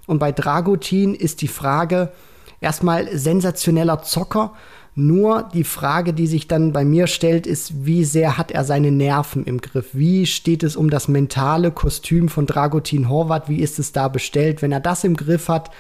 Und 0.06 0.18
bei 0.18 0.30
Dragutin 0.30 1.14
ist 1.14 1.40
die 1.40 1.48
Frage 1.48 2.12
erstmal 2.60 3.16
sensationeller 3.16 4.02
Zocker 4.02 4.52
nur 4.94 5.48
die 5.54 5.64
Frage, 5.64 6.12
die 6.12 6.26
sich 6.26 6.48
dann 6.48 6.72
bei 6.72 6.84
mir 6.84 7.06
stellt, 7.06 7.46
ist, 7.46 7.86
wie 7.86 8.04
sehr 8.04 8.36
hat 8.36 8.50
er 8.50 8.64
seine 8.64 8.90
Nerven 8.90 9.44
im 9.44 9.60
Griff? 9.60 9.90
Wie 9.92 10.26
steht 10.26 10.62
es 10.62 10.76
um 10.76 10.90
das 10.90 11.08
mentale 11.08 11.70
Kostüm 11.70 12.28
von 12.28 12.46
Dragutin 12.46 13.08
Horvath? 13.08 13.48
Wie 13.48 13.60
ist 13.60 13.78
es 13.78 13.92
da 13.92 14.08
bestellt? 14.08 14.60
Wenn 14.60 14.72
er 14.72 14.80
das 14.80 15.04
im 15.04 15.16
Griff 15.16 15.48
hat, 15.48 15.70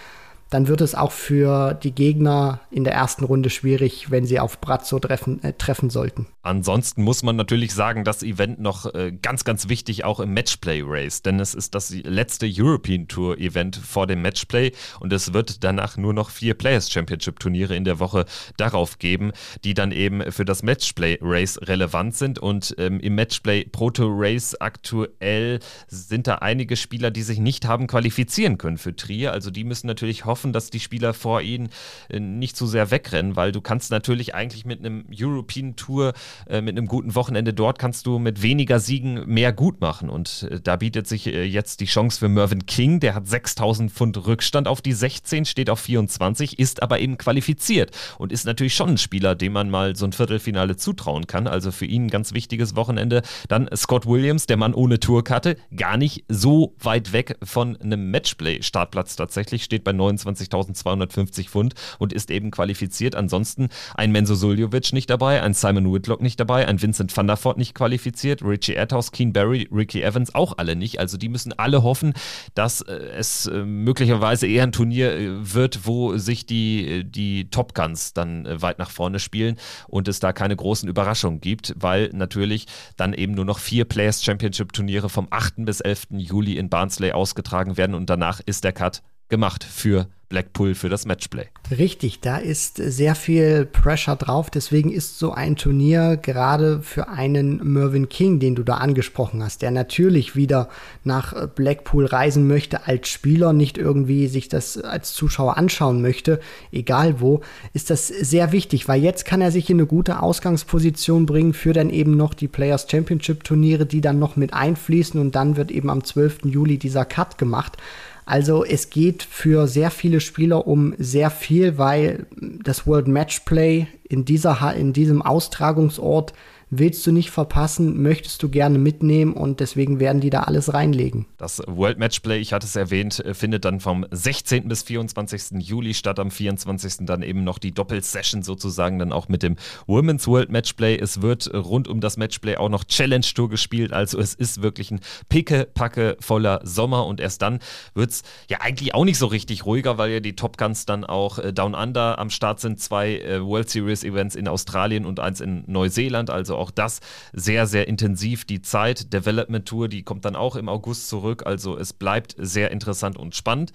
dann 0.52 0.68
wird 0.68 0.82
es 0.82 0.94
auch 0.94 1.12
für 1.12 1.74
die 1.74 1.92
Gegner 1.92 2.60
in 2.70 2.84
der 2.84 2.92
ersten 2.92 3.24
Runde 3.24 3.48
schwierig, 3.48 4.10
wenn 4.10 4.26
sie 4.26 4.38
auf 4.38 4.60
Brazzo 4.60 4.98
treffen, 4.98 5.42
äh, 5.42 5.52
treffen 5.54 5.88
sollten. 5.88 6.26
Ansonsten 6.42 7.02
muss 7.02 7.22
man 7.22 7.36
natürlich 7.36 7.72
sagen, 7.72 8.04
das 8.04 8.22
Event 8.22 8.60
noch 8.60 8.92
äh, 8.94 9.12
ganz, 9.12 9.44
ganz 9.44 9.68
wichtig 9.68 10.04
auch 10.04 10.18
im 10.18 10.34
Matchplay-Race, 10.34 11.22
denn 11.22 11.38
es 11.38 11.54
ist 11.54 11.74
das 11.74 11.90
letzte 11.90 12.50
European 12.52 13.06
Tour-Event 13.06 13.76
vor 13.76 14.08
dem 14.08 14.22
Matchplay 14.22 14.72
und 14.98 15.12
es 15.12 15.32
wird 15.32 15.62
danach 15.62 15.96
nur 15.96 16.12
noch 16.12 16.30
vier 16.30 16.54
Players 16.54 16.90
Championship-Turniere 16.90 17.76
in 17.76 17.84
der 17.84 18.00
Woche 18.00 18.26
darauf 18.56 18.98
geben, 18.98 19.30
die 19.62 19.74
dann 19.74 19.92
eben 19.92 20.32
für 20.32 20.44
das 20.44 20.64
Matchplay-Race 20.64 21.60
relevant 21.62 22.16
sind 22.16 22.40
und 22.40 22.74
ähm, 22.78 22.98
im 22.98 23.14
Matchplay 23.14 23.64
Proto 23.64 24.08
Race 24.08 24.56
aktuell 24.60 25.60
sind 25.86 26.26
da 26.26 26.36
einige 26.36 26.76
Spieler, 26.76 27.12
die 27.12 27.22
sich 27.22 27.38
nicht 27.38 27.66
haben 27.66 27.86
qualifizieren 27.86 28.58
können 28.58 28.78
für 28.78 28.96
Trier. 28.96 29.32
Also 29.32 29.52
die 29.52 29.62
müssen 29.62 29.86
natürlich 29.86 30.24
hoffen, 30.24 30.41
dass 30.50 30.70
die 30.70 30.80
Spieler 30.80 31.14
vor 31.14 31.42
ihnen 31.42 31.68
äh, 32.08 32.18
nicht 32.18 32.56
zu 32.56 32.66
sehr 32.66 32.90
wegrennen, 32.90 33.36
weil 33.36 33.52
du 33.52 33.60
kannst 33.60 33.90
natürlich 33.90 34.34
eigentlich 34.34 34.64
mit 34.64 34.80
einem 34.80 35.04
European 35.14 35.76
Tour, 35.76 36.14
äh, 36.48 36.60
mit 36.60 36.76
einem 36.76 36.86
guten 36.86 37.14
Wochenende 37.14 37.52
dort, 37.52 37.78
kannst 37.78 38.06
du 38.06 38.18
mit 38.18 38.42
weniger 38.42 38.80
Siegen 38.80 39.26
mehr 39.26 39.52
gut 39.52 39.80
machen. 39.80 40.08
Und 40.08 40.48
äh, 40.50 40.60
da 40.60 40.76
bietet 40.76 41.06
sich 41.06 41.26
jetzt 41.26 41.80
die 41.80 41.86
Chance 41.86 42.18
für 42.18 42.28
Mervyn 42.28 42.66
King, 42.66 42.98
der 42.98 43.14
hat 43.14 43.28
6000 43.28 43.92
Pfund 43.92 44.26
Rückstand 44.26 44.66
auf 44.66 44.80
die 44.80 44.92
16, 44.92 45.44
steht 45.44 45.68
auf 45.70 45.80
24, 45.80 46.58
ist 46.58 46.82
aber 46.82 47.00
eben 47.00 47.18
qualifiziert 47.18 47.90
und 48.18 48.32
ist 48.32 48.46
natürlich 48.46 48.74
schon 48.74 48.90
ein 48.90 48.98
Spieler, 48.98 49.34
dem 49.34 49.52
man 49.52 49.70
mal 49.70 49.94
so 49.96 50.06
ein 50.06 50.12
Viertelfinale 50.12 50.76
zutrauen 50.76 51.26
kann. 51.26 51.46
Also 51.46 51.70
für 51.70 51.84
ihn 51.84 52.06
ein 52.06 52.10
ganz 52.10 52.32
wichtiges 52.32 52.76
Wochenende. 52.76 53.22
Dann 53.48 53.68
Scott 53.76 54.06
Williams, 54.06 54.46
der 54.46 54.56
Mann 54.56 54.74
ohne 54.74 55.00
Tourkarte, 55.00 55.56
gar 55.76 55.96
nicht 55.96 56.24
so 56.28 56.74
weit 56.78 57.12
weg 57.12 57.36
von 57.42 57.76
einem 57.76 58.10
Matchplay-Startplatz 58.10 59.16
tatsächlich, 59.16 59.64
steht 59.64 59.84
bei 59.84 59.92
29.250 60.34 61.48
Pfund 61.48 61.74
und 61.98 62.12
ist 62.12 62.30
eben 62.30 62.50
qualifiziert. 62.50 63.14
Ansonsten 63.14 63.68
ein 63.94 64.12
Menzo 64.12 64.34
Suljovic 64.34 64.92
nicht 64.92 65.10
dabei, 65.10 65.42
ein 65.42 65.54
Simon 65.54 65.92
Whitlock 65.92 66.20
nicht 66.20 66.38
dabei, 66.40 66.66
ein 66.66 66.80
Vincent 66.80 67.16
van 67.16 67.26
der 67.26 67.42
Voort 67.42 67.58
nicht 67.58 67.74
qualifiziert, 67.74 68.42
Richie 68.42 68.74
Erdhaus, 68.74 69.12
Keen 69.12 69.32
Barry, 69.32 69.68
Ricky 69.72 70.02
Evans 70.02 70.34
auch 70.34 70.58
alle 70.58 70.76
nicht. 70.76 70.98
Also 70.98 71.16
die 71.16 71.28
müssen 71.28 71.52
alle 71.52 71.82
hoffen, 71.82 72.14
dass 72.54 72.80
äh, 72.82 72.92
es 72.92 73.46
äh, 73.46 73.64
möglicherweise 73.64 74.46
eher 74.46 74.64
ein 74.64 74.72
Turnier 74.72 75.12
äh, 75.12 75.54
wird, 75.54 75.86
wo 75.86 76.16
sich 76.16 76.46
die, 76.46 77.04
die 77.04 77.50
Top 77.50 77.74
Guns 77.74 78.12
dann 78.12 78.46
weit 78.62 78.78
nach 78.78 78.90
vorne 78.90 79.18
spielen 79.18 79.56
und 79.88 80.08
es 80.08 80.20
da 80.20 80.32
keine 80.32 80.56
großen 80.56 80.88
Überraschungen 80.88 81.40
gibt, 81.40 81.74
weil 81.76 82.10
natürlich 82.12 82.66
dann 82.96 83.12
eben 83.14 83.34
nur 83.34 83.44
noch 83.44 83.58
vier 83.58 83.84
Players 83.84 84.22
Championship 84.22 84.72
Turniere 84.72 85.08
vom 85.08 85.28
8. 85.30 85.64
bis 85.64 85.80
11. 85.80 86.08
Juli 86.10 86.56
in 86.56 86.68
Barnsley 86.68 87.12
ausgetragen 87.12 87.76
werden 87.76 87.94
und 87.94 88.08
danach 88.08 88.40
ist 88.40 88.64
der 88.64 88.72
Cut 88.72 89.02
gemacht 89.32 89.64
für 89.64 90.08
Blackpool 90.28 90.74
für 90.74 90.88
das 90.88 91.04
Matchplay. 91.04 91.46
Richtig, 91.70 92.20
da 92.20 92.38
ist 92.38 92.76
sehr 92.76 93.14
viel 93.14 93.66
Pressure 93.66 94.16
drauf. 94.16 94.50
Deswegen 94.50 94.90
ist 94.90 95.18
so 95.18 95.32
ein 95.32 95.56
Turnier 95.56 96.18
gerade 96.20 96.80
für 96.82 97.08
einen 97.08 97.60
Mervyn 97.62 98.08
King, 98.08 98.40
den 98.40 98.54
du 98.54 98.62
da 98.62 98.74
angesprochen 98.74 99.42
hast, 99.42 99.60
der 99.60 99.70
natürlich 99.70 100.34
wieder 100.34 100.68
nach 101.04 101.48
Blackpool 101.48 102.06
reisen 102.06 102.46
möchte 102.46 102.86
als 102.86 103.08
Spieler, 103.08 103.52
nicht 103.52 103.76
irgendwie 103.76 104.26
sich 104.26 104.48
das 104.48 104.78
als 104.78 105.12
Zuschauer 105.12 105.58
anschauen 105.58 106.00
möchte, 106.00 106.40
egal 106.72 107.20
wo, 107.20 107.40
ist 107.74 107.90
das 107.90 108.08
sehr 108.08 108.52
wichtig, 108.52 108.88
weil 108.88 109.02
jetzt 109.02 109.24
kann 109.26 109.42
er 109.42 109.50
sich 109.50 109.68
in 109.68 109.76
eine 109.76 109.86
gute 109.86 110.22
Ausgangsposition 110.22 111.26
bringen 111.26 111.52
für 111.52 111.74
dann 111.74 111.90
eben 111.90 112.16
noch 112.16 112.32
die 112.34 112.48
Players 112.48 112.86
Championship 112.90 113.44
Turniere, 113.44 113.84
die 113.84 114.00
dann 114.00 114.18
noch 114.18 114.36
mit 114.36 114.54
einfließen 114.54 115.20
und 115.20 115.34
dann 115.34 115.56
wird 115.56 115.70
eben 115.70 115.90
am 115.90 116.04
12. 116.04 116.44
Juli 116.44 116.78
dieser 116.78 117.04
Cut 117.04 117.36
gemacht. 117.36 117.76
Also 118.24 118.64
es 118.64 118.90
geht 118.90 119.22
für 119.22 119.66
sehr 119.66 119.90
viele 119.90 120.20
Spieler 120.20 120.66
um 120.66 120.94
sehr 120.98 121.30
viel, 121.30 121.76
weil 121.78 122.26
das 122.62 122.86
World 122.86 123.08
Matchplay 123.08 123.88
in, 124.08 124.24
dieser, 124.24 124.74
in 124.74 124.92
diesem 124.92 125.22
Austragungsort 125.22 126.32
willst 126.74 127.06
du 127.06 127.12
nicht 127.12 127.30
verpassen, 127.30 128.02
möchtest 128.02 128.42
du 128.42 128.48
gerne 128.48 128.78
mitnehmen 128.78 129.34
und 129.34 129.60
deswegen 129.60 130.00
werden 130.00 130.22
die 130.22 130.30
da 130.30 130.44
alles 130.44 130.72
reinlegen. 130.72 131.26
Das 131.36 131.62
World 131.66 131.98
Matchplay, 131.98 132.38
ich 132.38 132.54
hatte 132.54 132.66
es 132.66 132.74
erwähnt, 132.74 133.20
äh, 133.20 133.34
findet 133.34 133.66
dann 133.66 133.78
vom 133.78 134.06
16. 134.10 134.68
bis 134.68 134.82
24. 134.82 135.60
Juli 135.60 135.92
statt. 135.92 136.18
Am 136.18 136.30
24. 136.30 137.04
dann 137.06 137.22
eben 137.22 137.44
noch 137.44 137.58
die 137.58 137.72
Doppelsession 137.72 138.42
sozusagen, 138.42 138.98
dann 138.98 139.12
auch 139.12 139.28
mit 139.28 139.42
dem 139.42 139.56
Women's 139.86 140.26
World 140.26 140.50
Matchplay. 140.50 140.96
Es 140.96 141.20
wird 141.20 141.52
rund 141.52 141.88
um 141.88 142.00
das 142.00 142.16
Matchplay 142.16 142.56
auch 142.56 142.70
noch 142.70 142.84
Challenge 142.84 143.26
Tour 143.34 143.50
gespielt. 143.50 143.92
Also 143.92 144.18
es 144.18 144.32
ist 144.32 144.62
wirklich 144.62 144.90
ein 144.90 145.00
picke-packe 145.28 146.16
voller 146.20 146.60
Sommer 146.64 147.06
und 147.06 147.20
erst 147.20 147.42
dann 147.42 147.58
wird 147.94 148.10
es 148.10 148.22
ja 148.48 148.62
eigentlich 148.62 148.94
auch 148.94 149.04
nicht 149.04 149.18
so 149.18 149.26
richtig 149.26 149.66
ruhiger, 149.66 149.98
weil 149.98 150.10
ja 150.10 150.20
die 150.20 150.36
Top 150.36 150.56
Guns 150.56 150.86
dann 150.86 151.04
auch 151.04 151.38
äh, 151.38 151.52
Down 151.52 151.74
Under 151.74 152.18
am 152.18 152.30
Start 152.30 152.60
sind. 152.60 152.80
Zwei 152.80 153.18
äh, 153.18 153.44
World 153.44 153.68
Series 153.68 154.04
Events 154.04 154.36
in 154.36 154.48
Australien 154.48 155.04
und 155.04 155.20
eins 155.20 155.42
in 155.42 155.64
Neuseeland. 155.66 156.30
Also 156.30 156.56
auch 156.61 156.61
das 156.70 157.00
sehr, 157.32 157.66
sehr 157.66 157.88
intensiv. 157.88 158.44
Die 158.44 158.62
Zeit, 158.62 159.12
Development 159.12 159.66
Tour, 159.66 159.88
die 159.88 160.02
kommt 160.02 160.24
dann 160.24 160.36
auch 160.36 160.56
im 160.56 160.68
August 160.68 161.08
zurück. 161.08 161.44
Also 161.46 161.76
es 161.76 161.92
bleibt 161.92 162.34
sehr 162.38 162.70
interessant 162.70 163.16
und 163.16 163.34
spannend. 163.34 163.72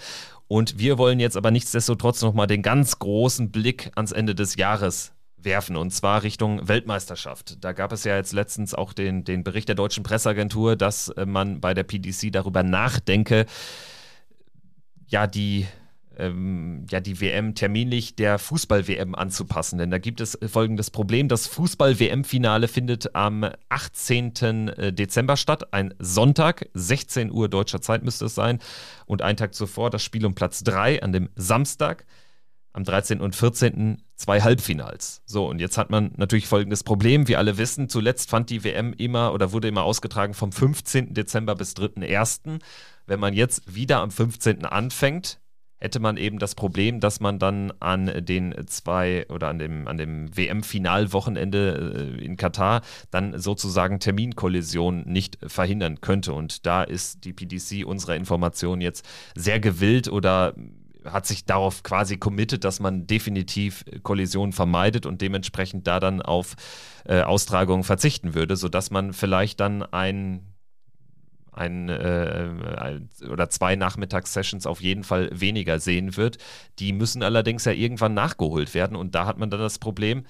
Und 0.47 0.79
wir 0.79 0.97
wollen 0.97 1.19
jetzt 1.19 1.35
aber 1.35 1.51
nichtsdestotrotz 1.51 2.21
nochmal 2.21 2.47
den 2.47 2.61
ganz 2.61 2.99
großen 2.99 3.51
Blick 3.51 3.91
ans 3.95 4.11
Ende 4.11 4.33
des 4.33 4.55
Jahres 4.55 5.11
werfen 5.39 5.75
und 5.75 5.91
zwar 5.91 6.23
Richtung 6.23 6.67
Weltmeisterschaft. 6.67 7.63
Da 7.63 7.71
gab 7.71 7.91
es 7.91 8.03
ja 8.03 8.15
jetzt 8.15 8.33
letztens 8.33 8.73
auch 8.73 8.93
den, 8.93 9.23
den 9.23 9.43
Bericht 9.43 9.67
der 9.67 9.75
deutschen 9.75 10.03
Presseagentur, 10.03 10.75
dass 10.75 11.09
äh, 11.09 11.25
man 11.25 11.61
bei 11.61 11.73
der 11.73 11.83
PDC 11.83 12.31
darüber 12.31 12.63
nachdenke, 12.63 13.45
ja, 15.07 15.27
die 15.27 15.65
ähm, 16.17 16.85
ja, 16.89 16.99
die 16.99 17.21
WM 17.21 17.55
terminlich 17.55 18.15
der 18.15 18.39
Fußball-WM 18.39 19.15
anzupassen. 19.15 19.77
Denn 19.77 19.91
da 19.91 19.97
gibt 19.97 20.21
es 20.21 20.37
folgendes 20.47 20.91
Problem. 20.91 21.27
Das 21.27 21.47
Fußball-WM-Finale 21.47 22.67
findet 22.67 23.15
am 23.15 23.49
18. 23.69 24.67
Äh, 24.67 24.93
Dezember 24.93 25.37
statt, 25.37 25.73
ein 25.73 25.93
Sonntag, 25.99 26.69
16 26.73 27.31
Uhr 27.31 27.49
deutscher 27.49 27.81
Zeit 27.81 28.03
müsste 28.03 28.25
es 28.25 28.35
sein. 28.35 28.59
Und 29.05 29.21
einen 29.21 29.37
Tag 29.37 29.53
zuvor 29.53 29.89
das 29.89 30.03
Spiel 30.03 30.25
um 30.25 30.35
Platz 30.35 30.63
3 30.63 31.01
an 31.03 31.11
dem 31.11 31.29
Samstag 31.35 32.05
am 32.77 32.83
13. 32.83 33.21
und 33.21 33.35
14. 33.35 34.03
zwei 34.15 34.41
Halbfinals. 34.41 35.23
So, 35.25 35.47
und 35.47 35.59
jetzt 35.59 35.79
hat 35.79 35.89
man 35.89 36.11
natürlich 36.15 36.45
folgendes 36.45 36.83
Problem. 36.83 37.27
Wir 37.27 37.39
alle 37.39 37.57
wissen, 37.57 37.89
zuletzt 37.89 38.29
fand 38.29 38.51
die 38.51 38.63
WM 38.63 38.93
immer 38.93 39.33
oder 39.33 39.51
wurde 39.51 39.67
immer 39.67 39.81
ausgetragen 39.81 40.35
vom 40.35 40.51
15. 40.51 41.15
Dezember 41.15 41.55
bis 41.55 41.73
3.1. 41.75 42.59
Wenn 43.07 43.19
man 43.19 43.33
jetzt 43.33 43.73
wieder 43.73 44.01
am 44.01 44.11
15. 44.11 44.65
anfängt, 44.65 45.39
hätte 45.79 45.99
man 45.99 46.17
eben 46.17 46.39
das 46.39 46.55
Problem, 46.55 46.99
dass 46.99 47.19
man 47.19 47.39
dann 47.39 47.71
an 47.79 48.25
den 48.25 48.55
zwei 48.67 49.25
oder 49.29 49.47
an 49.49 49.59
dem, 49.59 49.87
an 49.87 49.97
dem 49.97 50.35
WM-Finalwochenende 50.35 52.17
äh, 52.17 52.23
in 52.23 52.37
Katar 52.37 52.81
dann 53.11 53.39
sozusagen 53.39 53.99
Terminkollision 53.99 55.03
nicht 55.05 55.37
verhindern 55.45 56.01
könnte. 56.01 56.33
Und 56.33 56.65
da 56.65 56.83
ist 56.83 57.25
die 57.25 57.33
PDC 57.33 57.85
unserer 57.85 58.15
Information 58.15 58.81
jetzt 58.81 59.05
sehr 59.35 59.59
gewillt 59.59 60.07
oder 60.07 60.55
hat 61.05 61.25
sich 61.25 61.45
darauf 61.45 61.83
quasi 61.83 62.17
committed, 62.17 62.63
dass 62.63 62.79
man 62.79 63.07
definitiv 63.07 63.85
Kollisionen 64.03 64.53
vermeidet 64.53 65.05
und 65.05 65.21
dementsprechend 65.21 65.87
da 65.87 65.99
dann 65.99 66.21
auf 66.21 66.55
äh, 67.05 67.21
Austragungen 67.21 67.83
verzichten 67.83 68.33
würde, 68.33 68.55
sodass 68.55 68.91
man 68.91 69.13
vielleicht 69.13 69.59
dann 69.59 69.83
ein 69.83 70.41
ein, 71.57 71.89
äh, 71.89 72.49
ein, 72.77 73.09
oder 73.29 73.49
zwei 73.49 73.75
Nachmittagssessions 73.75 74.65
auf 74.65 74.81
jeden 74.81 75.03
Fall 75.03 75.29
weniger 75.33 75.79
sehen 75.79 76.17
wird. 76.17 76.37
Die 76.79 76.93
müssen 76.93 77.23
allerdings 77.23 77.65
ja 77.65 77.71
irgendwann 77.71 78.13
nachgeholt 78.13 78.73
werden 78.73 78.95
und 78.95 79.15
da 79.15 79.25
hat 79.25 79.37
man 79.37 79.49
dann 79.49 79.59
das 79.59 79.79
Problem, 79.79 80.25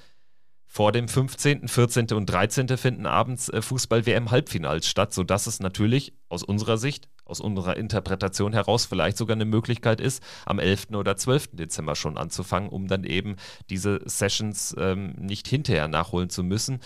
vor 0.69 0.91
dem 0.91 1.07
15., 1.07 1.67
14. 1.67 2.07
und 2.11 2.27
13. 2.27 2.77
finden 2.77 3.05
abends 3.05 3.49
äh, 3.49 3.61
Fußball-WM-Halbfinals 3.61 4.87
statt, 4.87 5.13
sodass 5.13 5.47
es 5.47 5.59
natürlich 5.59 6.13
aus 6.29 6.43
unserer 6.43 6.77
Sicht, 6.77 7.07
aus 7.25 7.39
unserer 7.39 7.77
Interpretation 7.77 8.53
heraus 8.53 8.85
vielleicht 8.85 9.17
sogar 9.17 9.35
eine 9.35 9.45
Möglichkeit 9.45 10.01
ist, 10.01 10.21
am 10.45 10.59
11. 10.59 10.89
oder 10.91 11.15
12. 11.15 11.49
Dezember 11.53 11.95
schon 11.95 12.17
anzufangen, 12.17 12.69
um 12.69 12.87
dann 12.87 13.05
eben 13.05 13.37
diese 13.69 14.01
Sessions 14.05 14.75
ähm, 14.77 15.13
nicht 15.17 15.47
hinterher 15.47 15.87
nachholen 15.87 16.29
zu 16.29 16.43
müssen. 16.43 16.79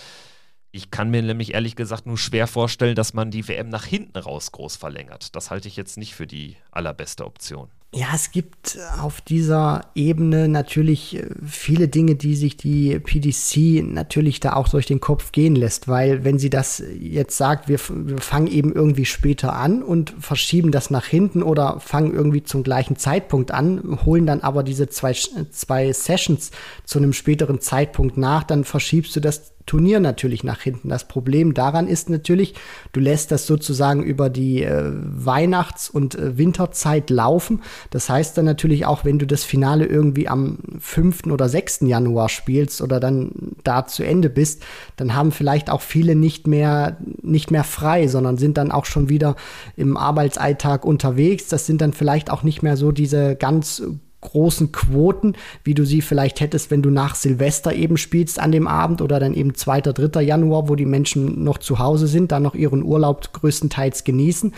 Ich 0.74 0.90
kann 0.90 1.10
mir 1.10 1.22
nämlich 1.22 1.54
ehrlich 1.54 1.76
gesagt 1.76 2.06
nur 2.06 2.18
schwer 2.18 2.48
vorstellen, 2.48 2.96
dass 2.96 3.14
man 3.14 3.30
die 3.30 3.48
WM 3.48 3.70
nach 3.70 3.86
hinten 3.86 4.18
raus 4.18 4.52
groß 4.54 4.78
verlängert. 4.78 5.36
Das 5.36 5.52
halte 5.52 5.68
ich 5.68 5.76
jetzt 5.76 5.98
nicht 5.98 6.16
für 6.16 6.28
die 6.28 6.56
allerbeste 6.72 7.26
Option. 7.26 7.68
Ja, 7.94 8.08
es 8.16 8.32
gibt 8.32 8.80
auf 9.02 9.20
dieser 9.20 9.82
Ebene 9.96 10.48
natürlich 10.48 11.18
äh, 11.18 11.26
viele 11.46 11.90
Dinge, 11.90 12.16
die 12.16 12.38
sich 12.38 12.56
die 12.56 12.98
PDC 12.98 13.84
natürlich 13.86 14.40
da 14.40 14.54
auch 14.54 14.70
durch 14.70 14.86
den 14.86 15.02
Kopf 15.02 15.34
gehen 15.34 15.58
lässt, 15.58 15.90
weil 15.90 16.24
wenn 16.24 16.40
sie 16.40 16.50
das 16.50 16.82
jetzt 16.98 17.36
sagt, 17.36 17.68
wir, 17.68 17.80
wir, 17.90 18.20
fangen 18.20 18.48
eben 18.48 18.72
irgendwie 18.72 19.04
später 19.04 19.58
an 19.58 19.84
und 19.84 20.16
verschieben 20.20 20.72
das 20.72 20.90
nach 20.90 21.06
hinten 21.06 21.44
oder 21.44 21.82
fangen 21.82 22.14
irgendwie 22.14 22.44
zum 22.44 22.64
gleichen 22.64 22.96
Zeitpunkt 22.96 23.52
an, 23.52 24.00
holen 24.06 24.26
dann 24.26 24.40
aber 24.40 24.64
diese 24.64 24.88
zwei, 24.88 25.12
zwei 25.12 25.92
Sessions 25.92 26.52
zu 26.86 26.98
einem 26.98 27.12
späteren 27.12 27.60
Zeitpunkt 27.60 28.16
nach, 28.16 28.46
dann 28.46 28.64
verschiebst 28.64 29.14
du 29.18 29.20
das 29.20 29.52
Turnier 29.72 30.02
natürlich 30.02 30.44
nach 30.44 30.60
hinten. 30.60 30.90
Das 30.90 31.08
Problem 31.08 31.54
daran 31.54 31.88
ist 31.88 32.10
natürlich, 32.10 32.56
du 32.92 33.00
lässt 33.00 33.32
das 33.32 33.48
sozusagen 33.48 34.04
über 34.04 34.30
die 34.30 34.64
äh, 34.64 34.92
Weihnachts- 34.92 35.90
und 35.90 36.16
äh, 36.16 36.38
Winterzeit 36.38 37.10
laufen. 37.10 37.62
Das 37.90 38.10
heißt 38.10 38.38
dann 38.38 38.44
natürlich 38.44 38.86
auch, 38.86 39.06
wenn 39.06 39.18
du 39.18 39.26
das 39.26 39.46
Finale 39.46 39.86
irgendwie 39.86 40.28
am 40.28 40.58
5. 40.78 41.28
oder 41.28 41.48
6. 41.48 41.84
Januar 41.84 42.28
spielst 42.28 42.82
oder 42.82 43.00
dann 43.00 43.32
da 43.64 43.86
zu 43.86 44.04
Ende 44.04 44.30
bist, 44.30 44.62
dann 44.98 45.16
haben 45.16 45.32
vielleicht 45.32 45.70
auch 45.70 45.80
viele 45.80 46.16
nicht 46.16 46.48
mehr, 46.48 46.98
nicht 47.22 47.50
mehr 47.50 47.64
frei, 47.64 48.10
sondern 48.10 48.38
sind 48.38 48.58
dann 48.58 48.74
auch 48.74 48.84
schon 48.84 49.08
wieder 49.08 49.38
im 49.78 49.96
Arbeitsalltag 49.96 50.84
unterwegs. 50.84 51.48
Das 51.48 51.66
sind 51.66 51.80
dann 51.80 51.94
vielleicht 51.94 52.30
auch 52.30 52.44
nicht 52.44 52.62
mehr 52.62 52.76
so 52.76 52.92
diese 52.92 53.38
ganz 53.38 53.82
großen 54.22 54.72
Quoten, 54.72 55.34
wie 55.64 55.74
du 55.74 55.86
sie 55.86 56.02
vielleicht 56.02 56.40
hättest, 56.40 56.72
wenn 56.72 56.82
du 56.82 56.90
nach 56.90 57.16
Silvester 57.16 57.74
eben 57.74 57.98
spielst 57.98 58.40
an 58.40 58.52
dem 58.52 58.68
Abend 58.68 59.02
oder 59.02 59.20
dann 59.20 59.34
eben 59.34 59.56
2., 59.56 59.82
3. 59.82 60.22
Januar, 60.22 60.70
wo 60.70 60.76
die 60.76 60.86
Menschen 60.86 61.44
noch 61.44 61.58
zu 61.58 61.80
Hause 61.80 62.08
sind, 62.08 62.32
dann 62.32 62.44
noch 62.44 62.56
ihren 62.56 62.84
Urlaub 62.84 63.34
größtenteils 63.34 64.04
genießen. 64.04 64.54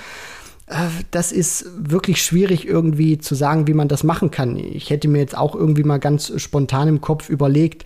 Äh, 0.67 0.87
das 1.11 1.31
ist 1.31 1.65
wirklich 1.77 2.21
schwierig 2.21 2.67
irgendwie 2.67 3.17
zu 3.17 3.35
sagen, 3.35 3.67
wie 3.67 3.73
man 3.73 3.87
das 3.87 4.03
machen 4.03 4.31
kann. 4.31 4.57
Ich 4.57 4.89
hätte 4.89 5.07
mir 5.07 5.19
jetzt 5.19 5.37
auch 5.37 5.55
irgendwie 5.55 5.83
mal 5.83 5.99
ganz 5.99 6.31
spontan 6.41 6.87
im 6.87 7.01
Kopf 7.01 7.29
überlegt, 7.29 7.85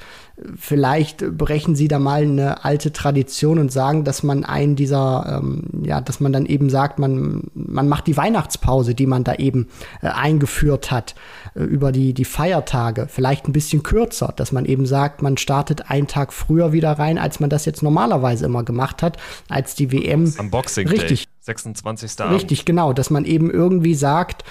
vielleicht 0.56 1.38
brechen 1.38 1.76
sie 1.76 1.88
da 1.88 1.98
mal 1.98 2.22
eine 2.22 2.64
alte 2.64 2.94
Tradition 2.94 3.58
und 3.58 3.72
sagen, 3.72 4.04
dass 4.04 4.22
man 4.22 4.44
einen 4.44 4.76
dieser, 4.76 5.40
ähm, 5.42 5.64
ja, 5.84 6.00
dass 6.00 6.20
man 6.20 6.32
dann 6.32 6.46
eben 6.46 6.70
sagt, 6.70 7.00
man, 7.00 7.46
man 7.56 7.90
macht 7.90 8.06
die 8.06 8.18
Weihnachtspause, 8.18 8.94
die 8.94 9.08
man 9.08 9.24
da 9.24 9.34
eben 9.36 9.68
äh, 10.02 10.08
eingeführt 10.08 10.92
hat, 10.92 11.16
äh, 11.56 11.64
über 11.64 11.92
die, 11.92 12.14
die 12.14 12.26
Feiertage, 12.26 13.08
vielleicht 13.10 13.48
ein 13.48 13.54
bisschen 13.54 13.82
kürzer, 13.82 14.32
dass 14.36 14.52
man 14.52 14.66
eben 14.66 14.86
sagt, 14.86 15.24
man 15.24 15.38
startet 15.38 15.90
einen 15.90 16.08
Tag 16.08 16.32
früher 16.32 16.72
wieder 16.72 16.92
rein, 16.92 17.18
als 17.18 17.40
man 17.40 17.50
das 17.50 17.66
jetzt 17.66 17.82
normalerweise 17.82 18.46
immer 18.46 18.64
gemacht 18.64 19.02
hat, 19.02 19.18
als 19.50 19.74
die 19.74 19.92
WM. 19.92 20.32
Am 20.38 20.52
Boxing 20.52 20.88
Richtig. 20.88 21.27
Day, 21.48 21.54
26. 21.54 22.20
Richtig, 22.32 22.66
genau, 22.66 22.94
dass 22.94 23.10
man 23.10 23.26
eben 23.26 23.50
irgendwie 23.50 23.96
sagt, 23.96 24.44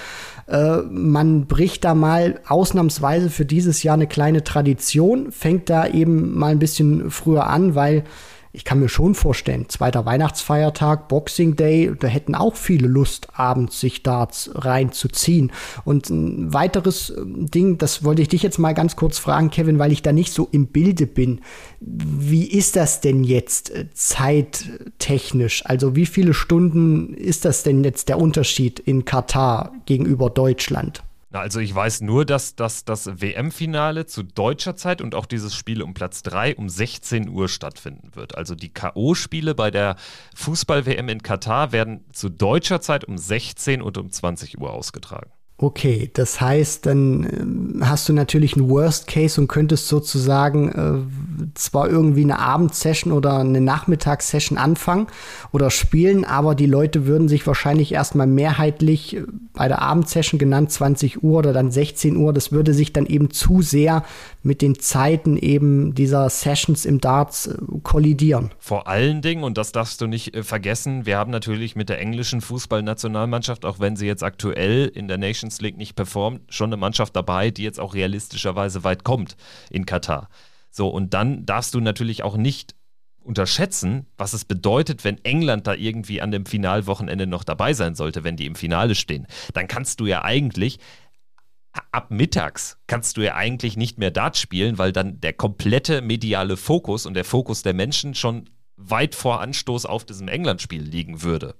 äh, 0.49 0.79
man 0.83 1.47
bricht 1.47 1.85
da 1.85 1.95
mal 1.95 2.41
ausnahmsweise 2.47 3.31
für 3.31 3.45
dieses 3.45 3.83
Jahr 3.83 3.95
eine 3.95 4.07
kleine 4.07 4.45
Tradition, 4.45 5.33
fängt 5.33 5.71
da 5.71 5.87
eben 5.87 6.37
mal 6.39 6.53
ein 6.53 6.59
bisschen 6.59 7.11
früher 7.11 7.49
an, 7.49 7.75
weil 7.75 8.05
ich 8.57 8.65
kann 8.65 8.81
mir 8.81 8.89
schon 8.89 9.15
vorstellen, 9.15 9.69
zweiter 9.69 10.07
Weihnachtsfeiertag, 10.07 11.09
Boxing 11.09 11.57
Day, 11.57 11.93
da 12.01 12.09
hätten 12.09 12.35
auch 12.35 12.57
viele 12.57 12.89
Lust, 12.89 13.29
abends 13.35 13.81
sich 13.81 14.03
Darts 14.03 14.51
reinzuziehen. 14.55 15.53
Und 15.85 16.09
ein 16.09 16.55
weiteres 16.55 17.11
ähm, 17.11 17.51
Ding, 17.51 17.77
das 17.77 18.03
wollte 18.03 18.23
ich 18.23 18.29
dich 18.29 18.43
jetzt 18.43 18.59
mal 18.59 18.73
ganz 18.73 18.97
kurz 18.97 19.19
fragen, 19.19 19.51
Kevin, 19.51 19.79
weil 19.79 19.93
ich 19.93 20.01
da 20.01 20.13
nicht 20.13 20.33
so 20.33 20.49
im 20.53 20.69
Bilde 20.69 21.07
bin. 21.07 21.43
Wie 21.81 22.47
ist 22.47 22.77
das 22.77 23.03
denn 23.03 23.25
jetzt 23.25 23.71
äh, 23.71 23.89
zeittechnisch? 23.93 25.67
Also 25.67 25.95
wie 25.95 26.07
viele 26.07 26.33
Stunden 26.33 27.13
ist 27.13 27.45
das 27.45 27.63
denn 27.63 27.85
jetzt 27.85 28.09
der 28.09 28.19
Unterschied 28.19 28.79
in 28.79 29.05
Katar 29.05 29.73
gegenüber 29.85 30.31
Deutschland? 30.31 31.03
Na, 31.31 31.41
also 31.41 31.59
ich 31.59 31.75
weiß 31.75 32.03
nur, 32.03 32.25
dass, 32.25 32.55
dass 32.55 32.85
das 32.85 33.21
WM-Finale 33.21 34.07
zu 34.07 34.23
deutscher 34.23 34.77
Zeit 34.77 35.01
und 35.01 35.15
auch 35.17 35.27
dieses 35.27 35.57
Spiel 35.57 35.83
um 35.83 35.93
Platz 35.93 36.23
3 36.23 36.57
um 36.57 36.69
16 36.69 37.29
Uhr 37.29 37.49
stattfinden 37.49 38.15
wird. 38.15 38.37
Also 38.37 38.55
die 38.55 38.73
K.O.-Spiele 38.73 39.55
bei 39.55 39.73
der 39.73 39.97
Fußball-WM 40.37 41.09
in 41.09 41.23
Katar 41.23 41.73
werden 41.73 42.05
zu 42.13 42.29
deutscher 42.29 42.81
Zeit 42.81 43.05
um 43.05 43.19
16 43.19 43.83
und 43.83 43.99
um 43.99 44.11
20 44.11 44.59
Uhr 44.59 44.73
ausgetragen. 44.73 45.31
Okay, 45.59 46.11
das 46.13 46.39
heißt, 46.39 46.85
dann 46.85 47.81
äh, 47.81 47.85
hast 47.85 48.07
du 48.11 48.13
natürlich 48.13 48.57
einen 48.57 48.69
Worst 48.69 49.07
Case 49.07 49.41
und 49.41 49.49
könntest 49.49 49.89
sozusagen 49.89 50.69
äh, 50.69 51.51
zwar 51.55 51.89
irgendwie 51.89 52.25
eine 52.25 52.39
Abendsession 52.39 53.11
oder 53.11 53.39
eine 53.39 53.63
Nachmittagssession 53.63 54.59
anfangen 54.59 55.07
oder 55.53 55.71
spielen, 55.71 56.27
aber 56.27 56.55
die 56.55 56.67
Leute 56.67 57.07
würden 57.07 57.29
sich 57.29 57.47
wahrscheinlich 57.47 57.93
erstmal 57.93 58.27
mehrheitlich 58.27 59.17
äh, 59.17 59.23
bei 59.55 59.69
der 59.69 59.81
Abendsession 59.81 60.39
genannt 60.39 60.73
20 60.73 61.23
Uhr 61.23 61.39
oder 61.39 61.55
dann 61.55 61.71
16 61.71 62.19
Uhr, 62.19 62.35
das 62.35 62.53
würde 62.53 62.75
sich 62.75 62.93
dann 62.93 63.07
eben 63.07 63.31
zu 63.31 63.63
sehr 63.63 64.05
mit 64.43 64.61
den 64.61 64.79
Zeiten 64.79 65.39
eben 65.39 65.95
dieser 65.95 66.29
Sessions 66.29 66.85
im 66.85 67.01
Darts 67.01 67.47
äh, 67.47 67.57
kollidieren. 67.83 68.51
Vor 68.59 68.89
allen 68.89 69.23
Dingen, 69.23 69.43
und 69.43 69.57
das 69.57 69.73
darfst 69.73 70.03
du 70.03 70.07
nicht 70.07 70.35
äh, 70.35 70.43
vergessen, 70.43 71.07
wir 71.07 71.17
haben 71.17 71.31
natürlich 71.31 71.77
mit 71.77 71.89
der 71.89 71.99
englischen 71.99 72.43
Fußballnationalmannschaft, 72.43 73.65
auch 73.65 73.81
wenn 73.81 73.97
sie 73.97 74.07
jetzt 74.07 74.23
aktuell 74.23 74.87
in 74.95 75.09
der 75.09 75.17
Nation 75.17 75.46
Nations 75.47 75.61
League 75.61 75.77
nicht 75.77 75.95
performt, 75.95 76.53
schon 76.53 76.69
eine 76.69 76.77
Mannschaft 76.77 77.17
dabei, 77.17 77.51
die 77.51 77.63
jetzt 77.63 77.81
auch 77.81 77.95
realistischerweise 77.95 78.85
weit 78.85 79.05
kommt 79.05 79.37
in 79.71 79.87
Katar. 79.87 80.29
So, 80.71 80.89
und 80.89 81.15
dann 81.15 81.47
darfst 81.47 81.75
du 81.75 81.81
natürlich 81.81 82.23
auch 82.23 82.37
nicht 82.37 82.75
unterschätzen, 83.23 84.07
was 84.19 84.35
es 84.35 84.45
bedeutet, 84.45 85.05
wenn 85.05 85.25
England 85.25 85.67
da 85.67 85.75
irgendwie 85.75 86.21
an 86.21 86.31
dem 86.31 86.47
Finalwochenende 86.47 87.27
noch 87.27 87.45
dabei 87.45 87.73
sein 87.73 87.95
sollte, 87.95 88.25
wenn 88.25 88.37
die 88.37 88.47
im 88.47 88.55
Finale 88.55 88.95
stehen. 88.95 89.27
Dann 89.55 89.69
kannst 89.69 90.01
du 90.01 90.07
ja 90.07 90.23
eigentlich 90.23 90.79
ab 91.93 92.11
mittags 92.11 92.79
kannst 92.87 93.19
du 93.19 93.21
ja 93.21 93.35
eigentlich 93.35 93.77
nicht 93.77 93.99
mehr 93.99 94.11
Dart 94.11 94.39
spielen, 94.39 94.79
weil 94.79 94.93
dann 94.93 95.21
der 95.21 95.35
komplette 95.35 96.01
mediale 96.01 96.57
Fokus 96.57 97.05
und 97.05 97.13
der 97.13 97.25
Fokus 97.25 97.63
der 97.63 97.75
Menschen 97.75 98.15
schon 98.15 98.49
weit 98.77 99.15
vor 99.15 99.43
Anstoß 99.43 99.85
auf 99.85 100.07
diesem 100.07 100.29
England-Spiel 100.29 100.81
liegen 100.81 101.23
würde. 101.23 101.55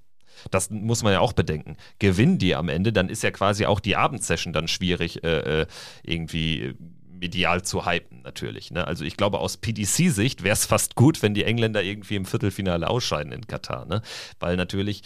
Das 0.51 0.71
muss 0.71 1.03
man 1.03 1.13
ja 1.13 1.21
auch 1.21 1.33
bedenken. 1.33 1.77
Gewinnen 1.99 2.39
die 2.39 2.55
am 2.55 2.69
Ende, 2.69 2.93
dann 2.93 3.09
ist 3.09 3.23
ja 3.23 3.31
quasi 3.31 3.67
auch 3.67 3.81
die 3.81 3.97
Abendsession 3.97 4.53
dann 4.53 4.69
schwierig 4.69 5.25
äh, 5.25 5.63
äh 5.63 5.67
irgendwie 6.03 6.75
medial 7.19 7.63
zu 7.63 7.87
hypen, 7.87 8.23
natürlich. 8.23 8.71
Ne? 8.71 8.87
Also 8.87 9.05
ich 9.05 9.17
glaube, 9.17 9.39
aus 9.39 9.57
PDC-Sicht 9.57 10.43
wäre 10.43 10.53
es 10.53 10.67
fast 10.67 10.95
gut, 10.95 11.23
wenn 11.23 11.35
die 11.35 11.45
Engländer 11.45 11.83
irgendwie 11.83 12.17
im 12.17 12.27
Viertelfinale 12.27 12.89
ausscheiden 12.89 13.33
in 13.33 13.47
Katar. 13.47 13.87
Ne? 13.87 14.03
Weil 14.39 14.57
natürlich 14.57 15.03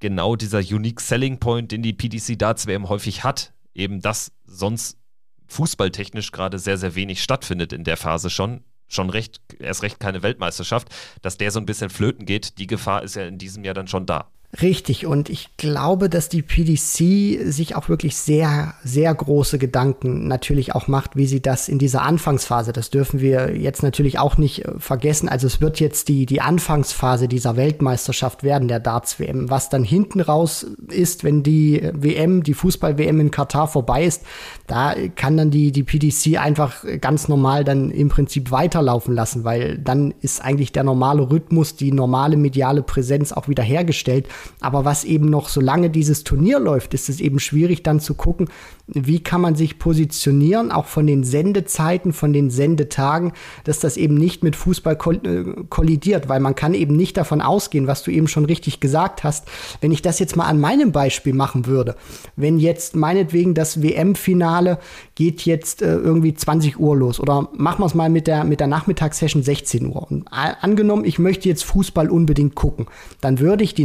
genau 0.00 0.36
dieser 0.36 0.58
Unique 0.58 1.00
Selling 1.00 1.38
Point, 1.38 1.72
den 1.72 1.82
die 1.82 1.92
PDC 1.92 2.38
Darts 2.38 2.66
WM 2.66 2.88
häufig 2.88 3.24
hat, 3.24 3.52
eben 3.74 4.00
das 4.00 4.32
sonst 4.44 4.98
fußballtechnisch 5.46 6.32
gerade 6.32 6.58
sehr, 6.58 6.78
sehr 6.78 6.94
wenig 6.94 7.22
stattfindet 7.22 7.72
in 7.72 7.84
der 7.84 7.96
Phase 7.96 8.30
schon, 8.30 8.64
schon 8.88 9.10
recht, 9.10 9.40
erst 9.58 9.82
recht 9.82 10.00
keine 10.00 10.22
Weltmeisterschaft, 10.22 10.88
dass 11.22 11.38
der 11.38 11.50
so 11.50 11.60
ein 11.60 11.66
bisschen 11.66 11.90
flöten 11.90 12.26
geht, 12.26 12.58
die 12.58 12.66
Gefahr 12.66 13.02
ist 13.02 13.16
ja 13.16 13.24
in 13.24 13.38
diesem 13.38 13.64
Jahr 13.64 13.74
dann 13.74 13.88
schon 13.88 14.06
da. 14.06 14.30
Richtig, 14.62 15.06
und 15.06 15.30
ich 15.30 15.56
glaube, 15.56 16.08
dass 16.08 16.28
die 16.28 16.42
PDC 16.42 17.50
sich 17.50 17.74
auch 17.74 17.88
wirklich 17.88 18.16
sehr, 18.16 18.74
sehr 18.84 19.12
große 19.12 19.58
Gedanken 19.58 20.28
natürlich 20.28 20.74
auch 20.74 20.86
macht, 20.86 21.16
wie 21.16 21.26
sie 21.26 21.40
das 21.40 21.68
in 21.68 21.78
dieser 21.78 22.02
Anfangsphase, 22.02 22.72
das 22.72 22.90
dürfen 22.90 23.20
wir 23.20 23.56
jetzt 23.56 23.82
natürlich 23.82 24.18
auch 24.18 24.36
nicht 24.36 24.64
äh, 24.64 24.72
vergessen. 24.78 25.28
Also 25.28 25.48
es 25.48 25.60
wird 25.60 25.80
jetzt 25.80 26.08
die, 26.08 26.24
die 26.26 26.40
Anfangsphase 26.40 27.26
dieser 27.26 27.56
Weltmeisterschaft 27.56 28.44
werden, 28.44 28.68
der 28.68 28.78
Darts-WM. 28.78 29.50
Was 29.50 29.70
dann 29.70 29.82
hinten 29.82 30.20
raus 30.20 30.66
ist, 30.88 31.24
wenn 31.24 31.42
die 31.42 31.90
WM, 31.92 32.44
die 32.44 32.54
Fußball-WM 32.54 33.18
in 33.20 33.30
Katar 33.32 33.66
vorbei 33.66 34.04
ist, 34.04 34.22
da 34.68 34.94
kann 35.16 35.36
dann 35.36 35.50
die, 35.50 35.72
die 35.72 35.82
PDC 35.82 36.40
einfach 36.40 36.84
ganz 37.00 37.26
normal 37.26 37.64
dann 37.64 37.90
im 37.90 38.08
Prinzip 38.08 38.52
weiterlaufen 38.52 39.14
lassen, 39.14 39.42
weil 39.42 39.78
dann 39.78 40.14
ist 40.20 40.44
eigentlich 40.44 40.70
der 40.70 40.84
normale 40.84 41.28
Rhythmus, 41.30 41.74
die 41.74 41.90
normale 41.90 42.36
mediale 42.36 42.82
Präsenz 42.82 43.32
auch 43.32 43.48
wieder 43.48 43.62
hergestellt. 43.64 44.28
Aber 44.60 44.84
was 44.84 45.04
eben 45.04 45.26
noch, 45.26 45.48
solange 45.48 45.90
dieses 45.90 46.24
Turnier 46.24 46.58
läuft, 46.58 46.94
ist 46.94 47.08
es 47.08 47.20
eben 47.20 47.38
schwierig 47.38 47.82
dann 47.82 48.00
zu 48.00 48.14
gucken, 48.14 48.48
wie 48.86 49.20
kann 49.20 49.40
man 49.40 49.54
sich 49.54 49.78
positionieren, 49.78 50.70
auch 50.70 50.86
von 50.86 51.06
den 51.06 51.24
Sendezeiten, 51.24 52.12
von 52.12 52.32
den 52.32 52.50
Sendetagen, 52.50 53.32
dass 53.64 53.78
das 53.78 53.96
eben 53.96 54.14
nicht 54.14 54.44
mit 54.44 54.56
Fußball 54.56 54.98
äh, 55.24 55.44
kollidiert, 55.70 56.28
weil 56.28 56.40
man 56.40 56.54
kann 56.54 56.74
eben 56.74 56.94
nicht 56.94 57.16
davon 57.16 57.40
ausgehen, 57.40 57.86
was 57.86 58.02
du 58.02 58.10
eben 58.10 58.28
schon 58.28 58.44
richtig 58.44 58.80
gesagt 58.80 59.24
hast. 59.24 59.46
Wenn 59.80 59.90
ich 59.90 60.02
das 60.02 60.18
jetzt 60.18 60.36
mal 60.36 60.46
an 60.46 60.60
meinem 60.60 60.92
Beispiel 60.92 61.32
machen 61.32 61.66
würde, 61.66 61.96
wenn 62.36 62.58
jetzt 62.58 62.94
meinetwegen 62.94 63.54
das 63.54 63.82
WM-Finale 63.82 64.78
geht 65.14 65.42
jetzt 65.42 65.80
äh, 65.80 65.94
irgendwie 65.94 66.34
20 66.34 66.78
Uhr 66.78 66.96
los 66.96 67.20
oder 67.20 67.48
machen 67.54 67.80
wir 67.80 67.86
es 67.86 67.94
mal 67.94 68.10
mit 68.10 68.26
der, 68.26 68.44
mit 68.44 68.60
der 68.60 68.66
Nachmittagssession 68.66 69.42
16 69.42 69.86
Uhr. 69.86 70.10
Und 70.10 70.28
angenommen, 70.30 71.04
ich 71.04 71.18
möchte 71.18 71.48
jetzt 71.48 71.64
Fußball 71.64 72.10
unbedingt 72.10 72.54
gucken, 72.54 72.86
dann 73.22 73.38
würde 73.40 73.64
ich 73.64 73.74
die 73.74 73.84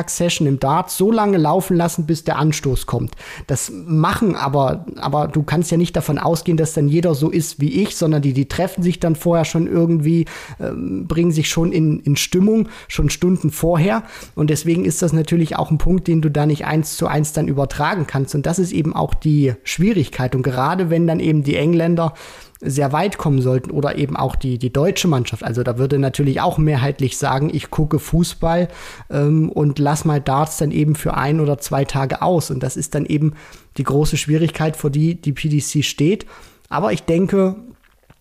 Nachmittagssession 0.00 0.46
im 0.46 0.58
Dart 0.58 0.90
so 0.90 1.12
lange 1.12 1.36
laufen 1.36 1.76
lassen, 1.76 2.06
bis 2.06 2.24
der 2.24 2.38
Anstoß 2.38 2.86
kommt. 2.86 3.14
Das 3.46 3.70
machen 3.70 4.34
aber, 4.34 4.86
aber 4.96 5.28
du 5.28 5.42
kannst 5.42 5.70
ja 5.70 5.76
nicht 5.76 5.94
davon 5.96 6.18
ausgehen, 6.18 6.56
dass 6.56 6.72
dann 6.72 6.88
jeder 6.88 7.14
so 7.14 7.30
ist 7.30 7.60
wie 7.60 7.82
ich, 7.82 7.96
sondern 7.96 8.22
die, 8.22 8.32
die 8.32 8.48
treffen 8.48 8.82
sich 8.82 9.00
dann 9.00 9.16
vorher 9.16 9.44
schon 9.44 9.66
irgendwie, 9.66 10.26
ähm, 10.58 11.06
bringen 11.06 11.32
sich 11.32 11.48
schon 11.48 11.72
in, 11.72 12.00
in 12.00 12.16
Stimmung, 12.16 12.68
schon 12.88 13.10
Stunden 13.10 13.50
vorher. 13.50 14.02
Und 14.34 14.50
deswegen 14.50 14.84
ist 14.84 15.02
das 15.02 15.12
natürlich 15.12 15.56
auch 15.56 15.70
ein 15.70 15.78
Punkt, 15.78 16.08
den 16.08 16.22
du 16.22 16.30
da 16.30 16.46
nicht 16.46 16.64
eins 16.64 16.96
zu 16.96 17.06
eins 17.06 17.32
dann 17.32 17.48
übertragen 17.48 18.06
kannst. 18.06 18.34
Und 18.34 18.46
das 18.46 18.58
ist 18.58 18.72
eben 18.72 18.94
auch 18.94 19.14
die 19.14 19.54
Schwierigkeit. 19.64 20.34
Und 20.34 20.42
gerade 20.42 20.90
wenn 20.90 21.06
dann 21.06 21.20
eben 21.20 21.42
die 21.42 21.56
Engländer 21.56 22.14
sehr 22.60 22.92
weit 22.92 23.16
kommen 23.16 23.40
sollten 23.40 23.70
oder 23.70 23.96
eben 23.96 24.16
auch 24.16 24.36
die, 24.36 24.58
die 24.58 24.72
deutsche 24.72 25.08
Mannschaft. 25.08 25.42
Also 25.42 25.62
da 25.62 25.78
würde 25.78 25.98
natürlich 25.98 26.40
auch 26.40 26.58
mehrheitlich 26.58 27.16
sagen, 27.16 27.50
ich 27.52 27.70
gucke 27.70 27.98
Fußball 27.98 28.68
ähm, 29.10 29.48
und 29.50 29.78
lass 29.78 30.04
mal 30.04 30.20
Darts 30.20 30.58
dann 30.58 30.70
eben 30.70 30.94
für 30.94 31.14
ein 31.14 31.40
oder 31.40 31.58
zwei 31.58 31.84
Tage 31.84 32.20
aus. 32.20 32.50
Und 32.50 32.62
das 32.62 32.76
ist 32.76 32.94
dann 32.94 33.06
eben 33.06 33.34
die 33.78 33.84
große 33.84 34.18
Schwierigkeit, 34.18 34.76
vor 34.76 34.90
die 34.90 35.14
die 35.20 35.32
PDC 35.32 35.84
steht. 35.84 36.26
Aber 36.68 36.92
ich 36.92 37.02
denke, 37.04 37.56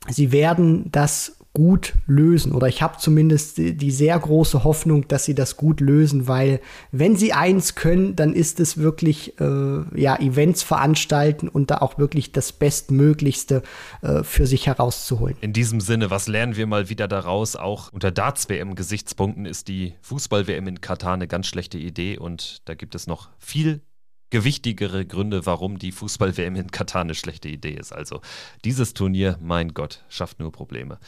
sie 0.08 0.32
werden 0.32 0.90
das 0.92 1.39
gut 1.54 1.94
lösen. 2.06 2.52
Oder 2.52 2.68
ich 2.68 2.82
habe 2.82 2.98
zumindest 3.00 3.58
die, 3.58 3.92
sehr 3.92 4.18
große 4.18 4.64
Hoffnung, 4.64 5.08
dass 5.08 5.26
sie 5.26 5.34
das 5.34 5.58
gut 5.58 5.82
lösen, 5.82 6.28
weil 6.28 6.62
wenn 6.92 7.16
sie 7.16 7.34
eins 7.34 7.76
können, 7.76 8.16
dann 8.16 8.34
ist 8.34 8.60
es 8.60 8.78
wirklich 8.78 9.40
äh, 9.40 10.00
ja, 10.00 10.20
Events 10.20 10.62
veranstalten 10.62 11.50
und 11.50 11.72
da 11.72 11.80
auch 11.80 11.98
wirklich 11.98 12.32
das 12.32 12.52
Bestmöglichste 12.52 13.64
äh, 14.02 14.24
für 14.24 14.46
sich 14.46 14.68
herauszuholen. 14.68 15.36
In 15.42 15.54
diesem 15.54 15.82
Sinne, 15.82 16.12
was 16.12 16.28
lernen 16.28 16.56
wir 16.56 16.68
mal 16.68 16.90
wieder 16.90 17.08
daraus? 17.08 17.56
Auch 17.56 17.92
unter 17.92 18.12
Darts-WM-Gesichtspunkten 18.12 19.46
ist 19.46 19.68
die 19.68 19.96
Fußball-WM 20.02 20.68
in 20.68 20.82
Katar 20.82 21.16
eine 21.16 21.28
ganz 21.28 21.48
schlechte 21.48 21.80
Idee 21.80 22.18
und 22.18 22.62
da 22.66 22.76
gibt 22.76 22.94
es 22.94 23.08
noch 23.08 23.30
viel 23.40 23.82
gewichtigere 24.30 25.06
Gründe, 25.06 25.46
warum 25.46 25.80
die 25.80 25.92
Fußball-WM 25.92 26.56
in 26.56 26.72
Katar 26.72 27.02
eine 27.02 27.16
schlechte 27.16 27.50
Idee 27.50 27.74
ist. 27.74 27.94
Also 27.94 28.22
dieses 28.64 28.94
Turnier, 28.94 29.38
mein 29.42 29.74
Gott, 29.74 30.04
schafft 30.10 30.40
nur 30.40 30.52
Probleme. 30.52 31.00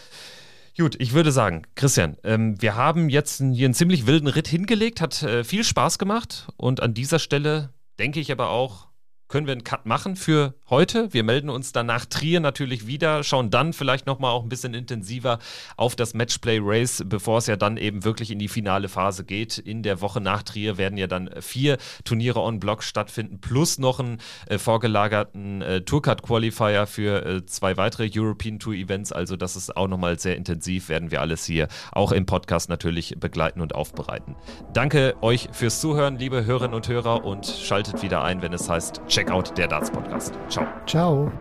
Gut, 0.77 0.95
ich 0.99 1.13
würde 1.13 1.31
sagen, 1.31 1.63
Christian, 1.75 2.17
ähm, 2.23 2.61
wir 2.61 2.75
haben 2.75 3.09
jetzt 3.09 3.37
hier 3.37 3.65
einen 3.65 3.73
ziemlich 3.73 4.07
wilden 4.07 4.27
Ritt 4.27 4.47
hingelegt, 4.47 5.01
hat 5.01 5.21
äh, 5.21 5.43
viel 5.43 5.63
Spaß 5.63 5.99
gemacht 5.99 6.47
und 6.57 6.81
an 6.81 6.93
dieser 6.93 7.19
Stelle 7.19 7.73
denke 7.99 8.19
ich 8.19 8.31
aber 8.31 8.49
auch, 8.49 8.87
können 9.31 9.47
wir 9.47 9.53
einen 9.53 9.63
Cut 9.63 9.85
machen 9.85 10.15
für 10.15 10.53
heute. 10.69 11.13
Wir 11.13 11.23
melden 11.23 11.49
uns 11.49 11.71
dann 11.71 11.85
nach 11.85 12.05
Trier 12.05 12.41
natürlich 12.41 12.85
wieder, 12.85 13.23
schauen 13.23 13.49
dann 13.49 13.71
vielleicht 13.73 14.05
nochmal 14.05 14.31
auch 14.31 14.43
ein 14.43 14.49
bisschen 14.49 14.73
intensiver 14.73 15.39
auf 15.77 15.95
das 15.95 16.13
Matchplay 16.13 16.59
Race, 16.61 17.01
bevor 17.05 17.37
es 17.37 17.47
ja 17.47 17.55
dann 17.55 17.77
eben 17.77 18.03
wirklich 18.03 18.29
in 18.29 18.39
die 18.39 18.49
finale 18.49 18.89
Phase 18.89 19.23
geht. 19.23 19.57
In 19.57 19.83
der 19.83 20.01
Woche 20.01 20.19
nach 20.19 20.43
Trier 20.43 20.77
werden 20.77 20.97
ja 20.97 21.07
dann 21.07 21.29
vier 21.39 21.77
Turniere 22.03 22.41
on 22.41 22.59
Block 22.59 22.83
stattfinden, 22.83 23.39
plus 23.39 23.79
noch 23.79 23.99
einen 24.01 24.19
äh, 24.47 24.57
vorgelagerten 24.57 25.61
äh, 25.61 25.81
Tourcard 25.81 26.23
Qualifier 26.23 26.85
für 26.85 27.25
äh, 27.25 27.45
zwei 27.45 27.77
weitere 27.77 28.09
European 28.13 28.59
Tour 28.59 28.73
Events. 28.73 29.13
Also 29.13 29.37
das 29.37 29.55
ist 29.55 29.77
auch 29.77 29.87
nochmal 29.87 30.19
sehr 30.19 30.35
intensiv, 30.35 30.89
werden 30.89 31.09
wir 31.09 31.21
alles 31.21 31.45
hier 31.45 31.69
auch 31.93 32.11
im 32.11 32.25
Podcast 32.25 32.67
natürlich 32.67 33.15
begleiten 33.17 33.61
und 33.61 33.75
aufbereiten. 33.75 34.35
Danke 34.73 35.15
euch 35.21 35.47
fürs 35.53 35.79
Zuhören, 35.79 36.17
liebe 36.17 36.43
Hörerinnen 36.43 36.75
und 36.75 36.89
Hörer, 36.89 37.23
und 37.23 37.45
schaltet 37.45 38.03
wieder 38.03 38.23
ein, 38.23 38.41
wenn 38.41 38.51
es 38.51 38.69
heißt 38.69 39.01
Check 39.07 39.20
Checkout 39.21 39.55
der 39.55 39.67
Darts 39.67 39.91
Podcast. 39.91 40.33
Ciao. 40.49 40.65
Ciao. 40.87 41.31